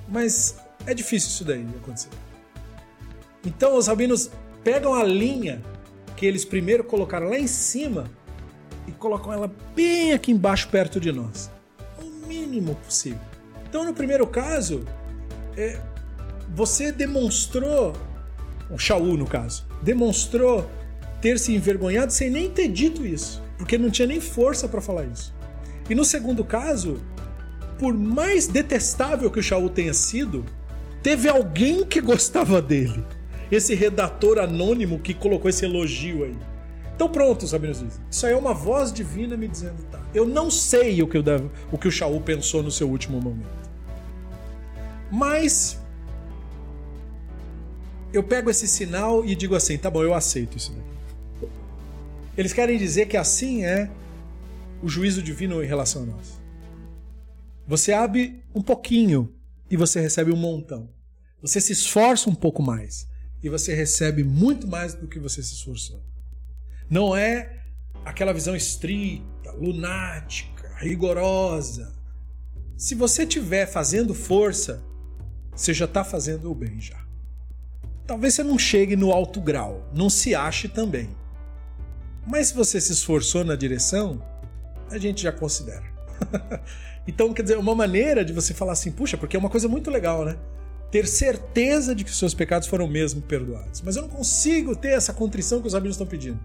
Mas 0.09 0.57
é 0.87 0.95
difícil 0.95 1.31
isso 1.31 1.45
daí 1.45 1.67
acontecer. 1.81 2.11
Então 3.45 3.77
os 3.77 3.87
rabinos 3.87 4.31
pegam 4.63 4.95
a 4.95 5.03
linha 5.05 5.63
que 6.21 6.27
eles 6.27 6.45
primeiro 6.45 6.85
colocaram 6.85 7.31
lá 7.31 7.39
em 7.39 7.47
cima 7.47 8.05
e 8.87 8.93
colocam 8.93 9.33
ela 9.33 9.51
bem 9.75 10.13
aqui 10.13 10.31
embaixo, 10.31 10.69
perto 10.69 11.01
de 11.01 11.11
nós. 11.11 11.51
O 11.99 12.29
mínimo 12.29 12.75
possível. 12.75 13.19
Então, 13.67 13.87
no 13.87 13.95
primeiro 13.95 14.27
caso, 14.27 14.85
é, 15.57 15.81
você 16.55 16.93
demonstrou 16.93 17.95
o 18.71 18.77
Shaul 18.77 19.17
no 19.17 19.27
caso, 19.27 19.67
demonstrou 19.81 20.71
ter 21.23 21.39
se 21.39 21.55
envergonhado 21.55 22.13
sem 22.13 22.29
nem 22.29 22.51
ter 22.51 22.69
dito 22.69 23.07
isso, 23.07 23.43
porque 23.57 23.79
não 23.79 23.89
tinha 23.89 24.07
nem 24.07 24.21
força 24.21 24.69
para 24.69 24.83
falar 24.83 25.07
isso. 25.07 25.35
E 25.89 25.95
no 25.95 26.05
segundo 26.05 26.45
caso, 26.45 27.01
por 27.79 27.95
mais 27.95 28.47
detestável 28.47 29.31
que 29.31 29.41
o 29.41 29.43
Shaul 29.43 29.71
tenha 29.71 29.95
sido, 29.95 30.45
teve 31.03 31.31
alguém 31.31 31.83
que 31.83 31.99
gostava 31.99 32.61
dele. 32.61 33.03
Esse 33.51 33.75
redator 33.75 34.39
anônimo 34.39 34.99
que 34.99 35.13
colocou 35.13 35.49
esse 35.49 35.65
elogio 35.65 36.25
aí. 36.25 36.37
Então 36.95 37.09
pronto, 37.09 37.47
Sabinos 37.47 37.81
dizem. 37.81 38.03
Isso 38.11 38.27
aí 38.27 38.33
é 38.33 38.37
uma 38.37 38.55
voz 38.55 38.93
divina 38.93 39.37
me 39.37 39.49
dizendo, 39.49 39.83
tá. 39.91 40.01
Eu 40.15 40.27
não 40.27 40.51
sei 40.51 41.03
o 41.03 41.09
que 41.09 41.19
o, 41.19 41.25
o 41.73 41.79
que 41.79 41.89
o 41.89 41.91
Shaul 41.91 42.21
pensou 42.21 42.63
no 42.63 42.71
seu 42.71 42.89
último 42.89 43.21
momento. 43.21 43.71
Mas 45.11 45.81
eu 48.13 48.23
pego 48.23 48.51
esse 48.51 48.69
sinal 48.69 49.25
e 49.25 49.35
digo 49.35 49.55
assim: 49.55 49.79
tá 49.79 49.91
bom, 49.91 50.03
eu 50.03 50.15
aceito 50.15 50.57
isso 50.57 50.73
daqui. 50.73 51.51
Eles 52.37 52.53
querem 52.53 52.79
dizer 52.79 53.07
que 53.07 53.17
assim 53.17 53.65
é 53.65 53.91
o 54.83 54.89
juízo 54.89 55.23
divino 55.23 55.63
em 55.63 55.67
relação 55.67 56.03
a 56.03 56.07
nós. 56.07 56.41
Você 57.67 57.93
abre 57.93 58.43
um 58.55 58.63
pouquinho 58.63 59.33
e 59.71 59.77
você 59.77 60.01
recebe 60.01 60.33
um 60.33 60.37
montão. 60.37 60.89
Você 61.43 61.61
se 61.61 61.73
esforça 61.73 62.29
um 62.29 62.35
pouco 62.35 62.63
mais 62.63 63.09
e 63.43 63.49
você 63.49 63.75
recebe 63.75 64.23
muito 64.23 64.67
mais 64.67 64.95
do 64.95 65.07
que 65.07 65.19
você 65.19 65.43
se 65.43 65.55
esforçou. 65.55 66.03
Não 66.89 67.17
é 67.17 67.63
aquela 68.05 68.33
visão 68.33 68.55
estrita, 68.55 69.53
lunática, 69.53 70.75
rigorosa. 70.79 71.93
Se 72.77 72.95
você 72.95 73.23
estiver 73.23 73.67
fazendo 73.67 74.15
força, 74.15 74.83
você 75.55 75.73
já 75.73 75.85
está 75.85 76.03
fazendo 76.03 76.51
o 76.51 76.55
bem 76.55 76.81
já. 76.81 76.99
Talvez 78.07 78.35
você 78.35 78.43
não 78.43 78.59
chegue 78.59 78.97
no 78.97 79.13
alto 79.13 79.41
grau, 79.41 79.89
não 79.95 80.11
se 80.11 80.35
ache 80.35 80.69
também. 80.69 81.09
Mas 82.27 82.49
se 82.49 82.55
você 82.55 82.81
se 82.81 82.93
esforçou 82.93 83.45
na 83.45 83.55
direção, 83.55 84.23
a 84.91 84.99
gente 84.99 85.23
já 85.23 85.33
considera. 85.33 85.85
então, 87.07 87.33
quer 87.33 87.43
dizer, 87.43 87.59
uma 87.59 87.75
maneira 87.75 88.25
de 88.25 88.33
você 88.33 88.53
falar 88.53 88.73
assim, 88.73 88.91
puxa, 88.91 89.17
porque 89.17 89.37
é 89.37 89.39
uma 89.39 89.49
coisa 89.49 89.69
muito 89.69 89.91
legal, 89.91 90.25
né? 90.25 90.37
Ter 90.91 91.07
certeza 91.07 91.95
de 91.95 92.05
que 92.05 92.11
os 92.11 92.19
seus 92.19 92.35
pecados 92.35 92.67
foram 92.67 92.87
mesmo 92.89 93.23
perdoados. 93.23 93.81
Mas 93.83 93.97
eu 93.97 94.03
não 94.03 94.09
consigo 94.09 94.75
ter 94.75 94.91
essa 94.91 95.13
contrição 95.13 95.61
que 95.61 95.69
os 95.69 95.75
rabinos 95.75 95.95
estão 95.95 96.07
pedindo. 96.07 96.41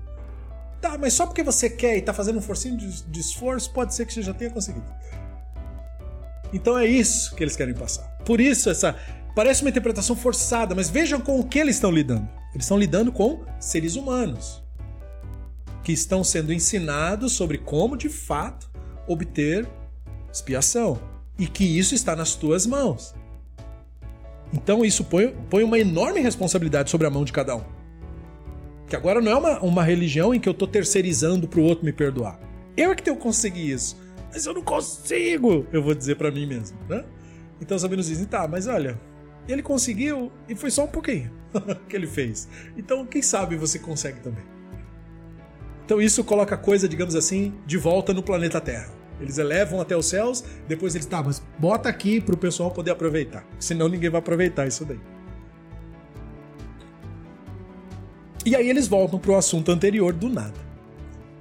Tá, 0.79 0.97
mas 0.97 1.13
só 1.13 1.25
porque 1.25 1.41
você 1.41 1.69
quer 1.69 1.95
e 1.95 1.99
está 1.99 2.13
fazendo 2.13 2.37
um 2.37 2.41
forcinho 2.41 2.77
de, 2.77 3.03
de 3.03 3.19
esforço, 3.19 3.71
pode 3.71 3.95
ser 3.95 4.05
que 4.05 4.13
você 4.13 4.21
já 4.21 4.33
tenha 4.33 4.51
conseguido. 4.51 4.85
Então 6.53 6.77
é 6.77 6.85
isso 6.85 7.35
que 7.35 7.43
eles 7.43 7.55
querem 7.55 7.73
passar. 7.73 8.03
Por 8.23 8.39
isso, 8.39 8.69
essa 8.69 8.95
parece 9.35 9.61
uma 9.63 9.69
interpretação 9.69 10.15
forçada, 10.15 10.75
mas 10.75 10.89
vejam 10.89 11.19
com 11.19 11.39
o 11.39 11.43
que 11.43 11.59
eles 11.59 11.75
estão 11.75 11.91
lidando. 11.91 12.29
Eles 12.53 12.65
estão 12.65 12.77
lidando 12.77 13.11
com 13.11 13.43
seres 13.59 13.95
humanos 13.95 14.63
que 15.83 15.91
estão 15.91 16.23
sendo 16.23 16.51
ensinados 16.51 17.33
sobre 17.33 17.59
como 17.59 17.95
de 17.95 18.09
fato 18.09 18.69
obter 19.07 19.67
expiação 20.31 20.99
e 21.37 21.47
que 21.47 21.63
isso 21.63 21.93
está 21.93 22.15
nas 22.15 22.33
tuas 22.35 22.65
mãos. 22.65 23.13
Então 24.53 24.85
isso 24.85 25.03
põe, 25.03 25.35
põe 25.49 25.63
uma 25.63 25.79
enorme 25.79 26.19
responsabilidade 26.19 26.89
sobre 26.89 27.07
a 27.07 27.09
mão 27.09 27.25
de 27.25 27.33
cada 27.33 27.55
um. 27.55 27.63
Que 28.87 28.95
agora 28.95 29.19
não 29.19 29.31
é 29.31 29.35
uma, 29.35 29.59
uma 29.59 29.83
religião 29.83 30.33
em 30.33 30.39
que 30.39 30.47
eu 30.47 30.53
estou 30.53 30.67
terceirizando 30.67 31.47
para 31.47 31.59
o 31.59 31.63
outro 31.63 31.85
me 31.85 31.91
perdoar. 31.91 32.39
Eu 32.77 32.91
é 32.91 32.95
que 32.95 33.03
tenho 33.03 33.17
que 33.17 33.23
conseguir 33.23 33.71
isso 33.71 34.05
mas 34.35 34.45
eu 34.45 34.53
não 34.53 34.61
consigo, 34.61 35.65
eu 35.71 35.81
vou 35.81 35.95
dizer 35.95 36.17
para 36.17 36.29
mim 36.29 36.45
mesmo, 36.45 36.77
né? 36.89 37.05
Então 37.61 37.77
os 37.77 37.83
rabinos 37.83 38.07
dizem, 38.07 38.25
tá, 38.25 38.45
mas 38.49 38.67
olha, 38.67 38.99
ele 39.47 39.63
conseguiu 39.63 40.29
e 40.49 40.55
foi 40.55 40.69
só 40.69 40.83
um 40.83 40.89
pouquinho 40.89 41.31
que 41.87 41.95
ele 41.95 42.05
fez. 42.05 42.49
Então 42.75 43.05
quem 43.05 43.21
sabe 43.21 43.55
você 43.55 43.79
consegue 43.79 44.19
também. 44.19 44.43
Então 45.85 46.01
isso 46.01 46.21
coloca 46.21 46.53
a 46.53 46.57
coisa, 46.57 46.85
digamos 46.85 47.15
assim, 47.15 47.53
de 47.65 47.77
volta 47.77 48.13
no 48.13 48.21
planeta 48.21 48.59
Terra. 48.59 48.89
Eles 49.19 49.37
elevam 49.37 49.79
até 49.79 49.95
os 49.95 50.05
céus, 50.07 50.43
depois 50.67 50.93
eles, 50.95 51.05
tá, 51.05 51.23
mas 51.23 51.41
bota 51.57 51.87
aqui 51.87 52.19
para 52.19 52.35
o 52.35 52.37
pessoal 52.37 52.71
poder 52.71 52.91
aproveitar. 52.91 53.45
Senão 53.59 53.87
ninguém 53.87 54.09
vai 54.09 54.19
aproveitar 54.19 54.67
isso 54.67 54.83
daí. 54.83 54.99
E 58.45 58.55
aí 58.55 58.69
eles 58.69 58.87
voltam 58.87 59.17
para 59.17 59.31
o 59.31 59.35
assunto 59.35 59.71
anterior 59.71 60.13
do 60.13 60.29
nada. 60.29 60.65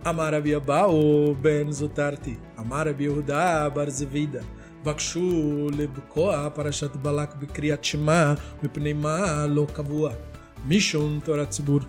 Amarabia 0.05 0.61
Bao 0.61 1.35
Benzutarti, 1.35 2.39
Amarabia 2.57 3.11
Rudá 3.11 3.69
Barzevida, 3.69 4.43
Vakshu 4.83 5.69
Lebukoa 5.75 6.51
Parashat 6.51 6.97
Balak 6.99 7.37
Bikriatima, 7.37 8.39
Mipneima 8.63 9.45
Lokavua, 9.47 10.19
Mishon 10.65 11.21
Toratzibur. 11.21 11.87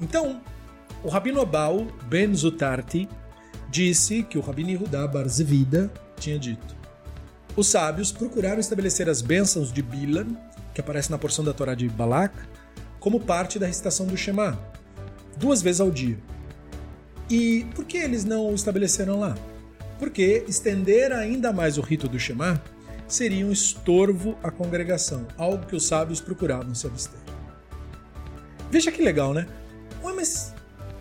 Então, 0.00 0.40
o 1.02 1.08
Rabino 1.08 1.40
Abau 1.40 1.86
Ben 2.04 2.34
Zutarti 2.34 3.08
disse 3.70 4.22
que 4.22 4.36
o 4.36 4.40
Rabino 4.40 4.70
Yehudá 4.70 5.06
Bar 5.06 5.28
Zevida 5.28 5.90
tinha 6.18 6.38
dito: 6.38 6.76
Os 7.56 7.68
sábios 7.68 8.10
procuraram 8.10 8.60
estabelecer 8.60 9.08
as 9.08 9.22
bênçãos 9.22 9.72
de 9.72 9.80
Bilan, 9.80 10.26
que 10.74 10.80
aparece 10.80 11.10
na 11.10 11.18
porção 11.18 11.44
da 11.44 11.52
Torá 11.52 11.74
de 11.74 11.88
Balak, 11.88 12.34
como 12.98 13.20
parte 13.20 13.58
da 13.58 13.66
recitação 13.66 14.06
do 14.06 14.16
Shema, 14.16 14.58
duas 15.36 15.62
vezes 15.62 15.80
ao 15.80 15.90
dia. 15.90 16.18
E 17.30 17.64
por 17.74 17.84
que 17.84 17.96
eles 17.96 18.24
não 18.24 18.50
o 18.50 18.54
estabeleceram 18.54 19.20
lá? 19.20 19.36
Porque 19.98 20.44
estender 20.48 21.12
ainda 21.12 21.52
mais 21.52 21.78
o 21.78 21.80
rito 21.80 22.08
do 22.08 22.18
Shema 22.18 22.60
seria 23.06 23.46
um 23.46 23.52
estorvo 23.52 24.36
à 24.42 24.50
congregação, 24.50 25.26
algo 25.36 25.66
que 25.66 25.76
os 25.76 25.86
sábios 25.86 26.20
procuravam 26.20 26.74
se 26.74 26.86
abster. 26.86 27.18
Veja 28.70 28.90
que 28.90 29.02
legal, 29.02 29.34
né? 29.34 29.46
Ué, 30.02 30.12
mas 30.12 30.54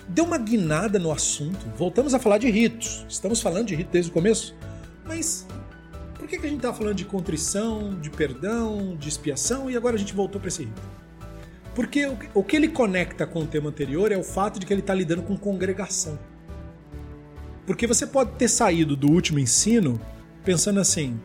deu 0.10 0.26
uma 0.26 0.38
guinada 0.38 1.00
no 1.00 1.12
assunto. 1.12 1.66
Voltamos 1.78 2.14
a 2.14 2.20
falar 2.20 2.38
de 2.38 2.50
ritos. 2.50 3.06
Estamos 3.08 3.42
falando 3.42 3.68
de 3.68 3.76
rito 3.76 3.92
desde 3.92 4.12
o 4.12 4.14
começo. 4.14 4.56
Mas 5.06 5.48
por 6.16 6.28
que, 6.28 6.36
a 6.36 6.42
gente 6.42 6.58
está 6.58 6.74
falando 6.74 6.96
de 6.96 7.06
contrição, 7.06 7.98
de 8.00 8.10
perdão, 8.10 8.96
de 8.98 9.08
expiação 9.08 9.70
e 9.70 9.78
agora 9.78 9.96
a 9.96 10.00
gente 10.00 10.14
voltou 10.14 10.40
para 10.40 10.50
esse 10.50 10.64
rito? 10.64 10.82
Porque 11.74 12.06
o 12.34 12.44
que 12.44 12.56
ele 12.56 12.68
conecta 12.68 13.26
com 13.26 13.40
o 13.42 13.48
tema 13.48 13.70
anterior 13.70 14.12
é 14.12 14.18
o 14.18 14.24
fato 14.24 14.60
de 14.60 14.66
que 14.66 14.74
ele 14.74 14.82
está 14.82 14.94
lidando 14.94 15.22
com 15.22 15.38
congregação. 15.38 16.20
Porque 17.66 17.88
você 17.88 18.06
pode 18.06 18.32
ter 18.32 18.50
saído 18.50 18.96
do 18.96 19.10
último 19.10 19.40
ensino 19.40 20.00
pensando 20.44 20.80
assim: 20.80 21.20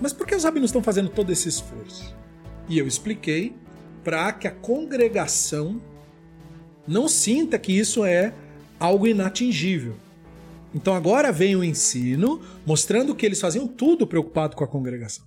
mas 0.00 0.12
por 0.12 0.26
que 0.26 0.34
os 0.34 0.44
rabinos 0.44 0.70
estão 0.70 0.82
fazendo 0.82 1.10
todo 1.10 1.30
esse 1.30 1.48
esforço? 1.48 2.16
E 2.68 2.78
eu 2.78 2.86
expliquei 2.86 3.54
para 4.02 4.32
que 4.32 4.48
a 4.48 4.50
congregação 4.50 5.80
não 6.86 7.08
sinta 7.08 7.58
que 7.58 7.72
isso 7.72 8.04
é 8.04 8.34
algo 8.78 9.06
inatingível. 9.06 9.96
Então 10.74 10.94
agora 10.94 11.30
vem 11.30 11.54
o 11.54 11.62
ensino 11.62 12.40
mostrando 12.66 13.14
que 13.14 13.24
eles 13.24 13.40
faziam 13.40 13.66
tudo 13.66 14.06
preocupado 14.06 14.56
com 14.56 14.64
a 14.64 14.68
congregação. 14.68 15.24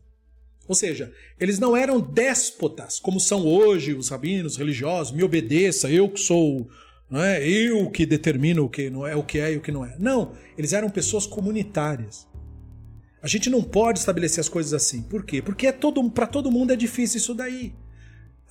Ou 0.68 0.76
seja, 0.76 1.14
eles 1.40 1.60
não 1.60 1.76
eram 1.76 2.02
déspotas, 2.02 3.00
como 3.00 3.20
são 3.20 3.46
hoje 3.48 3.94
os 3.94 4.10
rabinos 4.10 4.58
religiosos, 4.58 5.16
me 5.16 5.24
obedeça, 5.24 5.90
eu 5.90 6.10
que 6.10 6.20
sou, 6.20 6.68
não 7.10 7.24
é? 7.24 7.48
eu 7.48 7.90
que 7.90 8.06
determino 8.06 8.66
o 8.66 8.70
que 8.70 8.90
não 8.90 9.08
é, 9.08 9.16
o 9.16 9.24
que 9.24 9.40
é 9.40 9.54
e 9.54 9.58
o 9.58 9.62
que 9.62 9.72
não 9.72 9.86
é. 9.86 9.96
Não, 9.98 10.34
eles 10.58 10.74
eram 10.74 10.90
pessoas 10.90 11.26
comunitárias. 11.26 12.28
A 13.22 13.28
gente 13.28 13.50
não 13.50 13.64
pode 13.64 14.00
estabelecer 14.00 14.42
as 14.42 14.50
coisas 14.50 14.74
assim. 14.74 15.02
Por 15.02 15.24
quê? 15.24 15.42
Porque 15.42 15.68
é 15.68 15.72
todo, 15.72 16.10
para 16.12 16.28
todo 16.28 16.52
mundo 16.52 16.74
é 16.74 16.76
difícil 16.76 17.18
isso 17.18 17.34
daí. 17.34 17.74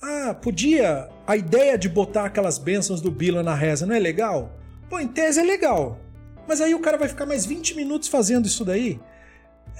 Ah, 0.01 0.33
podia. 0.33 1.09
A 1.25 1.35
ideia 1.35 1.77
de 1.77 1.89
botar 1.89 2.25
aquelas 2.25 2.57
bênçãos 2.57 3.01
do 3.01 3.11
Bila 3.11 3.43
na 3.43 3.55
reza 3.55 3.85
não 3.85 3.95
é 3.95 3.99
legal? 3.99 4.51
Pô, 4.89 4.99
em 4.99 5.07
tese 5.07 5.39
é 5.39 5.43
legal. 5.43 5.99
Mas 6.47 6.61
aí 6.61 6.73
o 6.73 6.79
cara 6.79 6.97
vai 6.97 7.07
ficar 7.07 7.25
mais 7.25 7.45
20 7.45 7.75
minutos 7.75 8.07
fazendo 8.07 8.45
isso 8.45 8.63
daí. 8.63 8.99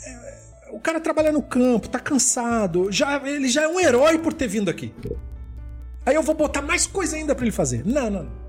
É, 0.06 0.70
o 0.72 0.80
cara 0.80 1.00
trabalha 1.00 1.32
no 1.32 1.42
campo, 1.42 1.88
tá 1.88 2.00
cansado, 2.00 2.92
já, 2.92 3.22
ele 3.26 3.48
já 3.48 3.64
é 3.64 3.68
um 3.68 3.80
herói 3.80 4.18
por 4.20 4.34
ter 4.34 4.48
vindo 4.48 4.70
aqui. 4.70 4.94
Aí 6.06 6.16
eu 6.16 6.24
vou 6.24 6.36
botar 6.36 6.62
mais 6.62 6.86
coisa 6.86 7.16
ainda 7.16 7.34
para 7.34 7.46
ele 7.46 7.52
fazer. 7.52 7.86
Não, 7.86 8.10
não. 8.10 8.48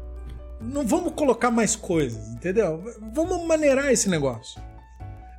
Não 0.60 0.86
vamos 0.86 1.12
colocar 1.12 1.50
mais 1.50 1.76
coisas, 1.76 2.28
entendeu? 2.28 2.82
Vamos 3.12 3.46
maneirar 3.46 3.92
esse 3.92 4.08
negócio. 4.08 4.60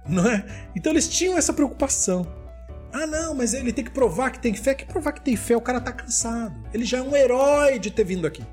Não 0.07 0.25
é? 0.29 0.45
Então 0.75 0.91
eles 0.93 1.09
tinham 1.09 1.37
essa 1.37 1.51
preocupação. 1.51 2.25
Ah, 2.91 3.05
não, 3.05 3.35
mas 3.35 3.53
ele 3.53 3.71
tem 3.71 3.83
que 3.83 3.91
provar 3.91 4.31
que 4.31 4.39
tem 4.39 4.53
fé. 4.53 4.73
Que 4.73 4.85
provar 4.85 5.11
que 5.11 5.21
tem 5.21 5.35
fé? 5.35 5.55
O 5.55 5.61
cara 5.61 5.79
tá 5.79 5.91
cansado. 5.91 6.55
Ele 6.73 6.83
já 6.83 6.97
é 6.97 7.01
um 7.01 7.15
herói 7.15 7.77
de 7.77 7.91
ter 7.91 8.03
vindo 8.03 8.25
aqui. 8.25 8.43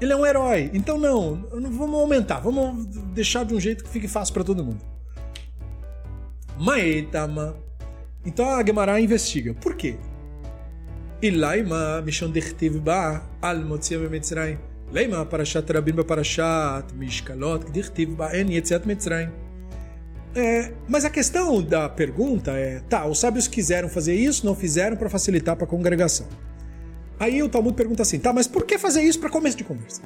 Ele 0.00 0.12
é 0.12 0.16
um 0.16 0.26
herói. 0.26 0.70
Então 0.74 0.98
não, 0.98 1.36
não 1.36 1.70
vamos 1.70 2.00
aumentar. 2.00 2.40
Vamos 2.40 2.86
deixar 3.14 3.44
de 3.44 3.54
um 3.54 3.60
jeito 3.60 3.84
que 3.84 3.90
fique 3.90 4.08
fácil 4.08 4.34
para 4.34 4.44
todo 4.44 4.64
mundo. 4.64 4.84
Maetama. 6.58 7.56
Então 8.24 8.48
a 8.50 8.64
Gemara 8.64 9.00
investiga. 9.00 9.54
Por 9.54 9.76
quê? 9.76 9.96
Ilaima 11.22 12.02
mishon 12.02 12.30
dertiv 12.30 12.80
ba 12.80 13.22
al 13.40 13.64
motzia 13.64 13.98
bemitzrayim. 13.98 14.58
Leima 14.92 15.24
parashat 15.24 15.66
rabim 15.72 15.96
parashat 16.04 16.92
mishkalot 16.92 17.70
dertiv 17.70 18.16
ba 18.16 18.36
en 18.36 18.48
yetziat 18.48 18.84
mitzrayim. 18.84 19.45
É, 20.36 20.72
mas 20.86 21.04
a 21.04 21.10
questão 21.10 21.62
da 21.62 21.88
pergunta 21.88 22.52
é: 22.52 22.80
tá, 22.80 23.06
os 23.06 23.18
sábios 23.18 23.48
quiseram 23.48 23.88
fazer 23.88 24.14
isso, 24.14 24.44
não 24.44 24.54
fizeram 24.54 24.96
para 24.96 25.08
facilitar 25.08 25.56
para 25.56 25.64
a 25.64 25.68
congregação. 25.68 26.28
Aí 27.18 27.42
o 27.42 27.48
Talmud 27.48 27.74
pergunta 27.74 28.02
assim: 28.02 28.18
tá, 28.18 28.32
mas 28.32 28.46
por 28.46 28.64
que 28.64 28.78
fazer 28.78 29.02
isso 29.02 29.18
para 29.18 29.30
começo 29.30 29.56
de 29.56 29.64
conversa? 29.64 30.02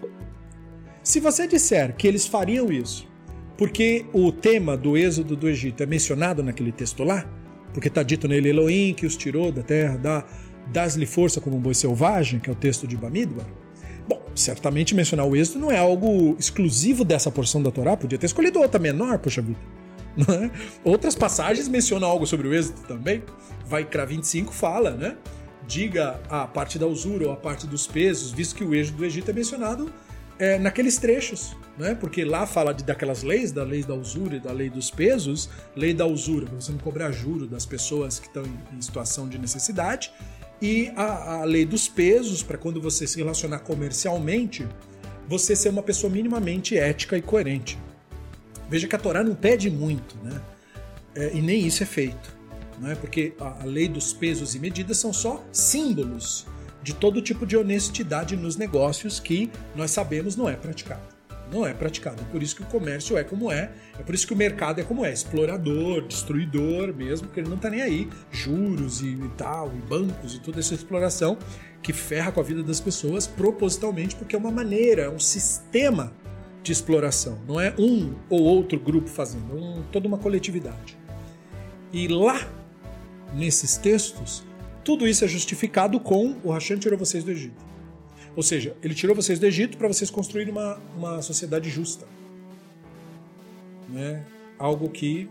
Se 1.02 1.19
você 1.19 1.47
disser 1.47 1.94
que 1.97 2.07
eles 2.07 2.27
fariam 2.27 2.70
isso 2.70 3.11
porque 3.61 4.07
o 4.15 4.32
tema 4.32 4.74
do 4.74 4.97
êxodo 4.97 5.36
do 5.36 5.47
Egito 5.47 5.82
é 5.82 5.86
mencionado 5.86 6.43
naquele 6.43 6.73
texto 6.73 7.05
lá, 7.05 7.31
porque 7.74 7.89
está 7.89 8.02
dito 8.02 8.27
nele 8.27 8.48
Elohim 8.48 8.94
que 8.94 9.05
os 9.05 9.19
tirou 9.19 9.52
da 9.52 9.62
terra, 9.62 9.98
dá, 9.98 10.24
dás-lhe 10.73 11.05
força 11.05 11.43
como 11.43 11.59
um 11.59 11.61
boi 11.61 11.74
selvagem, 11.74 12.40
que 12.40 12.48
é 12.48 12.52
o 12.55 12.57
texto 12.57 12.86
de 12.86 12.97
Bamidbar. 12.97 13.44
Bom, 14.09 14.19
certamente 14.35 14.94
mencionar 14.94 15.27
o 15.27 15.36
êxodo 15.36 15.59
não 15.59 15.70
é 15.70 15.77
algo 15.77 16.35
exclusivo 16.39 17.05
dessa 17.05 17.31
porção 17.31 17.62
da 17.62 17.70
Torá, 17.70 17.98
podia 17.98 18.19
ter 18.19 18.24
escolhido 18.24 18.61
outra 18.61 18.81
menor, 18.81 19.19
poxa 19.19 19.43
vida. 19.43 19.59
É? 20.19 20.51
Outras 20.85 21.15
passagens 21.15 21.69
mencionam 21.69 22.09
algo 22.09 22.27
sobre 22.27 22.49
o 22.49 22.55
êxodo 22.55 22.81
também. 22.82 23.23
Vai 23.66 23.85
Cra 23.85 24.05
25 24.05 24.53
fala, 24.53 24.91
né? 24.91 25.16
Diga 25.66 26.20
a 26.28 26.47
parte 26.47 26.78
da 26.78 26.87
usura 26.87 27.27
ou 27.27 27.32
a 27.32 27.37
parte 27.37 27.66
dos 27.66 27.87
pesos, 27.87 28.32
visto 28.32 28.57
que 28.57 28.65
o 28.65 28.74
êxodo 28.74 28.99
do 28.99 29.05
Egito 29.05 29.31
é 29.31 29.35
mencionado 29.35 29.93
é, 30.41 30.59
naqueles 30.59 30.97
trechos, 30.97 31.55
né? 31.78 31.95
Porque 31.95 32.24
lá 32.24 32.47
fala 32.47 32.73
de, 32.73 32.82
daquelas 32.82 33.23
leis, 33.23 33.53
da 33.53 33.62
lei 33.62 33.85
da 33.85 33.95
usura 33.95 34.37
e 34.37 34.41
da 34.41 34.51
lei 34.51 34.70
dos 34.70 34.91
pesos, 34.91 35.51
lei 35.77 35.93
da 35.93 36.07
usura, 36.07 36.47
para 36.47 36.57
você 36.61 36.73
não 36.73 36.78
cobrar 36.78 37.12
juro 37.12 37.47
das 37.47 37.66
pessoas 37.66 38.19
que 38.19 38.27
estão 38.27 38.43
em, 38.43 38.77
em 38.77 38.81
situação 38.81 39.28
de 39.28 39.39
necessidade, 39.39 40.11
e 40.61 40.91
a, 40.97 41.41
a 41.41 41.45
lei 41.45 41.65
dos 41.65 41.89
pesos, 41.89 42.43
para 42.43 42.57
quando 42.57 42.81
você 42.81 43.07
se 43.07 43.19
relacionar 43.19 43.61
comercialmente, 43.61 44.66
você 45.28 45.55
ser 45.55 45.69
uma 45.69 45.82
pessoa 45.82 46.11
minimamente 46.11 46.77
ética 46.77 47.16
e 47.16 47.23
coerente. 47.23 47.78
Veja 48.70 48.86
que 48.86 48.94
a 48.94 48.98
Torá 48.98 49.24
não 49.24 49.34
pede 49.34 49.68
muito, 49.68 50.16
né? 50.22 50.40
É, 51.14 51.34
e 51.34 51.42
nem 51.42 51.66
isso 51.66 51.82
é 51.82 51.86
feito, 51.86 52.32
né? 52.78 52.94
Porque 52.94 53.34
a, 53.40 53.62
a 53.62 53.64
lei 53.64 53.88
dos 53.88 54.12
pesos 54.12 54.55
e 54.55 54.60
medidas 54.60 54.97
são 54.97 55.12
só 55.12 55.44
símbolos 55.51 56.47
de 56.82 56.94
todo 56.94 57.20
tipo 57.20 57.44
de 57.44 57.56
honestidade 57.56 58.36
nos 58.36 58.56
negócios 58.56 59.18
que 59.18 59.51
nós 59.74 59.90
sabemos 59.90 60.36
não 60.36 60.48
é 60.48 60.55
praticado. 60.55 61.02
Não 61.52 61.66
é 61.66 61.74
praticado. 61.74 62.22
É 62.22 62.24
por 62.30 62.40
isso 62.40 62.55
que 62.55 62.62
o 62.62 62.66
comércio 62.66 63.18
é 63.18 63.24
como 63.24 63.51
é. 63.51 63.72
É 63.98 64.05
por 64.05 64.14
isso 64.14 64.24
que 64.24 64.32
o 64.32 64.36
mercado 64.36 64.80
é 64.80 64.84
como 64.84 65.05
é. 65.05 65.12
Explorador, 65.12 66.06
destruidor 66.06 66.94
mesmo, 66.94 67.26
porque 67.26 67.40
ele 67.40 67.48
não 67.48 67.56
está 67.56 67.68
nem 67.68 67.82
aí. 67.82 68.09
Juros 68.30 69.02
e 69.02 69.18
tal, 69.36 69.72
e 69.74 69.88
bancos 69.88 70.36
e 70.36 70.38
toda 70.38 70.60
essa 70.60 70.74
exploração 70.74 71.36
que 71.82 71.92
ferra 71.92 72.30
com 72.30 72.38
a 72.38 72.44
vida 72.44 72.62
das 72.62 72.78
pessoas 72.78 73.26
propositalmente, 73.26 74.14
porque 74.14 74.36
é 74.36 74.38
uma 74.38 74.51
maneira, 74.51 75.02
é 75.02 75.10
um 75.10 75.18
sistema 75.18 76.12
de 76.62 76.73
exploração. 76.73 77.39
Não 77.47 77.61
é 77.61 77.74
um 77.78 78.15
ou 78.28 78.43
outro 78.43 78.78
grupo 78.78 79.09
fazendo, 79.09 79.57
é 79.57 79.61
um, 79.61 79.82
toda 79.91 80.07
uma 80.07 80.19
coletividade. 80.19 80.99
E 81.93 82.07
lá, 82.09 82.49
nesses 83.35 83.77
textos, 83.77 84.45
tudo 84.85 85.07
isso 85.07 85.24
é 85.24 85.28
justificado 85.28 85.99
com 85.99 86.37
o 86.45 86.53
Hashem 86.53 86.78
tirou 86.78 86.99
vocês 86.99 87.24
do 87.24 87.31
Egito. 87.31 87.65
Ou 88.37 88.43
seja, 88.43 88.77
ele 88.82 88.95
tirou 88.95 89.15
vocês 89.15 89.39
do 89.39 89.47
Egito 89.47 89.77
para 89.77 89.89
vocês 89.89 90.11
construírem 90.11 90.53
uma, 90.53 90.77
uma 90.97 91.23
sociedade 91.23 91.69
justa. 91.69 92.07
Né? 93.89 94.24
Algo 94.59 94.89
que 94.89 95.28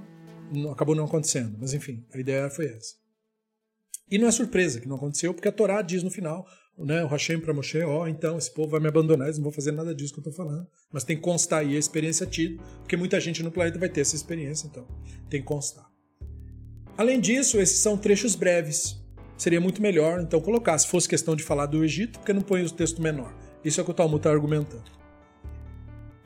acabou 0.72 0.96
não 0.96 1.06
acontecendo. 1.06 1.56
Mas 1.60 1.74
enfim, 1.74 2.04
a 2.14 2.18
ideia 2.18 2.50
foi 2.50 2.66
essa. 2.68 2.96
E 4.12 4.18
não 4.18 4.28
é 4.28 4.32
surpresa 4.32 4.82
que 4.82 4.88
não 4.88 4.96
aconteceu, 4.96 5.34
porque 5.34 5.48
a 5.48 5.52
Torá 5.52 5.82
diz 5.82 6.04
no 6.04 6.10
final, 6.10 6.46
né, 6.86 7.04
o 7.04 7.08
Hashem 7.08 7.40
para 7.40 7.54
Moshe, 7.54 7.82
ó, 7.82 8.04
oh, 8.04 8.08
então 8.08 8.38
esse 8.38 8.54
povo 8.54 8.70
vai 8.70 8.80
me 8.80 8.88
abandonar, 8.88 9.28
eles 9.28 9.38
não 9.38 9.44
vão 9.44 9.52
fazer 9.52 9.72
nada 9.72 9.94
disso 9.94 10.14
que 10.14 10.20
eu 10.20 10.30
estou 10.30 10.34
falando. 10.34 10.68
Mas 10.92 11.04
tem 11.04 11.16
que 11.16 11.22
constar 11.22 11.60
aí 11.60 11.76
a 11.76 11.80
experiência 11.80 12.26
tida, 12.26 12.62
porque 12.80 12.96
muita 12.96 13.20
gente 13.20 13.44
no 13.44 13.52
planeta 13.52 13.78
vai 13.78 13.90
ter 13.90 14.02
essa 14.02 14.16
experiência, 14.16 14.68
então 14.68 14.88
tem 15.30 15.42
que 15.42 15.48
constar. 15.48 15.90
Além 16.98 17.20
disso, 17.20 17.60
esses 17.60 17.80
são 17.80 17.98
trechos 17.98 18.36
breves. 18.36 19.00
Seria 19.38 19.62
muito 19.62 19.82
melhor, 19.82 20.20
então, 20.20 20.42
colocar, 20.42 20.78
se 20.78 20.88
fosse 20.88 21.08
questão 21.08 21.36
de 21.36 21.44
falar 21.44 21.66
do 21.66 21.84
Egito, 21.84 22.20
porque 22.20 22.34
não 22.34 22.42
põe 22.42 22.62
o 22.62 22.70
texto 22.70 23.02
menor. 23.02 23.34
Isso 23.64 23.80
é 23.80 23.84
o 23.84 23.86
que 23.86 23.92
o 23.92 23.94
Talmud 23.94 24.18
está 24.18 24.30
argumentando. 24.30 24.92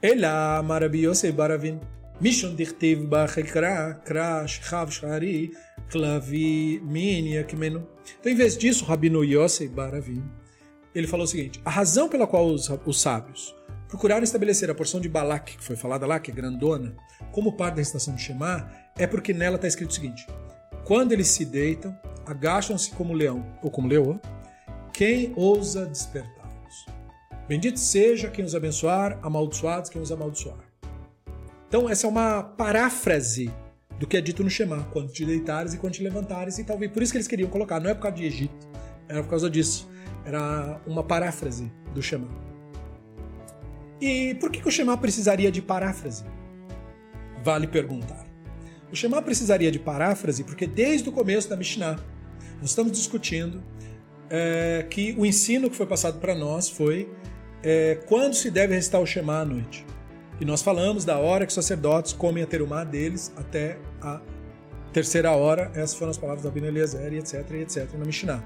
Ela 0.02 0.62
maravilhosa 0.64 1.32
baravin. 1.32 1.80
Mishon 2.20 2.56
dirtiv 2.56 3.06
bachekra, 3.06 4.02
krash, 4.06 4.62
chav, 4.64 4.92
shari, 4.92 5.52
klavi, 5.90 6.82
minia, 6.84 7.44
kimenu. 7.44 7.88
Então, 8.20 8.32
em 8.32 8.36
vez 8.36 8.58
disso, 8.58 8.86
Rabino 8.86 9.24
Yosei 9.24 9.68
Baravim, 9.68 10.24
ele 10.94 11.08
falou 11.08 11.26
o 11.26 11.28
seguinte: 11.28 11.62
a 11.64 11.70
razão 11.70 12.08
pela 12.08 12.28
qual 12.28 12.46
os, 12.46 12.70
os 12.86 13.02
sábios 13.02 13.56
procuraram 13.88 14.24
estabelecer 14.24 14.70
a 14.72 14.76
porção 14.76 15.00
de 15.00 15.08
Balak, 15.08 15.58
que 15.58 15.64
foi 15.64 15.76
falada 15.76 16.06
lá, 16.06 16.20
que 16.20 16.32
é 16.32 16.34
grandona, 16.34 16.96
como 17.32 17.54
parte 17.54 17.76
da 17.76 17.82
estação 17.82 18.16
de 18.16 18.22
Shema, 18.22 18.72
é 18.98 19.06
porque 19.06 19.34
nela 19.34 19.56
está 19.56 19.68
escrito 19.68 19.92
o 19.92 19.94
seguinte: 19.94 20.26
quando 20.84 21.12
eles 21.12 21.28
se 21.28 21.46
deitam, 21.46 21.98
agacham-se 22.26 22.92
como 22.92 23.14
leão 23.14 23.46
ou 23.62 23.70
como 23.70 23.88
leoa, 23.88 24.20
quem 24.92 25.34
ousa 25.36 25.86
despertá-los? 25.86 26.86
Bendito 27.48 27.80
seja 27.80 28.30
quem 28.30 28.46
os 28.46 28.56
abençoar, 28.56 29.20
amaldiçoados 29.22 29.90
quem 29.90 30.02
os 30.02 30.12
amaldiçoar. 30.12 30.58
Então, 31.68 31.90
essa 31.90 32.06
é 32.06 32.10
uma 32.10 32.44
paráfrase 32.44 33.52
do 34.00 34.06
que 34.06 34.18
é 34.18 34.22
dito 34.22 34.44
no 34.44 34.50
Shema, 34.50 34.88
quando 34.92 35.12
te 35.12 35.26
deitares 35.26 35.74
e 35.74 35.78
quando 35.78 35.94
te 35.94 36.04
levantares, 36.04 36.58
e 36.60 36.64
talvez 36.64 36.92
por 36.92 37.02
isso 37.02 37.12
que 37.12 37.18
eles 37.18 37.28
queriam 37.28 37.50
colocar, 37.50 37.80
não 37.80 37.90
é 37.90 37.94
por 37.94 38.02
causa 38.02 38.18
de 38.18 38.26
Egito, 38.26 38.68
era 39.08 39.24
por 39.24 39.30
causa 39.30 39.50
disso. 39.50 39.90
Era 40.26 40.80
uma 40.86 41.04
paráfrase 41.04 41.72
do 41.94 42.02
Shema. 42.02 42.28
E 44.00 44.36
por 44.36 44.52
que, 44.52 44.62
que 44.62 44.68
o 44.68 44.72
Shema 44.72 44.98
precisaria 44.98 45.52
de 45.52 45.62
paráfrase? 45.62 46.26
Vale 47.44 47.68
perguntar. 47.68 48.26
O 48.92 48.96
Shema 48.96 49.22
precisaria 49.22 49.72
de 49.72 49.80
paráfrase 49.80 50.44
porque 50.44 50.68
desde 50.68 51.10
o 51.10 51.12
começo 51.12 51.50
da 51.50 51.56
Mishnah 51.56 52.00
nós 52.60 52.70
estamos 52.70 52.92
discutindo 52.94 53.64
é, 54.30 54.86
que 54.90 55.16
o 55.18 55.26
ensino 55.26 55.70
que 55.70 55.76
foi 55.76 55.86
passado 55.86 56.20
para 56.20 56.36
nós 56.36 56.70
foi 56.70 57.10
é, 57.62 58.00
quando 58.08 58.34
se 58.34 58.52
deve 58.52 58.76
recitar 58.76 59.02
o 59.02 59.06
Shema 59.06 59.40
à 59.40 59.46
noite. 59.46 59.86
E 60.40 60.46
nós 60.46 60.62
falamos 60.62 61.06
da 61.06 61.18
hora 61.18 61.46
que 61.46 61.50
os 61.50 61.56
sacerdotes 61.56 62.14
comem 62.14 62.44
a 62.44 62.48
terumá 62.48 62.84
deles 62.84 63.32
até 63.38 63.78
a 64.02 64.20
terceira 64.92 65.32
hora. 65.32 65.72
Essas 65.74 65.96
foram 65.96 66.12
as 66.12 66.18
palavras 66.18 66.44
da 66.44 66.50
Abin 66.50 66.66
Eliezer, 66.66 67.14
etc, 67.14 67.50
etc, 67.52 67.94
na 67.98 68.06
Mishnah. 68.06 68.44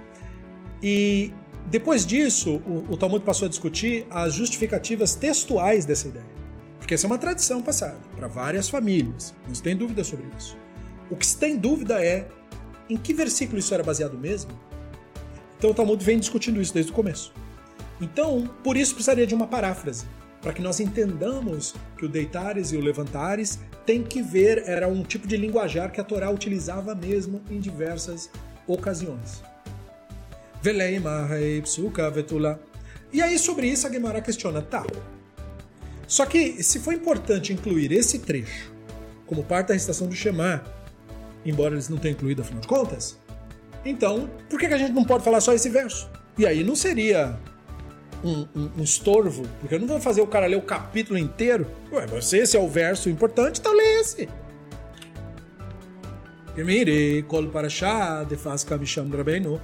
E 0.82 1.34
depois 1.70 2.06
disso, 2.06 2.62
o, 2.66 2.94
o 2.94 2.98
Talmud 2.98 3.26
passou 3.26 3.46
a 3.46 3.50
discutir 3.50 4.08
as 4.10 4.34
justificativas 4.34 5.16
textuais 5.16 5.86
dessa 5.86 6.08
ideia. 6.08 6.26
Porque 6.80 6.94
essa 6.94 7.06
é 7.06 7.10
uma 7.10 7.18
tradição 7.18 7.62
passada 7.62 8.00
para 8.16 8.28
várias 8.30 8.70
famílias, 8.70 9.36
não 9.46 9.54
se 9.54 9.62
tem 9.62 9.76
dúvida 9.76 10.02
sobre 10.04 10.28
isso. 10.38 10.58
O 11.12 11.16
que 11.18 11.28
se 11.28 11.38
tem 11.38 11.58
dúvida 11.58 12.02
é 12.02 12.30
em 12.90 12.96
que 12.96 13.14
versículo 13.14 13.60
isso 13.60 13.74
era 13.74 13.84
baseado 13.84 14.18
mesmo. 14.18 14.52
Então 15.58 15.72
o 15.72 15.74
Talmud 15.74 16.02
vem 16.04 16.18
discutindo 16.18 16.62
isso 16.62 16.74
desde 16.74 16.92
o 16.92 16.96
começo. 16.96 17.34
Então, 18.00 18.50
por 18.64 18.78
isso 18.78 18.94
precisaria 18.94 19.28
de 19.28 19.36
uma 19.36 19.48
paráfrase, 19.48 20.06
para 20.42 20.54
que 20.54 20.62
nós 20.62 20.80
entendamos 20.80 21.76
que 21.98 22.06
o 22.06 22.10
deitares 22.10 22.72
e 22.72 22.78
o 22.78 22.82
levantares 22.82 23.60
tem 23.86 24.04
que 24.04 24.22
ver, 24.22 24.64
era 24.66 24.88
um 24.88 25.04
tipo 25.04 25.28
de 25.28 25.36
linguajar 25.36 25.92
que 25.92 26.00
a 26.00 26.04
Torá 26.04 26.30
utilizava 26.30 26.96
mesmo 26.96 27.42
em 27.50 27.60
diversas 27.60 28.30
ocasiões. 28.68 29.42
E 33.12 33.22
aí, 33.22 33.38
sobre 33.40 33.68
isso, 33.68 33.88
a 33.88 33.92
Gemara 33.92 34.22
questiona: 34.22 34.62
tá, 34.62 34.86
só 36.08 36.26
que 36.26 36.64
se 36.64 36.80
foi 36.80 36.96
importante 36.96 37.52
incluir 37.52 37.92
esse 37.92 38.20
trecho 38.20 38.72
como 39.26 39.44
parte 39.44 39.68
da 39.68 39.74
recitação 39.74 40.08
do 40.08 40.16
Shema, 40.16 40.64
embora 41.46 41.74
eles 41.74 41.90
não 41.90 41.98
tenham 41.98 42.14
incluído 42.14 42.42
afinal 42.42 42.62
de 42.62 42.68
contas, 42.68 43.18
então 43.84 44.30
por 44.50 44.58
que 44.58 44.68
a 44.68 44.78
gente 44.78 44.94
não 44.94 45.04
pode 45.04 45.24
falar 45.24 45.42
só 45.42 45.54
esse 45.54 45.70
verso? 45.70 46.10
E 46.38 46.46
aí 46.46 46.64
não 46.64 46.76
seria 46.76 47.38
um, 48.24 48.48
um, 48.56 48.72
um 48.78 48.84
estorvo, 48.84 49.44
porque 49.60 49.76
eu 49.76 49.80
não 49.80 49.88
vou 49.88 50.00
fazer 50.00 50.22
o 50.22 50.28
cara 50.28 50.48
ler 50.48 50.56
o 50.56 50.62
capítulo 50.62 51.20
inteiro. 51.20 51.68
Ué, 51.92 52.06
mas 52.12 52.32
esse 52.32 52.56
é 52.56 52.60
o 52.60 52.70
verso 52.70 53.10
importante, 53.10 53.60
então 53.60 53.76
lê 53.76 54.00
esse. 54.00 54.30
Gemire, 56.56 57.24
kol 57.28 57.48
parashá, 57.50 58.24
de 58.24 58.36
fasca 58.36 58.78
misham 58.78 59.10
rabenu, 59.10 59.60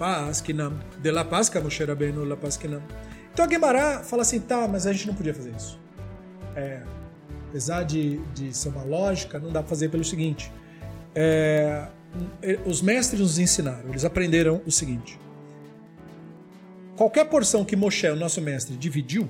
paskinam, 0.00 0.80
de 1.02 1.10
la 1.10 1.24
pasca 1.24 1.60
moshe 1.60 1.84
rabenu, 1.84 2.24
la 2.24 2.36
paskinam. 2.36 2.82
Então 3.30 3.44
a 3.44 3.48
Guemará 3.48 4.02
fala 4.02 4.22
assim, 4.22 4.40
tá, 4.40 4.66
mas 4.66 4.86
a 4.86 4.92
gente 4.92 5.06
não 5.06 5.14
podia 5.14 5.34
fazer 5.34 5.54
isso. 5.54 5.78
É, 6.56 6.82
apesar 7.48 7.84
de, 7.84 8.16
de 8.32 8.56
ser 8.56 8.70
uma 8.70 8.82
lógica, 8.82 9.38
não 9.38 9.52
dá 9.52 9.60
para 9.60 9.68
fazer 9.68 9.90
pelo 9.90 10.02
seguinte. 10.02 10.50
É, 11.14 11.86
os 12.64 12.80
mestres 12.80 13.20
nos 13.20 13.38
ensinaram, 13.38 13.90
eles 13.90 14.04
aprenderam 14.04 14.62
o 14.66 14.70
seguinte. 14.70 15.20
Qualquer 16.96 17.26
porção 17.26 17.64
que 17.64 17.76
Moshe, 17.76 18.08
o 18.08 18.16
nosso 18.16 18.40
mestre, 18.40 18.76
dividiu, 18.76 19.28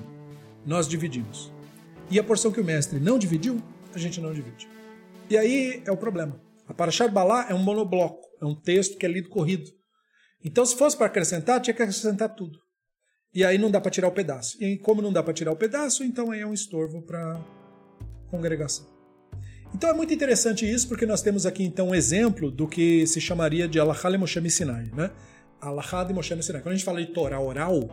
nós 0.65 0.87
dividimos. 0.87 1.51
E 2.09 2.17
a 2.17 2.23
porção 2.23 2.51
que 2.51 2.61
o 2.61 2.63
mestre 2.63 2.99
não 2.99 3.19
dividiu, 3.19 3.61
a 3.93 3.97
gente 3.97 4.21
não 4.21 4.33
divide. 4.33 4.69
E 5.29 5.37
aí 5.37 5.83
é 5.85 5.91
o 5.91 5.97
problema. 5.97 6.41
A 6.67 6.73
Parashat 6.73 7.11
Balá 7.11 7.47
é 7.49 7.53
um 7.53 7.59
monobloco, 7.59 8.27
é 8.41 8.45
um 8.45 8.55
texto 8.55 8.97
que 8.97 9.05
é 9.05 9.09
lido 9.09 9.29
corrido. 9.29 9.71
Então, 10.43 10.65
se 10.65 10.75
fosse 10.75 10.97
para 10.97 11.07
acrescentar, 11.07 11.61
tinha 11.61 11.73
que 11.73 11.81
acrescentar 11.81 12.29
tudo. 12.29 12.59
E 13.33 13.45
aí 13.45 13.57
não 13.57 13.71
dá 13.71 13.79
para 13.79 13.91
tirar 13.91 14.07
o 14.07 14.11
pedaço. 14.11 14.61
E 14.61 14.77
como 14.77 15.01
não 15.01 15.13
dá 15.13 15.23
para 15.23 15.33
tirar 15.33 15.51
o 15.51 15.55
pedaço, 15.55 16.03
então 16.03 16.31
aí 16.31 16.41
é 16.41 16.47
um 16.47 16.53
estorvo 16.53 17.01
para 17.01 17.39
congregação. 18.29 18.85
Então 19.73 19.89
é 19.89 19.93
muito 19.93 20.13
interessante 20.13 20.69
isso, 20.69 20.87
porque 20.87 21.05
nós 21.05 21.21
temos 21.21 21.45
aqui 21.45 21.63
então 21.63 21.89
um 21.89 21.95
exemplo 21.95 22.51
do 22.51 22.67
que 22.67 23.07
se 23.07 23.21
chamaria 23.21 23.67
de 23.67 23.79
Alahá 23.79 24.17
Moshe 24.17 24.49
Sinai, 24.49 24.91
né? 24.93 25.11
Alahá 25.61 26.03
de 26.03 26.13
Moshe 26.13 26.43
Sinai. 26.43 26.61
Quando 26.61 26.73
a 26.73 26.75
gente 26.75 26.85
fala 26.85 26.99
de 26.99 27.13
Torá 27.13 27.39
oral, 27.39 27.89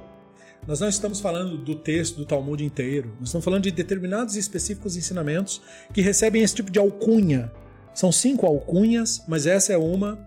nós 0.66 0.80
não 0.80 0.88
estamos 0.88 1.20
falando 1.20 1.56
do 1.56 1.76
texto 1.76 2.16
do 2.16 2.26
Talmud 2.26 2.64
inteiro. 2.64 3.14
Nós 3.20 3.28
estamos 3.28 3.44
falando 3.44 3.62
de 3.62 3.70
determinados 3.70 4.34
e 4.34 4.40
específicos 4.40 4.96
ensinamentos 4.96 5.62
que 5.94 6.00
recebem 6.00 6.42
esse 6.42 6.56
tipo 6.56 6.70
de 6.70 6.80
alcunha. 6.80 7.52
São 7.94 8.10
cinco 8.10 8.44
alcunhas, 8.44 9.22
mas 9.28 9.46
essa 9.46 9.72
é 9.72 9.78
uma. 9.78 10.18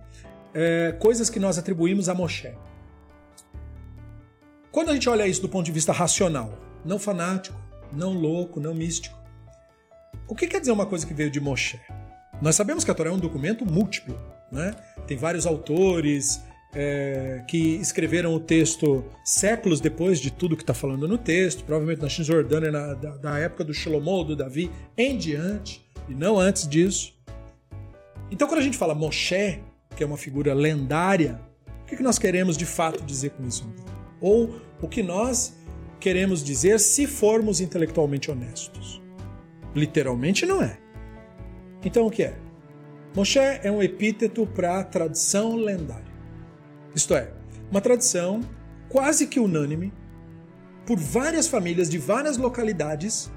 É, 0.53 0.91
coisas 0.99 1.29
que 1.29 1.39
nós 1.39 1.57
atribuímos 1.57 2.09
a 2.09 2.13
Moshe. 2.13 2.53
Quando 4.71 4.89
a 4.89 4.93
gente 4.93 5.09
olha 5.09 5.27
isso 5.27 5.41
do 5.41 5.49
ponto 5.49 5.65
de 5.65 5.71
vista 5.71 5.91
racional, 5.91 6.57
não 6.85 6.97
fanático, 6.97 7.59
não 7.91 8.13
louco, 8.13 8.59
não 8.59 8.73
místico, 8.73 9.17
o 10.27 10.35
que 10.35 10.47
quer 10.47 10.59
dizer 10.59 10.71
uma 10.71 10.85
coisa 10.85 11.05
que 11.05 11.13
veio 11.13 11.29
de 11.29 11.41
Moshe? 11.41 11.79
Nós 12.41 12.55
sabemos 12.55 12.83
que 12.83 12.91
a 12.91 12.93
Torá 12.93 13.09
é 13.09 13.13
um 13.13 13.19
documento 13.19 13.65
múltiplo, 13.65 14.17
né? 14.51 14.73
Tem 15.05 15.17
vários 15.17 15.45
autores 15.45 16.41
é, 16.73 17.43
que 17.47 17.75
escreveram 17.75 18.33
o 18.33 18.39
texto 18.39 19.03
séculos 19.23 19.81
depois 19.81 20.19
de 20.19 20.31
tudo 20.31 20.55
que 20.55 20.63
está 20.63 20.73
falando 20.73 21.07
no 21.07 21.17
texto, 21.17 21.63
provavelmente 21.63 22.01
na 22.01 22.09
Cisjordânia, 22.09 22.71
na, 22.71 22.93
da, 22.93 23.17
da 23.17 23.39
época 23.39 23.63
do 23.63 23.73
Shlomo, 23.73 24.23
do 24.23 24.35
Davi, 24.35 24.71
em 24.97 25.17
diante, 25.17 25.85
e 26.07 26.15
não 26.15 26.39
antes 26.39 26.67
disso. 26.67 27.13
Então, 28.31 28.47
quando 28.47 28.61
a 28.61 28.63
gente 28.63 28.77
fala 28.77 28.95
Moshe, 28.95 29.61
que 29.95 30.03
é 30.03 30.05
uma 30.05 30.17
figura 30.17 30.53
lendária, 30.53 31.39
o 31.81 31.85
que 31.85 32.01
nós 32.01 32.17
queremos 32.17 32.57
de 32.57 32.65
fato 32.65 33.03
dizer 33.03 33.31
com 33.31 33.45
isso? 33.45 33.69
ou 34.21 34.61
o 34.79 34.87
que 34.87 35.01
nós 35.01 35.57
queremos 35.99 36.43
dizer 36.43 36.79
se 36.79 37.07
formos 37.07 37.59
intelectualmente 37.59 38.29
honestos. 38.29 39.01
Literalmente 39.75 40.45
não 40.45 40.61
é. 40.61 40.79
Então 41.83 42.05
o 42.05 42.11
que 42.11 42.23
é? 42.23 42.37
Moshe 43.15 43.39
é 43.39 43.69
um 43.71 43.81
epíteto 43.81 44.45
para 44.45 44.79
a 44.79 44.83
tradição 44.83 45.55
lendária. 45.55 46.11
Isto 46.95 47.15
é, 47.15 47.33
uma 47.69 47.81
tradição 47.81 48.41
quase 48.87 49.27
que 49.27 49.39
unânime 49.39 49.91
por 50.85 50.97
várias 50.97 51.47
famílias 51.47 51.89
de 51.89 51.97
várias 51.97 52.37
localidades 52.37 53.31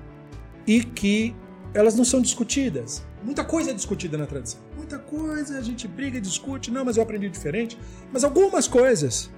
e 0.67 0.83
que 0.83 1.35
elas 1.73 1.95
não 1.95 2.05
são 2.05 2.21
discutidas. 2.21 3.05
Muita 3.23 3.45
coisa 3.45 3.71
é 3.71 3.75
discutida 3.75 4.17
na 4.19 4.27
tradição. 4.27 4.61
Muita 4.85 4.99
coisa 4.99 5.57
a 5.57 5.63
gente 5.63 5.89
briga 5.89 6.21
discute. 6.21 6.71
Não, 6.71 6.85
mas 6.85 6.99
eu 6.99 7.03
aprendi 7.03 7.31
diferente. 7.31 7.79
Mas 8.13 8.23
algumas 8.23 8.69
coisas 8.69 9.31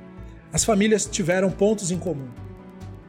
as 0.52 0.64
famílias 0.64 1.06
tiveram 1.06 1.52
pontos 1.52 1.92
em 1.92 1.98
comum. 2.00 2.28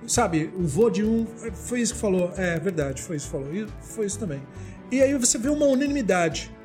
Sabe, 0.05 0.53
o 0.55 0.67
vô 0.67 0.87
de 0.91 1.03
um. 1.03 1.25
Foi 1.65 1.81
isso 1.81 1.95
que 1.95 1.99
falou. 1.99 2.31
É 2.37 2.59
verdade, 2.59 3.01
foi 3.01 3.15
isso 3.15 3.25
que 3.25 3.31
falou. 3.31 3.51
E 3.51 3.65
foi 3.81 4.05
isso 4.05 4.19
também. 4.19 4.39
E 4.91 5.01
aí 5.01 5.17
você 5.17 5.39
vê 5.39 5.49
uma 5.49 5.65
unanimidade. 5.65 6.55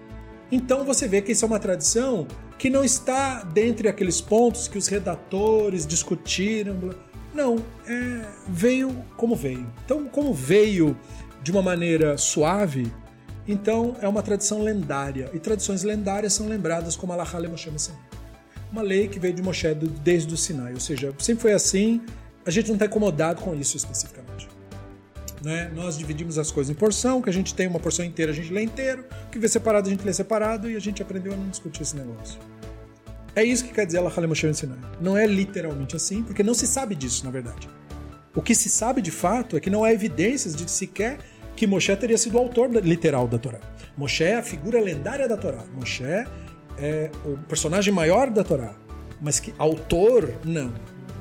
Então 0.51 0.85
você 0.85 1.09
vê 1.09 1.23
que 1.23 1.33
isso 1.33 1.43
é 1.43 1.49
uma 1.49 1.59
tradição 1.59 2.27
que 2.59 2.69
não 2.69 2.85
está 2.85 3.43
dentre 3.43 3.89
aqueles 3.89 4.21
pontos 4.21 4.69
que 4.69 4.77
os 4.77 4.89
redatores 4.89 5.87
discutiram. 5.87 6.91
Não, 7.33 7.57
é, 7.87 8.27
veio 8.47 8.95
como 9.17 9.35
veio. 9.35 9.67
Então, 9.87 10.05
como 10.05 10.35
veio 10.35 10.95
de 11.43 11.51
uma 11.51 11.63
maneira 11.63 12.19
suave, 12.19 12.93
então 13.47 13.97
é 14.01 14.09
uma 14.09 14.23
tradição 14.23 14.63
lendária. 14.63 15.31
E 15.33 15.39
tradições 15.39 15.83
lendárias 15.83 16.33
são 16.33 16.49
lembradas 16.49 16.97
como 16.97 17.13
Allah 17.13 17.27
Moshe 17.49 17.71
Uma 18.71 18.83
lei 18.83 19.09
que 19.09 19.19
veio 19.19 19.35
de 19.35 19.43
Moshe 19.43 19.75
desde 19.75 20.33
o 20.33 20.37
Sinai. 20.37 20.75
Ou 20.75 20.81
seja, 20.81 21.13
sempre 21.19 21.43
foi 21.43 21.53
assim, 21.53 22.01
a 22.47 22.51
gente 22.51 22.69
não 22.69 22.75
está 22.75 22.87
incomodado 22.87 23.43
com 23.43 23.55
isso 23.55 23.77
especificamente. 23.77 24.49
Né? 25.45 25.71
Nós 25.75 25.99
dividimos 25.99 26.39
as 26.39 26.53
coisas 26.53 26.71
em 26.71 26.75
porção, 26.75 27.21
que 27.21 27.29
a 27.29 27.33
gente 27.33 27.53
tem 27.53 27.67
uma 27.67 27.81
porção 27.81 28.05
inteira, 28.05 28.31
a 28.31 28.35
gente 28.35 28.53
lê 28.53 28.63
inteiro, 28.63 29.05
o 29.27 29.31
que 29.31 29.41
vê 29.41 29.49
separado, 29.49 29.89
a 29.89 29.91
gente 29.91 30.05
lê 30.05 30.13
separado, 30.13 30.71
e 30.71 30.77
a 30.77 30.81
gente 30.81 31.03
aprendeu 31.03 31.33
a 31.33 31.37
não 31.37 31.49
discutir 31.49 31.83
esse 31.83 31.97
negócio. 31.97 32.39
É 33.35 33.43
isso 33.43 33.65
que 33.65 33.73
quer 33.73 33.85
dizer 33.85 33.99
Allah 33.99 34.13
Moshe 34.29 34.55
Sinai. 34.55 34.79
Não 35.01 35.17
é 35.17 35.27
literalmente 35.27 35.97
assim, 35.97 36.23
porque 36.23 36.45
não 36.45 36.55
se 36.55 36.67
sabe 36.67 36.95
disso, 36.95 37.25
na 37.25 37.31
verdade. 37.31 37.69
O 38.35 38.41
que 38.41 38.55
se 38.55 38.69
sabe 38.69 39.03
de 39.03 39.11
fato 39.11 39.57
é 39.57 39.61
que 39.61 39.69
não 39.69 39.83
há 39.85 39.93
evidências 39.93 40.55
de 40.55 40.71
sequer 40.71 41.19
que 41.57 41.67
Moshe 41.67 41.95
teria 41.97 42.19
sido 42.19 42.37
o 42.37 42.39
autor 42.39 42.71
literal 42.71 43.29
da 43.29 43.39
Torá. 43.39 43.61
Moshe 43.97 44.25
é 44.25 44.37
a 44.37 44.43
figura 44.43 44.81
lendária 44.81 45.29
da 45.29 45.37
Torá. 45.37 45.65
Moshe 45.75 46.05
é 46.05 47.11
o 47.25 47.37
personagem 47.47 47.93
maior 47.93 48.31
da 48.31 48.43
Torá. 48.43 48.75
Mas 49.21 49.39
que 49.39 49.55
autor, 49.59 50.35
não. 50.45 50.73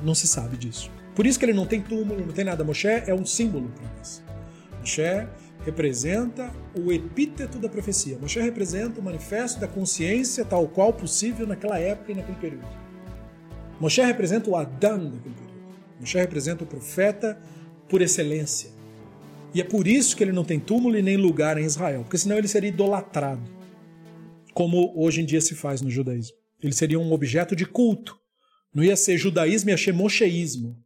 Não 0.03 0.15
se 0.15 0.27
sabe 0.27 0.57
disso. 0.57 0.89
Por 1.13 1.27
isso 1.27 1.37
que 1.37 1.45
ele 1.45 1.53
não 1.53 1.65
tem 1.65 1.81
túmulo, 1.81 2.25
não 2.25 2.33
tem 2.33 2.45
nada. 2.45 2.63
Moshe 2.63 2.87
é 2.87 3.13
um 3.13 3.25
símbolo 3.25 3.69
para 3.69 3.89
nós. 3.97 4.23
Moshe 4.79 5.27
representa 5.63 6.51
o 6.75 6.91
epíteto 6.91 7.59
da 7.59 7.69
profecia. 7.69 8.17
Moshe 8.17 8.39
representa 8.39 8.99
o 8.99 9.03
manifesto 9.03 9.59
da 9.59 9.67
consciência 9.67 10.43
tal 10.43 10.67
qual 10.67 10.91
possível 10.91 11.45
naquela 11.45 11.77
época 11.77 12.11
e 12.11 12.15
naquele 12.15 12.37
período. 12.37 12.67
Moshe 13.79 14.01
representa 14.01 14.49
o 14.49 14.55
Adão 14.55 14.97
daquele 14.97 15.35
período. 15.35 15.51
Moshe 15.99 16.17
representa 16.17 16.63
o 16.63 16.67
profeta 16.67 17.37
por 17.87 18.01
excelência. 18.01 18.71
E 19.53 19.61
é 19.61 19.63
por 19.63 19.87
isso 19.87 20.15
que 20.15 20.23
ele 20.23 20.31
não 20.31 20.43
tem 20.43 20.59
túmulo 20.59 20.97
e 20.97 21.01
nem 21.01 21.17
lugar 21.17 21.57
em 21.57 21.65
Israel, 21.65 22.03
porque 22.03 22.17
senão 22.17 22.37
ele 22.37 22.47
seria 22.47 22.69
idolatrado, 22.69 23.41
como 24.53 24.93
hoje 24.95 25.21
em 25.21 25.25
dia 25.25 25.41
se 25.41 25.55
faz 25.55 25.81
no 25.81 25.89
judaísmo. 25.89 26.35
Ele 26.61 26.73
seria 26.73 26.99
um 26.99 27.11
objeto 27.11 27.55
de 27.55 27.65
culto. 27.65 28.17
Não 28.73 28.83
ia 28.83 28.95
ser 28.95 29.17
judaísmo, 29.17 29.69
ia 29.69 29.77
ser 29.77 29.93
mocheísmo. 29.93 30.77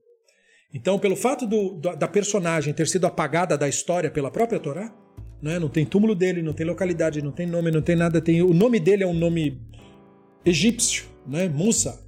Então, 0.74 0.98
pelo 0.98 1.16
fato 1.16 1.46
do, 1.46 1.76
da 1.80 2.08
personagem 2.08 2.74
ter 2.74 2.88
sido 2.88 3.06
apagada 3.06 3.58
da 3.58 3.68
história 3.68 4.10
pela 4.10 4.32
própria 4.32 4.60
Torá, 4.60 4.94
né? 5.42 5.60
não 5.60 5.70
tem 5.70 5.86
túmulo 5.86 6.16
dele, 6.16 6.42
não 6.42 6.54
tem 6.54 6.66
localidade, 6.66 7.22
não 7.22 7.32
tem 7.32 7.46
nome, 7.46 7.72
não 7.72 7.82
tem 7.82 7.96
nada. 7.96 8.20
Tem, 8.20 8.42
o 8.42 8.54
nome 8.54 8.80
dele 8.80 9.04
é 9.04 9.08
um 9.08 9.14
nome 9.14 9.62
egípcio, 10.44 11.06
né? 11.28 11.48
Musa. 11.48 12.04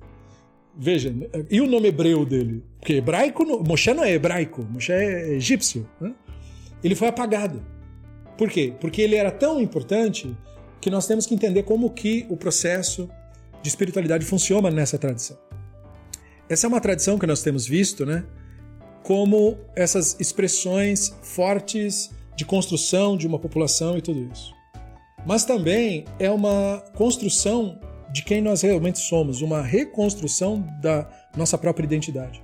Veja, 0.75 1.13
e 1.49 1.59
o 1.59 1.65
nome 1.65 1.87
hebreu 1.87 2.25
dele? 2.25 2.63
Porque 2.79 2.93
hebraico, 2.93 3.45
Moshe 3.63 3.93
não 3.93 4.03
é 4.03 4.11
hebraico, 4.11 4.63
Moshe 4.63 4.91
é 4.91 5.33
egípcio. 5.33 5.89
Né? 5.99 6.13
Ele 6.83 6.95
foi 6.95 7.07
apagado. 7.07 7.65
Por 8.37 8.49
quê? 8.49 8.73
Porque 8.79 9.01
ele 9.01 9.15
era 9.15 9.31
tão 9.31 9.59
importante 9.59 10.35
que 10.79 10.89
nós 10.89 11.07
temos 11.07 11.25
que 11.25 11.33
entender 11.33 11.63
como 11.63 11.89
que 11.89 12.25
o 12.29 12.37
processo 12.37 13.09
de 13.61 13.69
espiritualidade 13.69 14.25
funciona 14.25 14.69
nessa 14.69 14.97
tradição. 14.97 15.37
Essa 16.47 16.67
é 16.67 16.69
uma 16.69 16.79
tradição 16.79 17.17
que 17.17 17.25
nós 17.25 17.41
temos 17.41 17.67
visto, 17.67 18.05
né? 18.05 18.23
Como 19.03 19.57
essas 19.75 20.15
expressões 20.19 21.13
fortes 21.21 22.11
de 22.35 22.45
construção 22.45 23.17
de 23.17 23.25
uma 23.25 23.39
população 23.39 23.97
e 23.97 24.01
tudo 24.01 24.29
isso. 24.31 24.53
Mas 25.25 25.43
também 25.43 26.05
é 26.19 26.29
uma 26.31 26.83
construção 26.95 27.79
de 28.13 28.23
quem 28.23 28.41
nós 28.41 28.61
realmente 28.61 28.99
somos, 28.99 29.41
uma 29.41 29.61
reconstrução 29.61 30.65
da 30.81 31.09
nossa 31.35 31.57
própria 31.57 31.85
identidade. 31.85 32.41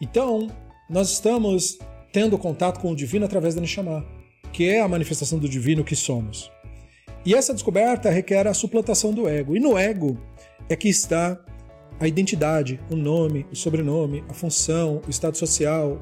Então, 0.00 0.48
nós 0.88 1.10
estamos 1.12 1.78
tendo 2.12 2.38
contato 2.38 2.80
com 2.80 2.92
o 2.92 2.96
divino 2.96 3.24
através 3.24 3.54
da 3.54 3.60
Neshama, 3.60 4.04
que 4.52 4.68
é 4.68 4.80
a 4.80 4.88
manifestação 4.88 5.38
do 5.38 5.48
divino 5.48 5.84
que 5.84 5.96
somos. 5.96 6.50
E 7.24 7.34
essa 7.34 7.52
descoberta 7.52 8.10
requer 8.10 8.46
a 8.46 8.54
suplantação 8.54 9.12
do 9.12 9.28
ego. 9.28 9.56
E 9.56 9.60
no 9.60 9.76
ego 9.76 10.18
é 10.68 10.76
que 10.76 10.88
está 10.88 11.38
a 12.00 12.06
identidade, 12.06 12.80
o 12.90 12.96
nome, 12.96 13.46
o 13.52 13.56
sobrenome, 13.56 14.24
a 14.28 14.32
função, 14.32 15.02
o 15.06 15.10
estado 15.10 15.36
social. 15.36 16.00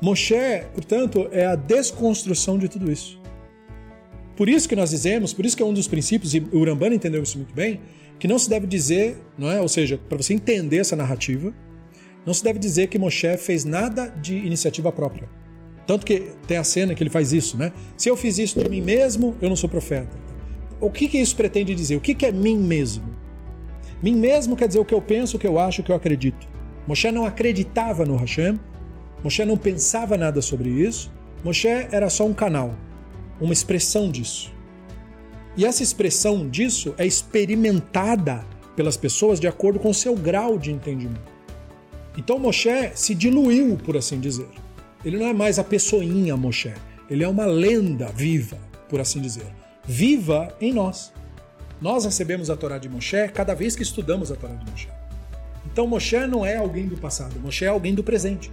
Moshe, 0.00 0.64
portanto, 0.74 1.28
é 1.32 1.46
a 1.46 1.56
desconstrução 1.56 2.58
de 2.58 2.68
tudo 2.68 2.90
isso. 2.90 3.20
Por 4.36 4.48
isso 4.48 4.68
que 4.68 4.76
nós 4.76 4.90
dizemos, 4.90 5.32
por 5.32 5.44
isso 5.46 5.56
que 5.56 5.62
é 5.62 5.66
um 5.66 5.72
dos 5.72 5.88
princípios, 5.88 6.34
e 6.34 6.40
o 6.40 6.58
Urambana 6.58 6.94
entendeu 6.94 7.22
isso 7.22 7.38
muito 7.38 7.54
bem, 7.54 7.80
que 8.18 8.28
não 8.28 8.38
se 8.38 8.48
deve 8.48 8.66
dizer, 8.66 9.18
não 9.36 9.50
é? 9.50 9.60
ou 9.60 9.68
seja, 9.68 9.98
para 10.08 10.16
você 10.16 10.34
entender 10.34 10.78
essa 10.78 10.96
narrativa, 10.96 11.52
não 12.24 12.32
se 12.32 12.42
deve 12.42 12.58
dizer 12.58 12.88
que 12.88 12.98
Moshe 12.98 13.36
fez 13.36 13.64
nada 13.64 14.08
de 14.08 14.36
iniciativa 14.36 14.92
própria. 14.92 15.28
Tanto 15.86 16.06
que 16.06 16.32
tem 16.46 16.56
a 16.56 16.64
cena 16.64 16.94
que 16.94 17.02
ele 17.02 17.10
faz 17.10 17.32
isso, 17.32 17.56
né? 17.56 17.72
Se 17.96 18.08
eu 18.08 18.16
fiz 18.16 18.38
isso 18.38 18.58
de 18.58 18.68
mim 18.68 18.80
mesmo, 18.80 19.36
eu 19.40 19.48
não 19.48 19.56
sou 19.56 19.68
profeta. 19.68 20.16
O 20.80 20.90
que, 20.90 21.08
que 21.08 21.18
isso 21.18 21.34
pretende 21.34 21.74
dizer? 21.74 21.96
O 21.96 22.00
que, 22.00 22.14
que 22.14 22.26
é 22.26 22.32
mim 22.32 22.56
mesmo? 22.56 23.04
Mim 24.02 24.14
mesmo 24.14 24.56
quer 24.56 24.68
dizer 24.68 24.80
o 24.80 24.84
que 24.84 24.94
eu 24.94 25.02
penso, 25.02 25.36
o 25.36 25.40
que 25.40 25.46
eu 25.46 25.58
acho, 25.58 25.80
o 25.80 25.84
que 25.84 25.90
eu 25.90 25.96
acredito. 25.96 26.48
Moshe 26.86 27.10
não 27.10 27.24
acreditava 27.24 28.04
no 28.04 28.16
Hashem, 28.16 28.58
Moshe 29.22 29.44
não 29.44 29.56
pensava 29.56 30.16
nada 30.16 30.40
sobre 30.42 30.68
isso, 30.68 31.12
Moshe 31.44 31.68
era 31.68 32.08
só 32.10 32.26
um 32.26 32.34
canal 32.34 32.74
uma 33.42 33.52
expressão 33.52 34.10
disso. 34.10 34.52
E 35.56 35.66
essa 35.66 35.82
expressão 35.82 36.48
disso 36.48 36.94
é 36.96 37.04
experimentada 37.04 38.46
pelas 38.76 38.96
pessoas 38.96 39.38
de 39.38 39.48
acordo 39.48 39.78
com 39.78 39.90
o 39.90 39.94
seu 39.94 40.14
grau 40.14 40.58
de 40.58 40.70
entendimento. 40.70 41.31
Então 42.16 42.38
Moshe 42.38 42.92
se 42.94 43.14
diluiu, 43.14 43.76
por 43.76 43.96
assim 43.96 44.20
dizer. 44.20 44.48
Ele 45.04 45.18
não 45.18 45.26
é 45.26 45.32
mais 45.32 45.58
a 45.58 45.64
pessoinha 45.64 46.36
Moshe, 46.36 46.72
ele 47.10 47.24
é 47.24 47.28
uma 47.28 47.46
lenda 47.46 48.06
viva, 48.06 48.58
por 48.88 49.00
assim 49.00 49.20
dizer. 49.20 49.46
Viva 49.84 50.54
em 50.60 50.72
nós. 50.72 51.12
Nós 51.80 52.04
recebemos 52.04 52.48
a 52.48 52.56
Torá 52.56 52.78
de 52.78 52.88
Moshe 52.88 53.28
cada 53.28 53.54
vez 53.54 53.74
que 53.74 53.82
estudamos 53.82 54.30
a 54.30 54.36
Torá 54.36 54.54
de 54.54 54.70
Moshe. 54.70 54.88
Então 55.66 55.86
Moshe 55.86 56.26
não 56.26 56.44
é 56.44 56.56
alguém 56.56 56.86
do 56.86 56.96
passado, 56.96 57.40
Moshe 57.40 57.64
é 57.64 57.68
alguém 57.68 57.94
do 57.94 58.04
presente. 58.04 58.52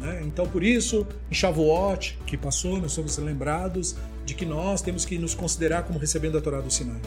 Né? 0.00 0.22
Então, 0.24 0.46
por 0.46 0.64
isso, 0.64 1.06
em 1.30 1.34
Shavuot, 1.34 2.18
que 2.26 2.36
passou, 2.36 2.80
nós 2.80 2.92
somos 2.92 3.16
lembrados 3.18 3.94
de 4.24 4.34
que 4.34 4.44
nós 4.44 4.82
temos 4.82 5.04
que 5.04 5.16
nos 5.16 5.34
considerar 5.34 5.84
como 5.84 5.98
recebendo 5.98 6.36
a 6.36 6.40
Torá 6.40 6.60
do 6.60 6.70
Sinai. 6.70 7.00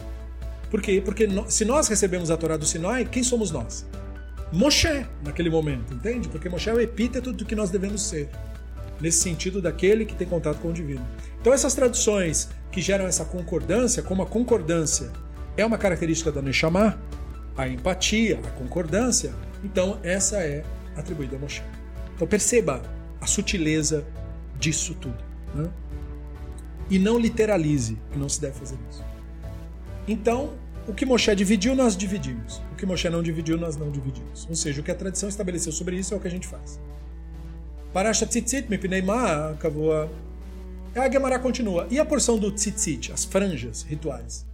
Por 0.70 0.80
quê? 0.80 1.02
Porque 1.04 1.28
se 1.48 1.64
nós 1.64 1.88
recebemos 1.88 2.30
a 2.30 2.36
Torá 2.36 2.56
do 2.56 2.64
Sinai, 2.64 3.04
quem 3.04 3.22
somos 3.22 3.50
nós? 3.50 3.86
Moshe, 4.52 5.06
naquele 5.24 5.50
momento, 5.50 5.92
entende? 5.92 6.28
Porque 6.28 6.48
Moshe 6.48 6.70
é 6.70 6.72
o 6.72 6.80
epíteto 6.80 7.32
do 7.32 7.44
que 7.44 7.54
nós 7.54 7.70
devemos 7.70 8.02
ser. 8.02 8.28
Nesse 9.00 9.18
sentido, 9.18 9.60
daquele 9.60 10.04
que 10.04 10.14
tem 10.14 10.26
contato 10.26 10.58
com 10.58 10.68
o 10.68 10.72
divino. 10.72 11.06
Então, 11.40 11.52
essas 11.52 11.74
traduções 11.74 12.48
que 12.70 12.80
geram 12.80 13.06
essa 13.06 13.24
concordância, 13.24 14.02
como 14.02 14.22
a 14.22 14.26
concordância 14.26 15.10
é 15.56 15.64
uma 15.64 15.78
característica 15.78 16.30
da 16.30 16.40
Neshama, 16.40 16.98
a 17.56 17.66
empatia, 17.66 18.38
a 18.44 18.50
concordância, 18.50 19.34
então 19.64 19.98
essa 20.02 20.36
é 20.38 20.62
atribuída 20.96 21.36
a 21.36 21.38
Moshe. 21.38 21.62
Então 22.14 22.26
perceba 22.26 22.82
a 23.20 23.26
sutileza 23.26 24.06
disso 24.58 24.94
tudo. 24.94 25.16
Né? 25.54 25.68
E 26.90 26.98
não 26.98 27.18
literalize, 27.18 27.98
que 28.12 28.18
não 28.18 28.28
se 28.28 28.40
deve 28.40 28.58
fazer 28.58 28.76
isso. 28.90 29.04
Então, 30.06 30.54
o 30.86 30.94
que 30.94 31.04
Moshe 31.04 31.34
dividiu, 31.34 31.74
nós 31.74 31.96
dividimos. 31.96 32.62
O 32.76 32.78
que 32.78 32.84
Moshe 32.84 33.08
não 33.08 33.22
dividiu, 33.22 33.56
nós 33.56 33.74
não 33.74 33.90
dividimos. 33.90 34.46
Ou 34.50 34.54
seja, 34.54 34.82
o 34.82 34.84
que 34.84 34.90
a 34.90 34.94
tradição 34.94 35.30
estabeleceu 35.30 35.72
sobre 35.72 35.96
isso 35.96 36.12
é 36.12 36.16
o 36.18 36.20
que 36.20 36.28
a 36.28 36.30
gente 36.30 36.46
faz. 36.46 36.78
Parasha 37.90 38.26
tzitzit 38.26 38.68
mipnei 38.68 39.00
ma 39.00 39.54
kavua. 39.54 40.10
A 40.94 41.10
Gemara 41.10 41.38
continua. 41.38 41.86
E 41.90 41.98
a 41.98 42.04
porção 42.04 42.38
do 42.38 42.52
tzitzit, 42.52 43.12
as 43.12 43.24
franjas 43.24 43.82
rituais? 43.82 44.46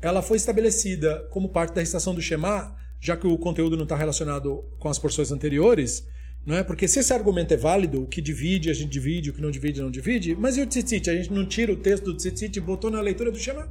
Ela 0.00 0.22
foi 0.22 0.38
estabelecida 0.38 1.28
como 1.30 1.50
parte 1.50 1.74
da 1.74 1.82
recitação 1.82 2.14
do 2.14 2.22
Shema, 2.22 2.74
já 2.98 3.14
que 3.14 3.26
o 3.26 3.36
conteúdo 3.36 3.76
não 3.76 3.84
está 3.84 3.94
relacionado 3.94 4.64
com 4.78 4.88
as 4.88 4.98
porções 4.98 5.30
anteriores, 5.30 6.08
não 6.46 6.56
é? 6.56 6.62
Porque 6.62 6.88
se 6.88 7.00
esse 7.00 7.12
argumento 7.12 7.52
é 7.52 7.58
válido, 7.58 8.04
o 8.04 8.06
que 8.06 8.22
divide, 8.22 8.70
a 8.70 8.74
gente 8.74 8.88
divide, 8.88 9.28
o 9.28 9.34
que 9.34 9.42
não 9.42 9.50
divide, 9.50 9.82
não 9.82 9.90
divide, 9.90 10.34
mas 10.34 10.56
e 10.56 10.62
o 10.62 10.66
tzitzit? 10.66 11.10
A 11.10 11.14
gente 11.14 11.30
não 11.30 11.44
tira 11.44 11.74
o 11.74 11.76
texto 11.76 12.04
do 12.04 12.16
tzitzit 12.16 12.56
e 12.56 12.60
botou 12.62 12.90
na 12.90 13.02
leitura 13.02 13.30
do 13.30 13.38
Shema? 13.38 13.70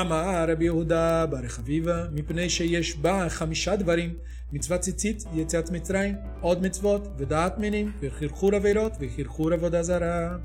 אמר 0.00 0.44
רבי 0.48 0.64
יהודה 0.64 1.26
בר 1.26 1.48
חביבה, 1.48 2.04
מפני 2.12 2.50
שיש 2.50 2.96
בה 2.96 3.28
חמישה 3.28 3.76
דברים, 3.76 4.14
מצוות 4.52 4.80
ציצית, 4.80 5.24
יציאת 5.34 5.70
מצרים, 5.70 6.14
עוד 6.40 6.62
מצוות, 6.62 7.08
ודעת 7.16 7.58
מינים, 7.58 7.92
וחרחור 8.00 8.54
עבירות, 8.54 8.92
וחרחור 9.00 9.52
עבודה 9.52 9.82
זרה. 9.82 10.38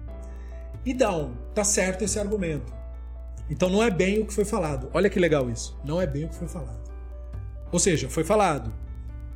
Então, 0.85 1.31
tá 1.53 1.65
certo 1.65 2.03
esse 2.05 2.17
argumento. 2.17 2.73
Então 3.49 3.69
não 3.69 3.83
é 3.83 3.89
bem 3.89 4.19
o 4.19 4.25
que 4.25 4.33
foi 4.33 4.45
falado. 4.45 4.89
Olha 4.93 5.09
que 5.09 5.19
legal 5.19 5.49
isso. 5.49 5.77
Não 5.83 6.01
é 6.01 6.07
bem 6.07 6.25
o 6.25 6.29
que 6.29 6.35
foi 6.35 6.47
falado. 6.47 6.89
Ou 7.71 7.79
seja, 7.79 8.09
foi 8.09 8.23
falado 8.23 8.73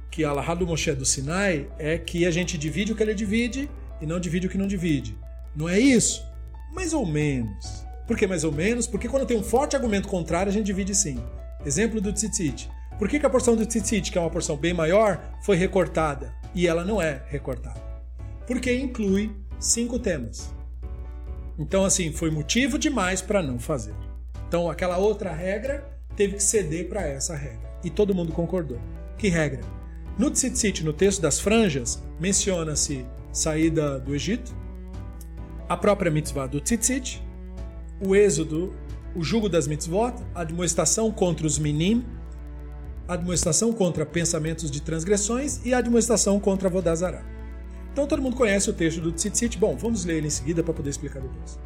que 0.10 0.24
a 0.24 0.30
Alahá 0.30 0.54
do 0.56 0.66
Moshe 0.68 0.94
do 0.94 1.06
Sinai 1.06 1.70
é 1.78 1.98
que 1.98 2.26
a 2.26 2.32
gente 2.32 2.58
divide 2.58 2.92
o 2.92 2.96
que 2.96 3.04
ele 3.04 3.14
divide 3.14 3.70
e 4.02 4.06
não 4.06 4.20
divide 4.20 4.48
o 4.48 4.50
que 4.50 4.58
não 4.58 4.68
divide. 4.68 5.18
Não 5.56 5.68
é 5.68 5.80
isso? 5.80 6.26
Mais 6.74 6.94
ou 6.94 7.06
menos. 7.06 7.85
Por 8.07 8.17
que 8.17 8.27
mais 8.27 8.45
ou 8.45 8.53
menos? 8.53 8.87
Porque 8.87 9.09
quando 9.09 9.27
tem 9.27 9.37
um 9.37 9.43
forte 9.43 9.75
argumento 9.75 10.09
contrário, 10.09 10.51
a 10.51 10.53
gente 10.53 10.67
divide 10.67 10.95
sim. 10.95 11.23
Exemplo 11.65 12.01
do 12.01 12.13
tzitzit. 12.13 12.71
Por 12.99 13.09
que, 13.09 13.19
que 13.19 13.27
a 13.27 13.31
porção 13.31 13.57
do 13.57 13.67
tzitzit, 13.67 14.11
que 14.11 14.17
é 14.17 14.21
uma 14.21 14.31
porção 14.31 14.57
bem 14.57 14.73
maior, 14.73 15.21
foi 15.43 15.57
recortada 15.57 16.33
e 16.55 16.67
ela 16.67 16.85
não 16.85 17.03
é 17.03 17.23
recortada? 17.29 17.81
Porque 18.47 18.73
inclui 18.73 19.31
cinco 19.59 19.99
temas. 19.99 20.55
Então, 21.59 21.85
assim, 21.85 22.13
foi 22.13 22.31
motivo 22.31 22.79
demais 22.79 23.21
para 23.21 23.43
não 23.43 23.59
fazer. 23.59 23.95
Então, 24.47 24.71
aquela 24.71 24.99
outra 24.99 25.33
regra 25.33 25.85
teve 26.15 26.37
que 26.37 26.43
ceder 26.43 26.89
para 26.89 27.07
essa 27.07 27.35
regra. 27.35 27.69
E 27.83 27.91
todo 27.91 28.15
mundo 28.15 28.33
concordou. 28.33 28.79
Que 29.19 29.29
regra? 29.29 29.61
No 30.19 30.31
tzitzit, 30.31 30.85
no 30.85 30.93
texto 30.93 31.21
das 31.21 31.41
franjas, 31.41 32.03
menciona-se 32.21 33.05
saída 33.33 33.99
do 33.99 34.15
Egito, 34.15 34.55
a 35.69 35.77
própria 35.77 36.11
mitzvah 36.11 36.47
do 36.47 36.61
tzitzit, 36.61 37.23
o 38.01 38.15
êxodo, 38.15 38.73
o 39.15 39.23
jugo 39.23 39.49
das 39.49 39.67
mitzvot, 39.67 40.15
a 40.35 40.43
admoestação 40.43 41.11
contra 41.11 41.47
os 41.47 41.59
minim, 41.59 42.05
a 43.09 43.15
admoestação 43.15 43.73
contra 43.73 44.05
pensamentos 44.05 44.71
de 44.71 44.83
transgressões 44.83 45.61
e 45.65 45.73
a 45.73 45.79
admoestação 45.79 46.39
contra 46.41 46.69
Vodazara. 46.69 47.25
Então 47.93 48.07
todo 48.07 48.21
mundo 48.21 48.37
conhece 48.37 48.69
o 48.69 48.73
texto 48.73 49.01
do 49.01 49.13
Tzitzit. 49.13 49.57
Bom, 49.59 49.77
vamos 49.77 50.05
ler 50.05 50.17
ele 50.17 50.27
em 50.27 50.31
seguida 50.31 50.63
para 50.63 50.75
poder 50.75 50.91
explicar 50.91 51.21
depois. 51.21 51.59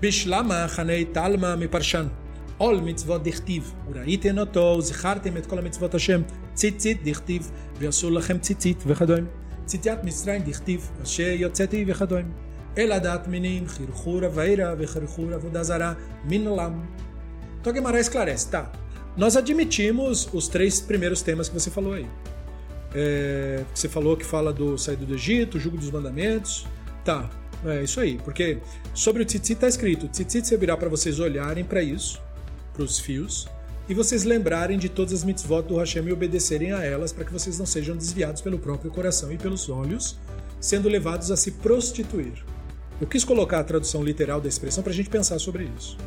Bishlama 0.00 0.68
chanei 0.68 1.04
talma 1.06 1.56
me 1.56 1.68
parshan. 1.68 2.10
Ol 2.58 2.82
mitzvot 2.82 3.20
dichtiv. 3.20 3.72
Uraiten 3.88 4.38
oto, 4.38 4.80
zichartem 4.82 5.36
et 5.38 5.46
kol 5.46 5.62
mitzvot 5.62 5.92
Hashem. 5.92 6.24
Tzitzit 6.54 7.02
dichtiv. 7.02 7.50
Ve'asur 7.80 8.10
lachem 8.10 8.38
tzitzit 8.38 8.84
vechadoim. 8.84 9.28
Tzitziat 9.66 10.04
Mitzrayim 10.04 10.42
dichtiv. 10.42 10.90
Asher 11.00 11.38
yotzeti 11.40 11.84
vechadoim. 11.84 12.26
Eladat 12.76 13.28
minim, 13.28 13.66
chirchura, 13.68 14.28
vaira, 14.28 14.74
vechirchura, 14.74 15.38
vodazara, 15.38 15.96
minolam. 16.24 16.82
Então 17.60 17.72
Guimarães 17.72 18.06
esclarece, 18.06 18.48
tá? 18.48 18.72
Nós 19.16 19.36
admitimos 19.36 20.28
os 20.32 20.48
três 20.48 20.80
primeiros 20.80 21.20
temas 21.20 21.48
que 21.48 21.54
você 21.54 21.70
falou 21.70 21.92
aí. 21.92 22.06
É, 22.94 23.64
você 23.74 23.88
falou 23.88 24.16
que 24.16 24.24
fala 24.24 24.52
do 24.52 24.78
saído 24.78 25.04
do 25.04 25.14
Egito, 25.14 25.58
jugo 25.58 25.76
dos 25.76 25.90
mandamentos. 25.90 26.66
Tá, 27.04 27.28
é 27.64 27.82
isso 27.82 28.00
aí. 28.00 28.18
Porque 28.24 28.58
sobre 28.94 29.22
o 29.22 29.26
tzitzit 29.26 29.52
está 29.52 29.68
escrito: 29.68 30.08
tzitzit 30.08 30.46
servirá 30.46 30.76
para 30.76 30.88
vocês 30.88 31.20
olharem 31.20 31.64
para 31.64 31.82
isso, 31.82 32.20
para 32.72 32.82
os 32.82 32.98
fios, 32.98 33.46
e 33.88 33.94
vocês 33.94 34.24
lembrarem 34.24 34.78
de 34.78 34.88
todas 34.88 35.12
as 35.12 35.24
mitzvot 35.24 35.62
do 35.62 35.76
Hashem 35.76 36.06
e 36.06 36.12
obedecerem 36.12 36.72
a 36.72 36.82
elas, 36.82 37.12
para 37.12 37.24
que 37.24 37.32
vocês 37.32 37.58
não 37.58 37.66
sejam 37.66 37.96
desviados 37.96 38.40
pelo 38.40 38.58
próprio 38.58 38.90
coração 38.90 39.32
e 39.32 39.36
pelos 39.36 39.68
olhos, 39.68 40.18
sendo 40.60 40.88
levados 40.88 41.30
a 41.30 41.36
se 41.36 41.50
prostituir. 41.52 42.44
Eu 43.02 43.08
quis 43.08 43.24
colocar 43.24 43.58
a 43.58 43.64
tradução 43.64 44.00
literal 44.00 44.40
da 44.40 44.48
expressão 44.48 44.80
para 44.80 44.92
a 44.92 44.94
gente 44.94 45.10
pensar 45.10 45.36
sobre 45.40 45.68
isso. 45.76 45.98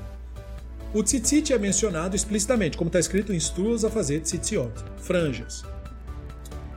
O 0.93 1.03
tzitzit 1.03 1.51
é 1.51 1.59
mencionado 1.59 2.15
explicitamente, 2.15 2.77
como 2.77 2.87
está 2.87 2.97
escrito, 2.97 3.33
instrua-os 3.33 3.83
a 3.83 3.89
fazer 3.89 4.21
tzitziot, 4.21 4.71
franjas. 4.95 5.65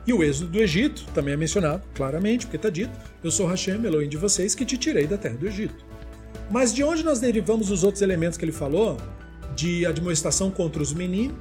E 0.05 0.11
o 0.11 0.21
êxodo 0.21 0.51
do 0.51 0.59
Egito 0.59 1.05
também 1.13 1.35
é 1.35 1.37
mencionado, 1.37 1.83
claramente, 1.95 2.45
porque 2.45 2.57
está 2.57 2.69
dito: 2.69 2.91
Eu 3.23 3.31
sou 3.31 3.47
Hashem, 3.47 3.81
Elohim 3.85 4.09
de 4.09 4.17
vocês, 4.17 4.53
que 4.53 4.65
te 4.65 4.77
tirei 4.77 5.07
da 5.07 5.17
terra 5.17 5.37
do 5.37 5.47
Egito. 5.47 5.85
Mas 6.51 6.73
de 6.73 6.83
onde 6.83 7.01
nós 7.01 7.21
derivamos 7.21 7.71
os 7.71 7.85
outros 7.85 8.01
elementos 8.01 8.37
que 8.37 8.43
ele 8.43 8.51
falou? 8.51 8.97
De 9.55 9.85
admoestação 9.85 10.51
contra 10.51 10.83
os 10.83 10.93
meninos 10.93 11.37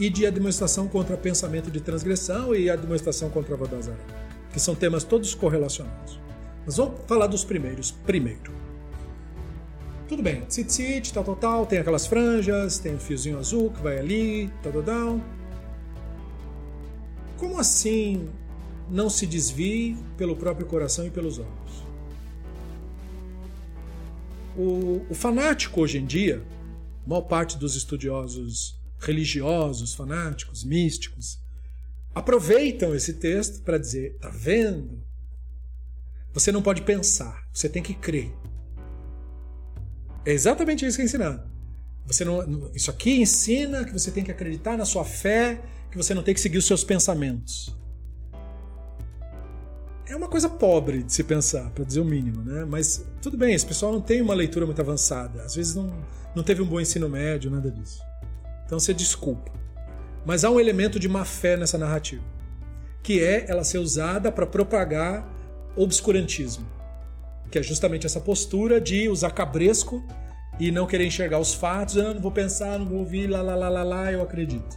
e 0.00 0.10
de 0.10 0.26
admoestação 0.26 0.88
contra 0.88 1.16
pensamento 1.16 1.70
de 1.70 1.80
transgressão 1.80 2.52
e 2.56 2.68
admoestação 2.68 3.30
contra 3.30 3.54
Vodazara, 3.54 4.00
que 4.52 4.58
são 4.58 4.74
temas 4.74 5.04
todos 5.04 5.32
correlacionados. 5.32 6.25
Mas 6.66 6.76
vamos 6.76 7.00
falar 7.06 7.28
dos 7.28 7.44
primeiros 7.44 7.92
primeiro. 7.92 8.52
Tudo 10.08 10.22
bem, 10.22 10.42
tzitzit, 10.42 11.12
tal, 11.12 11.24
tal, 11.24 11.36
tal, 11.36 11.66
tem 11.66 11.78
aquelas 11.78 12.06
franjas, 12.06 12.78
tem 12.78 12.94
um 12.94 12.98
fiozinho 12.98 13.38
azul 13.38 13.70
que 13.70 13.80
vai 13.80 13.98
ali, 13.98 14.50
tal, 14.62 14.72
tal, 14.72 14.82
tal. 14.82 15.20
Como 17.36 17.58
assim 17.58 18.28
não 18.90 19.08
se 19.08 19.26
desvie 19.26 19.96
pelo 20.16 20.36
próprio 20.36 20.66
coração 20.66 21.06
e 21.06 21.10
pelos 21.10 21.38
olhos? 21.38 21.86
O, 24.56 25.06
o 25.10 25.14
fanático 25.14 25.80
hoje 25.80 25.98
em 25.98 26.06
dia, 26.06 26.42
maior 27.06 27.22
parte 27.22 27.56
dos 27.58 27.76
estudiosos 27.76 28.76
religiosos, 28.98 29.94
fanáticos, 29.94 30.64
místicos, 30.64 31.38
aproveitam 32.14 32.94
esse 32.94 33.14
texto 33.14 33.62
para 33.62 33.78
dizer: 33.78 34.18
tá 34.18 34.30
vendo? 34.30 35.05
Você 36.36 36.52
não 36.52 36.60
pode 36.60 36.82
pensar, 36.82 37.48
você 37.50 37.66
tem 37.66 37.82
que 37.82 37.94
crer. 37.94 38.30
É 40.22 40.32
exatamente 40.32 40.84
isso 40.84 40.94
que 40.94 41.00
é 41.00 41.06
ensinado. 41.06 41.50
Você 42.04 42.26
não, 42.26 42.70
isso 42.74 42.90
aqui 42.90 43.22
ensina 43.22 43.86
que 43.86 43.92
você 43.92 44.10
tem 44.10 44.22
que 44.22 44.30
acreditar 44.30 44.76
na 44.76 44.84
sua 44.84 45.02
fé, 45.02 45.62
que 45.90 45.96
você 45.96 46.12
não 46.12 46.22
tem 46.22 46.34
que 46.34 46.40
seguir 46.42 46.58
os 46.58 46.66
seus 46.66 46.84
pensamentos. 46.84 47.74
É 50.06 50.14
uma 50.14 50.28
coisa 50.28 50.46
pobre 50.46 51.04
de 51.04 51.10
se 51.10 51.24
pensar, 51.24 51.70
para 51.70 51.84
dizer 51.84 52.00
o 52.00 52.04
mínimo, 52.04 52.42
né? 52.42 52.66
Mas 52.66 53.02
tudo 53.22 53.38
bem, 53.38 53.54
esse 53.54 53.64
pessoal 53.64 53.90
não 53.90 54.02
tem 54.02 54.20
uma 54.20 54.34
leitura 54.34 54.66
muito 54.66 54.82
avançada. 54.82 55.42
Às 55.42 55.54
vezes 55.54 55.74
não, 55.74 55.90
não 56.34 56.42
teve 56.42 56.60
um 56.60 56.66
bom 56.66 56.78
ensino 56.78 57.08
médio, 57.08 57.50
nada 57.50 57.70
disso. 57.70 58.02
Então 58.66 58.78
você 58.78 58.92
desculpa. 58.92 59.50
Mas 60.26 60.44
há 60.44 60.50
um 60.50 60.60
elemento 60.60 61.00
de 61.00 61.08
má 61.08 61.24
fé 61.24 61.56
nessa 61.56 61.78
narrativa, 61.78 62.22
que 63.02 63.24
é 63.24 63.46
ela 63.48 63.64
ser 63.64 63.78
usada 63.78 64.30
para 64.30 64.46
propagar 64.46 65.34
obscurantismo, 65.76 66.66
que 67.50 67.58
é 67.58 67.62
justamente 67.62 68.06
essa 68.06 68.20
postura 68.20 68.80
de 68.80 69.08
usar 69.08 69.30
cabresco 69.30 70.02
e 70.58 70.70
não 70.70 70.86
querer 70.86 71.06
enxergar 71.06 71.38
os 71.38 71.54
fatos, 71.54 71.98
ah, 71.98 72.14
não 72.14 72.20
vou 72.20 72.32
pensar, 72.32 72.78
não 72.78 72.86
vou 72.86 72.98
ouvir, 72.98 73.26
lá, 73.26 73.42
lá, 73.42 73.54
lá, 73.54 73.68
lá, 73.68 73.82
lá, 73.82 74.12
eu 74.12 74.22
acredito. 74.22 74.76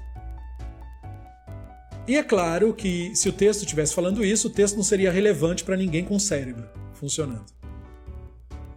E 2.08 2.18
é 2.18 2.24
claro 2.24 2.74
que 2.74 3.16
se 3.16 3.30
o 3.30 3.34
texto 3.34 3.62
estivesse 3.62 3.94
falando 3.94 4.26
isso, 4.26 4.48
o 4.48 4.52
texto 4.52 4.76
não 4.76 4.84
seria 4.84 5.12
relevante 5.12 5.64
para 5.64 5.78
ninguém 5.78 6.04
com 6.04 6.18
cérebro 6.18 6.68
funcionando. 6.94 7.46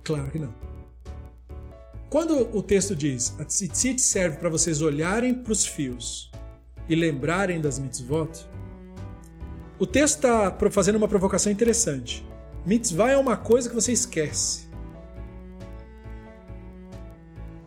Claro 0.05 0.31
que 0.31 0.39
não. 0.39 0.55
Quando 2.11 2.55
o 2.55 2.63
texto 2.63 2.95
diz 2.95 3.35
a 3.41 3.45
tzitzit 3.45 3.99
serve 4.01 4.37
para 4.37 4.51
vocês 4.51 4.83
olharem 4.83 5.33
para 5.33 5.53
os 5.53 5.65
fios 5.65 6.31
e 6.89 6.95
lembrarem 6.95 7.59
das 7.59 7.79
mitzvot, 7.79 8.47
o 9.83 9.87
texto 9.87 10.15
está 10.15 10.57
fazendo 10.71 10.95
uma 10.95 11.09
provocação 11.09 11.51
interessante. 11.51 12.25
Mitzvah 12.65 13.11
é 13.11 13.17
uma 13.17 13.37
coisa 13.37 13.69
que 13.69 13.75
você 13.75 13.91
esquece. 13.91 14.69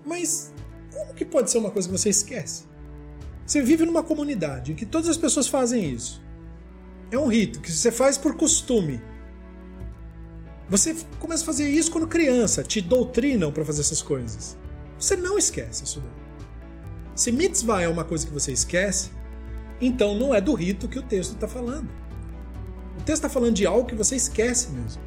Mas 0.06 0.54
como 0.94 1.14
que 1.14 1.26
pode 1.26 1.52
ser 1.52 1.58
uma 1.58 1.70
coisa 1.70 1.90
que 1.90 1.98
você 1.98 2.08
esquece? 2.08 2.64
Você 3.46 3.62
vive 3.62 3.86
numa 3.86 4.02
comunidade 4.02 4.72
em 4.72 4.76
que 4.76 4.86
todas 4.86 5.10
as 5.10 5.18
pessoas 5.18 5.50
fazem 5.50 5.92
isso. 5.92 6.24
É 7.12 7.20
um 7.20 7.28
rito 7.28 7.60
que 7.60 7.70
você 7.70 7.92
faz 7.92 8.18
por 8.18 8.38
costume. 8.38 9.02
Você 10.70 10.96
começa 11.20 11.44
a 11.44 11.46
fazer 11.46 11.68
isso 11.68 11.92
quando 11.92 12.08
criança, 12.08 12.64
te 12.64 12.80
doutrinam 12.80 13.52
para 13.52 13.66
fazer 13.66 13.82
essas 13.82 14.02
coisas. 14.02 14.58
Você 14.98 15.18
não 15.18 15.38
esquece 15.38 15.84
isso 15.84 16.00
daí. 16.00 16.10
Se 17.14 17.30
mitzvah 17.30 17.82
é 17.82 17.90
uma 17.90 18.06
coisa 18.06 18.26
que 18.26 18.32
você 18.32 18.54
esquece, 18.54 19.12
então 19.82 20.18
não 20.18 20.34
é 20.34 20.40
do 20.40 20.54
rito 20.54 20.88
que 20.88 20.98
o 20.98 21.04
texto 21.04 21.34
está 21.34 21.46
falando. 21.46 22.05
O 22.98 23.04
texto 23.04 23.26
está 23.26 23.30
falando 23.30 23.56
de 23.56 23.66
algo 23.66 23.88
que 23.88 23.96
você 23.96 24.16
esquece 24.16 24.70
mesmo. 24.72 25.02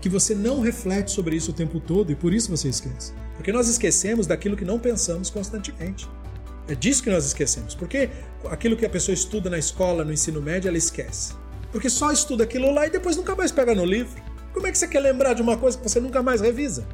Que 0.00 0.08
você 0.08 0.34
não 0.34 0.60
reflete 0.60 1.10
sobre 1.10 1.36
isso 1.36 1.50
o 1.50 1.54
tempo 1.54 1.78
todo 1.78 2.10
e 2.10 2.14
por 2.14 2.32
isso 2.32 2.50
você 2.50 2.68
esquece. 2.68 3.12
Porque 3.36 3.52
nós 3.52 3.68
esquecemos 3.68 4.26
daquilo 4.26 4.56
que 4.56 4.64
não 4.64 4.78
pensamos 4.78 5.30
constantemente. 5.30 6.08
É 6.68 6.74
disso 6.74 7.02
que 7.02 7.10
nós 7.10 7.24
esquecemos. 7.24 7.74
Porque 7.74 8.10
aquilo 8.48 8.76
que 8.76 8.86
a 8.86 8.90
pessoa 8.90 9.14
estuda 9.14 9.50
na 9.50 9.58
escola, 9.58 10.04
no 10.04 10.12
ensino 10.12 10.40
médio, 10.40 10.68
ela 10.68 10.78
esquece. 10.78 11.34
Porque 11.72 11.88
só 11.88 12.12
estuda 12.12 12.44
aquilo 12.44 12.72
lá 12.72 12.86
e 12.86 12.90
depois 12.90 13.16
nunca 13.16 13.34
mais 13.34 13.52
pega 13.52 13.74
no 13.74 13.84
livro. 13.84 14.22
Como 14.52 14.66
é 14.66 14.72
que 14.72 14.78
você 14.78 14.88
quer 14.88 15.00
lembrar 15.00 15.34
de 15.34 15.42
uma 15.42 15.56
coisa 15.56 15.78
que 15.78 15.88
você 15.88 16.00
nunca 16.00 16.22
mais 16.22 16.40
revisa? 16.40 16.86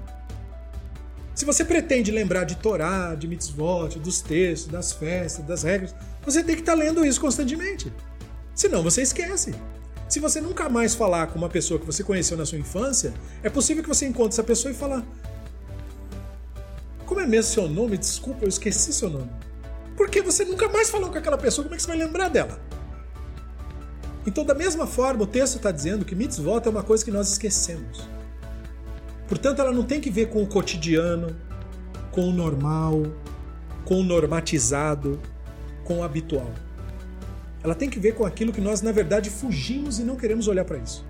Se 1.34 1.44
você 1.44 1.64
pretende 1.64 2.10
lembrar 2.10 2.44
de 2.44 2.56
Torá, 2.56 3.14
de 3.14 3.28
mitzvot, 3.28 3.98
dos 3.98 4.22
textos, 4.22 4.72
das 4.72 4.92
festas, 4.92 5.44
das 5.44 5.62
regras, 5.62 5.94
você 6.24 6.42
tem 6.42 6.54
que 6.54 6.62
estar 6.62 6.74
lendo 6.74 7.04
isso 7.04 7.20
constantemente. 7.20 7.92
Senão 8.56 8.82
você 8.82 9.02
esquece. 9.02 9.54
Se 10.08 10.18
você 10.18 10.40
nunca 10.40 10.66
mais 10.70 10.94
falar 10.94 11.26
com 11.26 11.38
uma 11.38 11.48
pessoa 11.48 11.78
que 11.78 11.84
você 11.84 12.02
conheceu 12.02 12.38
na 12.38 12.46
sua 12.46 12.58
infância, 12.58 13.12
é 13.42 13.50
possível 13.50 13.82
que 13.82 13.88
você 13.88 14.06
encontre 14.06 14.30
essa 14.30 14.42
pessoa 14.42 14.72
e 14.72 14.74
falar: 14.74 15.04
Como 17.04 17.20
é 17.20 17.26
mesmo 17.26 17.52
seu 17.52 17.68
nome? 17.68 17.98
Desculpa, 17.98 18.44
eu 18.44 18.48
esqueci 18.48 18.94
seu 18.94 19.10
nome. 19.10 19.30
Porque 19.94 20.22
você 20.22 20.44
nunca 20.44 20.68
mais 20.70 20.88
falou 20.88 21.10
com 21.10 21.18
aquela 21.18 21.36
pessoa, 21.36 21.64
como 21.64 21.74
é 21.74 21.76
que 21.76 21.82
você 21.82 21.88
vai 21.88 21.98
lembrar 21.98 22.28
dela? 22.28 22.58
Então, 24.26 24.44
da 24.44 24.54
mesma 24.54 24.86
forma, 24.86 25.22
o 25.22 25.26
texto 25.26 25.56
está 25.56 25.70
dizendo 25.70 26.04
que 26.04 26.14
mitzvot 26.14 26.66
é 26.66 26.70
uma 26.70 26.82
coisa 26.82 27.04
que 27.04 27.10
nós 27.10 27.30
esquecemos. 27.30 28.08
Portanto, 29.28 29.60
ela 29.60 29.72
não 29.72 29.84
tem 29.84 30.00
que 30.00 30.10
ver 30.10 30.30
com 30.30 30.42
o 30.42 30.46
cotidiano, 30.46 31.36
com 32.10 32.28
o 32.28 32.32
normal, 32.32 33.02
com 33.84 34.00
o 34.00 34.02
normatizado, 34.02 35.20
com 35.84 35.98
o 35.98 36.02
habitual. 36.02 36.50
Ela 37.66 37.74
tem 37.74 37.90
que 37.90 37.98
ver 37.98 38.14
com 38.14 38.24
aquilo 38.24 38.52
que 38.52 38.60
nós, 38.60 38.80
na 38.80 38.92
verdade, 38.92 39.28
fugimos 39.28 39.98
e 39.98 40.04
não 40.04 40.14
queremos 40.14 40.46
olhar 40.46 40.64
para 40.64 40.78
isso. 40.78 41.04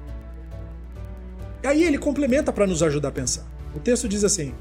E 1.62 1.66
aí 1.66 1.84
ele 1.84 1.98
complementa 1.98 2.50
para 2.50 2.66
nos 2.66 2.82
ajudar 2.82 3.08
a 3.08 3.12
pensar. 3.12 3.46
O 3.74 3.78
texto 3.78 4.08
diz 4.08 4.24
assim: 4.24 4.54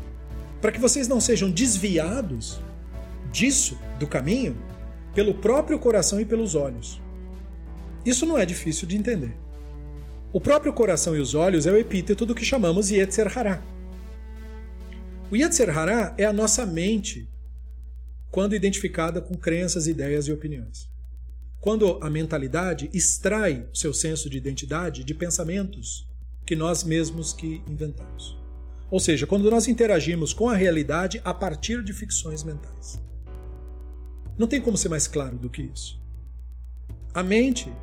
para 0.59 0.73
que 0.73 0.79
vocês 0.79 1.07
não 1.07 1.21
sejam 1.21 1.49
desviados 1.49 2.59
disso, 3.31 3.79
do 3.97 4.05
caminho, 4.05 4.57
pelo 5.13 5.35
próprio 5.35 5.79
coração 5.79 6.19
e 6.19 6.25
pelos 6.25 6.53
olhos. 6.53 7.01
Isso 8.05 8.25
não 8.25 8.37
é 8.37 8.45
difícil 8.45 8.85
de 8.85 8.97
entender. 8.97 9.33
O 10.33 10.41
próprio 10.41 10.73
coração 10.73 11.15
e 11.15 11.21
os 11.21 11.33
olhos 11.33 11.65
é 11.65 11.71
o 11.71 11.77
epíteto 11.77 12.25
do 12.25 12.35
que 12.35 12.43
chamamos 12.43 12.91
Yetzer 12.91 13.37
Hará. 13.37 13.63
O 15.31 15.37
Yetzer 15.37 15.69
Hará 15.69 16.13
é 16.17 16.25
a 16.25 16.33
nossa 16.33 16.65
mente 16.65 17.29
quando 18.29 18.53
identificada 18.53 19.21
com 19.21 19.35
crenças, 19.35 19.87
ideias 19.87 20.27
e 20.27 20.33
opiniões. 20.33 20.93
Quando 21.65 21.97
a 21.99 22.11
mentalidade 22.11 22.91
extrai 22.93 23.67
seu 23.73 23.91
senso 23.91 24.29
de 24.29 24.37
identidade 24.37 25.03
de 25.03 25.15
pensamentos 25.15 26.07
que 26.45 26.55
nós 26.55 26.83
mesmos 26.83 27.33
que 27.33 27.63
inventamos. 27.67 28.37
Ou 28.91 28.99
seja, 28.99 29.25
quando 29.25 29.49
nós 29.49 29.67
interagimos 29.67 30.31
com 30.31 30.47
a 30.47 30.55
realidade 30.55 31.19
a 31.25 31.33
partir 31.33 31.83
de 31.83 31.91
ficções 31.91 32.43
mentais. 32.43 33.01
Não 34.37 34.45
tem 34.45 34.61
como 34.61 34.77
ser 34.77 34.89
mais 34.89 35.07
claro 35.07 35.39
do 35.39 35.49
que 35.49 35.63
isso. 35.63 35.99
A 37.11 37.23
mente, 37.23 37.73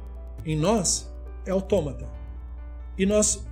em 0.45 0.57
nós, 0.57 1.13
é 1.45 1.51
autômata. 1.51 2.09
E 2.97 3.05
nós 3.05 3.45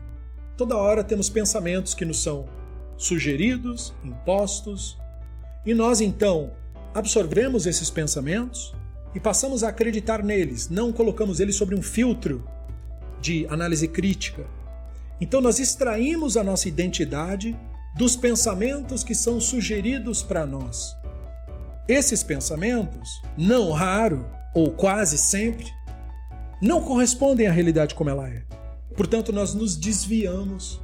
toda 0.57 0.77
hora 0.77 1.02
temos 1.02 1.28
pensamentos 1.28 1.93
que 1.93 2.05
nos 2.05 2.23
são 2.23 2.48
sugeridos, 2.97 3.93
impostos, 4.05 4.97
e 5.66 5.74
nós 5.74 6.01
então 6.01 6.52
absorvemos 6.94 7.66
esses 7.66 7.90
pensamentos 7.90 8.78
e 9.15 9.20
passamos 9.20 9.65
a 9.65 9.69
acreditar 9.69 10.23
neles, 10.23 10.69
não 10.69 10.93
colocamos 10.93 11.41
eles 11.41 11.57
sobre 11.57 11.74
um 11.74 11.82
filtro 11.82 12.45
de 13.20 13.47
análise 13.49 13.89
crítica. 13.89 14.47
Então 15.20 15.41
nós 15.41 15.59
extraímos 15.59 16.37
a 16.37 16.45
nossa 16.45 16.69
identidade 16.69 17.57
dos 17.97 18.16
pensamentos 18.16 19.03
que 19.03 19.15
são 19.15 19.41
sugeridos 19.41 20.23
para 20.23 20.47
nós. 20.47 20.97
Esses 21.89 22.23
pensamentos, 22.23 23.20
não 23.37 23.73
raro 23.73 24.24
ou 24.55 24.70
quase 24.70 25.19
sempre, 25.19 25.66
não 26.62 26.82
correspondem 26.82 27.47
à 27.47 27.53
realidade 27.53 27.95
como 27.95 28.11
ela 28.11 28.28
é. 28.28 28.45
Portanto, 28.95 29.32
nós 29.32 29.55
nos 29.55 29.77
desviamos 29.77 30.81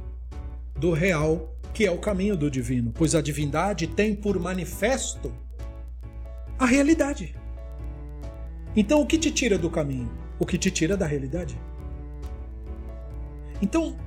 do 0.75 0.91
real, 0.91 1.55
que 1.73 1.85
é 1.85 1.91
o 1.91 1.97
caminho 1.97 2.35
do 2.35 2.51
divino, 2.51 2.91
pois 2.93 3.15
a 3.15 3.21
divindade 3.21 3.87
tem 3.87 4.15
por 4.15 4.39
manifesto 4.39 5.33
a 6.57 6.65
realidade. 6.65 7.35
Então, 8.77 9.01
o 9.01 9.05
que 9.05 9.17
te 9.17 9.31
tira 9.31 9.57
do 9.57 9.69
caminho? 9.69 10.09
O 10.39 10.45
que 10.45 10.57
te 10.57 10.71
tira 10.71 10.95
da 10.95 11.05
realidade? 11.05 11.59
Então, 13.61 13.97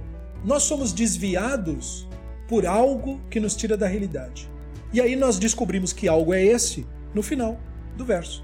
nós 0.45 0.63
somos 0.63 0.93
desviados 0.93 2.09
por 2.49 2.65
algo 2.65 3.21
que 3.29 3.39
nos 3.39 3.55
tira 3.55 3.77
da 3.77 3.87
realidade. 3.87 4.49
E 4.93 5.01
aí 5.01 5.15
nós 5.17 5.39
descobrimos 5.39 5.93
que 5.93 6.09
algo 6.09 6.33
é 6.33 6.43
esse 6.43 6.87
no 7.13 7.23
final 7.23 7.61
do 7.97 8.05
verso. 8.05 8.43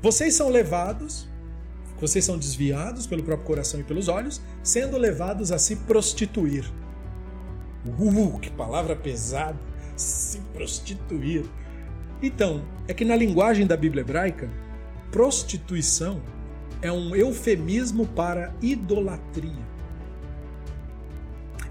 Vocês 0.00 0.34
são 0.34 0.48
levados 0.48 1.28
vocês 1.98 2.24
são 2.24 2.36
desviados 2.36 3.06
pelo 3.06 3.22
próprio 3.22 3.46
coração 3.46 3.80
e 3.80 3.84
pelos 3.84 4.08
olhos, 4.08 4.40
sendo 4.62 4.98
levados 4.98 5.50
a 5.50 5.58
se 5.58 5.76
prostituir. 5.76 6.70
Uh, 7.86 8.38
que 8.38 8.50
palavra 8.50 8.94
pesada! 8.94 9.58
Se 9.96 10.40
prostituir. 10.52 11.46
Então, 12.22 12.62
é 12.86 12.92
que 12.92 13.04
na 13.04 13.16
linguagem 13.16 13.66
da 13.66 13.78
Bíblia 13.78 14.02
hebraica, 14.02 14.50
prostituição 15.10 16.20
é 16.82 16.92
um 16.92 17.14
eufemismo 17.14 18.06
para 18.06 18.54
idolatria. 18.60 19.66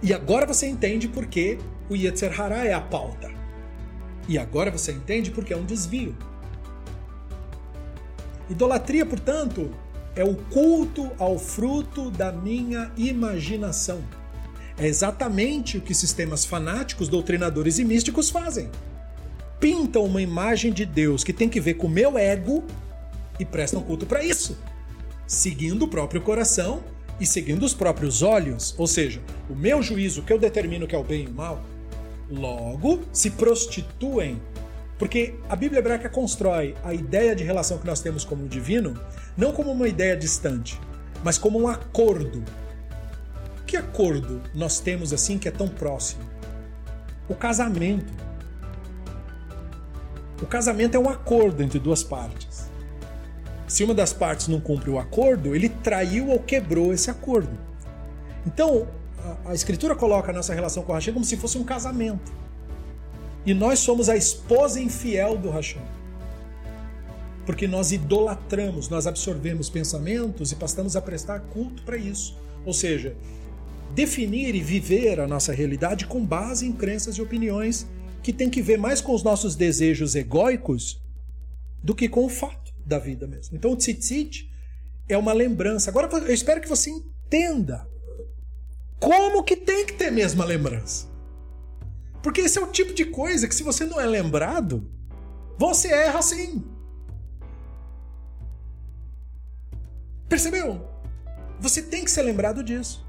E 0.02 0.14
agora 0.14 0.46
você 0.46 0.68
entende 0.68 1.08
por 1.08 1.26
que 1.26 1.58
o 1.90 1.96
Yetzer 1.96 2.34
é 2.42 2.74
a 2.74 2.82
pauta. 2.82 3.32
E 4.28 4.38
agora 4.38 4.72
você 4.72 4.92
entende 4.92 5.32
porque 5.32 5.54
é 5.54 5.58
um 5.58 5.66
desvio. 5.66 6.16
Idolatria, 8.50 9.06
portanto, 9.06 9.72
é 10.16 10.24
o 10.24 10.36
culto 10.36 11.12
ao 11.18 11.38
fruto 11.38 12.10
da 12.12 12.32
minha 12.32 12.92
imaginação. 12.98 14.04
É 14.78 14.88
exatamente 14.88 15.78
o 15.78 15.82
que 15.82 15.94
sistemas 15.94 16.46
fanáticos, 16.46 17.08
doutrinadores 17.08 17.80
e 17.80 17.86
místicos 17.86 18.30
fazem. 18.30 18.70
Pintam 19.60 20.04
uma 20.04 20.22
imagem 20.22 20.72
de 20.72 20.86
Deus 20.86 21.24
que 21.24 21.32
tem 21.34 21.48
que 21.48 21.60
ver 21.60 21.76
com 21.76 21.88
o 21.88 21.90
meu 21.90 22.18
ego 22.18 22.64
e 23.40 23.46
prestam 23.46 23.82
culto 23.82 24.06
para 24.06 24.24
isso, 24.24 24.58
seguindo 25.28 25.84
o 25.84 25.88
próprio 25.88 26.22
coração 26.22 26.84
e 27.20 27.26
seguindo 27.26 27.64
os 27.64 27.74
próprios 27.74 28.22
olhos, 28.22 28.76
ou 28.78 28.88
seja, 28.88 29.22
o 29.50 29.56
meu 29.56 29.82
juízo 29.82 30.22
que 30.22 30.34
eu 30.34 30.40
determino 30.40 30.88
que 30.88 30.96
é 30.96 30.98
o 30.98 31.04
bem 31.04 31.24
e 31.24 31.28
o 31.28 31.34
mal. 31.34 31.64
Logo, 32.30 33.04
se 33.14 33.30
prostituem 33.30 34.42
porque 34.98 35.36
a 35.50 35.56
Bíblia 35.56 35.80
hebraica 35.80 36.10
constrói 36.10 36.74
a 36.84 36.94
ideia 36.94 37.36
de 37.36 37.44
relação 37.44 37.78
que 37.78 37.86
nós 37.86 38.00
temos 38.00 38.24
como 38.24 38.48
divino 38.48 39.00
não 39.36 39.52
como 39.52 39.72
uma 39.72 39.88
ideia 39.88 40.16
distante, 40.16 40.80
mas 41.24 41.38
como 41.38 41.60
um 41.60 41.68
acordo. 41.68 42.44
Que 43.68 43.76
acordo 43.76 44.42
nós 44.54 44.80
temos 44.80 45.12
assim 45.12 45.38
que 45.38 45.48
é 45.48 45.52
tão 45.52 45.68
próximo? 45.68 46.24
O 47.28 47.36
casamento. 47.36 48.14
O 50.42 50.46
casamento 50.46 50.96
é 50.96 51.00
um 51.00 51.10
acordo 51.10 51.62
entre 51.62 51.80
duas 51.80 52.04
partes. 52.04 52.65
Se 53.76 53.84
uma 53.84 53.94
das 53.94 54.14
partes 54.14 54.48
não 54.48 54.62
cumpre 54.62 54.90
o 54.90 54.98
acordo, 54.98 55.54
ele 55.54 55.68
traiu 55.68 56.30
ou 56.30 56.40
quebrou 56.40 56.94
esse 56.94 57.12
acordo. 57.12 57.60
Então, 58.48 58.88
a, 59.46 59.50
a 59.50 59.54
Escritura 59.54 59.94
coloca 59.94 60.32
a 60.32 60.34
nossa 60.34 60.54
relação 60.54 60.82
com 60.82 60.94
a 60.94 60.96
Hashem 60.96 61.14
como 61.14 61.26
se 61.26 61.36
fosse 61.36 61.58
um 61.58 61.64
casamento. 61.66 62.32
E 63.46 63.54
nós 63.54 63.80
somos 63.80 64.08
a 64.08 64.16
esposa 64.16 64.80
infiel 64.80 65.38
do 65.38 65.50
Hashem. 65.50 65.82
Porque 67.46 67.68
nós 67.68 67.92
idolatramos, 67.92 68.88
nós 68.88 69.08
absorvemos 69.08 69.70
pensamentos 69.70 70.54
e 70.54 70.56
passamos 70.56 70.96
a 70.96 71.02
prestar 71.02 71.42
culto 71.42 71.84
para 71.84 71.98
isso. 71.98 72.38
Ou 72.66 72.72
seja, 72.72 73.14
definir 73.94 74.56
e 74.56 74.62
viver 74.62 75.20
a 75.20 75.28
nossa 75.28 75.52
realidade 75.52 76.06
com 76.06 76.26
base 76.26 76.66
em 76.66 76.72
crenças 76.72 77.18
e 77.18 77.22
opiniões 77.22 77.86
que 78.24 78.32
tem 78.32 78.50
que 78.50 78.62
ver 78.62 78.78
mais 78.78 79.02
com 79.02 79.14
os 79.14 79.22
nossos 79.22 79.54
desejos 79.54 80.16
egóicos 80.16 81.04
do 81.84 81.94
que 81.94 82.08
com 82.08 82.24
o 82.24 82.30
fato 82.30 82.65
da 82.86 83.00
vida 83.00 83.28
mesmo. 83.28 83.58
Então 83.58 83.72
o 83.72 83.76
tzitzit 83.76 84.50
é 85.10 85.18
uma 85.18 85.34
lembrança. 85.34 85.90
Agora 85.90 86.08
eu 86.18 86.34
espero 86.34 86.62
que 86.62 86.70
você 86.70 86.90
entenda 86.90 87.88
como 89.00 89.44
que 89.44 89.56
tem 89.56 89.86
que 89.86 89.94
ter 89.94 90.12
mesmo 90.12 90.42
a 90.42 90.46
lembrança. 90.46 91.08
Porque 92.22 92.42
esse 92.42 92.58
é 92.58 92.62
o 92.62 92.72
tipo 92.72 92.94
de 92.94 93.06
coisa 93.06 93.48
que, 93.48 93.54
se 93.54 93.62
você 93.62 93.86
não 93.86 94.00
é 94.00 94.06
lembrado, 94.06 94.90
você 95.58 95.90
erra 95.90 96.22
sim. 96.22 96.64
Percebeu? 100.28 100.90
Você 101.60 101.84
tem 101.84 102.04
que 102.04 102.10
ser 102.10 102.24
lembrado 102.24 102.64
disso. 102.64 103.06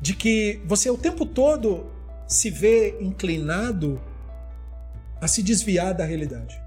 De 0.00 0.14
que 0.14 0.62
você 0.64 0.88
o 0.88 0.96
tempo 0.96 1.26
todo 1.26 1.90
se 2.26 2.50
vê 2.50 2.98
inclinado 3.00 4.00
a 5.20 5.28
se 5.28 5.42
desviar 5.42 5.94
da 5.94 6.04
realidade. 6.04 6.63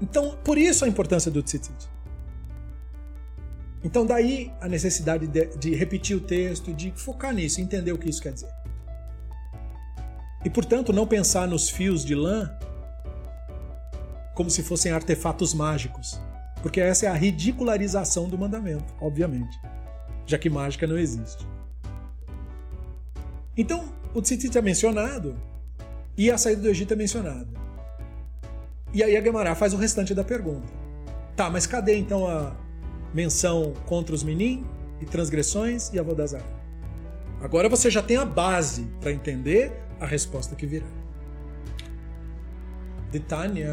Então, 0.00 0.36
por 0.44 0.56
isso 0.56 0.84
a 0.84 0.88
importância 0.88 1.30
do 1.30 1.42
tzitzit. 1.42 1.88
Então, 3.82 4.04
daí 4.04 4.52
a 4.60 4.68
necessidade 4.68 5.26
de, 5.26 5.46
de 5.56 5.74
repetir 5.74 6.16
o 6.16 6.20
texto, 6.20 6.72
de 6.74 6.92
focar 6.96 7.32
nisso, 7.32 7.60
entender 7.60 7.92
o 7.92 7.98
que 7.98 8.08
isso 8.08 8.22
quer 8.22 8.32
dizer. 8.32 8.52
E, 10.44 10.50
portanto, 10.50 10.92
não 10.92 11.06
pensar 11.06 11.46
nos 11.46 11.68
fios 11.68 12.04
de 12.04 12.14
lã 12.14 12.50
como 14.34 14.50
se 14.50 14.62
fossem 14.62 14.92
artefatos 14.92 15.52
mágicos, 15.52 16.20
porque 16.62 16.80
essa 16.80 17.06
é 17.06 17.08
a 17.08 17.14
ridicularização 17.14 18.28
do 18.28 18.38
mandamento, 18.38 18.94
obviamente, 19.00 19.58
já 20.26 20.38
que 20.38 20.48
mágica 20.48 20.86
não 20.86 20.96
existe. 20.96 21.44
Então, 23.56 23.92
o 24.14 24.22
tzitzit 24.22 24.56
é 24.56 24.62
mencionado 24.62 25.36
e 26.16 26.30
a 26.30 26.38
saída 26.38 26.62
do 26.62 26.68
Egito 26.68 26.92
é 26.92 26.96
mencionada. 26.96 27.48
E 28.93 29.03
aí 29.03 29.17
a 29.17 29.21
Gemara 29.21 29.55
faz 29.55 29.73
o 29.73 29.77
restante 29.77 30.13
da 30.13 30.23
pergunta. 30.23 30.67
Tá, 31.35 31.49
mas 31.49 31.65
cadê 31.65 31.95
então 31.97 32.27
a 32.27 32.55
menção 33.13 33.73
contra 33.85 34.13
os 34.13 34.23
menin 34.23 34.65
e 35.01 35.05
transgressões 35.05 35.91
e 35.93 35.99
a 35.99 36.03
Vodazar? 36.03 36.43
Agora 37.41 37.67
você 37.67 37.89
já 37.89 38.01
tem 38.01 38.17
a 38.17 38.25
base 38.25 38.87
para 39.01 39.11
entender 39.11 39.71
a 39.99 40.05
resposta 40.05 40.55
que 40.55 40.65
virá. 40.65 40.85
דתניא, 43.11 43.69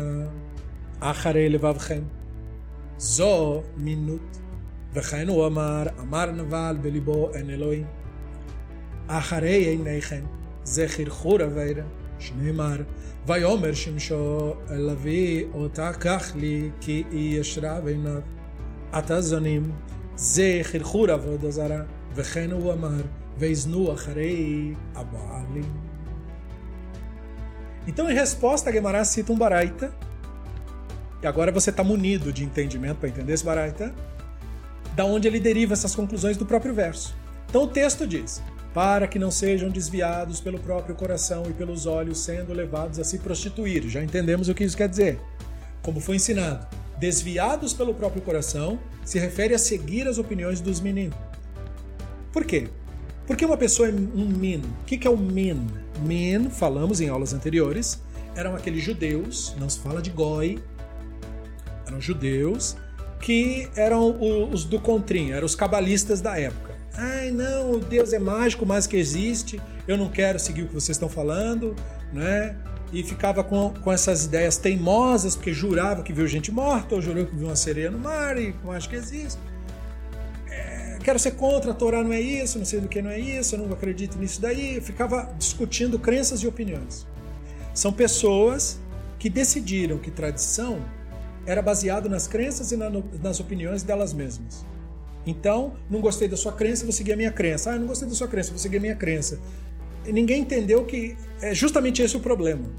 אחרי 1.01 1.49
לבבכם. 1.49 2.03
זו 2.99 3.63
מינות. 3.77 4.39
וכן 4.93 5.29
הוא 5.29 5.47
אמר, 5.47 5.83
אמר 6.01 6.31
נבל 6.31 6.77
בליבו 6.83 7.31
אין 7.35 7.51
אלוהים. 7.51 7.87
אחרי 9.07 9.67
עיניכם, 9.67 10.25
זה 10.65 10.89
חרחור 10.89 11.45
אבירה, 11.45 11.85
שנאמר, 12.19 12.77
ויאמר 13.27 13.75
שמשו 13.75 14.55
אל 14.71 14.91
אבי 14.91 15.45
אותה 15.55 15.93
קח 15.93 16.33
לי 16.37 16.71
כי 16.81 17.05
היא 17.11 17.41
ישרה 17.41 17.81
בעיניו. 17.81 18.21
עתה 18.93 19.21
זונים, 19.21 19.73
זה 20.17 20.61
חרחור 20.63 21.11
עבודה 21.11 21.51
זרה, 21.51 21.83
וכן 22.15 22.51
הוא 22.51 22.73
אמר, 22.73 23.01
ויזנו 23.39 23.93
אחרי 23.93 24.75
הבעלים. 24.95 25.91
Então, 27.87 28.11
em 28.11 28.15
resposta, 28.15 28.69
a 28.69 28.73
Guimarães 28.73 29.09
cita 29.09 29.33
um 29.33 29.37
Baraita. 29.37 29.93
E 31.23 31.27
agora 31.27 31.51
você 31.51 31.71
está 31.71 31.83
munido 31.83 32.33
de 32.33 32.45
entendimento 32.45 32.99
para 32.99 33.09
entender 33.09 33.33
esse 33.33 33.45
Baraita. 33.45 33.95
Da 34.95 35.05
onde 35.05 35.27
ele 35.27 35.41
deriva 35.41 35.73
essas 35.73 35.95
conclusões 35.95 36.37
do 36.37 36.45
próprio 36.45 36.75
verso. 36.75 37.17
Então, 37.49 37.63
o 37.63 37.67
texto 37.67 38.07
diz: 38.07 38.43
para 38.76 39.08
que 39.08 39.18
não 39.18 39.32
sejam 39.32 39.70
desviados 39.70 40.42
pelo 40.42 40.60
próprio 40.60 40.96
coração 40.96 41.44
e 41.50 41.54
pelos 41.54 41.86
olhos, 41.86 42.20
sendo 42.20 42.54
levados 42.54 43.00
a 43.00 43.06
se 43.06 43.20
prostituir. 43.20 43.88
Já 43.88 44.04
entendemos 44.04 44.50
o 44.50 44.54
que 44.54 44.66
isso 44.66 44.76
quer 44.76 44.90
dizer. 44.90 45.18
Como 45.82 46.02
foi 46.02 46.18
ensinado. 46.18 46.68
Desviados 47.00 47.72
pelo 47.72 47.94
próprio 47.94 48.22
coração 48.22 48.78
se 49.06 49.18
refere 49.18 49.56
a 49.56 49.58
seguir 49.58 50.10
as 50.10 50.18
opiniões 50.18 50.60
dos 50.60 50.82
meninos. 50.82 51.18
Por 52.34 52.44
quê? 52.44 52.68
Porque 53.26 53.46
uma 53.46 53.56
pessoa 53.56 53.88
é 53.88 53.94
um 53.94 54.28
min. 54.28 54.62
O 54.82 54.86
que 54.86 55.08
é 55.08 55.10
o 55.10 55.16
min? 55.16 55.68
Min, 56.02 56.50
falamos 56.50 57.00
em 57.00 57.08
aulas 57.08 57.34
anteriores, 57.34 58.02
eram 58.36 58.58
aqueles 58.58 58.84
judeus, 58.84 59.56
não 59.58 59.70
se 59.70 59.80
fala 59.80 60.02
de 60.02 60.10
goi, 60.10 60.60
eram 61.88 62.02
judeus 62.02 62.76
que 63.22 63.70
eram 63.74 64.20
os 64.52 64.66
do 64.66 64.82
contrim, 64.82 65.32
eram 65.32 65.46
os 65.46 65.56
cabalistas 65.56 66.20
da 66.20 66.38
época. 66.38 66.75
Ai, 66.98 67.32
não, 67.32 67.72
o 67.74 67.80
Deus 67.80 68.14
é 68.14 68.20
mágico, 68.20 68.66
mas 68.66 68.88
que 68.88 68.96
existe, 68.96 69.62
eu 69.88 69.98
não 69.98 70.10
quero 70.10 70.40
seguir 70.40 70.64
o 70.64 70.68
que 70.68 70.74
vocês 70.74 70.96
estão 70.96 71.10
falando, 71.10 71.76
né? 72.14 72.56
E 72.94 73.04
ficava 73.04 73.44
com, 73.44 73.74
com 73.74 73.92
essas 73.92 74.26
ideias 74.26 74.58
teimosas, 74.58 75.36
porque 75.36 75.54
jurava 75.54 76.04
que 76.04 76.14
viu 76.14 76.26
gente 76.28 76.52
morta, 76.52 76.96
ou 76.96 77.02
jurou 77.02 77.26
que 77.26 77.36
viu 77.36 77.48
uma 77.48 77.56
sereia 77.56 77.92
no 77.92 78.00
mar, 78.00 78.38
e 78.38 78.56
acho 78.70 78.88
que 78.88 78.96
existe 78.96 79.40
quero 81.06 81.20
ser 81.20 81.32
contra, 81.32 81.70
a 81.70 81.74
Torá 81.74 82.04
não 82.04 82.12
é 82.12 82.20
isso, 82.20 82.58
não 82.58 82.66
sei 82.66 82.82
do 82.82 82.88
que 82.88 83.00
não 83.00 83.12
é 83.12 83.20
isso, 83.20 83.54
eu 83.54 83.60
não 83.60 83.72
acredito 83.72 84.18
nisso 84.18 84.42
daí. 84.42 84.78
Eu 84.78 84.82
ficava 84.82 85.32
discutindo 85.38 86.00
crenças 86.00 86.40
e 86.42 86.48
opiniões. 86.48 87.06
São 87.76 87.94
pessoas 87.94 88.80
que 89.20 89.30
decidiram 89.30 90.00
que 90.00 90.10
tradição 90.10 90.84
era 91.46 91.62
baseado 91.62 92.10
nas 92.10 92.28
crenças 92.28 92.72
e 92.72 92.76
na, 92.76 92.90
nas 93.22 93.40
opiniões 93.40 93.84
delas 93.84 94.14
mesmas. 94.14 94.66
Então, 95.26 95.76
não 95.90 96.02
gostei 96.02 96.28
da 96.28 96.38
sua 96.38 96.54
crença, 96.54 96.84
vou 96.84 96.94
seguir 96.94 97.14
a 97.14 97.18
minha 97.18 97.32
crença. 97.32 97.72
Ah, 97.72 97.80
não 97.80 97.88
gostei 97.88 98.08
da 98.08 98.14
sua 98.14 98.28
crença, 98.28 98.52
vou 98.52 98.60
seguir 98.60 98.78
a 98.78 98.82
minha 98.82 98.96
crença. 98.96 99.40
E 100.06 100.14
ninguém 100.14 100.42
entendeu 100.42 100.86
que 100.86 101.18
é 101.42 101.54
justamente 101.54 102.02
esse 102.02 102.16
o 102.16 102.20
problema. 102.20 102.70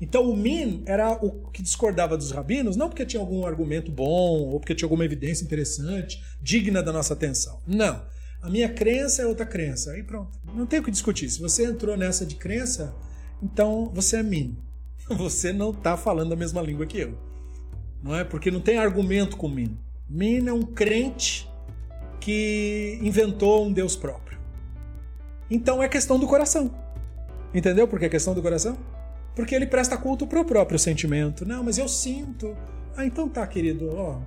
Então 0.00 0.28
o 0.28 0.36
Min 0.36 0.82
era 0.84 1.12
o 1.12 1.50
que 1.50 1.62
discordava 1.62 2.16
dos 2.16 2.30
rabinos, 2.30 2.76
não 2.76 2.88
porque 2.88 3.06
tinha 3.06 3.20
algum 3.20 3.46
argumento 3.46 3.90
bom 3.90 4.42
ou 4.48 4.60
porque 4.60 4.74
tinha 4.74 4.86
alguma 4.86 5.04
evidência 5.04 5.44
interessante, 5.44 6.22
digna 6.42 6.82
da 6.82 6.92
nossa 6.92 7.14
atenção. 7.14 7.60
Não. 7.66 8.04
A 8.42 8.50
minha 8.50 8.68
crença 8.68 9.22
é 9.22 9.26
outra 9.26 9.46
crença. 9.46 9.92
Aí 9.92 10.02
pronto. 10.02 10.38
Não 10.54 10.66
tem 10.66 10.80
o 10.80 10.82
que 10.82 10.90
discutir. 10.90 11.30
Se 11.30 11.40
você 11.40 11.64
entrou 11.64 11.96
nessa 11.96 12.26
de 12.26 12.34
crença, 12.34 12.94
então 13.42 13.90
você 13.94 14.18
é 14.18 14.22
Min. 14.22 14.58
Você 15.16 15.52
não 15.52 15.70
está 15.70 15.96
falando 15.96 16.32
a 16.32 16.36
mesma 16.36 16.60
língua 16.60 16.84
que 16.84 16.98
eu. 16.98 17.16
Não 18.02 18.12
é? 18.12 18.24
Porque 18.24 18.50
não 18.50 18.60
tem 18.60 18.76
argumento 18.76 19.36
com 19.36 19.48
Min. 19.48 19.78
Min 20.08 20.48
é 20.48 20.52
um 20.52 20.62
crente 20.62 21.48
que 22.26 22.98
inventou 23.02 23.64
um 23.64 23.72
Deus 23.72 23.94
próprio. 23.94 24.36
Então 25.48 25.80
é 25.80 25.88
questão 25.88 26.18
do 26.18 26.26
coração. 26.26 26.74
Entendeu 27.54 27.86
por 27.86 28.00
que 28.00 28.06
é 28.06 28.08
questão 28.08 28.34
do 28.34 28.42
coração? 28.42 28.76
Porque 29.32 29.54
ele 29.54 29.64
presta 29.64 29.96
culto 29.96 30.26
pro 30.26 30.44
próprio 30.44 30.76
sentimento. 30.76 31.46
Não, 31.46 31.62
mas 31.62 31.78
eu 31.78 31.86
sinto. 31.86 32.56
Ah, 32.96 33.06
então 33.06 33.28
tá, 33.28 33.46
querido, 33.46 33.94
ó. 33.94 34.20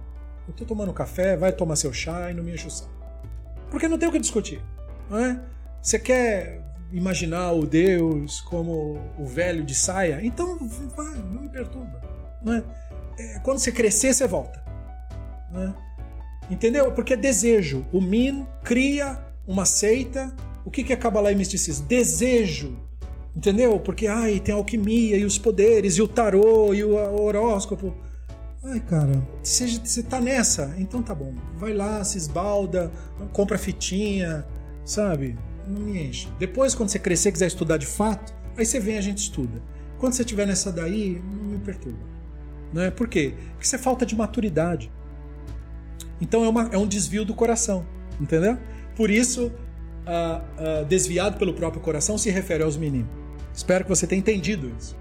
Eu 0.48 0.54
tô 0.54 0.64
tomando 0.64 0.94
café, 0.94 1.36
vai 1.36 1.52
tomar 1.52 1.76
seu 1.76 1.92
chá 1.92 2.32
e 2.32 2.34
não 2.34 2.42
me 2.42 2.54
enche 2.54 2.68
o 2.68 2.72
saco. 2.72 2.90
Porque 3.70 3.90
não 3.90 3.98
tem 3.98 4.08
o 4.08 4.14
que 4.14 4.20
discutir. 4.20 4.62
Não 5.10 5.18
é? 5.20 5.42
Você 5.82 6.00
quer 6.00 6.62
imaginar 6.94 7.52
o 7.52 7.66
Deus 7.66 8.40
como 8.40 8.98
o 9.18 9.26
velho 9.26 9.62
de 9.62 9.76
saia? 9.76 10.22
Então 10.24 10.58
vai, 10.96 11.18
não 11.18 11.42
me 11.42 11.50
perturba. 11.50 12.00
Não 12.42 12.54
é? 12.54 12.64
é 13.18 13.40
quando 13.40 13.58
você 13.58 13.74
crescer, 13.74 14.14
você 14.14 14.26
volta. 14.26 14.64
Não 15.52 15.64
é? 15.64 15.89
Entendeu? 16.50 16.92
Porque 16.92 17.14
é 17.14 17.18
desejo. 17.18 17.86
O 17.92 18.02
Min 18.02 18.46
cria 18.64 19.20
uma 19.48 19.66
seita. 19.66 20.36
O 20.66 20.72
que 20.72 20.92
é 20.92 20.96
Kabbalah 20.96 21.32
e 21.32 21.36
misticismo? 21.36 21.86
Desejo 21.88 22.78
Entendeu? 23.36 23.80
Porque 23.80 24.08
ai, 24.08 24.40
tem 24.40 24.54
alquimia 24.54 25.16
e 25.16 25.24
os 25.24 25.38
poderes 25.38 25.94
e 25.94 26.02
o 26.02 26.08
tarô 26.08 26.74
e 26.74 26.84
o 26.84 26.96
horóscopo. 27.22 27.96
Ai, 28.64 28.82
cara, 28.82 29.26
você 29.42 30.04
tá 30.04 30.20
nessa, 30.20 30.76
então 30.78 31.02
tá 31.02 31.16
bom. 31.16 31.34
Vai 31.56 31.74
lá, 31.74 32.04
se 32.04 32.18
esbalda, 32.18 32.92
compra 33.32 33.58
fitinha, 33.58 34.46
sabe? 34.84 35.38
Não 35.66 35.80
me 35.80 36.04
enche. 36.04 36.28
Depois, 36.38 36.76
quando 36.76 36.90
você 36.90 37.00
crescer 37.00 37.32
quiser 37.32 37.48
estudar 37.48 37.78
de 37.78 37.86
fato, 37.86 38.34
aí 38.58 38.66
você 38.66 38.80
vem 38.80 38.98
a 38.98 39.02
gente 39.02 39.20
estuda. 39.20 39.62
Quando 39.98 40.14
você 40.14 40.24
estiver 40.24 40.46
nessa 40.46 40.72
daí, 40.72 41.22
não 41.24 41.52
me 41.52 41.60
perturba. 41.60 42.00
Não 42.74 42.82
é? 42.82 42.92
Por 42.92 43.08
quê? 43.08 43.34
Porque 43.52 43.66
isso 43.66 43.76
é 43.76 43.80
falta 43.80 44.06
de 44.06 44.16
maturidade. 44.16 44.92
Então 46.22 46.44
é, 46.44 46.50
uma, 46.50 46.70
é 46.72 46.78
um 46.78 46.88
desvio 46.88 47.24
do 47.24 47.34
coração, 47.34 47.86
entendeu? 48.20 48.58
Por 48.96 49.10
isso, 49.10 49.52
desviado 50.88 51.38
pelo 51.38 51.54
próprio 51.54 51.82
coração 51.82 52.18
se 52.18 52.30
refere 52.30 52.64
aos 52.64 52.76
meninos. 52.76 53.10
Espero 53.54 53.84
que 53.84 53.90
você 53.90 54.08
tenha 54.08 54.20
entendido 54.20 54.72
isso. 54.78 54.98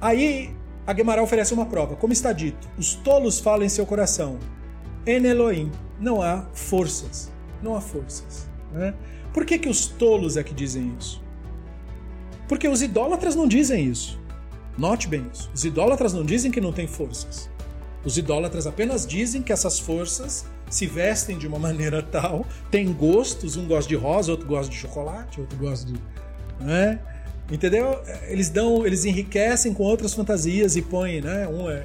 Aí 0.00 0.54
a 0.86 0.94
Gemara 0.94 1.22
oferece 1.22 1.52
uma 1.52 1.66
prova. 1.66 1.96
Como 1.96 2.12
está 2.12 2.32
dito, 2.32 2.68
os 2.78 2.94
tolos 2.94 3.38
falam 3.38 3.64
em 3.64 3.68
seu 3.68 3.84
coração. 3.84 4.38
En 5.06 5.24
Elohim. 5.26 5.70
Não 5.98 6.22
há 6.22 6.46
forças. 6.54 7.30
Não 7.62 7.76
há 7.76 7.80
forças. 7.80 8.48
Né? 8.72 8.94
Por 9.34 9.44
que, 9.44 9.58
que 9.58 9.68
os 9.68 9.86
tolos 9.86 10.36
é 10.36 10.42
que 10.42 10.54
dizem 10.54 10.94
isso? 10.98 11.22
Porque 12.48 12.66
os 12.66 12.80
idólatras 12.82 13.34
não 13.34 13.46
dizem 13.46 13.86
isso. 13.86 14.18
Note 14.78 15.06
bem 15.06 15.26
isso. 15.32 15.50
Os 15.54 15.64
idólatras 15.64 16.14
não 16.14 16.24
dizem 16.24 16.50
que 16.50 16.60
não 16.60 16.72
tem 16.72 16.86
forças. 16.86 17.49
Os 18.04 18.16
idólatras 18.16 18.66
apenas 18.66 19.06
dizem 19.06 19.42
que 19.42 19.52
essas 19.52 19.78
forças 19.78 20.46
se 20.70 20.86
vestem 20.86 21.36
de 21.36 21.46
uma 21.46 21.58
maneira 21.60 22.02
tal, 22.02 22.46
têm 22.70 22.92
gostos, 22.92 23.56
um 23.56 23.66
gosta 23.66 23.88
de 23.88 23.96
rosa, 23.96 24.30
outro 24.30 24.46
gosta 24.46 24.70
de 24.70 24.78
chocolate, 24.78 25.40
outro 25.40 25.58
gosta 25.58 25.86
de 25.86 26.00
né? 26.60 27.00
Entendeu? 27.50 28.00
Eles 28.28 28.48
dão, 28.48 28.86
eles 28.86 29.04
enriquecem 29.04 29.74
com 29.74 29.82
outras 29.82 30.14
fantasias 30.14 30.76
e 30.76 30.82
põem, 30.82 31.20
né? 31.20 31.48
Um 31.48 31.68
é, 31.68 31.84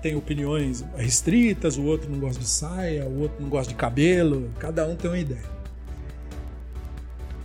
tem 0.00 0.16
opiniões 0.16 0.84
restritas, 0.96 1.76
o 1.76 1.84
outro 1.84 2.10
não 2.10 2.18
gosta 2.18 2.40
de 2.40 2.48
saia, 2.48 3.04
o 3.04 3.20
outro 3.20 3.42
não 3.42 3.48
gosta 3.48 3.68
de 3.68 3.74
cabelo, 3.76 4.50
cada 4.58 4.86
um 4.86 4.96
tem 4.96 5.10
uma 5.10 5.18
ideia. 5.18 5.52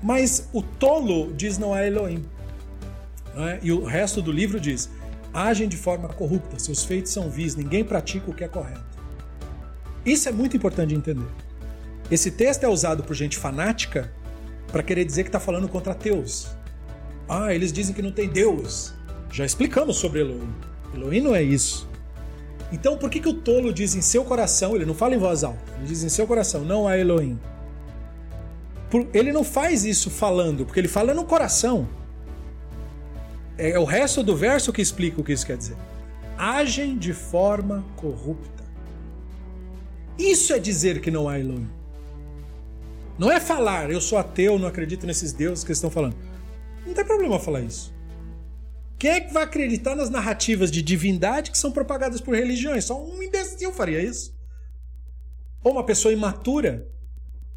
Mas 0.02 0.48
o 0.54 0.62
tolo 0.62 1.34
diz 1.34 1.58
não 1.58 1.74
há 1.74 1.86
Elohim. 1.86 2.24
Né? 3.36 3.60
E 3.62 3.72
o 3.72 3.84
resto 3.84 4.22
do 4.22 4.32
livro 4.32 4.60
diz: 4.60 4.90
agem 5.38 5.68
de 5.68 5.78
forma 5.78 6.10
corrupta, 6.10 6.58
seus 6.58 6.84
feitos 6.84 7.12
são 7.12 7.30
vis, 7.30 7.56
ninguém 7.56 7.84
pratica 7.84 8.32
o 8.32 8.34
que 8.34 8.44
é 8.44 8.48
correto. 8.48 8.98
Isso 10.04 10.28
é 10.28 10.32
muito 10.32 10.58
importante 10.58 10.90
de 10.90 10.96
entender. 10.96 11.28
Esse 12.10 12.32
texto 12.32 12.64
é 12.64 12.68
usado 12.68 13.04
por 13.04 13.16
gente 13.16 13.38
fanática 13.38 14.12
para 14.72 14.82
querer 14.82 15.06
dizer 15.06 15.24
que 15.24 15.30
está 15.30 15.40
falando 15.40 15.68
contra 15.68 15.92
ateus. 15.92 16.48
Ah, 17.30 17.54
eles 17.54 17.72
dizem 17.72 17.94
que 17.94 18.02
não 18.02 18.12
tem 18.12 18.28
Deus. 18.28 18.94
Já 19.32 19.46
explicamos 19.46 19.98
sobre 19.98 20.22
Elohim. 20.22 20.50
Elohim 20.96 21.22
não 21.22 21.36
é 21.36 21.44
isso. 21.44 21.88
Então 22.72 22.98
por 22.98 23.08
que, 23.08 23.20
que 23.20 23.30
o 23.30 23.34
tolo 23.34 23.72
diz 23.72 23.94
em 23.94 24.02
seu 24.02 24.26
coração, 24.26 24.76
ele 24.76 24.86
não 24.86 24.96
fala 24.96 25.14
em 25.14 25.20
voz 25.20 25.44
alta, 25.44 25.72
ele 25.78 25.88
diz 25.88 26.04
em 26.04 26.10
seu 26.10 26.26
coração, 26.26 26.66
não 26.66 26.88
há 26.88 26.98
Elohim? 26.98 27.40
Ele 29.14 29.32
não 29.32 29.44
faz 29.44 29.86
isso 29.86 30.10
falando, 30.10 30.66
porque 30.66 30.80
ele 30.80 30.88
fala 30.88 31.14
no 31.14 31.26
coração. 31.26 31.88
É 33.58 33.80
o 33.80 33.84
resto 33.84 34.22
do 34.22 34.36
verso 34.36 34.72
que 34.72 34.82
explica 34.82 35.20
o 35.20 35.24
que 35.24 35.34
isso 35.34 35.46
quer 35.46 35.58
dizer. 35.58 35.78
Agem 36.38 36.98
de 36.98 37.14
forma 37.14 37.84
corrupta. 37.96 38.64
Isso 40.18 40.54
é 40.54 40.60
dizer 40.60 41.02
que 41.02 41.10
não 41.10 41.28
há 41.28 41.40
Elohim. 41.40 41.70
Não 43.18 43.32
é 43.32 43.40
falar, 43.40 43.90
eu 43.90 44.00
sou 44.00 44.18
ateu, 44.18 44.60
não 44.60 44.68
acredito 44.68 45.08
nesses 45.08 45.34
deuses 45.34 45.64
que 45.64 45.72
estão 45.72 45.90
falando. 45.90 46.16
Não 46.86 46.94
tem 46.94 47.04
problema 47.04 47.40
falar 47.40 47.62
isso. 47.62 47.92
Quem 49.00 49.12
é 49.12 49.22
que 49.22 49.34
vai 49.34 49.44
acreditar 49.44 49.96
nas 49.96 50.10
narrativas 50.10 50.72
de 50.72 50.82
divindade 50.82 51.50
que 51.52 51.58
são 51.58 51.72
propagadas 51.72 52.22
por 52.22 52.36
religiões? 52.36 52.86
Só 52.86 53.04
um 53.04 53.22
imbecil 53.22 53.72
faria 53.72 54.02
isso. 54.02 54.36
Ou 55.64 55.72
uma 55.72 55.84
pessoa 55.84 56.14
imatura, 56.14 56.88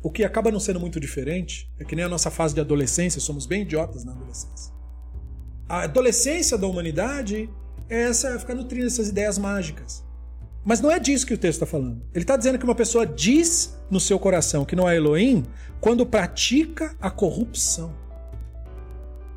o 0.02 0.10
que 0.10 0.24
acaba 0.24 0.50
não 0.50 0.60
sendo 0.60 0.80
muito 0.80 0.98
diferente, 0.98 1.70
é 1.78 1.84
que 1.84 1.94
nem 1.94 2.04
a 2.04 2.08
nossa 2.08 2.30
fase 2.30 2.54
de 2.54 2.60
adolescência, 2.60 3.20
somos 3.20 3.44
bem 3.44 3.62
idiotas 3.62 4.04
na 4.04 4.12
adolescência. 4.12 4.79
A 5.70 5.82
adolescência 5.82 6.58
da 6.58 6.66
humanidade 6.66 7.48
é 7.88 8.02
essa, 8.08 8.36
ficar 8.40 8.56
nutrindo 8.56 8.88
essas 8.88 9.08
ideias 9.08 9.38
mágicas. 9.38 10.04
Mas 10.64 10.80
não 10.80 10.90
é 10.90 10.98
disso 10.98 11.24
que 11.24 11.32
o 11.32 11.38
texto 11.38 11.62
está 11.62 11.66
falando. 11.66 12.02
Ele 12.12 12.24
está 12.24 12.36
dizendo 12.36 12.58
que 12.58 12.64
uma 12.64 12.74
pessoa 12.74 13.06
diz 13.06 13.78
no 13.88 14.00
seu 14.00 14.18
coração 14.18 14.64
que 14.64 14.74
não 14.74 14.88
é 14.88 14.96
Elohim 14.96 15.44
quando 15.80 16.04
pratica 16.04 16.96
a 17.00 17.08
corrupção. 17.08 17.94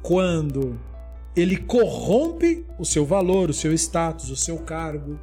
Quando 0.02 0.80
ele 1.36 1.56
corrompe 1.56 2.66
o 2.80 2.84
seu 2.84 3.06
valor, 3.06 3.52
o 3.52 3.54
seu 3.54 3.72
status, 3.72 4.32
o 4.32 4.36
seu 4.36 4.58
cargo. 4.58 5.20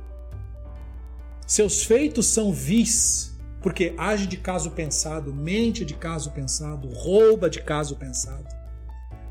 Seus 1.45 1.83
feitos 1.83 2.27
são 2.27 2.53
vis, 2.53 3.37
porque 3.61 3.95
age 3.99 4.29
de 4.29 4.37
caso 4.37 4.71
pensado, 4.71 5.35
mente 5.35 5.85
de 5.85 5.95
caso 5.95 6.31
pensado, 6.31 6.87
rouba 6.87 7.51
de 7.51 7.61
caso 7.61 7.97
pensado. 7.97 8.60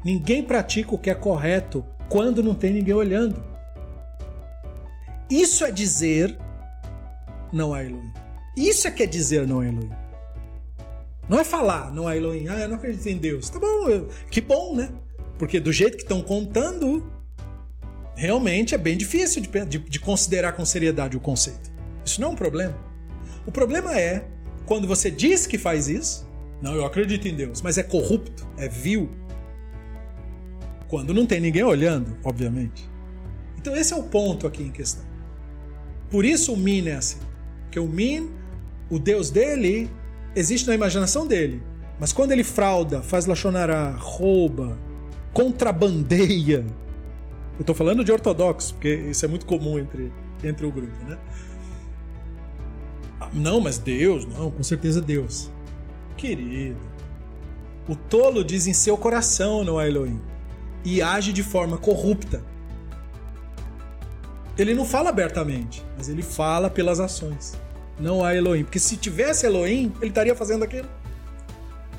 Ninguém 0.04 0.44
pratica 0.44 0.96
o 0.96 0.98
que 0.98 1.10
é 1.10 1.16
correto 1.16 1.86
quando 2.08 2.42
não 2.42 2.56
tem 2.56 2.74
ninguém 2.74 2.94
olhando. 2.94 3.44
Isso 5.30 5.64
é 5.64 5.72
dizer 5.72 6.38
não 7.52 7.74
há 7.74 7.84
Elohim. 7.84 8.12
Isso 8.56 8.88
é 8.88 8.92
que 8.92 9.04
é 9.04 9.06
dizer 9.06 9.48
não 9.48 9.60
há 9.60 9.68
Elohim. 9.68 9.92
Não 11.28 11.40
é 11.40 11.44
falar 11.44 11.94
não 11.94 12.08
há 12.08 12.16
Elohim. 12.16 12.48
Ah, 12.48 12.60
eu 12.60 12.70
não 12.70 12.78
acredito 12.78 13.08
em 13.08 13.18
Deus. 13.18 13.50
Tá 13.50 13.60
bom, 13.60 13.88
eu... 13.88 14.10
que 14.32 14.42
bom, 14.42 14.76
né? 14.76 14.90
Porque 15.38 15.60
do 15.60 15.72
jeito 15.72 15.98
que 15.98 16.04
estão 16.04 16.22
contando, 16.22 17.10
realmente 18.16 18.76
é 18.76 18.78
bem 18.78 18.98
difícil 18.98 19.42
de, 19.42 19.50
de, 19.66 19.78
de 19.78 20.00
considerar 20.00 20.54
com 20.54 20.66
seriedade 20.66 21.16
o 21.16 21.20
conceito. 21.20 21.72
Isso 22.04 22.20
não 22.20 22.30
é 22.30 22.32
um 22.32 22.36
problema. 22.36 22.76
O 23.46 23.52
problema 23.52 23.98
é 23.98 24.26
quando 24.66 24.88
você 24.88 25.10
diz 25.10 25.48
que 25.48 25.58
faz 25.58 25.88
isso, 25.88 26.28
não, 26.62 26.76
eu 26.76 26.86
acredito 26.86 27.28
em 27.28 27.34
Deus, 27.34 27.62
mas 27.62 27.78
é 27.78 27.84
corrupto, 27.84 28.48
é 28.58 28.68
vil. 28.68 29.10
Quando 30.90 31.14
não 31.14 31.26
tem 31.26 31.40
ninguém 31.40 31.64
olhando, 31.64 32.18
obviamente. 32.24 32.90
Então 33.58 33.76
esse 33.76 33.94
é 33.94 33.96
o 33.96 34.04
ponto 34.04 34.48
aqui 34.48 34.64
em 34.64 34.72
questão. 34.72 35.06
Por 36.10 36.26
isso 36.26 36.54
o 36.54 36.58
min 36.58 36.88
é 36.88 36.96
assim. 36.96 37.20
Porque 37.64 37.80
o 37.80 37.88
min, 37.88 38.32
o 38.90 38.98
Deus 38.98 39.30
dele, 39.30 39.90
existe 40.36 40.68
na 40.68 40.74
imaginação 40.74 41.28
dele. 41.28 41.62
Mas 42.00 42.12
quando 42.12 42.32
ele 42.32 42.44
frauda, 42.44 43.04
faz 43.04 43.28
lachonará, 43.28 43.92
rouba, 43.92 44.80
contrabandeia. 45.32 46.66
Eu 47.56 47.62
estou 47.62 47.76
falando 47.76 48.04
de 48.04 48.12
ortodoxo, 48.12 48.74
porque 48.74 48.96
isso 48.96 49.24
é 49.24 49.28
muito 49.28 49.46
comum 49.46 49.78
entre, 49.78 50.12
entre 50.44 50.66
o 50.66 50.72
grupo, 50.72 51.06
né? 51.08 51.20
Ah, 53.20 53.30
não, 53.32 53.60
mas 53.60 53.78
Deus, 53.78 54.26
não, 54.26 54.50
com 54.50 54.64
certeza 54.64 55.02
Deus. 55.02 55.52
Querido, 56.18 56.80
o 57.88 57.96
tolo 57.96 58.44
diz 58.44 58.66
em 58.66 58.74
seu 58.74 58.98
coração, 58.98 59.64
não 59.64 59.80
é 59.80 59.88
Elohim, 59.88 60.22
e 60.84 61.02
age 61.02 61.34
de 61.34 61.44
forma 61.44 61.78
corrupta. 61.78 62.44
Ele 64.58 64.74
não 64.74 64.86
fala 64.86 65.10
abertamente, 65.10 65.86
mas 65.98 66.10
ele 66.10 66.22
fala 66.22 66.70
pelas 66.70 67.00
ações. 67.00 67.58
Não 68.00 68.24
há 68.24 68.36
Elohim. 68.36 68.64
Porque 68.64 68.80
se 68.80 68.98
tivesse 68.98 69.46
Elohim, 69.46 69.94
ele 70.02 70.10
estaria 70.10 70.36
fazendo 70.36 70.64
aquilo. 70.64 70.88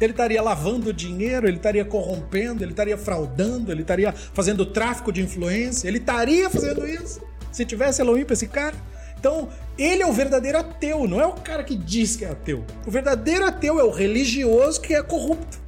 Ele 0.01 0.13
estaria 0.13 0.41
lavando 0.41 0.93
dinheiro, 0.93 1.47
ele 1.47 1.59
estaria 1.59 1.85
corrompendo, 1.85 2.65
ele 2.65 2.71
estaria 2.71 2.97
fraudando, 2.97 3.71
ele 3.71 3.83
estaria 3.83 4.13
fazendo 4.13 4.65
tráfico 4.65 5.13
de 5.13 5.21
influência, 5.21 5.87
ele 5.89 5.99
estaria 5.99 6.49
fazendo 6.49 6.87
isso. 6.87 7.21
Se 7.53 7.67
tivesse 7.67 8.01
Elohim 8.01 8.25
para 8.25 8.33
esse 8.33 8.49
cara. 8.49 8.75
Então, 9.19 9.51
ele 9.77 10.03
é 10.03 10.07
o 10.07 10.13
verdadeiro 10.13 10.57
ateu, 10.57 11.07
não 11.07 11.21
é 11.21 11.27
o 11.27 11.35
cara 11.35 11.63
que 11.63 11.77
diz 11.77 12.17
que 12.17 12.25
é 12.25 12.31
ateu. 12.31 12.65
O 12.87 12.91
verdadeiro 12.91 13.45
ateu 13.45 13.79
é 13.79 13.85
o 13.85 13.91
religioso 13.91 14.81
que 14.81 14.95
é 14.95 15.03
corrupto. 15.03 15.59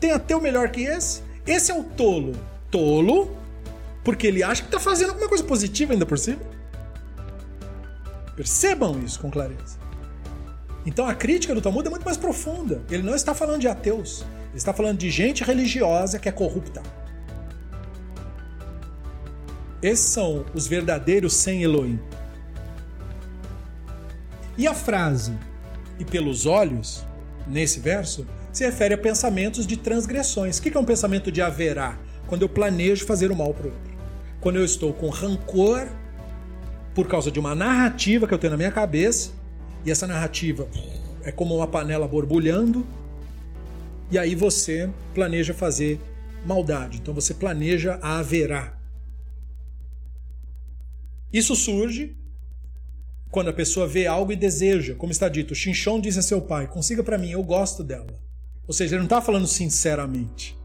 Tem 0.00 0.10
ateu 0.10 0.40
melhor 0.40 0.70
que 0.70 0.82
esse? 0.82 1.22
Esse 1.46 1.70
é 1.70 1.74
o 1.78 1.84
tolo. 1.84 2.34
Tolo 2.70 3.36
porque 4.06 4.28
ele 4.28 4.40
acha 4.40 4.62
que 4.62 4.68
está 4.68 4.78
fazendo 4.78 5.10
alguma 5.10 5.28
coisa 5.28 5.42
positiva 5.42 5.92
ainda 5.92 6.06
por 6.06 6.16
cima. 6.16 6.40
Percebam 8.36 9.02
isso 9.04 9.18
com 9.18 9.28
clareza. 9.28 9.78
Então 10.86 11.08
a 11.08 11.14
crítica 11.14 11.52
do 11.52 11.60
Talmud 11.60 11.84
é 11.88 11.90
muito 11.90 12.04
mais 12.04 12.16
profunda. 12.16 12.82
Ele 12.88 13.02
não 13.02 13.16
está 13.16 13.34
falando 13.34 13.60
de 13.60 13.66
ateus. 13.66 14.24
Ele 14.50 14.56
está 14.56 14.72
falando 14.72 14.98
de 14.98 15.10
gente 15.10 15.42
religiosa 15.42 16.20
que 16.20 16.28
é 16.28 16.32
corrupta. 16.32 16.82
Esses 19.82 20.06
são 20.06 20.46
os 20.54 20.68
verdadeiros 20.68 21.34
sem 21.34 21.64
Elohim. 21.64 21.98
E 24.56 24.68
a 24.68 24.72
frase, 24.72 25.32
e 25.98 26.04
pelos 26.04 26.46
olhos, 26.46 27.04
nesse 27.46 27.80
verso, 27.80 28.24
se 28.56 28.64
refere 28.64 28.94
a 28.94 28.98
pensamentos 28.98 29.66
de 29.66 29.76
transgressões. 29.76 30.58
O 30.58 30.62
que 30.62 30.76
é 30.76 30.80
um 30.80 30.84
pensamento 30.84 31.30
de 31.30 31.42
haverá? 31.42 31.98
Quando 32.26 32.42
eu 32.42 32.48
planejo 32.48 33.04
fazer 33.04 33.30
o 33.30 33.36
mal 33.36 33.52
para 33.52 33.66
o 33.66 33.70
outro 33.70 33.96
quando 34.46 34.56
eu 34.56 34.64
estou 34.64 34.92
com 34.92 35.08
rancor 35.08 35.88
por 36.94 37.08
causa 37.08 37.32
de 37.32 37.40
uma 37.40 37.52
narrativa 37.52 38.28
que 38.28 38.32
eu 38.32 38.38
tenho 38.38 38.52
na 38.52 38.56
minha 38.56 38.70
cabeça, 38.70 39.32
e 39.84 39.90
essa 39.90 40.06
narrativa 40.06 40.68
é 41.24 41.32
como 41.32 41.56
uma 41.56 41.66
panela 41.66 42.06
borbulhando, 42.06 42.86
e 44.08 44.16
aí 44.16 44.36
você 44.36 44.88
planeja 45.12 45.52
fazer 45.52 46.00
maldade. 46.46 46.98
Então 46.98 47.12
você 47.12 47.34
planeja 47.34 47.98
a 48.00 48.18
haverá. 48.18 48.78
Isso 51.32 51.56
surge 51.56 52.16
quando 53.32 53.50
a 53.50 53.52
pessoa 53.52 53.88
vê 53.88 54.06
algo 54.06 54.32
e 54.32 54.36
deseja, 54.36 54.94
como 54.94 55.10
está 55.10 55.28
dito, 55.28 55.56
Xinchon 55.56 56.00
diz 56.00 56.16
a 56.16 56.22
seu 56.22 56.40
pai: 56.40 56.68
consiga 56.68 57.02
para 57.02 57.18
mim, 57.18 57.32
eu 57.32 57.42
gosto 57.42 57.82
dela. 57.82 58.25
Ou 58.66 58.74
seja, 58.74 58.94
ele 58.94 59.00
não 59.00 59.06
está 59.06 59.20
falando 59.20 59.46
sinceramente. 59.46 60.58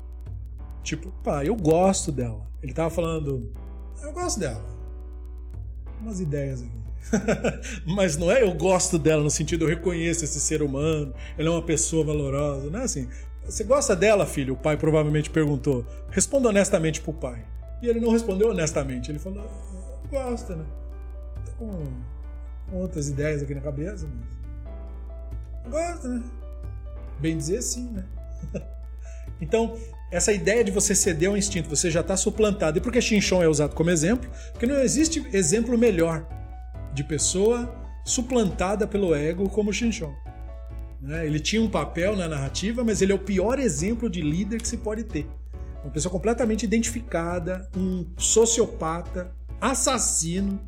Tipo, 0.83 1.11
pai, 1.23 1.47
eu 1.47 1.55
gosto 1.55 2.11
dela. 2.11 2.47
Ele 2.61 2.71
estava 2.71 2.89
falando, 2.89 3.51
eu 4.01 4.11
gosto 4.11 4.39
dela. 4.39 4.63
Umas 5.99 6.19
ideias 6.19 6.61
aqui. 6.61 6.81
Mas 7.85 8.17
não 8.17 8.31
é 8.31 8.43
eu 8.43 8.53
gosto 8.53 8.97
dela 8.97 9.23
no 9.23 9.29
sentido 9.29 9.65
eu 9.65 9.69
reconheço 9.69 10.23
esse 10.23 10.39
ser 10.39 10.61
humano, 10.61 11.13
ela 11.37 11.49
é 11.49 11.51
uma 11.51 11.61
pessoa 11.61 12.05
valorosa, 12.05 12.69
não 12.69 12.79
é 12.79 12.83
assim. 12.83 13.07
Você 13.43 13.63
gosta 13.63 13.95
dela, 13.95 14.25
filho? 14.25 14.53
O 14.53 14.57
pai 14.57 14.77
provavelmente 14.77 15.29
perguntou. 15.29 15.85
Responda 16.09 16.49
honestamente 16.49 17.01
pro 17.01 17.13
pai. 17.13 17.43
E 17.81 17.87
ele 17.87 17.99
não 17.99 18.11
respondeu 18.11 18.51
honestamente. 18.51 19.11
Ele 19.11 19.19
falou: 19.19 19.45
gosta, 20.09 20.55
né? 20.55 20.65
Tô 21.45 21.51
com, 21.53 21.87
com 22.69 22.77
outras 22.77 23.09
ideias 23.09 23.41
aqui 23.41 23.55
na 23.55 23.61
cabeça, 23.61 24.07
mas. 24.07 25.71
Gosta, 25.71 26.07
né? 26.07 26.23
Bem 27.19 27.37
dizer 27.37 27.61
sim, 27.61 27.89
né? 27.91 28.03
então, 29.39 29.77
essa 30.11 30.33
ideia 30.33 30.63
de 30.63 30.71
você 30.71 30.93
ceder 30.93 31.29
ao 31.29 31.37
instinto, 31.37 31.69
você 31.69 31.89
já 31.89 32.01
está 32.01 32.17
suplantado. 32.17 32.77
E 32.77 32.81
por 32.81 32.91
que 32.91 33.01
Xinchon 33.01 33.41
é 33.41 33.47
usado 33.47 33.73
como 33.73 33.89
exemplo? 33.89 34.29
Porque 34.51 34.65
não 34.65 34.79
existe 34.79 35.25
exemplo 35.31 35.77
melhor 35.77 36.27
de 36.93 37.03
pessoa 37.03 37.73
suplantada 38.03 38.85
pelo 38.85 39.15
ego 39.15 39.49
como 39.49 39.71
Xinchon. 39.71 40.13
Né? 41.01 41.25
Ele 41.25 41.39
tinha 41.39 41.61
um 41.61 41.69
papel 41.69 42.15
na 42.15 42.27
narrativa, 42.27 42.83
mas 42.83 43.01
ele 43.01 43.11
é 43.11 43.15
o 43.15 43.19
pior 43.19 43.57
exemplo 43.57 44.09
de 44.09 44.21
líder 44.21 44.61
que 44.61 44.67
se 44.67 44.77
pode 44.77 45.03
ter. 45.03 45.27
Uma 45.83 45.91
pessoa 45.91 46.11
completamente 46.11 46.63
identificada, 46.63 47.67
um 47.75 48.05
sociopata, 48.17 49.31
assassino, 49.59 50.59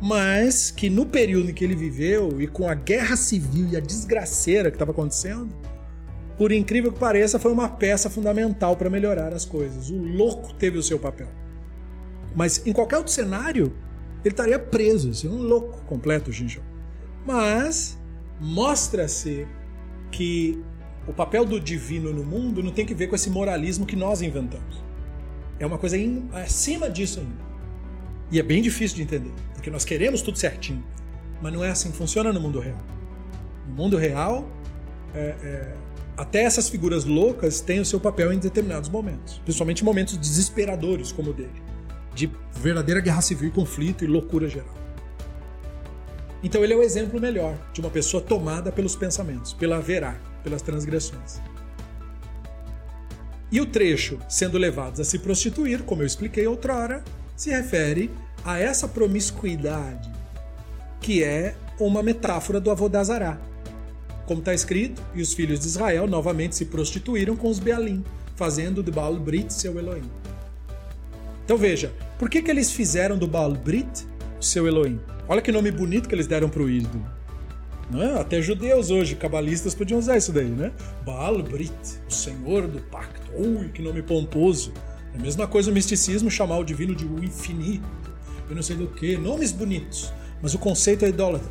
mas 0.00 0.70
que 0.70 0.90
no 0.90 1.06
período 1.06 1.50
em 1.50 1.54
que 1.54 1.64
ele 1.64 1.76
viveu 1.76 2.40
e 2.40 2.46
com 2.46 2.68
a 2.68 2.74
guerra 2.74 3.16
civil 3.16 3.68
e 3.72 3.76
a 3.76 3.80
desgraceira 3.80 4.70
que 4.70 4.76
estava 4.76 4.90
acontecendo, 4.90 5.54
por 6.36 6.50
incrível 6.50 6.92
que 6.92 6.98
pareça, 6.98 7.38
foi 7.38 7.52
uma 7.52 7.68
peça 7.68 8.10
fundamental 8.10 8.76
para 8.76 8.90
melhorar 8.90 9.32
as 9.32 9.44
coisas. 9.44 9.90
O 9.90 9.96
louco 9.96 10.52
teve 10.54 10.76
o 10.76 10.82
seu 10.82 10.98
papel. 10.98 11.28
Mas 12.34 12.66
em 12.66 12.72
qualquer 12.72 12.96
outro 12.96 13.12
cenário, 13.12 13.72
ele 14.24 14.32
estaria 14.32 14.58
preso, 14.58 15.10
assim, 15.10 15.28
um 15.28 15.42
louco 15.42 15.82
completo, 15.86 16.32
Ginjão. 16.32 16.62
Mas 17.24 17.96
mostra-se 18.40 19.46
que 20.10 20.60
o 21.06 21.12
papel 21.12 21.44
do 21.44 21.60
divino 21.60 22.12
no 22.12 22.24
mundo 22.24 22.62
não 22.62 22.72
tem 22.72 22.84
que 22.84 22.94
ver 22.94 23.06
com 23.06 23.14
esse 23.14 23.30
moralismo 23.30 23.86
que 23.86 23.94
nós 23.94 24.22
inventamos. 24.22 24.82
É 25.58 25.66
uma 25.66 25.78
coisa 25.78 25.96
acima 26.32 26.90
disso 26.90 27.20
ainda. 27.20 27.43
E 28.34 28.40
é 28.40 28.42
bem 28.42 28.60
difícil 28.60 28.96
de 28.96 29.02
entender, 29.04 29.30
porque 29.52 29.70
nós 29.70 29.84
queremos 29.84 30.20
tudo 30.20 30.36
certinho. 30.36 30.84
Mas 31.40 31.52
não 31.52 31.62
é 31.62 31.70
assim 31.70 31.92
que 31.92 31.96
funciona 31.96 32.32
no 32.32 32.40
mundo 32.40 32.58
real. 32.58 32.82
No 33.68 33.76
mundo 33.76 33.96
real, 33.96 34.50
é, 35.14 35.36
é, 35.40 35.74
até 36.16 36.42
essas 36.42 36.68
figuras 36.68 37.04
loucas 37.04 37.60
têm 37.60 37.78
o 37.78 37.84
seu 37.84 38.00
papel 38.00 38.32
em 38.32 38.38
determinados 38.40 38.88
momentos, 38.88 39.40
principalmente 39.44 39.84
momentos 39.84 40.16
desesperadores 40.16 41.12
como 41.12 41.30
o 41.30 41.32
dele, 41.32 41.62
de 42.12 42.28
verdadeira 42.56 43.00
guerra 43.00 43.20
civil, 43.20 43.52
conflito 43.52 44.02
e 44.02 44.08
loucura 44.08 44.48
geral. 44.48 44.74
Então 46.42 46.64
ele 46.64 46.72
é 46.72 46.76
o 46.76 46.82
exemplo 46.82 47.20
melhor 47.20 47.56
de 47.72 47.80
uma 47.80 47.88
pessoa 47.88 48.20
tomada 48.20 48.72
pelos 48.72 48.96
pensamentos, 48.96 49.52
pela 49.52 49.80
verá, 49.80 50.18
pelas 50.42 50.60
transgressões. 50.60 51.40
E 53.52 53.60
o 53.60 53.66
trecho, 53.66 54.18
sendo 54.28 54.58
levados 54.58 54.98
a 54.98 55.04
se 55.04 55.20
prostituir, 55.20 55.84
como 55.84 56.02
eu 56.02 56.06
expliquei 56.06 56.44
outrora, 56.48 57.04
se 57.36 57.50
refere 57.50 58.10
a 58.44 58.58
essa 58.58 58.86
promiscuidade, 58.86 60.10
que 61.00 61.24
é 61.24 61.54
uma 61.80 62.02
metáfora 62.02 62.60
do 62.60 62.70
Avodazará, 62.70 63.38
como 64.26 64.40
está 64.40 64.54
escrito, 64.54 65.02
e 65.14 65.20
os 65.20 65.34
filhos 65.34 65.60
de 65.60 65.66
Israel 65.66 66.06
novamente 66.06 66.56
se 66.56 66.66
prostituíram 66.66 67.36
com 67.36 67.48
os 67.48 67.58
Bealim, 67.58 68.04
fazendo 68.36 68.82
de 68.82 68.90
Baal 68.90 69.16
Brit 69.16 69.52
seu 69.52 69.78
Elohim. 69.78 70.10
Então 71.44 71.56
veja, 71.56 71.92
por 72.18 72.30
que, 72.30 72.40
que 72.40 72.50
eles 72.50 72.70
fizeram 72.70 73.18
do 73.18 73.26
Baal 73.26 73.52
Brit 73.52 74.06
seu 74.40 74.66
Elohim? 74.66 74.98
Olha 75.28 75.42
que 75.42 75.52
nome 75.52 75.70
bonito 75.70 76.08
que 76.08 76.14
eles 76.14 76.26
deram 76.26 76.48
para 76.48 76.62
o 76.62 76.70
ídolo. 76.70 77.04
É? 77.94 78.18
Até 78.18 78.40
judeus 78.40 78.90
hoje, 78.90 79.14
cabalistas, 79.14 79.74
podiam 79.74 79.98
usar 79.98 80.16
isso 80.16 80.32
daí, 80.32 80.48
né? 80.48 80.72
Baal 81.04 81.42
Brit, 81.42 81.74
o 82.08 82.12
senhor 82.12 82.66
do 82.66 82.80
pacto. 82.80 83.30
Ui, 83.36 83.68
que 83.68 83.82
nome 83.82 84.02
pomposo. 84.02 84.72
É 85.14 85.18
a 85.18 85.20
mesma 85.20 85.46
coisa 85.46 85.70
o 85.70 85.74
misticismo 85.74 86.30
chamar 86.30 86.58
o 86.58 86.64
divino 86.64 86.94
de 86.94 87.04
o 87.04 87.22
infinito. 87.22 88.03
Eu 88.54 88.56
não 88.56 88.62
sei 88.62 88.76
do 88.76 88.86
que. 88.86 89.16
Nomes 89.16 89.50
bonitos. 89.50 90.12
Mas 90.40 90.54
o 90.54 90.58
conceito 90.60 91.04
é 91.04 91.08
idólatra. 91.08 91.50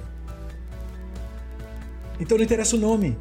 Então 2.18 2.38
não 2.38 2.46
interessa 2.46 2.78
o 2.78 2.80
nome. 2.80 3.18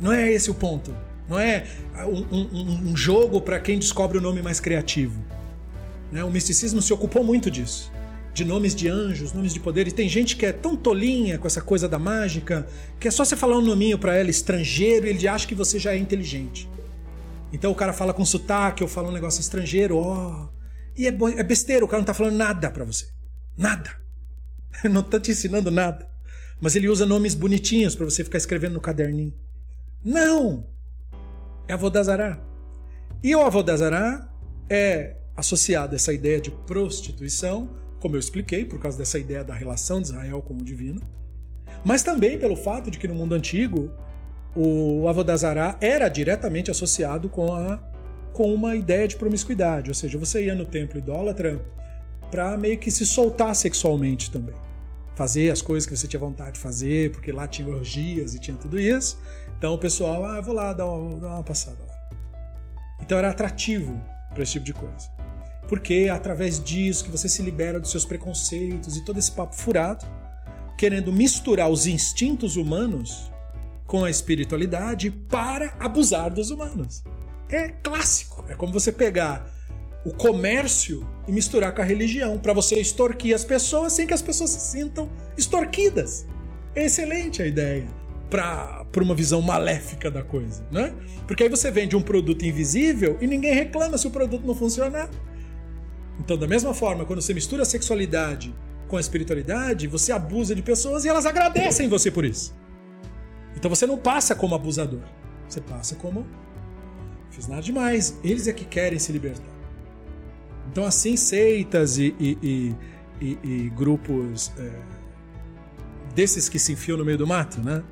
Não 0.00 0.12
é 0.12 0.32
esse 0.32 0.50
o 0.50 0.54
ponto. 0.54 0.92
Não 1.28 1.38
é 1.38 1.64
um, 2.04 2.36
um, 2.36 2.90
um 2.90 2.96
jogo 2.96 3.40
para 3.40 3.60
quem 3.60 3.78
descobre 3.78 4.18
o 4.18 4.20
nome 4.20 4.42
mais 4.42 4.58
criativo. 4.58 5.22
Né? 6.10 6.24
O 6.24 6.30
misticismo 6.30 6.82
se 6.82 6.92
ocupou 6.92 7.22
muito 7.22 7.50
disso 7.50 7.90
de 8.34 8.46
nomes 8.46 8.74
de 8.74 8.88
anjos, 8.88 9.34
nomes 9.34 9.52
de 9.52 9.60
poder. 9.60 9.86
E 9.86 9.92
tem 9.92 10.08
gente 10.08 10.36
que 10.36 10.46
é 10.46 10.52
tão 10.52 10.74
tolinha 10.74 11.38
com 11.38 11.46
essa 11.46 11.60
coisa 11.60 11.86
da 11.86 11.98
mágica, 11.98 12.66
que 12.98 13.06
é 13.06 13.10
só 13.10 13.26
você 13.26 13.36
falar 13.36 13.58
um 13.58 13.62
nominho 13.62 13.98
para 13.98 14.16
ela 14.16 14.30
estrangeiro 14.30 15.06
e 15.06 15.10
ele 15.10 15.28
acha 15.28 15.46
que 15.46 15.54
você 15.54 15.78
já 15.78 15.92
é 15.92 15.98
inteligente. 15.98 16.66
Então 17.52 17.70
o 17.70 17.74
cara 17.74 17.92
fala 17.92 18.14
com 18.14 18.24
sotaque 18.24 18.82
ou 18.82 18.88
fala 18.88 19.10
um 19.10 19.12
negócio 19.12 19.40
estrangeiro, 19.40 19.98
ó. 19.98 20.48
Oh, 20.48 20.61
e 20.96 21.06
é, 21.06 21.10
é 21.10 21.42
besteira, 21.42 21.84
o 21.84 21.88
cara 21.88 22.00
não 22.00 22.06
tá 22.06 22.14
falando 22.14 22.36
nada 22.36 22.70
para 22.70 22.84
você. 22.84 23.06
Nada. 23.56 23.90
não 24.90 25.02
tá 25.02 25.18
te 25.18 25.30
ensinando 25.30 25.70
nada. 25.70 26.08
Mas 26.60 26.76
ele 26.76 26.88
usa 26.88 27.04
nomes 27.04 27.34
bonitinhos 27.34 27.94
para 27.94 28.04
você 28.04 28.22
ficar 28.22 28.38
escrevendo 28.38 28.74
no 28.74 28.80
caderninho. 28.80 29.34
Não! 30.04 30.66
É 31.66 31.72
Avodazará. 31.72 32.40
E 33.22 33.34
o 33.34 33.40
Avodazará 33.40 34.28
é 34.68 35.16
associado 35.36 35.94
a 35.94 35.96
essa 35.96 36.12
ideia 36.12 36.40
de 36.40 36.50
prostituição 36.50 37.82
como 38.02 38.16
eu 38.16 38.20
expliquei, 38.20 38.64
por 38.64 38.80
causa 38.80 38.98
dessa 38.98 39.16
ideia 39.16 39.44
da 39.44 39.54
relação 39.54 40.02
de 40.02 40.08
Israel 40.08 40.42
com 40.42 40.54
o 40.54 40.64
divino, 40.64 41.00
mas 41.84 42.02
também 42.02 42.36
pelo 42.36 42.56
fato 42.56 42.90
de 42.90 42.98
que 42.98 43.06
no 43.06 43.14
mundo 43.14 43.32
antigo 43.32 43.92
o 44.56 45.06
Avodazará 45.08 45.78
era 45.80 46.08
diretamente 46.08 46.68
associado 46.68 47.28
com, 47.28 47.54
a, 47.54 47.80
com 48.32 48.52
uma 48.52 48.74
ideia 48.74 49.06
de 49.06 49.16
promiscuidade, 49.16 49.90
ou 49.90 49.94
seja, 49.94 50.18
você 50.18 50.46
ia 50.46 50.54
no 50.54 50.64
templo 50.64 50.98
idólatra 50.98 51.60
para 52.30 52.56
meio 52.56 52.78
que 52.78 52.90
se 52.90 53.04
soltar 53.04 53.54
sexualmente 53.54 54.30
também. 54.30 54.54
Fazer 55.14 55.50
as 55.50 55.60
coisas 55.60 55.86
que 55.86 55.94
você 55.96 56.08
tinha 56.08 56.18
vontade 56.18 56.52
de 56.52 56.60
fazer, 56.60 57.12
porque 57.12 57.30
lá 57.30 57.46
tinha 57.46 57.68
orgias 57.68 58.34
e 58.34 58.40
tinha 58.40 58.56
tudo 58.56 58.80
isso. 58.80 59.20
Então 59.58 59.74
o 59.74 59.78
pessoal, 59.78 60.24
ah, 60.24 60.40
vou 60.40 60.54
lá 60.54 60.72
dar 60.72 60.86
uma, 60.86 61.20
dar 61.20 61.28
uma 61.34 61.42
passada 61.42 61.78
lá. 61.86 62.18
Então 63.02 63.18
era 63.18 63.30
atrativo 63.30 64.00
para 64.32 64.42
esse 64.42 64.52
tipo 64.52 64.64
de 64.64 64.72
coisa 64.72 65.22
porque 65.72 65.94
é 65.94 66.10
através 66.10 66.62
disso 66.62 67.02
que 67.02 67.10
você 67.10 67.30
se 67.30 67.40
libera 67.40 67.80
dos 67.80 67.90
seus 67.90 68.04
preconceitos 68.04 68.94
e 68.94 69.04
todo 69.06 69.18
esse 69.18 69.32
papo 69.32 69.54
furado, 69.54 70.04
querendo 70.76 71.10
misturar 71.10 71.70
os 71.70 71.86
instintos 71.86 72.56
humanos 72.56 73.32
com 73.86 74.04
a 74.04 74.10
espiritualidade 74.10 75.10
para 75.10 75.74
abusar 75.80 76.30
dos 76.30 76.50
humanos. 76.50 77.02
É 77.52 77.68
clássico. 77.68 78.44
É 78.48 78.54
como 78.54 78.72
você 78.72 78.90
pegar 78.90 79.46
o 80.04 80.12
comércio 80.12 81.06
e 81.28 81.32
misturar 81.32 81.72
com 81.74 81.82
a 81.82 81.84
religião 81.84 82.38
para 82.38 82.52
você 82.52 82.80
extorquir 82.80 83.34
as 83.34 83.44
pessoas 83.44 83.92
sem 83.92 84.06
que 84.06 84.14
as 84.14 84.22
pessoas 84.22 84.50
se 84.50 84.60
sintam 84.72 85.08
extorquidas. 85.36 86.26
É 86.74 86.86
excelente 86.86 87.42
a 87.42 87.46
ideia 87.46 87.86
para 88.28 88.86
uma 88.96 89.14
visão 89.14 89.42
maléfica 89.42 90.10
da 90.10 90.22
coisa, 90.22 90.66
né? 90.72 90.94
Porque 91.26 91.42
aí 91.42 91.48
você 91.50 91.70
vende 91.70 91.94
um 91.94 92.02
produto 92.02 92.44
invisível 92.44 93.18
e 93.20 93.26
ninguém 93.26 93.54
reclama 93.54 93.98
se 93.98 94.06
o 94.06 94.10
produto 94.10 94.46
não 94.46 94.54
funcionar. 94.54 95.10
Então, 96.18 96.38
da 96.38 96.48
mesma 96.48 96.72
forma, 96.72 97.04
quando 97.04 97.20
você 97.20 97.34
mistura 97.34 97.62
a 97.62 97.66
sexualidade 97.66 98.54
com 98.88 98.96
a 98.96 99.00
espiritualidade, 99.00 99.86
você 99.86 100.12
abusa 100.12 100.54
de 100.54 100.62
pessoas 100.62 101.04
e 101.04 101.08
elas 101.08 101.26
agradecem 101.26 101.88
você 101.88 102.10
por 102.10 102.24
isso. 102.24 102.54
Então 103.54 103.68
você 103.68 103.86
não 103.86 103.98
passa 103.98 104.34
como 104.34 104.54
abusador, 104.54 105.02
você 105.46 105.60
passa 105.60 105.94
como 105.94 106.26
fiz 107.32 107.48
nada 107.48 107.62
demais. 107.62 108.18
Eles 108.22 108.46
é 108.46 108.52
que 108.52 108.64
querem 108.64 108.98
se 108.98 109.10
libertar. 109.10 109.52
Então, 110.70 110.84
assim, 110.84 111.16
seitas 111.16 111.98
e, 111.98 112.14
e, 112.20 112.74
e, 113.20 113.38
e 113.42 113.70
grupos 113.70 114.52
é, 114.56 114.70
desses 116.14 116.48
que 116.48 116.58
se 116.58 116.72
enfiam 116.72 116.96
no 116.96 117.04
meio 117.04 117.18
do 117.18 117.26
mato, 117.26 117.60
né? 117.60 117.82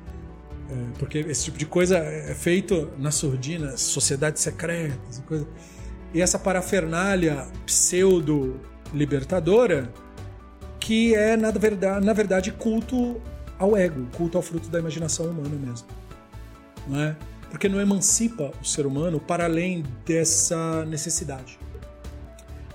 É, 0.69 0.73
porque 0.97 1.19
esse 1.19 1.45
tipo 1.45 1.57
de 1.57 1.65
coisa 1.65 1.97
é 1.97 2.33
feito 2.33 2.89
na 2.97 3.11
surdina, 3.11 3.75
sociedades 3.75 4.41
secretas 4.41 5.19
e 5.19 5.21
coisa 5.23 5.45
e 6.13 6.21
essa 6.21 6.37
parafernália 6.37 7.47
pseudo-libertadora 7.65 9.91
que 10.79 11.15
é, 11.15 11.35
na 11.37 11.49
verdade, 11.51 12.05
na 12.05 12.13
verdade, 12.13 12.51
culto 12.51 13.19
ao 13.57 13.77
ego, 13.77 14.05
culto 14.17 14.37
ao 14.37 14.41
fruto 14.41 14.67
da 14.69 14.79
imaginação 14.79 15.27
humana 15.27 15.55
mesmo. 15.55 15.87
Não 16.87 16.99
é? 16.99 17.15
Porque 17.51 17.69
não 17.69 17.79
emancipa 17.79 18.51
o 18.59 18.65
ser 18.65 18.87
humano 18.87 19.19
para 19.19 19.43
além 19.43 19.83
dessa 20.05 20.83
necessidade. 20.85 21.59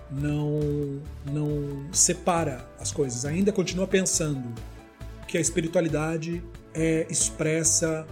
Não, 0.09 0.61
não 1.33 1.87
separa 1.91 2.69
as 2.79 2.93
coisas. 2.93 3.25
Ainda 3.25 3.51
continua 3.51 3.89
pensando 3.89 4.55
que 5.27 5.37
a 5.37 5.41
espiritualidade 5.41 6.41
é 6.73 7.07
expressa 7.11 8.07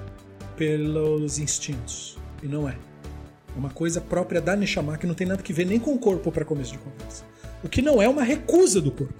pelos 0.57 1.39
instintos. 1.39 2.19
E 2.43 2.49
não 2.49 2.69
é. 2.69 2.77
É 3.55 3.59
uma 3.59 3.71
coisa 3.71 4.01
própria 4.01 4.41
da 4.41 4.57
Neshama 4.57 4.99
que 4.99 5.07
não 5.07 5.15
tem 5.15 5.27
nada 5.27 5.43
que 5.43 5.53
ver 5.53 5.67
nem 5.67 5.79
com 5.79 5.95
o 5.95 5.99
corpo 5.99 6.33
para 6.33 6.45
começo 6.45 6.73
de 6.73 6.79
conversa. 6.79 7.25
O 7.63 7.69
que 7.69 7.81
não 7.81 8.03
é 8.03 8.09
uma 8.09 8.23
recusa 8.23 8.81
do 8.81 8.91
corpo, 8.91 9.15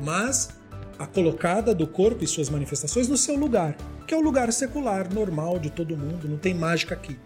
mas 0.00 0.50
a 0.98 1.06
colocada 1.06 1.74
do 1.74 1.86
corpo 1.86 2.22
e 2.22 2.26
suas 2.26 2.48
manifestações 2.48 3.08
no 3.08 3.16
seu 3.16 3.36
lugar, 3.36 3.76
que 4.06 4.14
é 4.14 4.16
o 4.16 4.20
lugar 4.20 4.52
secular, 4.52 5.12
normal 5.12 5.58
de 5.58 5.70
todo 5.70 5.96
mundo, 5.96 6.28
não 6.28 6.36
tem 6.36 6.54
mágica 6.54 6.94
aqui. 6.94 7.18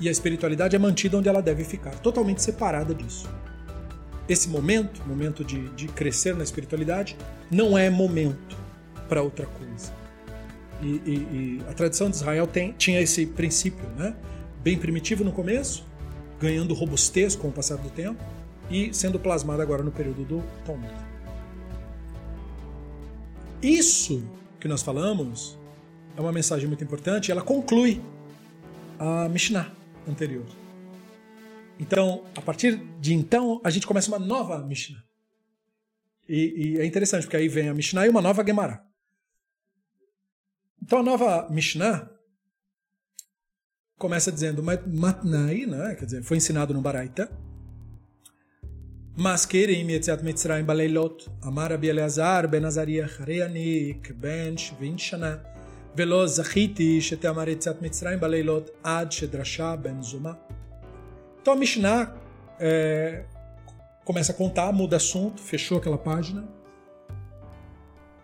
E 0.00 0.08
a 0.08 0.12
espiritualidade 0.12 0.76
é 0.76 0.78
mantida 0.78 1.18
onde 1.18 1.28
ela 1.28 1.42
deve 1.42 1.64
ficar, 1.64 1.94
totalmente 1.98 2.42
separada 2.42 2.94
disso. 2.94 3.28
Esse 4.28 4.48
momento, 4.48 5.02
momento 5.06 5.42
de, 5.42 5.68
de 5.70 5.88
crescer 5.88 6.34
na 6.34 6.44
espiritualidade, 6.44 7.16
não 7.50 7.76
é 7.76 7.90
momento 7.90 8.56
para 9.08 9.22
outra 9.22 9.46
coisa. 9.46 9.92
E, 10.80 10.86
e, 10.86 11.12
e, 11.12 11.62
a 11.68 11.72
tradição 11.72 12.08
de 12.08 12.16
Israel 12.16 12.46
tem, 12.46 12.72
tinha 12.72 13.00
esse 13.00 13.26
princípio, 13.26 13.84
né? 13.96 14.14
bem 14.62 14.78
primitivo 14.78 15.24
no 15.24 15.32
começo, 15.32 15.84
ganhando 16.40 16.74
robustez 16.74 17.34
com 17.34 17.48
o 17.48 17.52
passar 17.52 17.78
do 17.78 17.90
tempo 17.90 18.22
e 18.70 18.92
sendo 18.92 19.18
plasmado 19.18 19.62
agora 19.62 19.82
no 19.82 19.90
período 19.90 20.24
do 20.24 20.44
Talmud. 20.64 20.92
Isso 23.62 24.22
que 24.60 24.68
nós 24.68 24.82
falamos 24.82 25.58
é 26.16 26.20
uma 26.20 26.32
mensagem 26.32 26.66
muito 26.66 26.82
importante, 26.82 27.30
ela 27.30 27.42
conclui 27.42 28.02
a 28.98 29.28
Mishnah 29.28 29.72
anterior. 30.08 30.46
Então, 31.78 32.24
a 32.36 32.42
partir 32.42 32.76
de 33.00 33.14
então, 33.14 33.60
a 33.62 33.70
gente 33.70 33.86
começa 33.86 34.08
uma 34.08 34.18
nova 34.18 34.58
Mishnah. 34.66 35.02
E, 36.28 36.74
e 36.76 36.80
é 36.80 36.84
interessante, 36.84 37.22
porque 37.22 37.36
aí 37.36 37.48
vem 37.48 37.68
a 37.68 37.74
Mishnah 37.74 38.06
e 38.06 38.10
uma 38.10 38.20
nova 38.20 38.44
Gemara. 38.44 38.84
Então, 40.82 40.98
a 40.98 41.02
nova 41.02 41.48
Mishnah 41.50 42.10
começa 43.96 44.32
dizendo 44.32 44.62
Matnai, 44.62 45.66
né? 45.66 45.94
quer 45.94 46.04
dizer, 46.04 46.22
foi 46.22 46.36
ensinado 46.36 46.74
no 46.74 46.80
Baraita. 46.80 47.30
Maskerim, 49.18 49.90
etc. 49.90 50.22
Mitzrayim, 50.22 50.64
Baleilot, 50.64 51.28
Amar 51.42 51.72
Eleazar, 51.72 52.46
Ben 52.46 52.62
Ben 52.62 54.56
Shana, 54.96 55.42
Velo 55.92 56.24
Zachiti, 56.24 57.00
Yetziat 57.00 57.82
Mitzrayim, 57.82 58.20
Baleilot, 58.20 58.70
Ad 58.84 59.10
Ben 59.82 60.00
Zuma. 60.04 60.38
Então 61.42 61.52
a 61.52 61.56
Mishnah 61.56 62.14
é, 62.60 63.24
começa 64.04 64.30
a 64.30 64.34
contar, 64.36 64.72
muda 64.72 64.98
assunto, 64.98 65.42
fechou 65.42 65.78
aquela 65.78 65.98
página. 65.98 66.46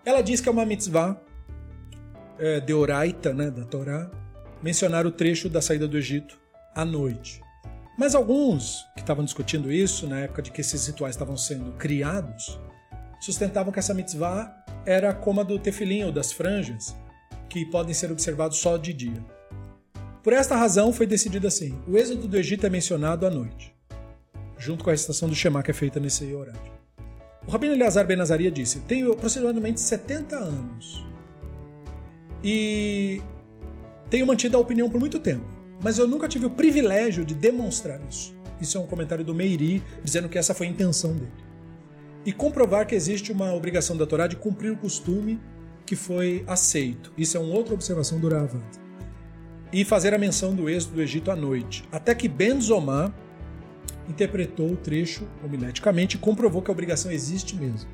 Ela 0.04 0.22
diz 0.22 0.40
que 0.40 0.48
é 0.48 0.52
uma 0.52 0.64
mitzvah 0.64 1.20
é, 2.38 2.60
de 2.60 2.72
Oraita, 2.72 3.34
né, 3.34 3.50
da 3.50 3.64
Torá, 3.64 4.08
mencionar 4.62 5.06
o 5.06 5.10
trecho 5.10 5.48
da 5.48 5.60
saída 5.60 5.88
do 5.88 5.98
Egito 5.98 6.38
à 6.72 6.84
noite. 6.84 7.43
Mas 7.96 8.14
alguns 8.14 8.84
que 8.94 9.02
estavam 9.02 9.24
discutindo 9.24 9.70
isso, 9.72 10.06
na 10.06 10.20
época 10.20 10.42
de 10.42 10.50
que 10.50 10.60
esses 10.60 10.86
rituais 10.86 11.14
estavam 11.14 11.36
sendo 11.36 11.72
criados, 11.72 12.58
sustentavam 13.20 13.72
que 13.72 13.78
essa 13.78 13.94
mitzvah 13.94 14.64
era 14.84 15.14
como 15.14 15.40
a 15.40 15.44
do 15.44 15.58
tefilim 15.58 16.04
ou 16.04 16.12
das 16.12 16.32
franjas, 16.32 16.94
que 17.48 17.64
podem 17.64 17.94
ser 17.94 18.10
observados 18.10 18.58
só 18.58 18.76
de 18.76 18.92
dia. 18.92 19.24
Por 20.22 20.32
esta 20.32 20.56
razão 20.56 20.92
foi 20.92 21.06
decidido 21.06 21.46
assim: 21.46 21.78
o 21.86 21.96
êxodo 21.96 22.26
do 22.26 22.36
Egito 22.36 22.66
é 22.66 22.70
mencionado 22.70 23.26
à 23.26 23.30
noite, 23.30 23.74
junto 24.58 24.82
com 24.82 24.90
a 24.90 24.92
recitação 24.92 25.28
do 25.28 25.34
Shema 25.34 25.62
que 25.62 25.70
é 25.70 25.74
feita 25.74 26.00
nesse 26.00 26.32
horário. 26.34 26.74
O 27.46 27.50
Rabino 27.50 27.74
Eleazar 27.74 28.06
Ben 28.06 28.20
Azaria 28.20 28.50
disse: 28.50 28.80
Tenho 28.80 29.12
aproximadamente 29.12 29.80
70 29.80 30.36
anos. 30.36 31.04
E 32.42 33.22
tenho 34.10 34.26
mantido 34.26 34.56
a 34.56 34.60
opinião 34.60 34.90
por 34.90 34.98
muito 34.98 35.18
tempo, 35.18 35.46
mas 35.84 35.98
eu 35.98 36.08
nunca 36.08 36.26
tive 36.26 36.46
o 36.46 36.50
privilégio 36.50 37.26
de 37.26 37.34
demonstrar 37.34 38.00
isso. 38.08 38.34
isso 38.58 38.78
é 38.78 38.80
um 38.80 38.86
comentário 38.86 39.22
do 39.22 39.34
Meiri, 39.34 39.82
dizendo 40.02 40.30
que 40.30 40.38
essa 40.38 40.54
foi 40.54 40.66
a 40.66 40.70
intenção 40.70 41.12
dele. 41.12 41.30
E 42.24 42.32
comprovar 42.32 42.86
que 42.86 42.94
existe 42.94 43.30
uma 43.30 43.52
obrigação 43.52 43.94
da 43.94 44.06
Torá 44.06 44.26
de 44.26 44.34
cumprir 44.34 44.72
o 44.72 44.78
costume 44.78 45.38
que 45.84 45.94
foi 45.94 46.42
aceito. 46.46 47.12
Isso 47.18 47.36
é 47.36 47.40
uma 47.40 47.54
outra 47.54 47.74
observação 47.74 48.18
do 48.18 48.30
Ravad. 48.30 48.64
E 49.70 49.84
fazer 49.84 50.14
a 50.14 50.18
menção 50.18 50.54
do 50.54 50.70
êxodo 50.70 50.94
do 50.94 51.02
Egito 51.02 51.30
à 51.30 51.36
noite. 51.36 51.86
Até 51.92 52.14
que 52.14 52.28
Ben 52.28 52.58
Zomar 52.62 53.14
interpretou 54.08 54.72
o 54.72 54.76
trecho 54.76 55.28
homileticamente 55.44 56.16
e 56.16 56.18
comprovou 56.18 56.62
que 56.62 56.70
a 56.70 56.72
obrigação 56.72 57.12
existe 57.12 57.54
mesmo. 57.56 57.90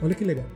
Olha 0.00 0.14
que 0.14 0.22
legal. 0.22 0.46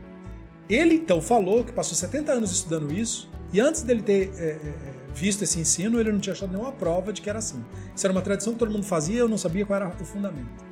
Ele 0.68 0.94
então 0.94 1.20
falou 1.20 1.64
que 1.64 1.72
passou 1.72 1.96
70 1.96 2.30
anos 2.30 2.52
estudando 2.52 2.92
isso 2.92 3.28
e 3.52 3.58
antes 3.58 3.82
dele 3.82 4.02
ter 4.02 4.32
é, 4.36 4.44
é, 4.44 5.03
visto 5.13 5.43
esse 5.43 5.59
ensino, 5.59 5.99
ele 5.99 6.11
não 6.11 6.19
tinha 6.19 6.33
achado 6.33 6.51
nenhuma 6.51 6.71
prova 6.71 7.11
de 7.13 7.21
que 7.21 7.29
era 7.29 7.39
assim. 7.39 7.63
Isso 7.95 8.05
era 8.05 8.11
uma 8.11 8.21
tradição 8.21 8.53
que 8.53 8.59
todo 8.59 8.71
mundo 8.71 8.85
fazia 8.85 9.15
e 9.15 9.19
eu 9.19 9.29
não 9.29 9.37
sabia 9.37 9.65
qual 9.65 9.77
era 9.77 9.89
o 9.89 10.05
fundamento. 10.05 10.69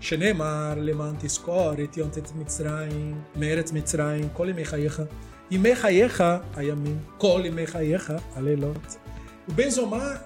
Shenemar 0.00 0.78
למען 0.78 1.14
תזכור 1.18 1.72
את 1.84 1.96
יום 1.96 2.10
ט' 2.10 2.32
מצרים, 2.36 3.22
מארץ 3.36 3.72
מצרים, 3.72 4.28
כל 4.32 4.48
ימי 4.50 4.64
חייך, 4.64 5.02
ימי 5.50 5.76
חייך 5.76 6.24
הימים, 6.56 6.98
כל 7.18 7.42
ימי 7.44 7.66
חייך 7.66 8.12
הלילות. 8.34 8.96
O 9.48 9.52
Benzomar 9.52 10.24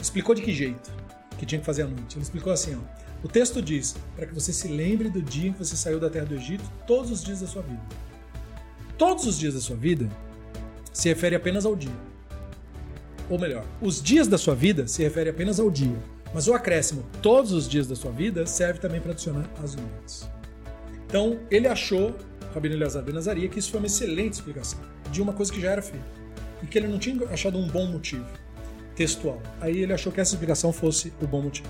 explicou 0.00 0.34
de 0.34 0.42
que 0.42 0.52
jeito 0.52 0.90
que 1.38 1.46
tinha 1.46 1.60
que 1.60 1.66
fazer 1.66 1.82
a 1.82 1.86
noite. 1.86 2.16
Ele 2.16 2.22
explicou 2.22 2.52
assim, 2.52 2.76
ó. 2.76 3.02
O 3.24 3.28
texto 3.28 3.62
diz, 3.62 3.96
para 4.16 4.26
que 4.26 4.34
você 4.34 4.52
se 4.52 4.68
lembre 4.68 5.08
do 5.08 5.22
dia 5.22 5.48
em 5.50 5.52
que 5.52 5.58
você 5.58 5.76
saiu 5.76 5.98
da 6.00 6.10
terra 6.10 6.26
do 6.26 6.34
Egito, 6.34 6.64
todos 6.86 7.10
os 7.10 7.22
dias 7.22 7.40
da 7.40 7.46
sua 7.46 7.62
vida. 7.62 7.82
Todos 8.98 9.24
os 9.26 9.38
dias 9.38 9.54
da 9.54 9.60
sua 9.60 9.76
vida 9.76 10.08
se 10.92 11.08
refere 11.08 11.34
apenas 11.36 11.64
ao 11.64 11.74
dia. 11.74 12.05
Ou 13.29 13.37
melhor, 13.37 13.65
os 13.81 14.01
dias 14.01 14.27
da 14.27 14.37
sua 14.37 14.55
vida 14.55 14.87
se 14.87 15.03
refere 15.03 15.29
apenas 15.29 15.59
ao 15.59 15.69
dia. 15.69 15.97
Mas 16.33 16.47
o 16.47 16.53
acréscimo 16.53 17.05
todos 17.21 17.51
os 17.51 17.67
dias 17.67 17.87
da 17.87 17.95
sua 17.95 18.11
vida 18.11 18.45
serve 18.45 18.79
também 18.79 19.01
para 19.01 19.11
adicionar 19.11 19.49
as 19.63 19.75
noites. 19.75 20.29
Então, 21.05 21.39
ele 21.49 21.67
achou, 21.67 22.15
Rabino 22.53 22.75
Eleazar 22.75 23.03
Ben 23.03 23.17
Azaria, 23.17 23.47
que 23.47 23.59
isso 23.59 23.71
foi 23.71 23.79
uma 23.79 23.87
excelente 23.87 24.33
explicação 24.33 24.79
de 25.11 25.21
uma 25.21 25.33
coisa 25.33 25.51
que 25.51 25.61
já 25.61 25.71
era 25.71 25.81
feita. 25.81 26.05
E 26.61 26.67
que 26.67 26.77
ele 26.77 26.87
não 26.87 26.99
tinha 26.99 27.27
achado 27.29 27.57
um 27.57 27.67
bom 27.67 27.85
motivo 27.85 28.25
textual. 28.95 29.41
Aí 29.61 29.81
ele 29.81 29.93
achou 29.93 30.11
que 30.11 30.19
essa 30.19 30.33
explicação 30.33 30.73
fosse 30.73 31.13
o 31.21 31.27
bom 31.27 31.41
motivo. 31.41 31.69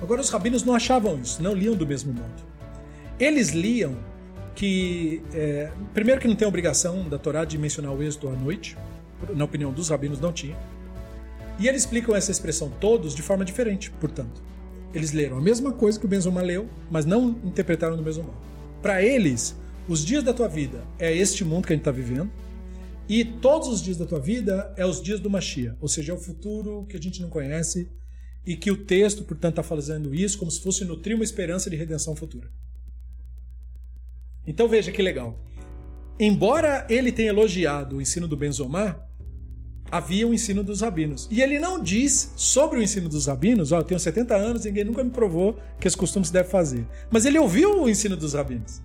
Agora 0.00 0.20
os 0.20 0.30
rabinos 0.30 0.62
não 0.62 0.74
achavam 0.74 1.20
isso, 1.20 1.42
não 1.42 1.52
liam 1.52 1.74
do 1.74 1.86
mesmo 1.86 2.12
modo. 2.12 2.51
Eles 3.18 3.50
liam 3.50 3.96
que, 4.54 5.22
é, 5.32 5.70
primeiro, 5.94 6.20
que 6.20 6.28
não 6.28 6.34
tem 6.34 6.46
obrigação 6.46 7.08
da 7.08 7.18
Torá 7.18 7.44
de 7.44 7.56
mencionar 7.58 7.92
o 7.92 8.02
êxodo 8.02 8.28
à 8.28 8.32
noite, 8.32 8.76
na 9.34 9.44
opinião 9.44 9.72
dos 9.72 9.88
rabinos, 9.88 10.20
não 10.20 10.32
tinha. 10.32 10.56
E 11.58 11.68
eles 11.68 11.82
explicam 11.82 12.14
essa 12.14 12.30
expressão 12.30 12.70
todos 12.80 13.14
de 13.14 13.22
forma 13.22 13.44
diferente, 13.44 13.90
portanto. 13.90 14.42
Eles 14.94 15.12
leram 15.12 15.38
a 15.38 15.40
mesma 15.40 15.72
coisa 15.72 15.98
que 15.98 16.04
o 16.04 16.08
Benzoma 16.08 16.42
leu, 16.42 16.68
mas 16.90 17.06
não 17.06 17.30
interpretaram 17.44 17.96
do 17.96 18.02
mesmo 18.02 18.24
modo. 18.24 18.36
Para 18.82 19.02
eles, 19.02 19.56
os 19.88 20.04
dias 20.04 20.22
da 20.22 20.34
tua 20.34 20.48
vida 20.48 20.84
é 20.98 21.14
este 21.14 21.44
mundo 21.44 21.66
que 21.66 21.72
a 21.72 21.76
gente 21.76 21.82
está 21.82 21.92
vivendo, 21.92 22.30
e 23.08 23.24
todos 23.24 23.68
os 23.68 23.82
dias 23.82 23.96
da 23.96 24.06
tua 24.06 24.20
vida 24.20 24.72
é 24.76 24.86
os 24.86 25.02
dias 25.02 25.20
do 25.20 25.30
Machia, 25.30 25.76
ou 25.80 25.88
seja, 25.88 26.12
é 26.12 26.14
o 26.14 26.18
futuro 26.18 26.86
que 26.88 26.96
a 26.96 27.00
gente 27.00 27.20
não 27.20 27.28
conhece 27.28 27.90
e 28.44 28.56
que 28.56 28.70
o 28.70 28.76
texto, 28.76 29.24
portanto, 29.24 29.52
está 29.52 29.62
fazendo 29.62 30.14
isso 30.14 30.38
como 30.38 30.50
se 30.50 30.60
fosse 30.60 30.84
nutrir 30.84 31.14
uma 31.14 31.24
esperança 31.24 31.70
de 31.70 31.76
redenção 31.76 32.14
futura. 32.16 32.50
Então 34.46 34.68
veja 34.68 34.90
que 34.90 35.02
legal. 35.02 35.38
Embora 36.18 36.86
ele 36.88 37.10
tenha 37.10 37.30
elogiado 37.30 37.96
o 37.96 38.02
ensino 38.02 38.28
do 38.28 38.36
Benzomar, 38.36 39.08
havia 39.90 40.26
um 40.26 40.32
ensino 40.32 40.64
dos 40.64 40.80
rabinos. 40.80 41.28
E 41.30 41.42
ele 41.42 41.58
não 41.58 41.78
diz 41.78 42.32
sobre 42.36 42.78
o 42.78 42.82
ensino 42.82 43.08
dos 43.08 43.26
rabinos, 43.26 43.72
ó, 43.72 43.78
eu 43.78 43.84
tenho 43.84 44.00
70 44.00 44.34
anos 44.34 44.64
e 44.64 44.68
ninguém 44.68 44.84
nunca 44.84 45.04
me 45.04 45.10
provou 45.10 45.58
que 45.78 45.86
esse 45.86 45.96
costume 45.96 46.24
se 46.24 46.32
deve 46.32 46.48
fazer. 46.48 46.86
Mas 47.10 47.26
ele 47.26 47.38
ouviu 47.38 47.82
o 47.82 47.88
ensino 47.88 48.16
dos 48.16 48.32
rabinos. 48.34 48.80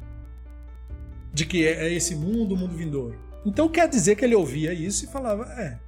De 1.33 1.45
que 1.45 1.65
é, 1.65 1.87
é 1.87 1.93
esse 1.93 2.15
mundo, 2.15 2.55
o 2.55 2.57
mundo 2.57 2.75
vindouro. 2.75 3.17
Então 3.45 3.69
quer 3.69 3.87
dizer 3.87 4.15
que 4.15 4.25
ele 4.25 4.35
ouvia 4.35 4.73
isso 4.73 5.05
e 5.05 5.07
falava, 5.07 5.45
é. 5.53 5.79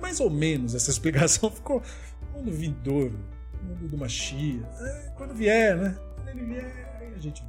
Mais 0.00 0.20
ou 0.20 0.28
menos 0.28 0.74
essa 0.74 0.90
explicação 0.92 1.50
ficou. 1.50 1.82
Mundo 2.34 2.52
vindouro, 2.52 3.18
mundo 3.62 3.88
do 3.88 3.96
Machia. 3.96 4.60
É, 4.78 5.12
quando 5.16 5.34
vier, 5.34 5.74
né? 5.76 5.96
Quando 6.26 6.38
ele 6.38 6.54
vier, 6.54 7.14
a 7.14 7.20
gente 7.20 7.44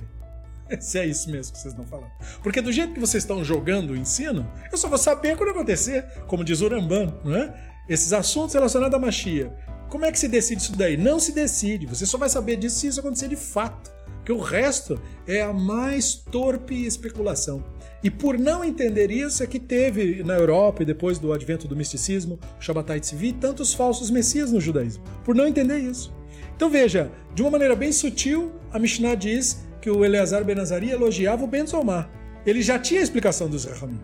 vê. 0.70 0.78
Se 0.80 1.00
é 1.00 1.06
isso 1.08 1.32
mesmo 1.32 1.54
que 1.54 1.60
vocês 1.60 1.74
estão 1.74 1.86
falando. 1.88 2.12
Porque 2.44 2.62
do 2.62 2.72
jeito 2.72 2.94
que 2.94 3.00
vocês 3.00 3.24
estão 3.24 3.44
jogando 3.44 3.92
o 3.92 3.98
ensino, 3.98 4.48
eu 4.72 4.78
só 4.78 4.88
vou 4.88 5.00
saber 5.00 5.36
quando 5.36 5.50
acontecer, 5.50 6.06
como 6.28 6.44
diz 6.44 6.62
o 6.62 6.68
Ramban, 6.68 7.12
não 7.24 7.36
é? 7.36 7.54
Esses 7.90 8.14
assuntos 8.14 8.54
relacionados 8.54 8.96
à 8.96 9.00
machia. 9.00 9.52
Como 9.90 10.06
é 10.06 10.12
que 10.12 10.20
se 10.20 10.28
decide 10.28 10.62
isso 10.62 10.78
daí? 10.78 10.96
Não 10.96 11.20
se 11.20 11.32
decide. 11.32 11.88
Você 11.88 12.06
só 12.06 12.20
vai 12.20 12.30
saber 12.30 12.58
disso 12.58 12.78
se 12.78 12.88
isso 12.88 13.00
acontecer 13.00 13.30
de 13.30 13.36
fato. 13.36 13.92
Porque 14.18 14.32
o 14.32 14.40
resto 14.40 15.02
é 15.26 15.42
a 15.42 15.52
mais 15.52 16.14
torpe 16.14 16.86
especulação. 16.86 17.64
E 18.04 18.12
por 18.12 18.38
não 18.38 18.64
entender 18.64 19.10
isso 19.10 19.42
é 19.42 19.48
que 19.48 19.60
teve 19.60 20.22
na 20.24 20.36
Europa 20.36 20.84
e 20.84 20.86
depois 20.86 21.18
do 21.18 21.34
advento 21.34 21.68
do 21.68 21.76
misticismo, 21.76 22.38
o 22.60 22.62
Shabbatai 22.62 23.00
Tzvi, 23.00 23.34
tantos 23.34 23.74
falsos 23.74 24.12
messias 24.12 24.52
no 24.52 24.62
judaísmo. 24.62 25.04
Por 25.24 25.34
não 25.34 25.48
entender 25.48 25.80
isso. 25.80 26.16
Então 26.58 26.72
veja, 26.72 27.12
de 27.36 27.44
uma 27.44 27.52
maneira 27.52 27.76
bem 27.76 27.92
sutil, 27.92 28.52
a 28.74 28.80
Mishnah 28.80 29.14
diz 29.14 29.64
que 29.80 29.92
o 29.92 30.04
Eleazar 30.04 30.44
Benazari 30.44 30.90
elogiava 30.90 31.44
o 31.44 31.48
Benzomar. 31.48 32.10
Ele 32.48 32.64
já 32.64 32.80
tinha 32.80 33.00
a 33.00 33.04
explicação 33.04 33.48
dos 33.48 33.66
Rahamim. 33.66 34.02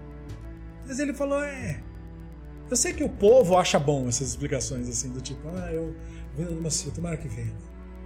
Mas 0.88 1.00
ele 1.00 1.14
falou, 1.16 1.44
é... 1.44 1.82
Eu 2.70 2.78
sei 2.78 2.94
que 2.94 3.04
o 3.04 3.10
povo 3.10 3.58
acha 3.58 3.80
bom 3.80 4.08
essas 4.08 4.30
explicações, 4.30 4.88
assim, 4.88 5.10
do 5.10 5.20
tipo, 5.20 5.48
ah, 5.48 5.72
eu 5.74 5.96
vendo 6.38 6.52
uma 6.60 6.70
tomara 6.94 7.18
que 7.18 7.28
venha, 7.28 7.54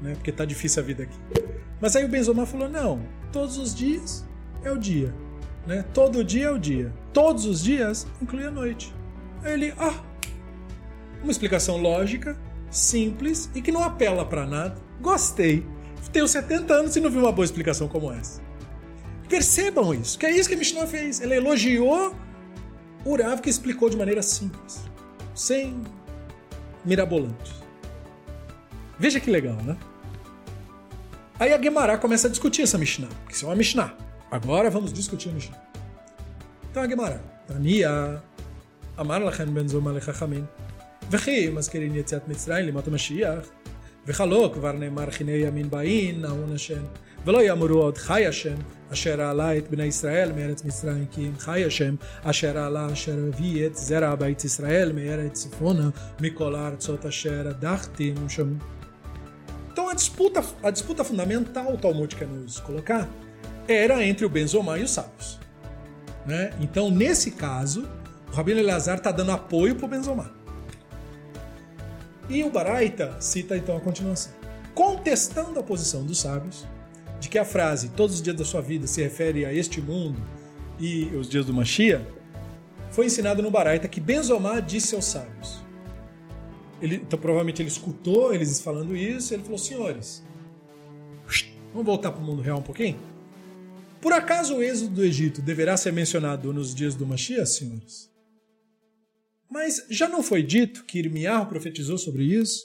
né? 0.01 0.13
Porque 0.13 0.31
tá 0.31 0.45
difícil 0.45 0.81
a 0.81 0.85
vida 0.85 1.03
aqui. 1.03 1.17
Mas 1.81 1.97
aí 1.97 2.05
o 2.05 2.07
Benzomar 2.07 2.45
falou, 2.45 2.69
não, 2.69 3.01
todos 3.33 3.57
os 3.57 3.75
dias 3.75 4.25
é 4.63 4.71
o 4.71 4.77
dia, 4.77 5.13
né? 5.65 5.83
Todo 5.93 6.23
dia 6.23 6.47
é 6.47 6.51
o 6.51 6.57
dia. 6.57 6.93
Todos 7.11 7.45
os 7.45 7.61
dias 7.61 8.07
inclui 8.21 8.45
a 8.45 8.51
noite. 8.51 8.95
Aí 9.43 9.51
ele, 9.51 9.73
ah, 9.77 10.01
uma 11.21 11.31
explicação 11.31 11.75
lógica, 11.77 12.37
simples 12.69 13.49
e 13.55 13.61
que 13.61 13.71
não 13.71 13.83
apela 13.83 14.25
para 14.25 14.45
nada. 14.45 14.75
Gostei. 15.01 15.65
Tenho 16.11 16.27
70 16.27 16.73
anos 16.73 16.95
e 16.95 16.99
não 16.99 17.09
vi 17.09 17.17
uma 17.17 17.31
boa 17.31 17.45
explicação 17.45 17.87
como 17.87 18.11
essa. 18.11 18.41
Percebam 19.29 19.93
isso, 19.93 20.17
que 20.17 20.25
é 20.25 20.31
isso 20.31 20.47
que 20.47 20.55
a 20.55 20.57
Mishnah 20.57 20.87
fez. 20.87 21.19
Ela 21.21 21.35
elogiou 21.35 22.15
o 23.03 23.15
Rav 23.15 23.41
que 23.41 23.49
explicou 23.49 23.89
de 23.89 23.97
maneira 23.97 24.21
simples, 24.21 24.81
sem 25.35 25.81
mirabolantes. 26.85 27.53
Veja 28.97 29.19
que 29.19 29.29
legal, 29.29 29.57
né? 29.63 29.77
Aí 31.39 31.53
a 31.53 31.61
Gemara 31.61 31.97
começa 31.97 32.27
a 32.27 32.31
discutir 32.31 32.63
essa 32.63 32.77
Mishnah, 32.77 33.09
que 33.27 33.35
isso 33.35 33.45
é 33.45 33.49
uma 33.49 33.55
Mishnah. 33.55 33.93
Agora 34.31 34.69
vamos 34.69 34.91
discutir 34.91 35.29
a 35.29 35.33
Mishnah. 35.33 35.61
Então 36.71 36.81
a 36.81 36.87
Gemara, 36.87 37.21
Tania, 37.47 38.23
Amar 38.97 39.21
lachem 39.21 39.47
ben 39.47 39.67
zoma 39.67 39.91
lechachamim, 39.91 40.47
וכי 41.10 41.50
מזכירים 41.50 41.94
יציאת 41.94 42.28
מצרים 42.28 42.66
לימות 42.66 42.88
המשיח, 42.88 43.48
וחלוק 44.06 44.54
כבר 44.54 44.72
נאמר 44.72 45.10
חיני 45.10 45.32
ימין 45.32 45.70
באין 45.70 46.20
נעון 46.20 46.52
השם, 46.54 46.82
ולא 47.24 47.42
יאמרו 47.42 47.82
עוד 47.82 47.98
חי 47.98 48.26
השם, 48.26 48.54
אשר 48.92 49.20
עלה 49.20 49.56
את 49.56 49.70
בני 49.70 49.84
ישראל 49.84 50.32
מארץ 50.32 50.64
מצרים, 50.64 51.06
כי 51.10 51.20
אם 51.20 51.32
חי 51.38 51.64
השם, 51.64 51.94
אשר 52.22 52.58
עלה 52.58 52.92
אשר 52.92 53.18
הביא 53.28 53.66
את 53.66 53.76
זרע 53.76 54.14
בית 54.14 54.44
ישראל 54.44 54.92
מארץ 54.92 55.32
צפונה, 55.32 55.90
מכל 56.20 56.54
הארצות 56.54 57.06
אשר 57.06 57.48
הדחתי 57.48 58.14
שם. 58.28 58.54
Então 59.72 59.88
a 59.88 59.94
disputa, 59.94 60.44
a 60.62 60.70
disputa 60.70 61.02
fundamental, 61.02 61.72
o 61.72 61.78
Talmud 61.78 62.14
quer 62.14 62.28
nos 62.28 62.60
colocar, 62.60 63.08
era 63.66 64.04
entre 64.04 64.26
o 64.26 64.28
Benzomar 64.28 64.78
e 64.78 64.82
os 64.82 64.90
sábios. 64.90 65.40
Né? 66.26 66.50
Então, 66.60 66.90
nesse 66.90 67.30
caso, 67.30 67.88
o 68.30 68.34
Rabino 68.36 68.60
Eleazar 68.60 68.98
está 68.98 69.10
dando 69.10 69.32
apoio 69.32 69.74
para 69.74 69.86
o 69.86 69.88
Benzomar. 69.88 70.30
E 72.29 72.43
o 72.43 72.49
Baraita 72.49 73.15
cita 73.19 73.55
então 73.55 73.77
a 73.77 73.79
continuação. 73.79 74.33
Contestando 74.73 75.59
a 75.59 75.63
posição 75.63 76.05
dos 76.05 76.19
sábios, 76.19 76.65
de 77.19 77.29
que 77.29 77.37
a 77.37 77.45
frase 77.45 77.89
todos 77.89 78.17
os 78.17 78.21
dias 78.21 78.35
da 78.35 78.45
sua 78.45 78.61
vida 78.61 78.85
se 78.85 79.01
refere 79.01 79.45
a 79.45 79.53
este 79.53 79.81
mundo 79.81 80.21
e 80.79 81.05
os 81.15 81.29
dias 81.29 81.45
do 81.45 81.53
Machia, 81.53 82.05
foi 82.91 83.05
ensinado 83.05 83.41
no 83.41 83.49
Baraita 83.49 83.87
que 83.87 83.99
Benzomar 83.99 84.61
disse 84.61 84.93
aos 84.95 85.05
sábios. 85.05 85.63
Ele, 86.81 86.97
então 86.97 87.17
provavelmente 87.17 87.61
ele 87.61 87.69
escutou 87.69 88.33
eles 88.33 88.59
falando 88.59 88.95
isso 88.95 89.33
e 89.33 89.35
ele 89.35 89.43
falou, 89.43 89.57
senhores, 89.57 90.23
vamos 91.73 91.85
voltar 91.85 92.11
para 92.11 92.21
o 92.21 92.25
mundo 92.25 92.41
real 92.41 92.59
um 92.59 92.63
pouquinho? 92.63 92.99
Por 93.99 94.13
acaso 94.13 94.57
o 94.57 94.63
êxodo 94.63 94.95
do 94.95 95.03
Egito 95.03 95.41
deverá 95.41 95.75
ser 95.75 95.91
mencionado 95.91 96.53
nos 96.53 96.75
dias 96.75 96.93
do 96.93 97.05
Machia, 97.05 97.45
senhores? 97.45 98.09
Mas 99.49 99.85
já 99.89 100.09
não 100.09 100.21
foi 100.21 100.43
dito 100.43 100.83
que 100.83 100.99
Irmiah 100.99 101.45
profetizou 101.45 101.97
sobre 101.97 102.23
isso? 102.23 102.63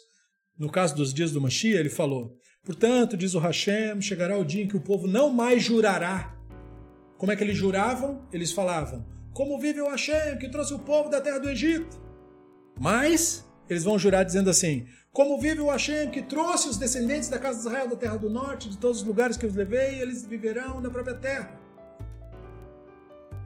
No 0.58 0.70
caso 0.70 0.94
dos 0.94 1.14
dias 1.14 1.30
do 1.30 1.40
Mashiach, 1.40 1.78
ele 1.78 1.88
falou: 1.88 2.36
Portanto, 2.64 3.16
diz 3.16 3.34
o 3.34 3.38
Hashem, 3.38 4.00
chegará 4.00 4.38
o 4.38 4.44
dia 4.44 4.64
em 4.64 4.68
que 4.68 4.76
o 4.76 4.80
povo 4.80 5.06
não 5.06 5.30
mais 5.30 5.62
jurará 5.62 6.36
Como 7.16 7.32
é 7.32 7.36
que 7.36 7.42
eles 7.42 7.56
juravam? 7.56 8.26
Eles 8.32 8.52
falavam: 8.52 9.06
Como 9.32 9.58
vive 9.58 9.80
o 9.80 9.88
Hashem 9.88 10.38
que 10.38 10.48
trouxe 10.48 10.74
o 10.74 10.78
povo 10.78 11.08
da 11.08 11.20
terra 11.20 11.38
do 11.38 11.48
Egito? 11.48 12.00
Mas 12.78 13.44
eles 13.68 13.84
vão 13.84 13.98
jurar 13.98 14.24
dizendo 14.24 14.50
assim: 14.50 14.86
Como 15.12 15.40
vive 15.40 15.60
o 15.60 15.70
Hashem 15.70 16.10
que 16.10 16.22
trouxe 16.22 16.68
os 16.68 16.76
descendentes 16.76 17.28
da 17.28 17.38
casa 17.38 17.60
de 17.60 17.66
Israel 17.66 17.88
da 17.88 17.96
terra 17.96 18.16
do 18.16 18.28
norte, 18.28 18.68
de 18.68 18.78
todos 18.78 18.98
os 19.00 19.06
lugares 19.06 19.36
que 19.36 19.46
os 19.46 19.54
levei, 19.54 20.00
eles 20.00 20.26
viverão 20.26 20.80
na 20.80 20.90
própria 20.90 21.14
terra. 21.14 21.61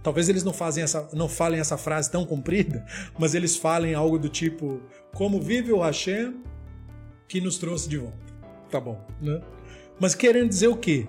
Talvez 0.07 0.29
eles 0.29 0.45
não, 0.45 0.53
fazem 0.53 0.85
essa, 0.85 1.09
não 1.15 1.29
falem 1.29 1.59
essa 1.59 1.77
frase 1.77 2.09
tão 2.09 2.25
comprida, 2.25 2.87
mas 3.19 3.35
eles 3.35 3.57
falem 3.57 3.93
algo 3.93 4.21
do 4.21 4.29
tipo: 4.29 4.81
Como 5.13 5.41
vive 5.41 5.73
o 5.73 5.83
Hashem 5.83 6.45
que 7.27 7.41
nos 7.41 7.59
trouxe 7.59 7.89
de 7.89 7.99
volta. 7.99 8.17
Tá 8.71 8.79
bom, 8.79 9.05
né? 9.21 9.41
Mas 9.99 10.15
querendo 10.15 10.49
dizer 10.49 10.69
o 10.69 10.77
quê? 10.77 11.09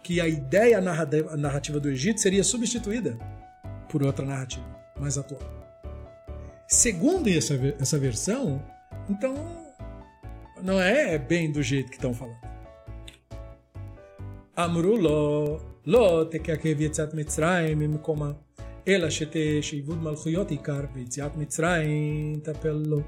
Que 0.00 0.20
a 0.20 0.28
ideia 0.28 0.80
narrativa 0.80 1.80
do 1.80 1.90
Egito 1.90 2.20
seria 2.20 2.44
substituída 2.44 3.18
por 3.88 4.04
outra 4.04 4.24
narrativa 4.24 4.64
mais 4.96 5.18
atual. 5.18 5.42
Segundo 6.68 7.28
essa, 7.28 7.54
essa 7.80 7.98
versão, 7.98 8.62
então 9.10 9.34
não 10.62 10.80
é 10.80 11.18
bem 11.18 11.50
do 11.50 11.64
jeito 11.64 11.90
que 11.90 11.96
estão 11.96 12.14
falando. 12.14 12.38
Amru 14.54 14.94
lo, 15.85 16.23
lo 16.23 16.25
תקעכב 16.31 16.81
יציאת 16.81 17.13
מצרים 17.13 17.79
ממקומה, 17.79 18.31
אלא 18.87 19.07
שעבוד 19.61 20.03
מלכויות 20.03 20.51
עיקר 20.51 20.81
ויציאת 20.95 21.37
מצרים 21.37 22.39
טפל 22.43 22.83
לו. 22.85 23.01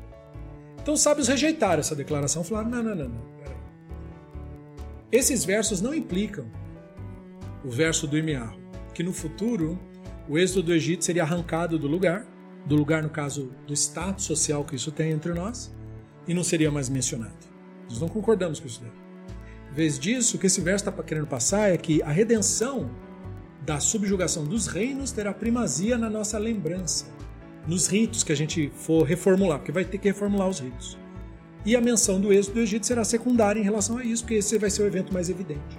Então 0.84 0.94
os 0.96 1.00
sábios 1.00 1.30
rejeitaram 1.30 1.80
essa 1.80 1.96
declaração, 1.96 2.44
falaram: 2.44 2.70
não, 2.70 2.84
não, 2.84 2.96
não, 2.96 3.10
não. 3.10 3.34
Esses 5.10 5.46
versos 5.46 5.80
não 5.80 5.94
implicam 5.94 6.46
o 7.64 7.70
verso 7.70 8.06
do 8.06 8.18
Imiarro, 8.18 8.60
que 8.94 9.02
no 9.02 9.14
futuro 9.14 9.80
o 10.28 10.38
êxodo 10.38 10.64
do 10.64 10.74
Egito 10.74 11.06
seria 11.06 11.24
arrancado 11.24 11.80
do 11.80 11.88
lugar, 11.88 12.26
do 12.66 12.76
lugar 12.76 13.02
no 13.02 13.10
caso 13.10 13.52
do 13.66 13.74
status 13.74 14.26
social 14.26 14.66
que 14.66 14.76
isso 14.76 14.92
tem 14.92 15.12
entre 15.12 15.34
nós, 15.34 15.74
e 16.28 16.34
não 16.34 16.44
seria 16.44 16.70
mais 16.70 16.90
mencionado. 16.90 17.46
Nós 17.90 18.02
não 18.02 18.10
concordamos 18.10 18.60
com 18.60 18.68
isso 18.68 18.82
daí. 18.82 18.92
Vez 19.79 19.97
disso, 19.97 20.37
o 20.37 20.41
que 20.41 20.49
esse 20.49 20.61
verso 20.61 20.89
está 20.89 21.03
querendo 21.05 21.29
passar 21.29 21.73
é 21.73 21.77
que 21.77 22.03
a 22.03 22.11
redenção 22.11 22.91
da 23.65 23.79
subjugação 23.79 24.43
dos 24.43 24.67
reinos 24.67 25.13
terá 25.13 25.33
primazia 25.33 25.97
na 25.97 26.11
nossa 26.11 26.37
lembrança 26.37 27.07
nos 27.65 27.87
ritos 27.87 28.25
que 28.25 28.33
a 28.33 28.35
gente 28.35 28.73
for 28.75 29.05
reformular, 29.05 29.59
porque 29.59 29.71
vai 29.71 29.85
ter 29.85 29.99
que 29.99 30.09
reformular 30.09 30.49
os 30.49 30.59
ritos. 30.59 30.99
E 31.65 31.77
a 31.77 31.81
menção 31.81 32.21
do 32.21 32.33
êxodo 32.33 32.55
do 32.55 32.61
Egito 32.61 32.89
será 32.89 33.05
secundária 33.05 33.61
em 33.61 33.63
relação 33.63 33.99
a 33.99 34.05
isso, 34.05 34.25
porque 34.25 34.35
esse 34.35 34.59
vai 34.59 34.69
ser 34.69 34.83
o 34.83 34.87
evento 34.89 35.15
mais 35.15 35.31
evidente. 35.31 35.79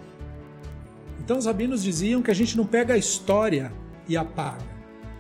Então 1.19 1.37
os 1.37 1.45
rabinos 1.45 1.83
diziam 1.83 2.21
que 2.21 2.31
a 2.31 2.33
gente 2.33 2.55
não 2.55 2.65
pega 2.65 2.93
a 2.93 2.97
história 2.97 3.69
e 4.07 4.15
apaga, 4.15 4.63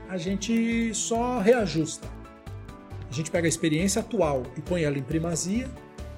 a 0.07 0.15
gente 0.15 0.93
só 0.93 1.39
reajusta. 1.39 2.07
A 3.09 3.13
gente 3.13 3.29
pega 3.29 3.45
a 3.45 3.49
experiência 3.49 3.99
atual 3.99 4.43
e 4.55 4.61
põe 4.61 4.83
ela 4.83 4.97
em 4.97 5.03
primazia 5.03 5.67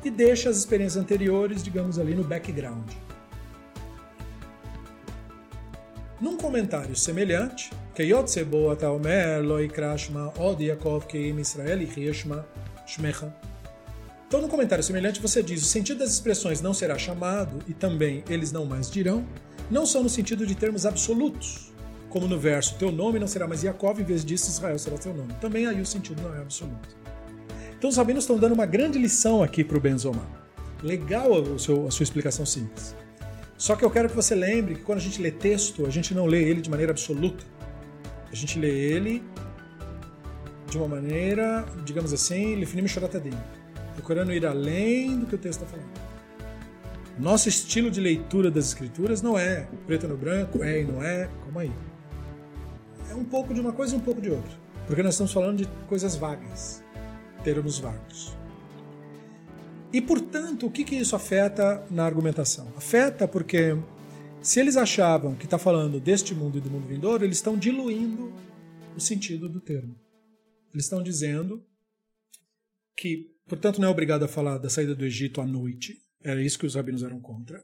e 0.04 0.10
deixa 0.10 0.50
as 0.50 0.58
experiências 0.58 1.02
anteriores, 1.02 1.64
digamos 1.64 2.00
ali, 2.00 2.16
no 2.16 2.24
background. 2.24 2.92
Num 6.20 6.38
comentário 6.38 6.96
semelhante, 6.96 7.72
Krashma 9.74 10.32
Rishma 11.86 12.46
Então, 14.28 14.40
num 14.40 14.48
comentário 14.48 14.84
semelhante, 14.84 15.20
você 15.20 15.42
diz: 15.42 15.64
o 15.64 15.66
sentido 15.66 15.98
das 15.98 16.12
expressões 16.12 16.62
não 16.62 16.76
será 16.76 16.98
chamado 16.98 17.60
e 17.68 17.74
também 17.74 18.24
eles 18.30 18.52
não 18.52 18.66
mais 18.66 18.90
dirão, 18.90 19.26
não 19.70 19.86
são 19.86 20.04
no 20.04 20.10
sentido 20.10 20.46
de 20.46 20.54
termos 20.54 20.86
absolutos, 20.86 21.72
como 22.08 22.28
no 22.28 22.40
verso: 22.40 22.76
teu 22.78 22.92
nome 22.92 23.18
não 23.18 23.28
será 23.28 23.48
mais 23.48 23.64
Yakov, 23.64 24.00
em 24.00 24.04
vez 24.04 24.24
disso, 24.24 24.50
Israel 24.50 24.78
será 24.78 24.98
teu 24.98 25.14
nome. 25.14 25.34
Também 25.42 25.66
aí 25.66 25.82
o 25.82 25.86
sentido 25.86 26.22
não 26.22 26.36
é 26.36 26.40
absoluto. 26.40 27.01
Então, 27.82 27.90
os 27.90 27.98
rabinos 27.98 28.26
estão 28.26 28.38
dando 28.38 28.52
uma 28.52 28.68
grande 28.68 29.00
lição 29.00 29.42
aqui 29.42 29.64
para 29.64 29.76
o 29.76 29.82
Benzomar. 29.82 30.24
Legal 30.84 31.32
a, 31.34 31.58
seu, 31.58 31.88
a 31.88 31.90
sua 31.90 32.04
explicação 32.04 32.46
simples. 32.46 32.96
Só 33.58 33.76
que 33.76 33.84
eu 33.84 33.90
quero 33.90 34.08
que 34.08 34.16
você 34.16 34.36
lembre 34.36 34.76
que 34.76 34.84
quando 34.84 35.00
a 35.00 35.02
gente 35.02 35.20
lê 35.20 35.32
texto, 35.32 35.88
a 35.88 35.90
gente 35.90 36.14
não 36.14 36.28
lê 36.28 36.44
ele 36.44 36.62
de 36.62 36.70
maneira 36.70 36.92
absoluta. 36.92 37.44
A 38.32 38.36
gente 38.36 38.60
lê 38.60 38.70
ele 38.70 39.24
de 40.70 40.78
uma 40.78 40.88
maneira, 40.88 41.66
digamos 41.84 42.14
assim, 42.14 42.54
Lifnim 42.54 42.88
Shoratadin, 42.88 43.36
procurando 43.96 44.32
ir 44.32 44.46
além 44.46 45.18
do 45.18 45.26
que 45.26 45.34
o 45.34 45.40
texto 45.40 45.64
está 45.64 45.76
falando. 45.76 45.90
Nosso 47.18 47.50
estilo 47.50 47.90
de 47.90 48.00
leitura 48.00 48.52
das 48.52 48.68
escrituras 48.68 49.24
não 49.24 49.40
é 49.40 49.68
preto 49.88 50.08
no 50.08 50.16
branco, 50.16 50.64
é 50.64 50.82
e 50.82 50.86
não 50.86 51.02
é, 51.02 51.28
como 51.46 51.58
aí. 51.58 51.72
É 53.10 53.16
um 53.16 53.24
pouco 53.24 53.56
de 53.56 53.60
uma 53.60 53.74
coisa 53.74 53.96
e 53.96 53.98
um 53.98 54.02
pouco 54.02 54.22
de 54.22 54.30
outra. 54.30 54.52
Porque 54.86 55.02
nós 55.02 55.16
estamos 55.16 55.34
falando 55.34 55.58
de 55.58 55.68
coisas 55.88 56.16
vagas, 56.16 56.84
termos 57.42 57.80
vagos. 57.80 58.36
E, 59.94 60.02
portanto, 60.02 60.66
o 60.66 60.72
que, 60.72 60.84
que 60.84 60.96
isso 60.96 61.16
afeta 61.16 61.86
na 61.92 62.06
argumentação? 62.06 62.72
Afeta 62.78 63.28
porque 63.28 63.76
se 64.42 64.60
eles 64.60 64.78
achavam 64.78 65.36
que 65.36 65.46
está 65.46 65.58
falando 65.58 66.00
deste 66.00 66.34
mundo 66.34 66.58
e 66.58 66.62
do 66.62 66.72
mundo 66.72 66.88
vindouro, 66.88 67.26
eles 67.26 67.38
estão 67.38 67.58
diluindo 67.58 68.34
o 68.96 69.00
sentido 69.00 69.50
do 69.50 69.60
termo. 69.60 69.96
Eles 70.74 70.86
estão 70.86 71.04
dizendo 71.04 71.64
que, 72.96 73.36
portanto, 73.48 73.82
não 73.82 73.90
é 73.90 73.92
obrigado 73.92 74.24
a 74.24 74.28
falar 74.28 74.58
da 74.58 74.70
saída 74.70 74.96
do 74.96 75.06
Egito 75.06 75.42
à 75.42 75.46
noite. 75.46 76.02
Era 76.24 76.42
isso 76.42 76.58
que 76.58 76.66
os 76.66 76.76
rabinos 76.76 77.04
eram 77.04 77.20
contra. 77.20 77.64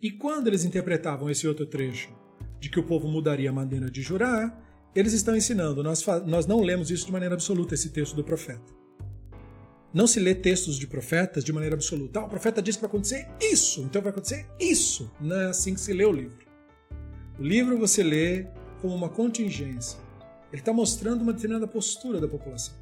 E 0.00 0.10
quando 0.10 0.48
eles 0.48 0.64
interpretavam 0.64 1.28
esse 1.28 1.46
outro 1.46 1.66
trecho 1.66 2.10
de 2.58 2.70
que 2.70 2.80
o 2.80 2.84
povo 2.84 3.06
mudaria 3.06 3.50
a 3.50 3.52
maneira 3.52 3.90
de 3.90 4.00
jurar, 4.00 4.90
eles 4.94 5.12
estão 5.12 5.36
ensinando. 5.36 5.82
Nós, 5.82 6.04
nós 6.26 6.46
não 6.46 6.60
lemos 6.60 6.90
isso 6.90 7.06
de 7.06 7.12
maneira 7.12 7.34
absoluta, 7.34 7.74
esse 7.74 7.90
texto 7.90 8.16
do 8.16 8.24
profeta. 8.24 8.81
Não 9.92 10.06
se 10.06 10.18
lê 10.18 10.34
textos 10.34 10.78
de 10.78 10.86
profetas 10.86 11.44
de 11.44 11.52
maneira 11.52 11.74
absoluta. 11.74 12.20
Ah, 12.20 12.24
o 12.24 12.28
profeta 12.28 12.62
disse 12.62 12.78
que 12.78 12.82
vai 12.82 12.88
acontecer 12.88 13.28
isso, 13.40 13.82
então 13.82 14.00
vai 14.00 14.10
acontecer 14.10 14.46
isso. 14.58 15.12
Não 15.20 15.36
é 15.36 15.46
assim 15.46 15.74
que 15.74 15.80
se 15.80 15.92
lê 15.92 16.04
o 16.04 16.12
livro. 16.12 16.46
O 17.38 17.42
livro 17.42 17.78
você 17.78 18.02
lê 18.02 18.46
como 18.80 18.94
uma 18.94 19.08
contingência. 19.08 19.98
Ele 20.50 20.60
está 20.60 20.72
mostrando 20.72 21.22
uma 21.22 21.32
determinada 21.32 21.66
postura 21.66 22.20
da 22.20 22.28
população, 22.28 22.74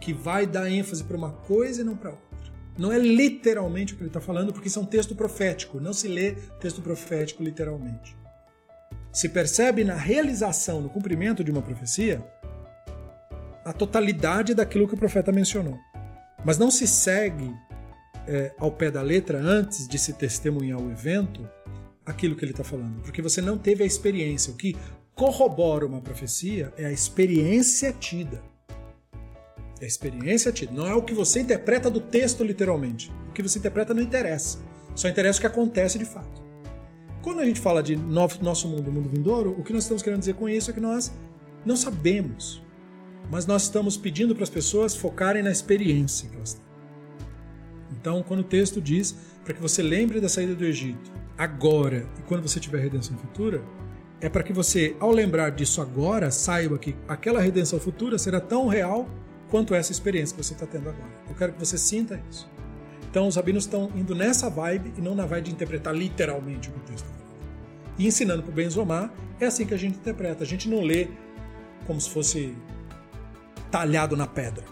que 0.00 0.12
vai 0.12 0.46
dar 0.46 0.70
ênfase 0.70 1.04
para 1.04 1.16
uma 1.16 1.30
coisa 1.30 1.80
e 1.80 1.84
não 1.84 1.96
para 1.96 2.10
outra. 2.10 2.28
Não 2.76 2.92
é 2.92 2.98
literalmente 2.98 3.92
o 3.92 3.96
que 3.96 4.02
ele 4.02 4.10
está 4.10 4.20
falando, 4.20 4.52
porque 4.52 4.68
isso 4.68 4.78
é 4.78 4.82
um 4.82 4.86
texto 4.86 5.14
profético. 5.14 5.80
Não 5.80 5.92
se 5.92 6.08
lê 6.08 6.32
texto 6.60 6.80
profético 6.80 7.42
literalmente. 7.42 8.16
Se 9.12 9.28
percebe 9.28 9.84
na 9.84 9.94
realização, 9.94 10.80
no 10.80 10.88
cumprimento 10.88 11.44
de 11.44 11.50
uma 11.50 11.62
profecia, 11.62 12.24
a 13.64 13.72
totalidade 13.72 14.54
daquilo 14.54 14.88
que 14.88 14.94
o 14.94 14.98
profeta 14.98 15.30
mencionou. 15.30 15.78
Mas 16.44 16.58
não 16.58 16.70
se 16.70 16.86
segue 16.86 17.54
é, 18.26 18.52
ao 18.58 18.70
pé 18.70 18.90
da 18.90 19.02
letra 19.02 19.38
antes 19.38 19.86
de 19.86 19.98
se 19.98 20.12
testemunhar 20.12 20.80
o 20.80 20.90
evento 20.90 21.48
aquilo 22.04 22.34
que 22.34 22.44
ele 22.44 22.52
está 22.52 22.64
falando, 22.64 23.00
porque 23.02 23.22
você 23.22 23.40
não 23.40 23.56
teve 23.56 23.84
a 23.84 23.86
experiência. 23.86 24.52
O 24.52 24.56
que 24.56 24.76
corrobora 25.14 25.86
uma 25.86 26.00
profecia 26.00 26.72
é 26.76 26.86
a 26.86 26.92
experiência 26.92 27.92
tida. 27.92 28.42
É 29.80 29.84
a 29.84 29.88
experiência 29.88 30.52
tida. 30.52 30.72
Não 30.72 30.86
é 30.86 30.94
o 30.94 31.02
que 31.02 31.14
você 31.14 31.40
interpreta 31.40 31.90
do 31.90 32.00
texto 32.00 32.42
literalmente. 32.42 33.10
O 33.28 33.32
que 33.32 33.42
você 33.42 33.58
interpreta 33.58 33.94
não 33.94 34.02
interessa. 34.02 34.58
Só 34.94 35.08
interessa 35.08 35.38
o 35.38 35.40
que 35.40 35.46
acontece 35.46 35.98
de 35.98 36.04
fato. 36.04 36.42
Quando 37.22 37.40
a 37.40 37.44
gente 37.44 37.60
fala 37.60 37.82
de 37.82 37.96
nosso 37.96 38.66
mundo, 38.66 38.90
mundo 38.90 39.08
vindouro, 39.08 39.54
o 39.58 39.62
que 39.62 39.72
nós 39.72 39.84
estamos 39.84 40.02
querendo 40.02 40.20
dizer 40.20 40.34
com 40.34 40.48
isso 40.48 40.70
é 40.70 40.74
que 40.74 40.80
nós 40.80 41.12
não 41.64 41.76
sabemos 41.76 42.62
mas 43.30 43.46
nós 43.46 43.62
estamos 43.62 43.96
pedindo 43.96 44.34
para 44.34 44.44
as 44.44 44.50
pessoas 44.50 44.96
focarem 44.96 45.42
na 45.42 45.50
experiência 45.50 46.28
que 46.28 46.36
elas 46.36 46.54
têm. 46.54 46.64
Então, 47.92 48.22
quando 48.22 48.40
o 48.40 48.44
texto 48.44 48.80
diz 48.80 49.14
para 49.44 49.54
que 49.54 49.60
você 49.60 49.82
lembre 49.82 50.20
da 50.20 50.28
saída 50.28 50.54
do 50.54 50.64
Egito 50.64 51.12
agora 51.38 52.06
e 52.18 52.22
quando 52.22 52.42
você 52.42 52.58
tiver 52.58 52.80
redenção 52.80 53.16
futura, 53.16 53.62
é 54.20 54.28
para 54.28 54.42
que 54.42 54.52
você, 54.52 54.96
ao 55.00 55.10
lembrar 55.10 55.50
disso 55.50 55.80
agora, 55.80 56.30
saiba 56.30 56.78
que 56.78 56.94
aquela 57.08 57.40
redenção 57.40 57.80
futura 57.80 58.18
será 58.18 58.40
tão 58.40 58.66
real 58.66 59.08
quanto 59.48 59.74
essa 59.74 59.92
experiência 59.92 60.36
que 60.36 60.44
você 60.44 60.52
está 60.52 60.66
tendo 60.66 60.88
agora. 60.88 61.10
Eu 61.28 61.34
quero 61.34 61.52
que 61.52 61.58
você 61.58 61.78
sinta 61.78 62.20
isso. 62.30 62.48
Então, 63.10 63.26
os 63.26 63.36
rabinos 63.36 63.64
estão 63.64 63.90
indo 63.96 64.14
nessa 64.14 64.48
vibe 64.48 64.92
e 64.96 65.00
não 65.00 65.14
na 65.14 65.26
vibe 65.26 65.46
de 65.46 65.52
interpretar 65.52 65.94
literalmente 65.94 66.68
o 66.68 66.72
que 66.72 66.78
o 66.78 66.82
texto 66.82 67.06
falando. 67.06 67.20
E 67.98 68.06
ensinando 68.06 68.42
para 68.42 68.52
o 68.52 68.54
Benzomar, 68.54 69.12
é 69.40 69.46
assim 69.46 69.66
que 69.66 69.74
a 69.74 69.76
gente 69.76 69.96
interpreta. 69.96 70.44
A 70.44 70.46
gente 70.46 70.68
não 70.68 70.82
lê 70.82 71.08
como 71.86 72.00
se 72.00 72.10
fosse 72.10 72.54
talhado 73.70 74.16
na 74.16 74.26
pedra. 74.26 74.64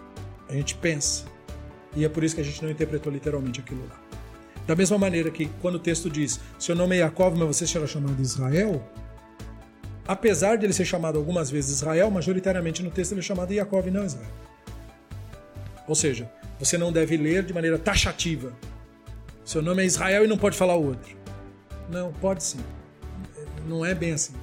A 0.49 0.53
gente 0.53 0.75
pensa. 0.75 1.25
E 1.95 2.05
é 2.05 2.09
por 2.09 2.25
isso 2.25 2.35
que 2.35 2.41
a 2.41 2.45
gente 2.45 2.63
não 2.63 2.71
interpretou 2.71 3.13
literalmente 3.13 3.61
aquilo 3.61 3.87
lá. 3.89 4.01
Da 4.67 4.77
mesma 4.77 4.99
maneira 4.99 5.31
que 5.31 5.47
quando 5.63 5.77
o 5.77 5.79
texto 5.79 6.11
diz 6.11 6.41
seu 6.59 6.75
nome 6.75 6.97
é 6.97 6.99
Jacob, 6.99 7.37
mas 7.37 7.57
você 7.57 7.67
será 7.67 7.87
chamado 7.87 8.21
Israel, 8.21 8.87
apesar 10.07 10.57
de 10.57 10.67
ele 10.67 10.73
ser 10.73 10.85
chamado 10.85 11.19
algumas 11.19 11.51
vezes 11.51 11.77
Israel, 11.77 12.11
majoritariamente 12.11 12.83
no 12.83 12.91
texto 12.91 13.13
ele 13.13 13.21
é 13.21 13.25
chamado 13.25 13.49
de 13.49 13.57
Jacob 13.57 13.87
e 13.87 13.91
não 13.91 14.05
Israel. 14.05 14.31
Ou 15.87 15.95
seja, 15.95 16.31
você 16.59 16.77
não 16.77 16.93
deve 16.93 17.17
ler 17.17 17.45
de 17.45 17.55
maneira 17.55 17.79
taxativa. 17.79 18.53
Seu 19.43 19.63
nome 19.63 19.83
é 19.83 19.87
Israel 19.87 20.25
e 20.25 20.29
não 20.29 20.37
pode 20.37 20.57
falar 20.57 20.77
o 20.77 20.85
outro. 20.89 21.17
Não, 21.89 22.13
pode 22.13 22.45
sim. 22.45 22.59
Não 23.67 23.85
é 23.85 23.95
bem 23.95 24.13
assim. 24.13 24.35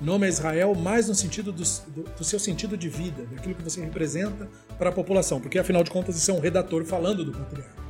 Nome 0.00 0.26
é 0.26 0.28
Israel 0.28 0.74
mais 0.74 1.08
no 1.08 1.14
sentido 1.14 1.50
do, 1.50 1.62
do, 1.62 2.02
do, 2.02 2.24
seu 2.24 2.38
sentido 2.38 2.76
de 2.76 2.88
vida, 2.88 3.24
daquilo 3.26 3.54
que 3.54 3.62
você 3.62 3.80
representa 3.80 4.48
para 4.76 4.90
a 4.90 4.92
população, 4.92 5.40
porque 5.40 5.58
afinal 5.58 5.82
de 5.82 5.90
contas 5.90 6.16
isso 6.16 6.30
é 6.30 6.34
um 6.34 6.40
redator 6.40 6.84
falando 6.84 7.24
do 7.24 7.32
patriarca 7.32 7.86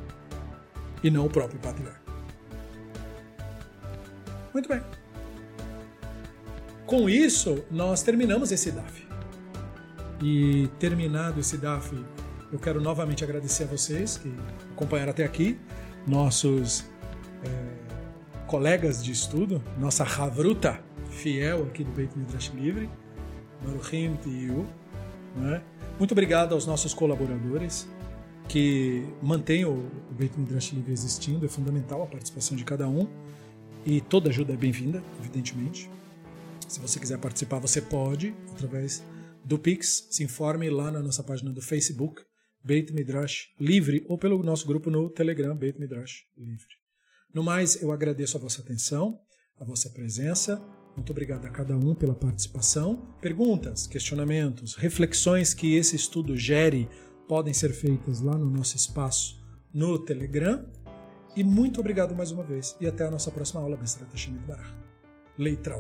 e 1.03 1.11
não 1.11 1.27
o 1.27 1.31
próprio 1.31 1.59
patriarca. 1.59 2.01
Muito 4.53 4.69
bem. 4.69 4.81
Com 6.87 7.11
isso, 7.11 7.65
nós 7.71 8.03
terminamos 8.03 8.53
esse 8.53 8.71
DAF. 8.71 9.07
E 10.23 10.69
terminado 10.79 11.41
esse 11.41 11.59
DAF, 11.59 11.93
eu 12.53 12.59
quero 12.59 12.81
novamente 12.81 13.25
agradecer 13.25 13.65
a 13.65 13.67
vocês 13.67 14.17
que 14.17 14.33
acompanharam 14.73 15.11
até 15.11 15.25
aqui, 15.25 15.59
nossos 16.07 16.85
é, 17.45 18.47
colegas 18.47 19.05
de 19.05 19.11
estudo, 19.11 19.63
nossa 19.79 20.05
Havruta 20.05 20.81
fiel 21.17 21.65
aqui 21.65 21.83
do 21.83 21.91
Beit 21.93 22.17
Midrash 22.17 22.53
Livre, 22.55 22.89
Baruchim 23.65 24.17
Tiu. 24.23 24.67
Né? 25.35 25.63
Muito 25.99 26.13
obrigado 26.13 26.53
aos 26.53 26.67
nossos 26.67 26.95
colaboradores 26.95 27.89
que 28.49 29.05
mantêm 29.23 29.65
o 29.65 29.91
Beit 30.11 30.39
Midrash 30.39 30.73
Livre 30.73 30.93
existindo, 30.93 31.45
é 31.45 31.49
fundamental 31.49 32.03
a 32.03 32.07
participação 32.07 32.57
de 32.57 32.65
cada 32.65 32.87
um 32.87 33.09
e 33.85 34.01
toda 34.01 34.31
ajuda 34.31 34.53
é 34.53 34.57
bem-vinda, 34.57 35.03
evidentemente. 35.21 35.91
Se 36.69 36.81
você 36.81 36.99
quiser 36.99 37.19
participar, 37.19 37.59
você 37.61 37.81
pode, 37.81 38.35
através 38.53 39.03
do 39.45 39.59
Pix. 39.59 40.09
Se 40.11 40.25
informe 40.25 40.69
lá 40.69 40.91
na 40.91 41.01
nossa 41.01 41.23
página 41.23 41.53
do 41.53 41.63
Facebook, 41.63 42.23
Beit 42.65 42.93
Midrash 42.93 43.49
Livre, 43.61 44.05
ou 44.09 44.19
pelo 44.19 44.43
nosso 44.43 44.67
grupo 44.67 44.91
no 44.91 45.09
Telegram, 45.09 45.57
Beit 45.57 45.79
Midrash 45.79 46.25
Livre. 46.37 46.75
No 47.33 47.45
mais, 47.45 47.81
eu 47.81 47.93
agradeço 47.93 48.37
a 48.37 48.41
vossa 48.41 48.61
atenção, 48.61 49.21
a 49.61 49.65
vossa 49.65 49.89
presença. 49.91 50.61
Muito 50.97 51.11
obrigado 51.11 51.45
a 51.45 51.51
cada 51.51 51.77
um 51.77 51.95
pela 51.95 52.15
participação. 52.15 53.03
Perguntas, 53.21 53.87
questionamentos, 53.87 54.75
reflexões 54.75 55.53
que 55.53 55.77
esse 55.77 55.95
estudo 55.95 56.37
gere 56.37 56.89
podem 57.29 57.53
ser 57.53 57.73
feitas 57.73 58.21
lá 58.21 58.37
no 58.37 58.51
nosso 58.51 58.77
espaço 58.77 59.39
no 59.73 59.99
Telegram. 59.99 60.65
E 61.37 61.45
muito 61.45 61.81
obrigado 61.81 62.15
mais 62.15 62.31
uma 62.31 62.43
vez. 62.43 62.75
E 62.81 62.87
até 62.87 63.07
a 63.07 63.11
nossa 63.11 63.31
próxima 63.31 63.61
aula, 63.61 63.77
Bestrat 63.77 64.11
Hashem 64.11 64.39
Leitra 65.37 65.77